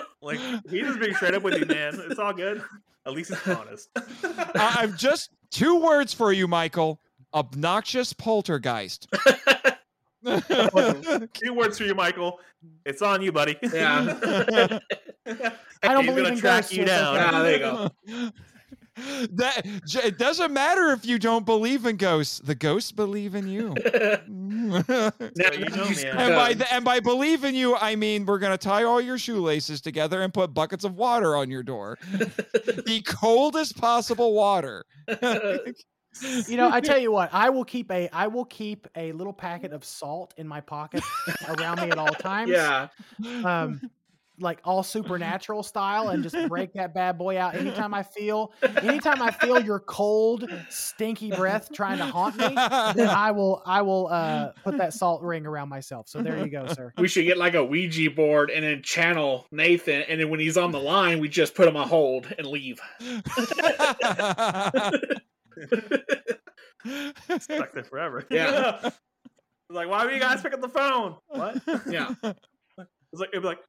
Like 0.22 0.38
he's 0.68 0.82
just 0.86 1.00
being 1.00 1.14
straight 1.14 1.32
up 1.34 1.42
with 1.42 1.58
you, 1.58 1.64
man. 1.64 1.98
It's 2.10 2.18
all 2.18 2.34
good. 2.34 2.62
At 3.06 3.14
least 3.14 3.30
it's 3.30 3.48
honest. 3.48 3.88
I- 3.96 4.76
I've 4.80 4.94
just 4.98 5.30
two 5.50 5.80
words 5.80 6.12
for 6.12 6.30
you, 6.30 6.46
Michael. 6.46 7.00
Obnoxious 7.32 8.12
poltergeist. 8.12 9.08
Two 11.32 11.54
words 11.54 11.78
for 11.78 11.84
you, 11.84 11.94
Michael. 11.94 12.38
It's 12.84 13.00
on 13.00 13.22
you, 13.22 13.32
buddy. 13.32 13.56
Yeah. 13.62 14.78
I 15.82 15.88
don't 15.94 16.04
He's 16.04 16.14
believe 16.14 16.24
gonna 16.24 16.28
in 16.28 16.38
track 16.38 16.62
ghosts, 16.64 16.74
you 16.74 16.84
down. 16.84 17.16
okay. 17.16 17.24
Ah, 17.32 17.42
there 17.42 17.52
you 17.52 17.58
go. 17.58 17.90
That 19.32 19.62
it 20.04 20.18
doesn't 20.18 20.52
matter 20.52 20.90
if 20.90 21.04
you 21.04 21.18
don't 21.18 21.46
believe 21.46 21.86
in 21.86 21.96
ghosts. 21.96 22.40
The 22.40 22.54
ghosts 22.54 22.92
believe 22.92 23.34
in 23.34 23.48
you. 23.48 23.74
Now, 24.70 25.12
you 25.52 25.68
know, 25.68 25.84
you. 25.84 26.08
And 26.08 26.34
by 26.34 26.54
the, 26.54 26.72
and 26.72 26.84
by 26.84 27.00
believe 27.00 27.44
in 27.44 27.54
you, 27.54 27.76
I 27.76 27.96
mean 27.96 28.26
we're 28.26 28.38
gonna 28.38 28.58
tie 28.58 28.84
all 28.84 29.00
your 29.00 29.18
shoelaces 29.18 29.80
together 29.80 30.22
and 30.22 30.32
put 30.32 30.54
buckets 30.54 30.84
of 30.84 30.94
water 30.94 31.36
on 31.36 31.50
your 31.50 31.62
door, 31.62 31.98
the 32.12 33.02
coldest 33.06 33.78
possible 33.78 34.32
water. 34.34 34.84
you 36.48 36.56
know 36.56 36.68
i 36.72 36.80
tell 36.80 36.98
you 36.98 37.12
what 37.12 37.30
i 37.32 37.48
will 37.48 37.64
keep 37.64 37.88
a 37.92 38.08
i 38.12 38.26
will 38.26 38.44
keep 38.44 38.88
a 38.96 39.12
little 39.12 39.32
packet 39.32 39.72
of 39.72 39.84
salt 39.84 40.34
in 40.36 40.46
my 40.46 40.60
pocket 40.60 41.02
around 41.48 41.80
me 41.80 41.88
at 41.88 41.98
all 41.98 42.08
times 42.08 42.50
yeah. 42.50 42.88
um 43.44 43.80
like 44.40 44.60
all 44.64 44.82
supernatural 44.96 45.62
style 45.62 46.08
and 46.08 46.22
just 46.22 46.48
break 46.48 46.72
that 46.74 46.94
bad 46.94 47.18
boy 47.18 47.38
out 47.38 47.54
anytime 47.54 47.94
I 47.94 48.02
feel 48.02 48.52
anytime 48.82 49.22
I 49.22 49.30
feel 49.30 49.60
your 49.60 49.80
cold 49.80 50.48
stinky 50.68 51.30
breath 51.30 51.70
trying 51.72 51.98
to 51.98 52.06
haunt 52.06 52.36
me 52.36 52.48
then 52.48 53.08
I 53.08 53.30
will 53.30 53.62
I 53.64 53.82
will 53.82 54.08
uh 54.08 54.52
put 54.64 54.78
that 54.78 54.94
salt 54.94 55.22
ring 55.22 55.46
around 55.46 55.68
myself 55.68 56.08
so 56.08 56.22
there 56.22 56.38
you 56.38 56.48
go 56.50 56.66
sir 56.68 56.92
We 56.98 57.08
should 57.08 57.24
get 57.24 57.38
like 57.38 57.54
a 57.54 57.64
Ouija 57.64 58.10
board 58.10 58.50
and 58.50 58.64
then 58.64 58.82
channel 58.82 59.46
Nathan, 59.52 60.02
and 60.02 60.20
then 60.20 60.30
when 60.30 60.40
he's 60.40 60.56
on 60.56 60.72
the 60.72 60.80
line, 60.80 61.20
we 61.20 61.28
just 61.28 61.54
put 61.54 61.68
him 61.68 61.76
on 61.76 61.88
hold 61.88 62.32
and 62.36 62.46
leave. 62.46 62.80
Stuck 67.38 67.72
there 67.72 67.84
forever. 67.84 68.24
Yeah. 68.30 68.90
Like, 69.68 69.88
why 69.88 70.04
were 70.04 70.10
you 70.10 70.20
guys 70.20 70.42
picking 70.42 70.54
up 70.54 70.62
the 70.62 70.68
phone? 70.68 71.16
What? 71.28 71.60
Yeah. 71.88 72.14
It's 73.12 73.20
like 73.20 73.30
it'd 73.32 73.42
be 73.42 73.48
like, 73.48 73.60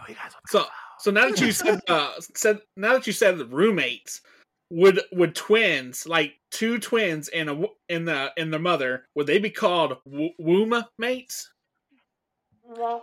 why 0.00 0.06
you 0.08 0.14
guys 0.14 0.32
So, 0.48 0.64
so 0.98 1.10
now 1.10 1.28
that 1.28 1.40
you 1.40 1.52
said, 1.52 1.80
uh, 1.88 2.12
said 2.34 2.60
now 2.76 2.92
that 2.94 3.06
you 3.06 3.12
said 3.12 3.38
the 3.38 3.46
roommates, 3.46 4.20
would 4.70 5.00
would 5.12 5.34
twins 5.34 6.06
like 6.06 6.34
two 6.50 6.78
twins 6.78 7.28
and 7.28 7.50
a 7.50 7.64
in 7.88 8.04
the 8.04 8.32
in 8.36 8.50
their 8.50 8.60
mother 8.60 9.06
would 9.16 9.26
they 9.26 9.38
be 9.38 9.50
called 9.50 9.96
w- 10.08 10.30
womb 10.38 10.84
mates? 10.98 11.50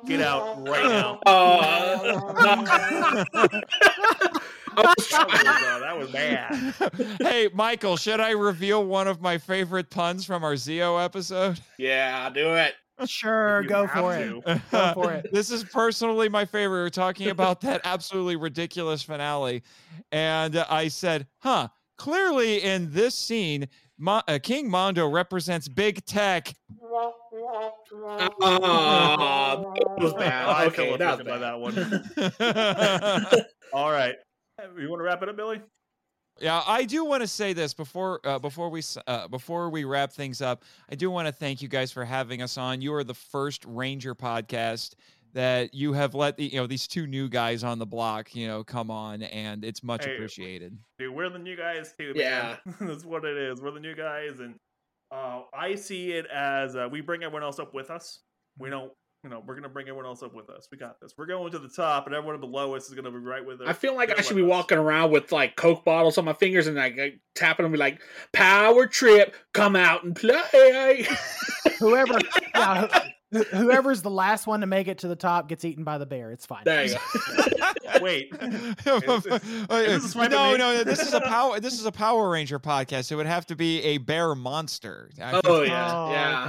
Get 0.06 0.22
out 0.22 0.66
right 0.68 0.86
now. 0.90 1.20
Uh, 1.26 2.22
I 4.80 4.94
was 4.96 5.10
That 5.10 5.28
was, 5.28 5.46
uh, 5.46 5.80
that 5.80 5.98
was 5.98 6.12
bad. 6.12 7.18
hey, 7.20 7.50
Michael, 7.54 7.98
should 7.98 8.20
I 8.22 8.30
reveal 8.32 8.86
one 8.86 9.08
of 9.08 9.22
my 9.22 9.38
favorite 9.38 9.90
puns 9.90 10.24
from 10.26 10.44
our 10.44 10.54
Zeo 10.54 11.04
episode? 11.04 11.60
yeah, 11.78 12.22
I'll 12.24 12.32
do 12.32 12.54
it. 12.56 12.76
Sure 13.06 13.64
go 13.64 13.86
for 13.88 14.18
to. 14.18 14.42
it 14.46 14.62
Go 14.72 14.92
for 14.94 15.12
it. 15.14 15.28
This 15.32 15.52
is 15.52 15.64
personally 15.64 16.30
my 16.30 16.46
favorite. 16.46 16.82
We're 16.84 16.90
talking 16.90 17.30
about 17.32 17.62
that 17.62 17.82
absolutely 17.84 18.36
ridiculous 18.38 19.04
finale. 19.04 19.64
And 20.12 20.56
uh, 20.56 20.66
I 20.70 20.88
said, 20.88 21.28
huh, 21.40 21.68
clearly 21.98 22.64
in 22.64 22.92
this 22.92 23.14
scene, 23.16 23.68
Mo- 24.00 24.22
uh, 24.28 24.40
King 24.42 24.70
Mondo 24.70 25.08
represents 25.10 25.68
big 25.68 26.06
tech. 26.06 26.54
Ah, 26.82 27.12
that 29.76 30.00
was 30.00 30.14
bad. 30.14 30.48
I 30.50 30.66
Okay, 30.66 30.88
feel 30.90 30.98
that 30.98 31.20
was 31.26 31.28
offended 31.28 31.28
by 31.28 31.40
bad. 31.40 32.34
that 32.34 33.32
one. 33.34 33.46
All 33.74 33.92
right. 33.92 34.16
You 34.80 34.90
want 34.90 35.00
to 35.00 35.04
wrap 35.04 35.22
it 35.24 35.30
up, 35.30 35.36
Billy? 35.38 35.62
Yeah, 36.40 36.62
I 36.66 36.86
do 36.86 37.06
want 37.06 37.22
to 37.22 37.28
say 37.28 37.54
this 37.54 37.74
before 37.74 38.20
uh, 38.24 38.40
before 38.40 38.70
we 38.70 38.82
uh, 39.08 39.28
before 39.28 39.70
we 39.70 39.84
wrap 39.84 40.12
things 40.12 40.42
up. 40.42 40.64
I 40.90 40.96
do 40.96 41.10
want 41.10 41.28
to 41.28 41.32
thank 41.32 41.62
you 41.62 41.68
guys 41.68 41.92
for 41.92 42.06
having 42.06 42.42
us 42.42 42.58
on. 42.58 42.82
You 42.82 42.94
are 42.94 43.04
the 43.04 43.14
first 43.14 43.66
Ranger 43.66 44.16
podcast 44.16 44.94
that 45.34 45.74
you 45.74 45.94
have 45.94 46.16
let 46.16 46.38
the, 46.38 46.46
you 46.46 46.58
know 46.58 46.68
these 46.68 46.88
two 46.88 47.06
new 47.06 47.28
guys 47.30 47.64
on 47.64 47.78
the 47.78 47.86
block 47.86 48.34
you 48.36 48.48
know 48.48 48.64
come 48.64 48.90
on, 48.90 49.24
and 49.24 49.64
it's 49.64 49.84
much 49.84 50.06
Hey, 50.06 50.16
appreciated. 50.16 50.78
Dude, 51.00 51.14
we're 51.14 51.30
the 51.30 51.40
new 51.40 51.56
guys 51.56 51.94
too, 51.98 52.14
Yeah. 52.16 52.58
That's 52.80 53.06
what 53.06 53.26
it 53.26 53.38
is. 53.38 53.62
We're 53.62 53.72
the 53.72 53.80
new 53.80 53.96
guys, 53.96 54.40
and 54.40 54.56
uh, 55.12 55.42
I 55.54 55.76
see 55.76 56.12
it 56.12 56.26
as 56.28 56.76
uh, 56.76 56.88
we 56.92 57.02
bring 57.02 57.24
everyone 57.24 57.44
else 57.44 57.60
up 57.60 57.74
with 57.74 57.90
us. 57.90 58.20
We 58.58 58.70
don't, 58.70 58.92
you 59.24 59.30
know, 59.30 59.42
we're 59.46 59.56
gonna 59.56 59.70
bring 59.70 59.88
everyone 59.88 60.06
else 60.06 60.22
up 60.24 60.34
with 60.34 60.50
us. 60.50 60.68
We 60.72 60.78
got 60.78 61.02
this. 61.02 61.14
We're 61.18 61.26
going 61.26 61.52
to 61.52 61.60
the 61.60 61.70
top, 61.70 62.06
and 62.06 62.16
everyone 62.16 62.40
below 62.40 62.76
us 62.76 62.88
is 62.88 62.94
gonna 62.94 63.12
be 63.12 63.18
right 63.18 63.46
with 63.46 63.62
us. 63.62 63.68
I 63.68 63.74
feel 63.74 63.96
like 63.96 64.18
I 64.18 64.22
should 64.22 64.36
be 64.36 64.44
us. 64.44 64.50
walking 64.50 64.78
around 64.78 65.12
with 65.12 65.32
like 65.32 65.56
Coke 65.56 65.84
bottles 65.84 66.18
on 66.18 66.26
my 66.26 66.34
fingers 66.34 66.68
and 66.68 66.76
like, 66.76 66.96
like, 66.98 67.20
tapping 67.36 67.64
them, 67.64 67.72
be 67.72 67.78
like, 67.78 68.00
"Power 68.32 68.86
trip, 68.88 69.36
come 69.54 69.76
out 69.76 70.04
and 70.04 70.16
play." 70.16 71.08
whoever 71.80 72.20
yeah, 72.56 72.88
who- 72.88 73.07
whoever's 73.32 74.02
the 74.02 74.10
last 74.10 74.48
one 74.48 74.62
to 74.62 74.68
make 74.68 74.88
it 74.88 75.00
to 75.00 75.08
the 75.08 75.16
top 75.16 75.50
gets 75.50 75.66
eaten 75.66 75.84
by 75.84 75.98
the 75.98 76.06
bear 76.06 76.32
it's 76.32 76.46
fine 76.46 76.62
there 76.64 76.86
you 76.86 76.94
go. 76.96 77.00
Wait, 78.02 78.32
no, 78.86 79.00
this 79.00 80.06
a 80.06 80.10
swipe 80.10 80.32
at 80.32 80.52
me? 80.52 80.58
no, 80.58 80.84
this 80.84 81.00
is 81.02 81.14
a 81.14 81.22
power. 81.28 81.60
This 81.60 81.80
is 81.80 81.86
a 81.86 81.92
Power 81.92 82.30
Ranger 82.30 82.60
podcast. 82.60 83.12
It 83.12 83.16
would 83.16 83.26
have 83.26 83.48
to 83.48 83.56
be 83.56 83.82
a 83.82 83.98
bear 83.98 84.36
monster. 84.36 85.10
I 85.22 85.42
Oh 85.44 85.62
yeah, 85.64 85.92
Oh, 85.98 86.12
yeah. 86.12 86.46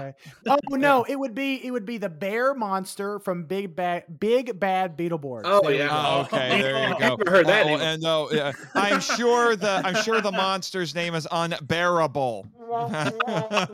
okay. 0.46 0.58
Oh 0.70 0.76
no, 0.76 1.04
it 1.04 1.16
would 1.18 1.34
be 1.34 1.64
it 1.64 1.70
would 1.70 1.86
be 1.86 1.96
the 1.96 2.10
bear 2.10 2.54
monster 2.54 3.18
from 3.18 3.44
Big 3.44 3.74
Bad 3.74 4.04
Big 4.20 4.60
Bad 4.60 4.98
Beetleborgs. 4.98 5.42
Oh, 5.44 5.62
There 5.62 5.72
yeah. 5.74 5.88
Oh, 5.90 6.20
okay, 6.22 6.60
there 6.60 6.88
you 6.88 6.94
go. 6.98 7.16
Never 7.16 7.30
heard 7.30 7.46
that 7.46 7.66
Oh, 7.66 7.78
and 7.78 8.02
no, 8.02 8.30
yeah, 8.30 8.52
I'm 8.74 9.00
sure 9.00 9.56
the 9.56 9.80
I'm 9.84 9.94
sure 10.02 10.20
the 10.20 10.32
monster's 10.32 10.94
name 10.94 11.14
is 11.14 11.26
unbearable. 11.32 12.46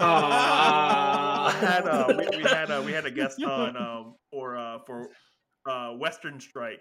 Aw. 0.04 1.58
we 1.60 1.66
had 1.66 1.86
uh, 1.88 2.06
we, 2.16 2.28
we 2.36 2.42
had 2.44 2.70
uh, 2.70 2.82
we 2.84 2.92
had 2.94 3.06
a 3.06 3.10
guest 3.10 3.42
on 3.44 3.76
um, 3.76 4.14
for 4.30 4.56
uh, 4.56 4.78
for 4.86 5.08
uh, 5.68 5.90
Western 5.92 6.40
Strike, 6.40 6.80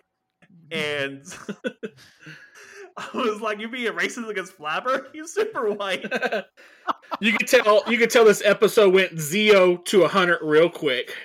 and 0.72 1.24
I 2.98 3.10
was 3.14 3.42
like, 3.42 3.60
"You 3.60 3.70
being 3.70 3.92
racist 3.94 4.30
against 4.30 4.58
Flabber? 4.58 5.06
He's 5.14 5.34
super 5.34 5.72
white." 5.72 6.06
you 7.20 7.34
could 7.34 7.48
tell. 7.48 7.84
You 7.88 7.98
could 7.98 8.10
tell 8.10 8.26
this 8.26 8.44
episode 8.46 8.94
went 8.94 9.20
zero 9.20 9.78
to 9.78 10.04
a 10.04 10.08
hundred 10.08 10.40
real 10.42 10.70
quick. 10.70 11.16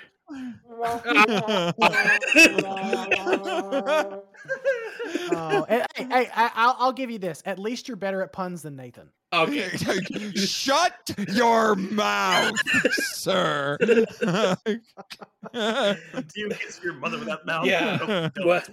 Oh, 5.31 5.65
and- 5.67 5.85
hey, 5.95 6.03
hey, 6.09 6.29
I, 6.35 6.51
I'll, 6.55 6.75
I'll 6.79 6.91
give 6.93 7.09
you 7.11 7.19
this. 7.19 7.41
At 7.45 7.59
least 7.59 7.87
you're 7.87 7.97
better 7.97 8.21
at 8.21 8.31
puns 8.33 8.61
than 8.61 8.75
Nathan. 8.75 9.09
Okay. 9.31 9.69
Shut 10.35 11.11
your 11.27 11.75
mouth, 11.75 12.55
sir. 12.93 13.77
Do 13.79 14.57
you 16.35 16.49
kiss 16.49 16.79
your 16.83 16.93
mother 16.93 17.19
with 17.19 17.27
that 17.27 17.45
mouth? 17.45 17.65
Yeah. 17.67 17.97
No, 18.07 18.29
no, 18.35 18.47
What? 18.47 18.67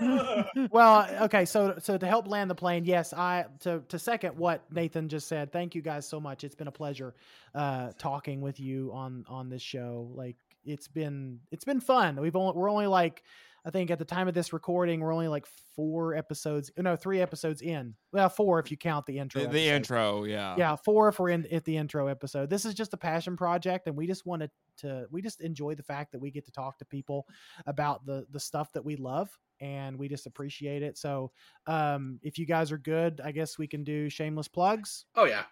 that's. 0.00 0.48
Well, 0.70 1.06
okay, 1.24 1.44
so 1.44 1.74
so 1.78 1.98
to 1.98 2.06
help 2.06 2.26
land 2.26 2.50
the 2.50 2.54
plane, 2.54 2.86
yes, 2.86 3.12
I 3.12 3.44
to 3.60 3.80
to 3.88 3.98
second 3.98 4.36
what 4.38 4.64
Nathan 4.72 5.08
just 5.10 5.28
said. 5.28 5.52
Thank 5.52 5.74
you 5.74 5.82
guys 5.82 6.08
so 6.08 6.18
much. 6.18 6.42
It's 6.42 6.54
been 6.54 6.68
a 6.68 6.72
pleasure 6.72 7.14
uh 7.54 7.90
talking 7.98 8.40
with 8.40 8.58
you 8.60 8.90
on 8.94 9.26
on 9.28 9.50
this 9.50 9.62
show. 9.62 10.10
Like 10.14 10.36
it's 10.64 10.88
been 10.88 11.40
it's 11.50 11.64
been 11.64 11.80
fun. 11.80 12.20
We've 12.20 12.36
only 12.36 12.52
we're 12.56 12.70
only 12.70 12.86
like 12.86 13.22
I 13.64 13.70
think 13.70 13.90
at 13.90 13.98
the 13.98 14.04
time 14.04 14.28
of 14.28 14.34
this 14.34 14.52
recording, 14.52 15.00
we're 15.00 15.12
only 15.12 15.28
like 15.28 15.44
four 15.74 16.14
episodes, 16.14 16.70
no, 16.78 16.96
three 16.96 17.20
episodes 17.20 17.60
in. 17.60 17.94
Well, 18.12 18.28
four 18.28 18.58
if 18.60 18.70
you 18.70 18.76
count 18.76 19.04
the 19.04 19.18
intro. 19.18 19.42
the, 19.42 19.48
the 19.48 19.68
intro, 19.68 20.24
yeah. 20.24 20.54
yeah 20.56 20.76
four 20.76 21.08
if 21.08 21.18
we're 21.18 21.30
in 21.30 21.46
at 21.52 21.64
the 21.64 21.76
intro 21.76 22.06
episode 22.06 22.48
this 22.50 22.64
is 22.64 22.74
just 22.74 22.94
a 22.94 22.96
passion 22.96 23.36
project 23.36 23.86
and 23.86 23.96
we 23.96 24.06
just 24.06 24.24
wanted 24.24 24.50
to 24.78 25.06
we 25.10 25.20
just 25.20 25.40
enjoy 25.40 25.74
the 25.74 25.82
fact 25.82 26.12
that 26.12 26.20
we 26.20 26.30
get 26.30 26.44
to 26.46 26.52
talk 26.52 26.78
to 26.78 26.84
people 26.84 27.26
about 27.66 28.06
the 28.06 28.26
the 28.30 28.40
stuff 28.40 28.72
that 28.72 28.84
we 28.84 28.96
love 28.96 29.28
and 29.60 29.98
we 29.98 30.08
just 30.08 30.26
appreciate 30.26 30.82
it 30.82 30.96
so 30.96 31.30
um 31.66 32.18
if 32.22 32.38
you 32.38 32.46
guys 32.46 32.70
are 32.72 32.78
good 32.78 33.20
i 33.24 33.32
guess 33.32 33.58
we 33.58 33.66
can 33.66 33.84
do 33.84 34.08
shameless 34.08 34.48
plugs 34.48 35.04
Oh 35.16 35.24
yeah. 35.24 35.42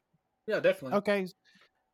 Yeah, 0.47 0.61
definitely. 0.61 0.99
okay 0.99 1.27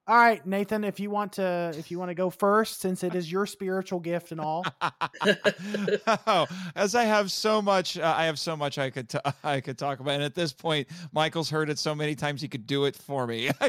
all 0.06 0.16
right 0.16 0.46
nathan 0.46 0.84
if 0.84 0.98
you 0.98 1.10
want 1.10 1.32
to 1.32 1.72
if 1.76 1.90
you 1.90 1.98
want 1.98 2.08
to 2.08 2.14
go 2.14 2.28
first 2.28 2.80
since 2.80 3.04
it 3.04 3.14
is 3.14 3.30
your 3.30 3.46
spiritual 3.46 4.00
gift 4.00 4.32
and 4.32 4.40
all 4.40 4.64
oh, 6.26 6.46
as 6.74 6.94
I 6.94 7.04
have 7.04 7.30
so 7.30 7.62
much, 7.62 7.98
uh, 7.98 8.14
I 8.16 8.24
have 8.24 8.38
so 8.38 8.56
much 8.56 8.78
I 8.78 8.90
could 8.90 9.08
t- 9.08 9.18
I 9.44 9.60
could 9.60 9.78
talk 9.78 10.00
about. 10.00 10.14
And 10.14 10.22
at 10.22 10.34
this 10.34 10.52
point, 10.52 10.88
Michael's 11.12 11.50
heard 11.50 11.70
it 11.70 11.78
so 11.78 11.94
many 11.94 12.14
times 12.14 12.40
he 12.40 12.48
could 12.48 12.66
do 12.66 12.84
it 12.84 12.96
for 12.96 13.26
me. 13.26 13.50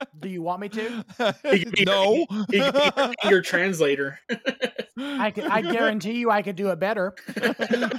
I 0.00 0.04
just- 0.06 0.20
do 0.20 0.28
you 0.28 0.42
want 0.42 0.60
me 0.60 0.68
to 0.70 1.04
He 1.50 1.64
could 1.64 1.72
be- 1.72 1.84
no, 1.86 2.26
He 2.50 2.60
could 2.60 3.14
be 3.22 3.28
your 3.28 3.42
translator. 3.52 4.18
i 4.96 5.30
could 5.32 5.44
i 5.46 5.60
guarantee 5.60 6.12
you 6.12 6.30
i 6.30 6.40
could 6.40 6.54
do 6.54 6.68
it 6.70 6.78
better 6.78 7.14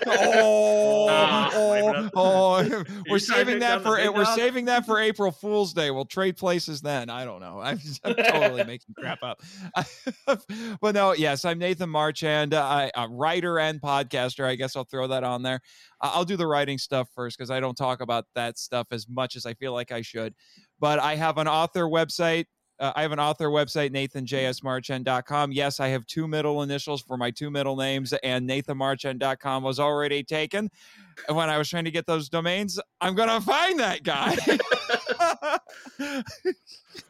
oh, 0.07 1.07
Ah, 1.09 1.51
oh, 1.53 2.09
oh, 2.15 2.83
we're 3.09 3.19
saving 3.19 3.59
that 3.59 3.81
for 3.81 3.91
we're 4.11 4.23
dog? 4.23 4.35
saving 4.37 4.65
that 4.65 4.85
for 4.85 4.99
April 4.99 5.31
Fool's 5.31 5.73
Day. 5.73 5.91
We'll 5.91 6.05
trade 6.05 6.37
places 6.37 6.81
then. 6.81 7.09
I 7.09 7.25
don't 7.25 7.39
know. 7.41 7.59
I'm, 7.59 7.77
just, 7.77 8.01
I'm 8.03 8.15
totally 8.15 8.63
making 8.63 8.95
crap 8.97 9.21
up. 9.23 9.41
but 10.81 10.95
no, 10.95 11.13
yes, 11.13 11.45
I'm 11.45 11.59
Nathan 11.59 11.89
Marchand, 11.89 12.53
I, 12.53 12.91
a 12.95 13.07
writer 13.07 13.59
and 13.59 13.79
podcaster. 13.81 14.45
I 14.45 14.55
guess 14.55 14.75
I'll 14.75 14.83
throw 14.83 15.07
that 15.07 15.23
on 15.23 15.43
there. 15.43 15.61
I- 16.01 16.11
I'll 16.15 16.25
do 16.25 16.37
the 16.37 16.47
writing 16.47 16.77
stuff 16.77 17.09
first 17.15 17.37
because 17.37 17.51
I 17.51 17.59
don't 17.59 17.75
talk 17.75 18.01
about 18.01 18.25
that 18.35 18.57
stuff 18.57 18.87
as 18.91 19.07
much 19.09 19.35
as 19.35 19.45
I 19.45 19.53
feel 19.53 19.73
like 19.73 19.91
I 19.91 20.01
should. 20.01 20.33
But 20.79 20.99
I 20.99 21.15
have 21.15 21.37
an 21.37 21.47
author 21.47 21.85
website. 21.85 22.45
Uh, 22.77 22.91
I 22.95 23.03
have 23.03 23.13
an 23.13 23.19
author 23.19 23.47
website, 23.47 23.91
nathanjsmarchand.com. 23.91 25.53
Yes, 25.53 25.79
I 25.79 25.87
have 25.87 26.05
two 26.07 26.27
middle 26.27 26.61
initials 26.61 27.01
for 27.01 27.15
my 27.15 27.31
two 27.31 27.49
middle 27.49 27.77
names, 27.77 28.11
and 28.21 28.49
nathanmarchand.com 28.49 29.63
was 29.63 29.79
already 29.79 30.23
taken. 30.23 30.69
And 31.29 31.37
when 31.37 31.49
I 31.49 31.57
was 31.57 31.69
trying 31.69 31.85
to 31.85 31.91
get 31.91 32.05
those 32.05 32.27
domains, 32.27 32.77
I'm 32.99 33.15
going 33.15 33.29
to 33.29 33.39
find 33.39 33.79
that 33.79 34.03
guy. 34.03 34.35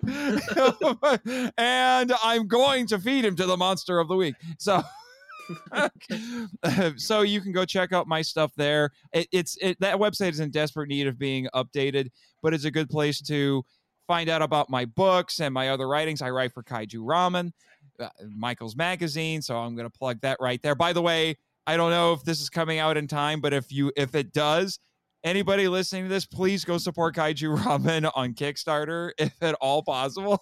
and 1.57 2.13
I'm 2.23 2.47
going 2.47 2.87
to 2.87 2.99
feed 2.99 3.25
him 3.25 3.35
to 3.35 3.45
the 3.45 3.57
monster 3.57 3.99
of 3.99 4.07
the 4.07 4.15
week. 4.15 4.35
So. 4.57 4.83
so 6.97 7.21
you 7.21 7.41
can 7.41 7.51
go 7.51 7.65
check 7.65 7.93
out 7.93 8.07
my 8.07 8.21
stuff 8.21 8.51
there. 8.55 8.91
It, 9.13 9.27
it's 9.31 9.57
it, 9.61 9.79
that 9.79 9.97
website 9.97 10.31
is 10.31 10.39
in 10.39 10.51
desperate 10.51 10.89
need 10.89 11.07
of 11.07 11.17
being 11.17 11.47
updated, 11.53 12.09
but 12.41 12.53
it's 12.53 12.65
a 12.65 12.71
good 12.71 12.89
place 12.89 13.21
to 13.23 13.63
find 14.07 14.29
out 14.29 14.41
about 14.41 14.69
my 14.69 14.85
books 14.85 15.39
and 15.39 15.53
my 15.53 15.69
other 15.69 15.87
writings. 15.87 16.21
I 16.21 16.29
write 16.29 16.53
for 16.53 16.63
Kaiju 16.63 16.99
Ramen, 16.99 17.51
uh, 17.99 18.09
Michael's 18.35 18.75
magazine, 18.75 19.41
so 19.41 19.57
I'm 19.57 19.75
going 19.75 19.89
to 19.89 19.97
plug 19.97 20.21
that 20.21 20.37
right 20.39 20.61
there. 20.61 20.75
By 20.75 20.93
the 20.93 21.01
way, 21.01 21.37
I 21.67 21.77
don't 21.77 21.91
know 21.91 22.13
if 22.13 22.23
this 22.23 22.41
is 22.41 22.49
coming 22.49 22.79
out 22.79 22.97
in 22.97 23.07
time, 23.07 23.41
but 23.41 23.53
if 23.53 23.71
you 23.71 23.91
if 23.95 24.15
it 24.15 24.31
does, 24.33 24.79
anybody 25.23 25.67
listening 25.67 26.03
to 26.03 26.09
this, 26.09 26.25
please 26.25 26.63
go 26.63 26.77
support 26.77 27.15
Kaiju 27.15 27.57
Ramen 27.63 28.09
on 28.15 28.33
Kickstarter 28.33 29.11
if 29.17 29.33
at 29.41 29.55
all 29.55 29.83
possible. 29.83 30.41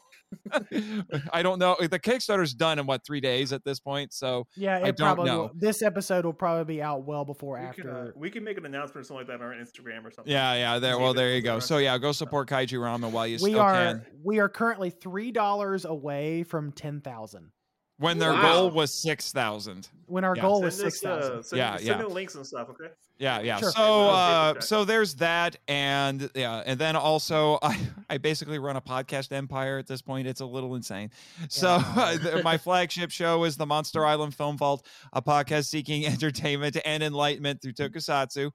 I 1.32 1.44
don't 1.44 1.60
know. 1.60 1.76
The 1.80 2.00
Kickstarter's 2.00 2.54
done 2.54 2.80
in 2.80 2.86
what 2.86 3.06
three 3.06 3.22
days 3.22 3.54
at 3.54 3.64
this 3.64 3.80
point, 3.80 4.14
so 4.14 4.48
yeah 4.56 4.78
I 4.78 4.92
don't 4.92 4.98
probably 4.98 5.26
know. 5.26 5.40
will, 5.42 5.52
this 5.56 5.82
episode 5.82 6.26
will 6.26 6.34
probably 6.34 6.76
be 6.76 6.82
out 6.82 7.04
well 7.04 7.26
before 7.26 7.58
We 7.60 7.66
after 7.66 7.82
can, 7.82 7.92
uh, 7.92 8.12
we 8.16 8.30
can 8.30 8.44
make 8.44 8.58
an 8.58 8.66
announcement 8.66 9.06
or 9.06 9.08
something 9.08 9.28
like 9.28 9.40
that 9.40 9.44
on 9.44 9.52
our 9.52 9.54
Instagram 9.54 10.06
or 10.06 10.12
something. 10.12 10.32
yeah, 10.32 10.54
yeah. 10.56 10.80
There, 10.80 10.98
well, 11.00 11.14
there 11.14 11.34
you 11.36 11.42
go. 11.42 11.60
So 11.60 11.78
yeah, 11.78 11.98
go 11.98 12.12
support 12.12 12.50
Kaiju 12.50 12.80
Ramen 12.80 13.12
while 13.12 13.28
you 13.28 13.38
we 13.42 13.52
still 13.52 13.60
are 13.60 13.74
can. 13.74 14.06
we 14.24 14.40
are 14.40 14.50
currently 14.50 14.90
three 14.90 15.32
dollars 15.32 15.86
away 15.86 16.44
from 16.44 16.72
ten 16.72 17.02
thousand. 17.02 17.52
When 18.00 18.18
their 18.18 18.34
Wow. 18.34 18.42
goal 18.42 18.72
was 18.72 18.94
six 18.94 19.32
thousand. 19.32 19.88
When 20.08 20.24
our 20.24 20.36
Yeah. 20.36 20.42
goal 20.42 20.56
Send 20.56 20.66
was 20.66 20.76
six 20.78 21.00
thousand. 21.00 21.40
uh, 21.40 21.42
send, 21.44 21.58
Yeah, 21.58 21.76
send 21.76 21.88
yeah. 21.88 21.98
me 21.98 22.04
the 22.04 22.10
links 22.10 22.36
and 22.36 22.46
stuff. 22.46 22.70
Okay. 22.70 22.90
Yeah, 23.20 23.40
yeah. 23.42 23.60
Sure. 23.60 23.72
So, 23.72 24.10
uh, 24.10 24.48
take 24.48 24.52
a 24.52 24.60
check. 24.60 24.64
so 24.68 24.86
there's 24.86 25.16
that, 25.16 25.56
and 25.68 26.30
yeah, 26.36 26.64
and 26.66 26.80
then 26.80 26.96
also 26.96 27.60
I, 27.64 27.80
I 28.10 28.18
basically 28.18 28.58
run 28.60 28.76
a 28.76 28.82
podcast 28.82 29.32
empire 29.32 29.78
at 29.78 29.88
this 29.88 30.02
point. 30.02 30.28
It's 30.28 30.42
a 30.42 30.46
little 30.46 30.76
insane. 30.76 31.12
So 31.48 31.78
my 32.44 32.58
flagship 32.58 33.12
show 33.12 33.44
is 33.44 33.56
the 33.56 33.68
Monster 33.68 34.06
Island 34.06 34.34
Film 34.36 34.58
Vault, 34.58 34.86
a 35.14 35.22
podcast 35.22 35.68
seeking 35.68 36.06
entertainment 36.08 36.78
and 36.84 37.04
enlightenment 37.04 37.62
through 37.62 37.74
tokusatsu. 37.74 38.52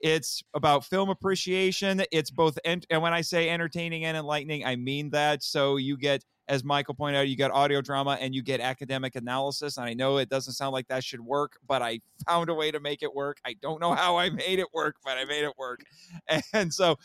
It's 0.00 0.42
about 0.54 0.84
film 0.84 1.10
appreciation. 1.10 2.02
It's 2.12 2.30
both, 2.30 2.58
ent- 2.64 2.86
and 2.90 3.02
when 3.02 3.12
I 3.12 3.20
say 3.20 3.50
entertaining 3.50 4.04
and 4.04 4.16
enlightening, 4.16 4.64
I 4.64 4.76
mean 4.76 5.10
that. 5.10 5.42
So 5.42 5.76
you 5.76 5.96
get, 5.96 6.24
as 6.48 6.64
Michael 6.64 6.94
pointed 6.94 7.18
out, 7.18 7.28
you 7.28 7.36
get 7.36 7.50
audio 7.50 7.80
drama 7.80 8.16
and 8.20 8.34
you 8.34 8.42
get 8.42 8.60
academic 8.60 9.16
analysis. 9.16 9.76
And 9.76 9.86
I 9.86 9.94
know 9.94 10.16
it 10.18 10.28
doesn't 10.28 10.54
sound 10.54 10.72
like 10.72 10.88
that 10.88 11.04
should 11.04 11.20
work, 11.20 11.58
but 11.66 11.82
I 11.82 12.00
found 12.26 12.48
a 12.48 12.54
way 12.54 12.70
to 12.70 12.80
make 12.80 13.02
it 13.02 13.14
work. 13.14 13.38
I 13.44 13.54
don't 13.60 13.80
know 13.80 13.92
how 13.92 14.16
I 14.16 14.30
made 14.30 14.58
it 14.58 14.68
work, 14.72 14.96
but 15.04 15.18
I 15.18 15.24
made 15.24 15.44
it 15.44 15.52
work. 15.58 15.80
And 16.52 16.72
so, 16.72 16.96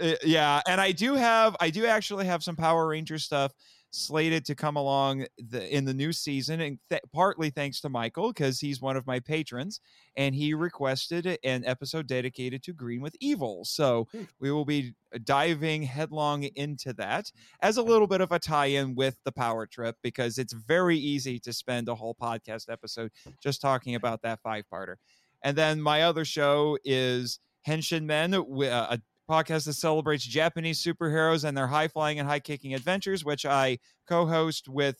uh, 0.00 0.14
yeah, 0.24 0.60
and 0.66 0.80
I 0.80 0.92
do 0.92 1.14
have, 1.14 1.56
I 1.60 1.70
do 1.70 1.86
actually 1.86 2.26
have 2.26 2.42
some 2.42 2.56
Power 2.56 2.88
Ranger 2.88 3.18
stuff 3.18 3.52
slated 3.90 4.44
to 4.44 4.54
come 4.54 4.76
along 4.76 5.24
the, 5.38 5.74
in 5.74 5.84
the 5.84 5.94
new 5.94 6.12
season, 6.12 6.60
and 6.60 6.78
th- 6.90 7.02
partly 7.12 7.50
thanks 7.50 7.80
to 7.80 7.88
Michael 7.88 8.32
because 8.32 8.60
he's 8.60 8.82
one 8.82 8.96
of 8.96 9.06
my 9.06 9.18
patrons, 9.18 9.80
and 10.16 10.34
he 10.34 10.52
requested 10.52 11.38
an 11.42 11.64
episode 11.64 12.06
dedicated 12.06 12.62
to 12.62 12.72
Green 12.72 13.00
with 13.00 13.16
Evil. 13.20 13.64
So 13.64 14.06
we 14.40 14.50
will 14.50 14.66
be 14.66 14.94
diving 15.24 15.82
headlong 15.82 16.44
into 16.44 16.92
that 16.94 17.32
as 17.62 17.78
a 17.78 17.82
little 17.82 18.06
bit 18.06 18.20
of 18.20 18.30
a 18.30 18.38
tie-in 18.38 18.94
with 18.94 19.16
the 19.24 19.32
Power 19.32 19.66
Trip 19.66 19.96
because 20.02 20.36
it's 20.36 20.52
very 20.52 20.98
easy 20.98 21.38
to 21.40 21.52
spend 21.52 21.88
a 21.88 21.94
whole 21.94 22.14
podcast 22.14 22.70
episode 22.70 23.10
just 23.42 23.60
talking 23.60 23.94
about 23.94 24.22
that 24.22 24.40
five-parter. 24.42 24.96
And 25.42 25.56
then 25.56 25.80
my 25.80 26.02
other 26.02 26.24
show 26.24 26.76
is 26.84 27.38
Henshin 27.66 28.04
Men, 28.04 28.34
uh, 28.34 28.42
a 28.64 29.00
podcast 29.28 29.66
that 29.66 29.74
celebrates 29.74 30.24
Japanese 30.24 30.82
superheroes 30.82 31.44
and 31.44 31.56
their 31.56 31.66
high 31.66 31.88
flying 31.88 32.18
and 32.18 32.28
high 32.28 32.40
kicking 32.40 32.74
adventures, 32.74 33.24
which 33.24 33.44
I 33.46 33.78
co 34.08 34.26
host 34.26 34.68
with 34.68 34.96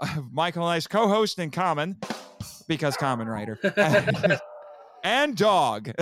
uh, 0.00 0.22
Michael 0.32 0.62
and 0.64 0.72
I's 0.74 0.86
co 0.86 1.08
host 1.08 1.38
in 1.38 1.50
common 1.50 1.98
because 2.68 2.96
common 2.96 3.28
writer 3.28 3.58
and 5.04 5.36
dog. 5.36 5.90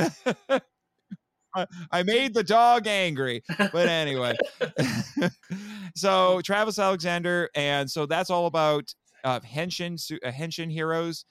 I- 1.93 2.03
made 2.03 2.33
the 2.33 2.43
dog 2.43 2.87
angry, 2.87 3.43
but 3.59 3.87
anyway. 3.87 4.35
so 5.95 6.41
Travis 6.41 6.79
Alexander, 6.79 7.51
and 7.55 7.91
so 7.91 8.07
that's 8.07 8.31
all 8.31 8.47
about 8.47 8.91
uh, 9.25 9.41
Henshin 9.41 9.99
uh, 10.25 10.31
Henshin 10.31 10.71
heroes. 10.73 11.27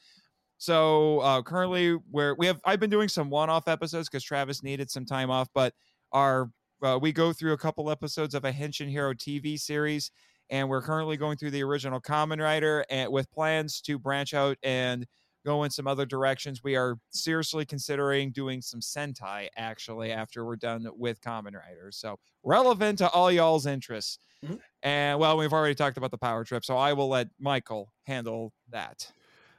So 0.59 1.22
uh, 1.22 1.41
currently, 1.41 1.93
where 2.11 2.35
we 2.35 2.45
have, 2.45 2.61
I've 2.65 2.80
been 2.80 2.91
doing 2.91 3.07
some 3.07 3.31
one-off 3.31 3.68
episodes 3.68 4.09
because 4.09 4.23
Travis 4.23 4.61
needed 4.61 4.91
some 4.91 5.07
time 5.07 5.31
off, 5.31 5.47
but 5.55 5.73
our 6.11 6.51
uh, 6.83 6.97
we 6.99 7.11
go 7.11 7.31
through 7.31 7.53
a 7.53 7.57
couple 7.57 7.91
episodes 7.91 8.33
of 8.33 8.43
a 8.43 8.51
Henshin 8.51 8.89
Hero 8.89 9.13
TV 9.13 9.59
series, 9.59 10.09
and 10.49 10.67
we're 10.67 10.81
currently 10.81 11.15
going 11.15 11.38
through 11.38 11.51
the 11.51 11.63
original 11.63 12.01
Kamen 12.01 12.41
Rider, 12.41 12.83
and 12.89 13.11
with 13.11 13.29
plans 13.31 13.81
to 13.81 13.99
branch 13.99 14.33
out 14.33 14.57
and 14.63 15.05
go 15.45 15.63
in 15.63 15.71
some 15.71 15.88
other 15.88 16.05
directions. 16.05 16.63
We 16.63 16.75
are 16.75 16.97
seriously 17.11 17.65
considering 17.65 18.31
doing 18.31 18.61
some 18.61 18.79
Sentai 18.79 19.47
actually 19.57 20.11
after 20.11 20.45
we're 20.45 20.55
done 20.55 20.88
with 20.95 21.21
Kamen 21.21 21.55
Riders. 21.55 21.97
So 21.97 22.17
relevant 22.43 22.99
to 22.99 23.09
all 23.09 23.31
y'all's 23.31 23.65
interests. 23.65 24.19
Mhm. 24.43 24.59
And 24.83 25.19
well, 25.19 25.38
we've 25.38 25.53
already 25.53 25.75
talked 25.75 25.97
about 25.97 26.11
the 26.11 26.17
power 26.17 26.43
trip, 26.43 26.65
so 26.65 26.77
I 26.77 26.93
will 26.93 27.09
let 27.09 27.27
Michael 27.39 27.93
handle 28.05 28.53
that. 28.69 29.11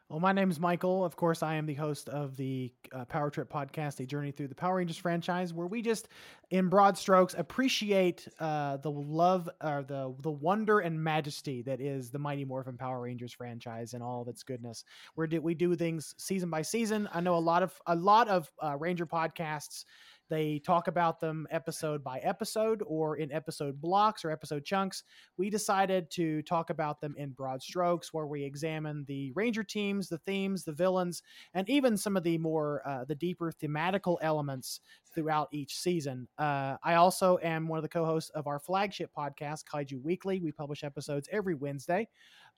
Well, 0.09 0.21
my 0.21 0.33
name 0.33 0.51
is 0.51 0.61
Michael. 0.61 1.07
Of 1.07 1.17
course, 1.17 1.43
I 1.43 1.55
am 1.55 1.65
the 1.65 1.73
host 1.75 2.11
of 2.11 2.37
the 2.37 2.71
uh, 2.93 3.07
Power 3.07 3.31
Trip 3.31 3.51
podcast, 3.51 3.99
a 4.01 4.05
journey 4.05 4.31
through 4.31 4.49
the 4.49 4.55
Power 4.55 4.77
Rangers 4.77 4.99
franchise, 4.99 5.55
where 5.55 5.67
we 5.67 5.81
just, 5.81 6.09
in 6.53 6.69
broad 6.69 6.99
strokes, 6.99 7.35
appreciate 7.37 8.29
uh, 8.39 8.77
the 8.77 8.91
love 8.91 9.49
or 9.65 9.83
the 9.89 10.15
the 10.21 10.31
wonder 10.31 10.81
and 10.81 11.03
majesty 11.03 11.63
that 11.63 11.81
is 11.81 12.11
the 12.11 12.19
Mighty 12.19 12.45
Morphin 12.45 12.77
Power 12.77 13.01
Rangers 13.01 13.33
franchise 13.33 13.95
and 13.95 14.03
all 14.03 14.21
of 14.21 14.29
its 14.29 14.43
goodness. 14.43 14.85
Where 15.15 15.27
do 15.27 15.41
we 15.41 15.55
do 15.55 15.75
things 15.75 16.15
season 16.19 16.51
by 16.51 16.61
season? 16.61 17.09
I 17.11 17.23
know 17.23 17.37
a 17.37 17.39
lot 17.39 17.63
of 17.63 17.73
a 17.87 17.97
lot 17.97 18.29
of 18.29 18.53
uh, 18.63 18.77
Ranger 18.79 19.07
podcasts 19.07 19.87
they 20.33 20.61
talk 20.61 20.89
about 20.89 21.21
them 21.21 21.47
episode 21.51 22.03
by 22.03 22.19
episode 22.21 22.83
or 22.87 23.17
in 23.17 23.31
episode 23.33 23.83
blocks 23.83 24.25
or 24.25 24.31
episode 24.31 24.65
chunks. 24.65 25.05
We 25.37 25.51
decided 25.51 26.11
to 26.13 26.41
talk 26.41 26.71
about 26.71 27.03
them 27.03 27.15
in 27.19 27.33
broad 27.33 27.63
strokes, 27.63 28.15
where 28.15 28.27
we 28.27 28.43
examine 28.43 29.05
the 29.07 29.33
Ranger 29.33 29.63
teams, 29.63 30.09
the 30.09 30.17
themes, 30.17 30.65
the 30.65 30.73
villains, 30.73 31.23
and 31.53 31.69
even 31.69 31.99
some 31.99 32.17
of 32.17 32.23
the 32.23 32.39
more 32.39 32.81
uh, 32.87 33.05
the 33.05 33.15
deeper 33.15 33.53
thematical 33.53 34.17
elements 34.23 34.81
throughout 35.15 35.49
each 35.53 35.77
season. 35.77 36.29
Uh, 36.39 36.77
I 36.83 36.95
also 36.95 37.39
am 37.43 37.69
one 37.69 37.79
of 37.79 37.83
the 37.83 37.89
co-hosts 37.89 38.31
of 38.31 38.47
our 38.47 38.59
flagship 38.59 39.11
podcast, 39.17 39.65
Kaiju 39.65 40.03
Weekly. 40.03 40.41
We 40.41 40.53
publish 40.53 40.85
episodes 40.85 41.29
every 41.31 41.55
Wednesday. 41.55 42.09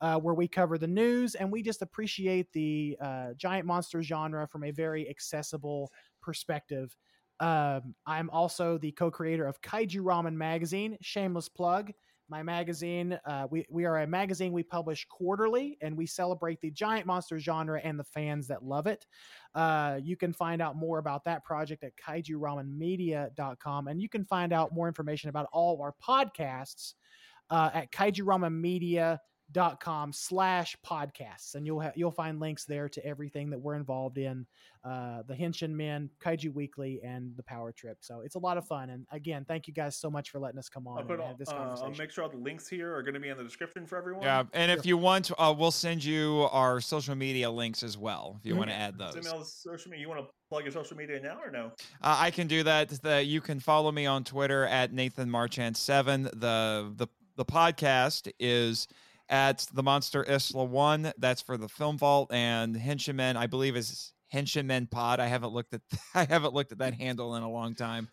Uh, 0.01 0.19
where 0.19 0.35
we 0.35 0.49
cover 0.49 0.77
the 0.77 0.89
news 0.89 1.37
and 1.37 1.51
we 1.53 1.63
just 1.63 1.81
appreciate 1.81 2.53
the 2.53 2.97
uh, 3.01 3.33
giant 3.37 3.65
monster 3.65 4.03
genre 4.03 4.47
from 4.47 4.65
a 4.65 4.73
very 4.73 5.09
accessible 5.09 5.91
perspective. 6.21 6.97
Um, 7.39 7.95
I'm 8.05 8.29
also 8.31 8.77
the 8.77 8.91
co-creator 8.93 9.47
of 9.47 9.61
Kaiju 9.63 10.01
Ramen 10.01 10.35
Magazine. 10.35 10.99
Shameless 11.01 11.49
plug. 11.49 11.93
My 12.29 12.43
magazine. 12.43 13.19
Uh, 13.27 13.47
we 13.51 13.67
we 13.69 13.85
are 13.85 13.99
a 13.99 14.07
magazine 14.07 14.53
we 14.53 14.63
publish 14.63 15.07
quarterly, 15.11 15.77
and 15.83 15.97
we 15.97 16.07
celebrate 16.07 16.61
the 16.61 16.71
giant 16.71 17.07
monster 17.07 17.39
genre 17.39 17.81
and 17.85 17.99
the 17.99 18.05
fans 18.05 18.47
that 18.49 18.65
love 18.65 18.87
it. 18.87 19.07
Uh, 19.55 20.01
you 20.03 20.17
can 20.17 20.33
find 20.33 20.63
out 20.63 20.75
more 20.75 20.99
about 20.99 21.25
that 21.25 21.45
project 21.45 21.85
at 21.85 21.93
kaijuramenmedia.com, 21.97 23.89
and 23.89 24.01
you 24.01 24.09
can 24.09 24.25
find 24.25 24.53
out 24.53 24.73
more 24.73 24.89
information 24.89 25.29
about 25.29 25.49
all 25.53 25.75
of 25.75 25.81
our 25.81 25.95
podcasts 26.03 26.95
uh, 27.51 27.71
at 27.75 27.93
kaijuramenmedia.com 27.93 29.19
dot 29.55 29.81
com 29.81 30.13
slash 30.13 30.77
podcasts 30.85 31.55
and 31.55 31.65
you'll 31.65 31.81
ha- 31.81 31.93
you'll 31.95 32.11
find 32.11 32.41
links 32.41 32.65
there 32.65 32.89
to 32.89 33.05
everything 33.07 33.49
that 33.49 33.59
we're 33.59 33.77
involved 33.77 34.19
in 34.19 34.45
uh 34.85 35.23
the 35.29 35.35
henshin 35.35 35.71
men 35.71 36.11
kaiju 36.21 36.53
weekly 36.53 37.01
and 37.05 37.35
the 37.37 37.43
power 37.45 37.71
trip 37.73 37.97
so 38.01 38.21
it's 38.21 38.35
a 38.35 38.39
lot 38.39 38.59
of 38.59 38.67
fun 38.67 38.91
and 38.91 39.07
again 39.13 39.45
thank 39.47 39.67
you 39.69 39.73
guys 39.73 39.97
so 39.97 40.11
much 40.11 40.29
for 40.31 40.39
letting 40.41 40.59
us 40.59 40.69
come 40.69 40.87
on 40.89 40.95
I'll, 40.95 40.99
and 41.01 41.09
put 41.09 41.21
all, 41.21 41.29
have 41.29 41.39
this 41.39 41.49
uh, 41.49 41.53
conversation 41.53 41.93
I'll 41.93 41.99
make 41.99 42.11
sure 42.11 42.25
all 42.25 42.31
the 42.31 42.37
links 42.37 42.69
here 42.69 42.95
are 42.95 43.03
going 43.03 43.15
to 43.15 43.21
be 43.21 43.29
in 43.29 43.39
the 43.39 43.45
description 43.45 43.87
for 43.87 43.97
everyone. 43.97 44.25
Yeah, 44.25 44.43
and 44.53 44.71
if 44.73 44.85
you 44.85 44.99
want, 44.99 45.31
uh, 45.39 45.55
we'll 45.57 45.71
send 45.71 46.05
you 46.05 46.49
our 46.51 46.81
social 46.81 47.15
media 47.15 47.49
links 47.51 47.83
as 47.85 47.97
well 47.97 48.37
if 48.41 48.45
you 48.47 48.55
Mhm. 48.55 48.59
want 48.59 48.71
to 48.71 48.77
add 48.77 48.99
those. 48.99 49.13
Send 49.13 49.25
me 49.25 49.31
all 49.31 49.39
the 49.39 49.45
social 49.45 49.91
media. 49.91 50.03
You 50.03 50.09
want 50.09 50.21
to 50.27 50.31
plug 50.51 50.65
your 50.65 50.73
social 50.73 50.97
media 50.97 51.21
now 51.21 51.39
or 51.43 51.51
no? 51.51 51.67
Uh, 52.03 52.17
I 52.19 52.31
can 52.31 52.47
do 52.49 52.63
that. 52.65 52.89
The, 52.91 53.23
you 53.23 53.41
can 53.41 53.61
follow 53.61 53.91
me 53.93 54.05
on 54.07 54.25
Twitter 54.25 54.67
at 54.67 54.93
Nathan 54.93 55.31
Marchand 55.31 55.77
seven. 55.77 56.25
The 56.25 56.93
the 56.97 57.07
the 57.37 57.45
podcast 57.45 58.31
is 58.39 58.87
at 59.29 59.67
the 59.73 59.83
Monster 59.83 60.25
Isla 60.29 60.65
one. 60.65 61.13
That's 61.19 61.43
for 61.43 61.57
the 61.57 61.69
Film 61.69 61.99
Vault 61.99 62.33
and 62.33 62.77
Henshinmen. 62.77 63.37
I 63.37 63.47
believe 63.47 63.77
is 63.77 64.13
Henshinmen 64.33 64.91
Pod. 64.91 65.21
I 65.21 65.27
haven't 65.27 65.53
looked 65.53 65.75
at 65.75 65.81
I 66.15 66.25
haven't 66.25 66.55
looked 66.55 66.73
at 66.73 66.79
that 66.79 66.95
handle 66.95 67.35
in 67.37 67.43
a 67.43 67.51
long 67.51 67.75
time. 67.75 68.09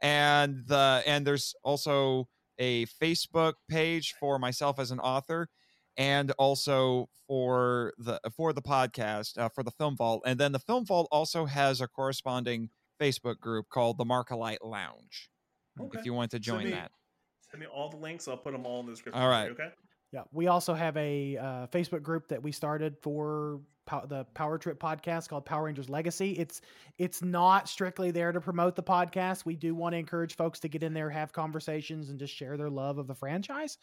And 0.00 0.64
the 0.66 1.02
and 1.06 1.26
there's 1.26 1.54
also 1.62 2.28
a 2.58 2.86
Facebook 2.86 3.54
page 3.68 4.14
for 4.18 4.38
myself 4.38 4.78
as 4.78 4.90
an 4.90 5.00
author 5.00 5.48
and 5.96 6.30
also 6.38 7.08
for 7.26 7.92
the 7.98 8.20
for 8.36 8.52
the 8.52 8.62
podcast 8.62 9.38
uh, 9.38 9.48
for 9.48 9.62
the 9.62 9.70
film 9.72 9.96
vault 9.96 10.22
and 10.26 10.38
then 10.38 10.52
the 10.52 10.58
film 10.58 10.84
vault 10.84 11.06
also 11.12 11.44
has 11.46 11.80
a 11.80 11.86
corresponding 11.88 12.68
facebook 13.00 13.38
group 13.40 13.68
called 13.68 13.96
the 13.98 14.04
markalite 14.04 14.58
lounge 14.62 15.30
Okay. 15.80 15.98
if 15.98 16.04
you 16.04 16.12
want 16.12 16.30
to 16.32 16.36
Send 16.36 16.44
join 16.44 16.64
me- 16.64 16.70
that 16.72 16.90
Send 17.50 17.60
me 17.60 17.66
all 17.66 17.88
the 17.88 17.96
links. 17.96 18.26
I'll 18.28 18.36
put 18.36 18.52
them 18.52 18.66
all 18.66 18.80
in 18.80 18.86
the 18.86 18.92
description. 18.92 19.22
All 19.22 19.28
right. 19.28 19.50
Okay. 19.50 19.68
Yeah 20.14 20.22
we 20.32 20.46
also 20.46 20.72
have 20.72 20.96
a 20.96 21.36
uh, 21.36 21.66
facebook 21.66 22.02
group 22.02 22.28
that 22.28 22.42
we 22.42 22.52
started 22.52 22.96
for 23.02 23.60
pow- 23.86 24.06
the 24.06 24.24
power 24.34 24.56
trip 24.56 24.80
podcast 24.80 25.28
called 25.28 25.44
power 25.44 25.64
rangers 25.64 25.90
legacy. 25.90 26.32
It's 26.32 26.62
it's 26.96 27.20
not 27.22 27.68
strictly 27.68 28.10
there 28.10 28.32
to 28.32 28.40
promote 28.40 28.76
the 28.76 28.82
podcast. 28.82 29.44
We 29.44 29.56
do 29.56 29.74
want 29.74 29.92
to 29.92 29.98
encourage 29.98 30.36
folks 30.36 30.58
to 30.60 30.68
get 30.68 30.82
in 30.82 30.94
there 30.94 31.10
have 31.10 31.32
conversations 31.32 32.08
and 32.08 32.18
just 32.18 32.34
share 32.34 32.56
their 32.56 32.70
love 32.70 32.96
of 32.96 33.06
the 33.06 33.14
franchise. 33.14 33.76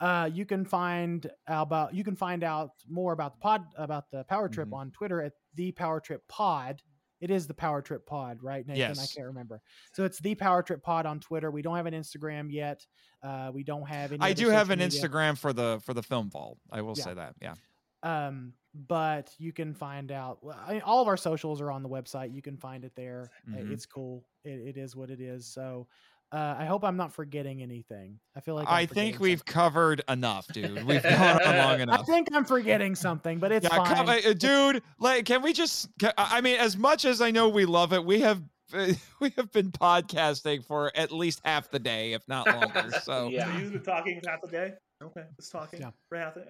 Uh, 0.00 0.30
you 0.32 0.46
can 0.46 0.64
find 0.64 1.30
about 1.48 1.94
you 1.94 2.04
can 2.04 2.16
find 2.16 2.42
out 2.44 2.70
more 2.88 3.12
about 3.12 3.34
the 3.34 3.40
pod 3.40 3.64
about 3.76 4.10
the 4.10 4.24
power 4.24 4.48
trip 4.48 4.68
Mhm. 4.70 4.76
on 4.76 4.90
twitter 4.92 5.20
at 5.20 5.32
the 5.54 5.72
power 5.72 6.00
trip 6.00 6.26
pod 6.28 6.80
it 7.22 7.30
is 7.30 7.46
the 7.46 7.54
power 7.54 7.80
trip 7.80 8.04
pod 8.04 8.42
right 8.42 8.66
nathan? 8.66 8.98
I 8.98 9.06
can't 9.06 9.26
remember. 9.28 9.62
So 9.94 10.04
it's 10.04 10.18
the 10.18 10.34
power 10.34 10.62
trip 10.62 10.82
pod 10.82 11.06
on 11.06 11.20
twitter. 11.20 11.50
We 11.50 11.62
don't 11.62 11.76
have 11.76 11.86
an 11.86 11.94
instagram 11.94 12.48
yet. 12.52 12.84
Uh, 13.22 13.50
we 13.54 13.62
don't 13.62 13.86
have 13.88 14.12
any 14.12 14.20
i 14.20 14.32
do 14.34 14.48
have 14.50 14.70
an 14.70 14.80
media. 14.80 15.00
instagram 15.00 15.38
for 15.38 15.52
the 15.52 15.80
for 15.86 15.94
the 15.94 16.02
film 16.02 16.28
vault 16.28 16.58
i 16.70 16.82
will 16.82 16.94
Yeah. 16.98 17.04
say 17.04 17.14
that 17.14 17.34
yeah. 17.40 17.54
Um 18.02 18.52
but 18.74 19.30
you 19.38 19.52
can 19.52 19.74
find 19.74 20.10
out 20.10 20.38
I 20.66 20.72
mean, 20.72 20.82
all 20.82 21.00
of 21.02 21.08
our 21.08 21.16
socials 21.18 21.60
are 21.60 21.70
on 21.70 21.82
the 21.82 21.88
website. 21.90 22.34
You 22.34 22.40
can 22.42 22.56
find 22.56 22.84
it 22.86 22.92
there. 22.96 23.30
Uh, 23.46 23.58
Mhm. 23.58 23.70
it's 23.70 23.84
cool. 23.86 24.24
It, 24.44 24.60
it 24.70 24.76
is 24.78 24.96
what 24.96 25.10
it 25.10 25.20
is. 25.20 25.46
So 25.46 25.86
uh, 26.32 26.54
i 26.58 26.64
hope 26.64 26.84
i'm 26.84 26.96
not 26.96 27.12
forgetting 27.12 27.62
anything 27.62 28.18
i 28.36 28.40
feel 28.40 28.54
like 28.54 28.66
I'm 28.68 28.74
i 28.74 28.86
think 28.86 29.20
we've 29.20 29.38
something. 29.38 29.52
covered 29.52 30.02
enough 30.08 30.46
dude 30.48 30.82
we've 30.86 31.02
gone 31.02 31.42
on 31.42 31.56
long 31.58 31.80
enough. 31.80 32.00
i 32.00 32.02
think 32.04 32.28
i'm 32.32 32.44
forgetting 32.44 32.94
something 32.94 33.38
but 33.38 33.52
it's 33.52 33.64
yeah, 33.70 33.76
fine 33.76 33.94
come- 33.94 34.08
uh, 34.08 34.32
dude 34.34 34.82
like 34.98 35.24
can 35.26 35.42
we 35.42 35.52
just 35.52 35.88
ca- 36.00 36.12
i 36.16 36.40
mean 36.40 36.58
as 36.58 36.76
much 36.76 37.04
as 37.04 37.20
i 37.20 37.30
know 37.30 37.48
we 37.48 37.64
love 37.64 37.92
it 37.92 38.04
we 38.04 38.20
have 38.20 38.42
we 39.20 39.30
have 39.36 39.52
been 39.52 39.70
podcasting 39.70 40.64
for 40.64 40.90
at 40.96 41.12
least 41.12 41.40
half 41.44 41.70
the 41.70 41.78
day 41.78 42.14
if 42.14 42.26
not 42.26 42.46
longer 42.46 42.90
so 43.02 43.28
Yeah. 43.28 43.52
So 43.52 43.58
you've 43.58 43.72
been 43.72 43.82
talking 43.82 44.18
half 44.26 44.40
the 44.40 44.48
day. 44.48 44.72
Okay, 45.04 45.24
just 45.38 45.52
talking 45.52 45.80
Yeah. 45.80 45.90
for 46.08 46.16
half 46.16 46.34
the 46.34 46.46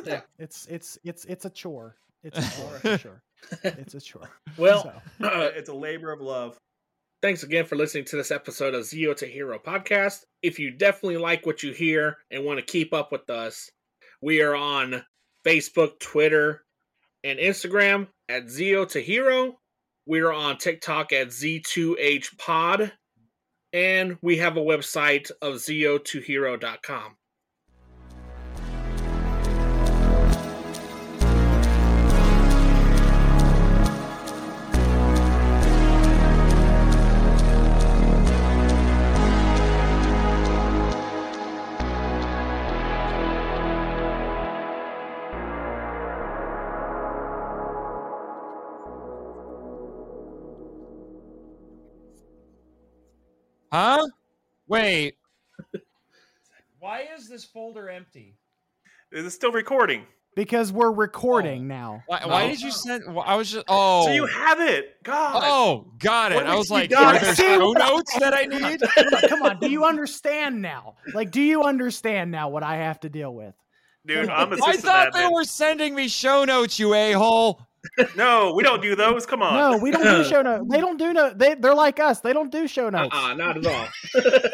Okay. 0.00 0.20
it's 0.38 0.66
it's 0.66 0.96
it's 1.02 1.24
it's 1.24 1.44
a 1.44 1.50
chore 1.50 1.96
it's 2.22 2.38
a 2.38 2.56
chore 2.60 2.78
for 2.78 2.98
sure 2.98 3.22
it's 3.64 3.94
a 3.94 4.00
chore 4.00 4.30
Well, 4.56 4.82
So, 5.20 5.26
uh, 5.26 5.50
it's 5.56 5.68
a 5.68 5.74
labor 5.74 6.12
of 6.12 6.20
love. 6.20 6.56
Thanks 7.26 7.42
again 7.42 7.64
for 7.64 7.74
listening 7.74 8.04
to 8.04 8.16
this 8.16 8.30
episode 8.30 8.72
of 8.72 8.84
Zeo 8.84 9.12
to 9.16 9.26
Hero 9.26 9.58
podcast. 9.58 10.20
If 10.44 10.60
you 10.60 10.70
definitely 10.70 11.16
like 11.16 11.44
what 11.44 11.60
you 11.60 11.72
hear 11.72 12.18
and 12.30 12.44
want 12.44 12.60
to 12.60 12.64
keep 12.64 12.94
up 12.94 13.10
with 13.10 13.28
us, 13.28 13.68
we 14.22 14.42
are 14.42 14.54
on 14.54 15.02
Facebook, 15.44 15.98
Twitter, 15.98 16.62
and 17.24 17.40
Instagram 17.40 18.06
at 18.28 18.44
Zeo 18.44 18.88
to 18.90 19.00
Hero. 19.00 19.58
We 20.06 20.20
are 20.20 20.32
on 20.32 20.58
TikTok 20.58 21.12
at 21.12 21.30
Z2H 21.30 22.38
Pod. 22.38 22.92
And 23.72 24.18
we 24.22 24.36
have 24.36 24.56
a 24.56 24.60
website 24.60 25.32
of 25.42 25.54
Zeo2Hero.com. 25.54 27.16
Wait. 54.68 55.16
Why 56.78 57.06
is 57.16 57.28
this 57.28 57.44
folder 57.44 57.88
empty? 57.88 58.36
Is 59.12 59.24
it 59.24 59.30
still 59.30 59.52
recording? 59.52 60.04
because 60.36 60.70
we're 60.70 60.92
recording 60.92 61.62
oh. 61.62 61.64
now 61.64 62.04
Why, 62.06 62.26
why 62.26 62.42
No. 62.44 62.50
did 62.50 62.60
you 62.60 62.70
send? 62.70 63.04
wh- 63.04 63.26
I 63.26 63.34
was 63.34 63.50
just. 63.50 63.64
Oh. 63.68 64.04
So 64.04 64.12
you 64.12 64.26
have 64.26 64.60
it. 64.60 65.02
God. 65.02 65.42
Oh, 65.44 65.90
got 65.98 66.32
What 66.32 66.44
it. 66.44 66.48
I 66.48 66.54
was 66.54 66.64
was 66.66 66.70
like, 66.70 66.90
got? 66.90 67.16
are 67.16 67.18
there 67.18 67.34
show 67.34 67.72
notes 67.72 68.18
that 68.18 68.34
I 68.34 68.44
need? 68.44 68.82
come 69.28 69.42
on, 69.42 69.58
do 69.58 69.70
you 69.70 69.84
understand 69.84 70.60
now 70.60 70.96
like 71.14 71.30
do 71.30 71.40
you 71.40 71.62
understand 71.62 72.30
now 72.30 72.48
what 72.48 72.62
i 72.62 72.76
have 72.76 73.00
to 73.00 73.08
deal 73.08 73.34
with 73.34 73.54
Dude, 74.06 74.28
I'm 74.28 74.52
I 74.52 74.54
assistant 74.54 74.84
thought 74.84 75.12
they 75.12 75.26
were 75.26 75.44
sending 75.44 75.94
me 75.94 76.06
show 76.08 76.44
notes, 76.44 76.78
you 76.78 76.94
a 76.94 77.12
hole. 77.12 77.60
No, 78.16 78.52
we 78.54 78.62
don't 78.62 78.80
do 78.82 78.94
those. 78.94 79.26
Come 79.26 79.42
on. 79.42 79.54
no 79.54 79.78
we 79.78 79.90
don't 79.90 80.02
do 80.04 80.24
show 80.24 80.42
notes 80.48 80.64
they 80.70 80.80
don't 80.80 80.98
do 80.98 81.12
no 81.12 81.30
they, 81.34 81.54
they're 81.54 81.74
like 81.74 82.00
us 82.00 82.20
they 82.20 82.32
don't 82.32 82.50
do 82.50 82.66
show 82.66 82.86
uh-uh, 82.86 82.90
notes 82.90 83.14
Uh-uh, 83.16 83.34
not 83.34 83.56
at 83.58 83.66
all. 83.66 83.88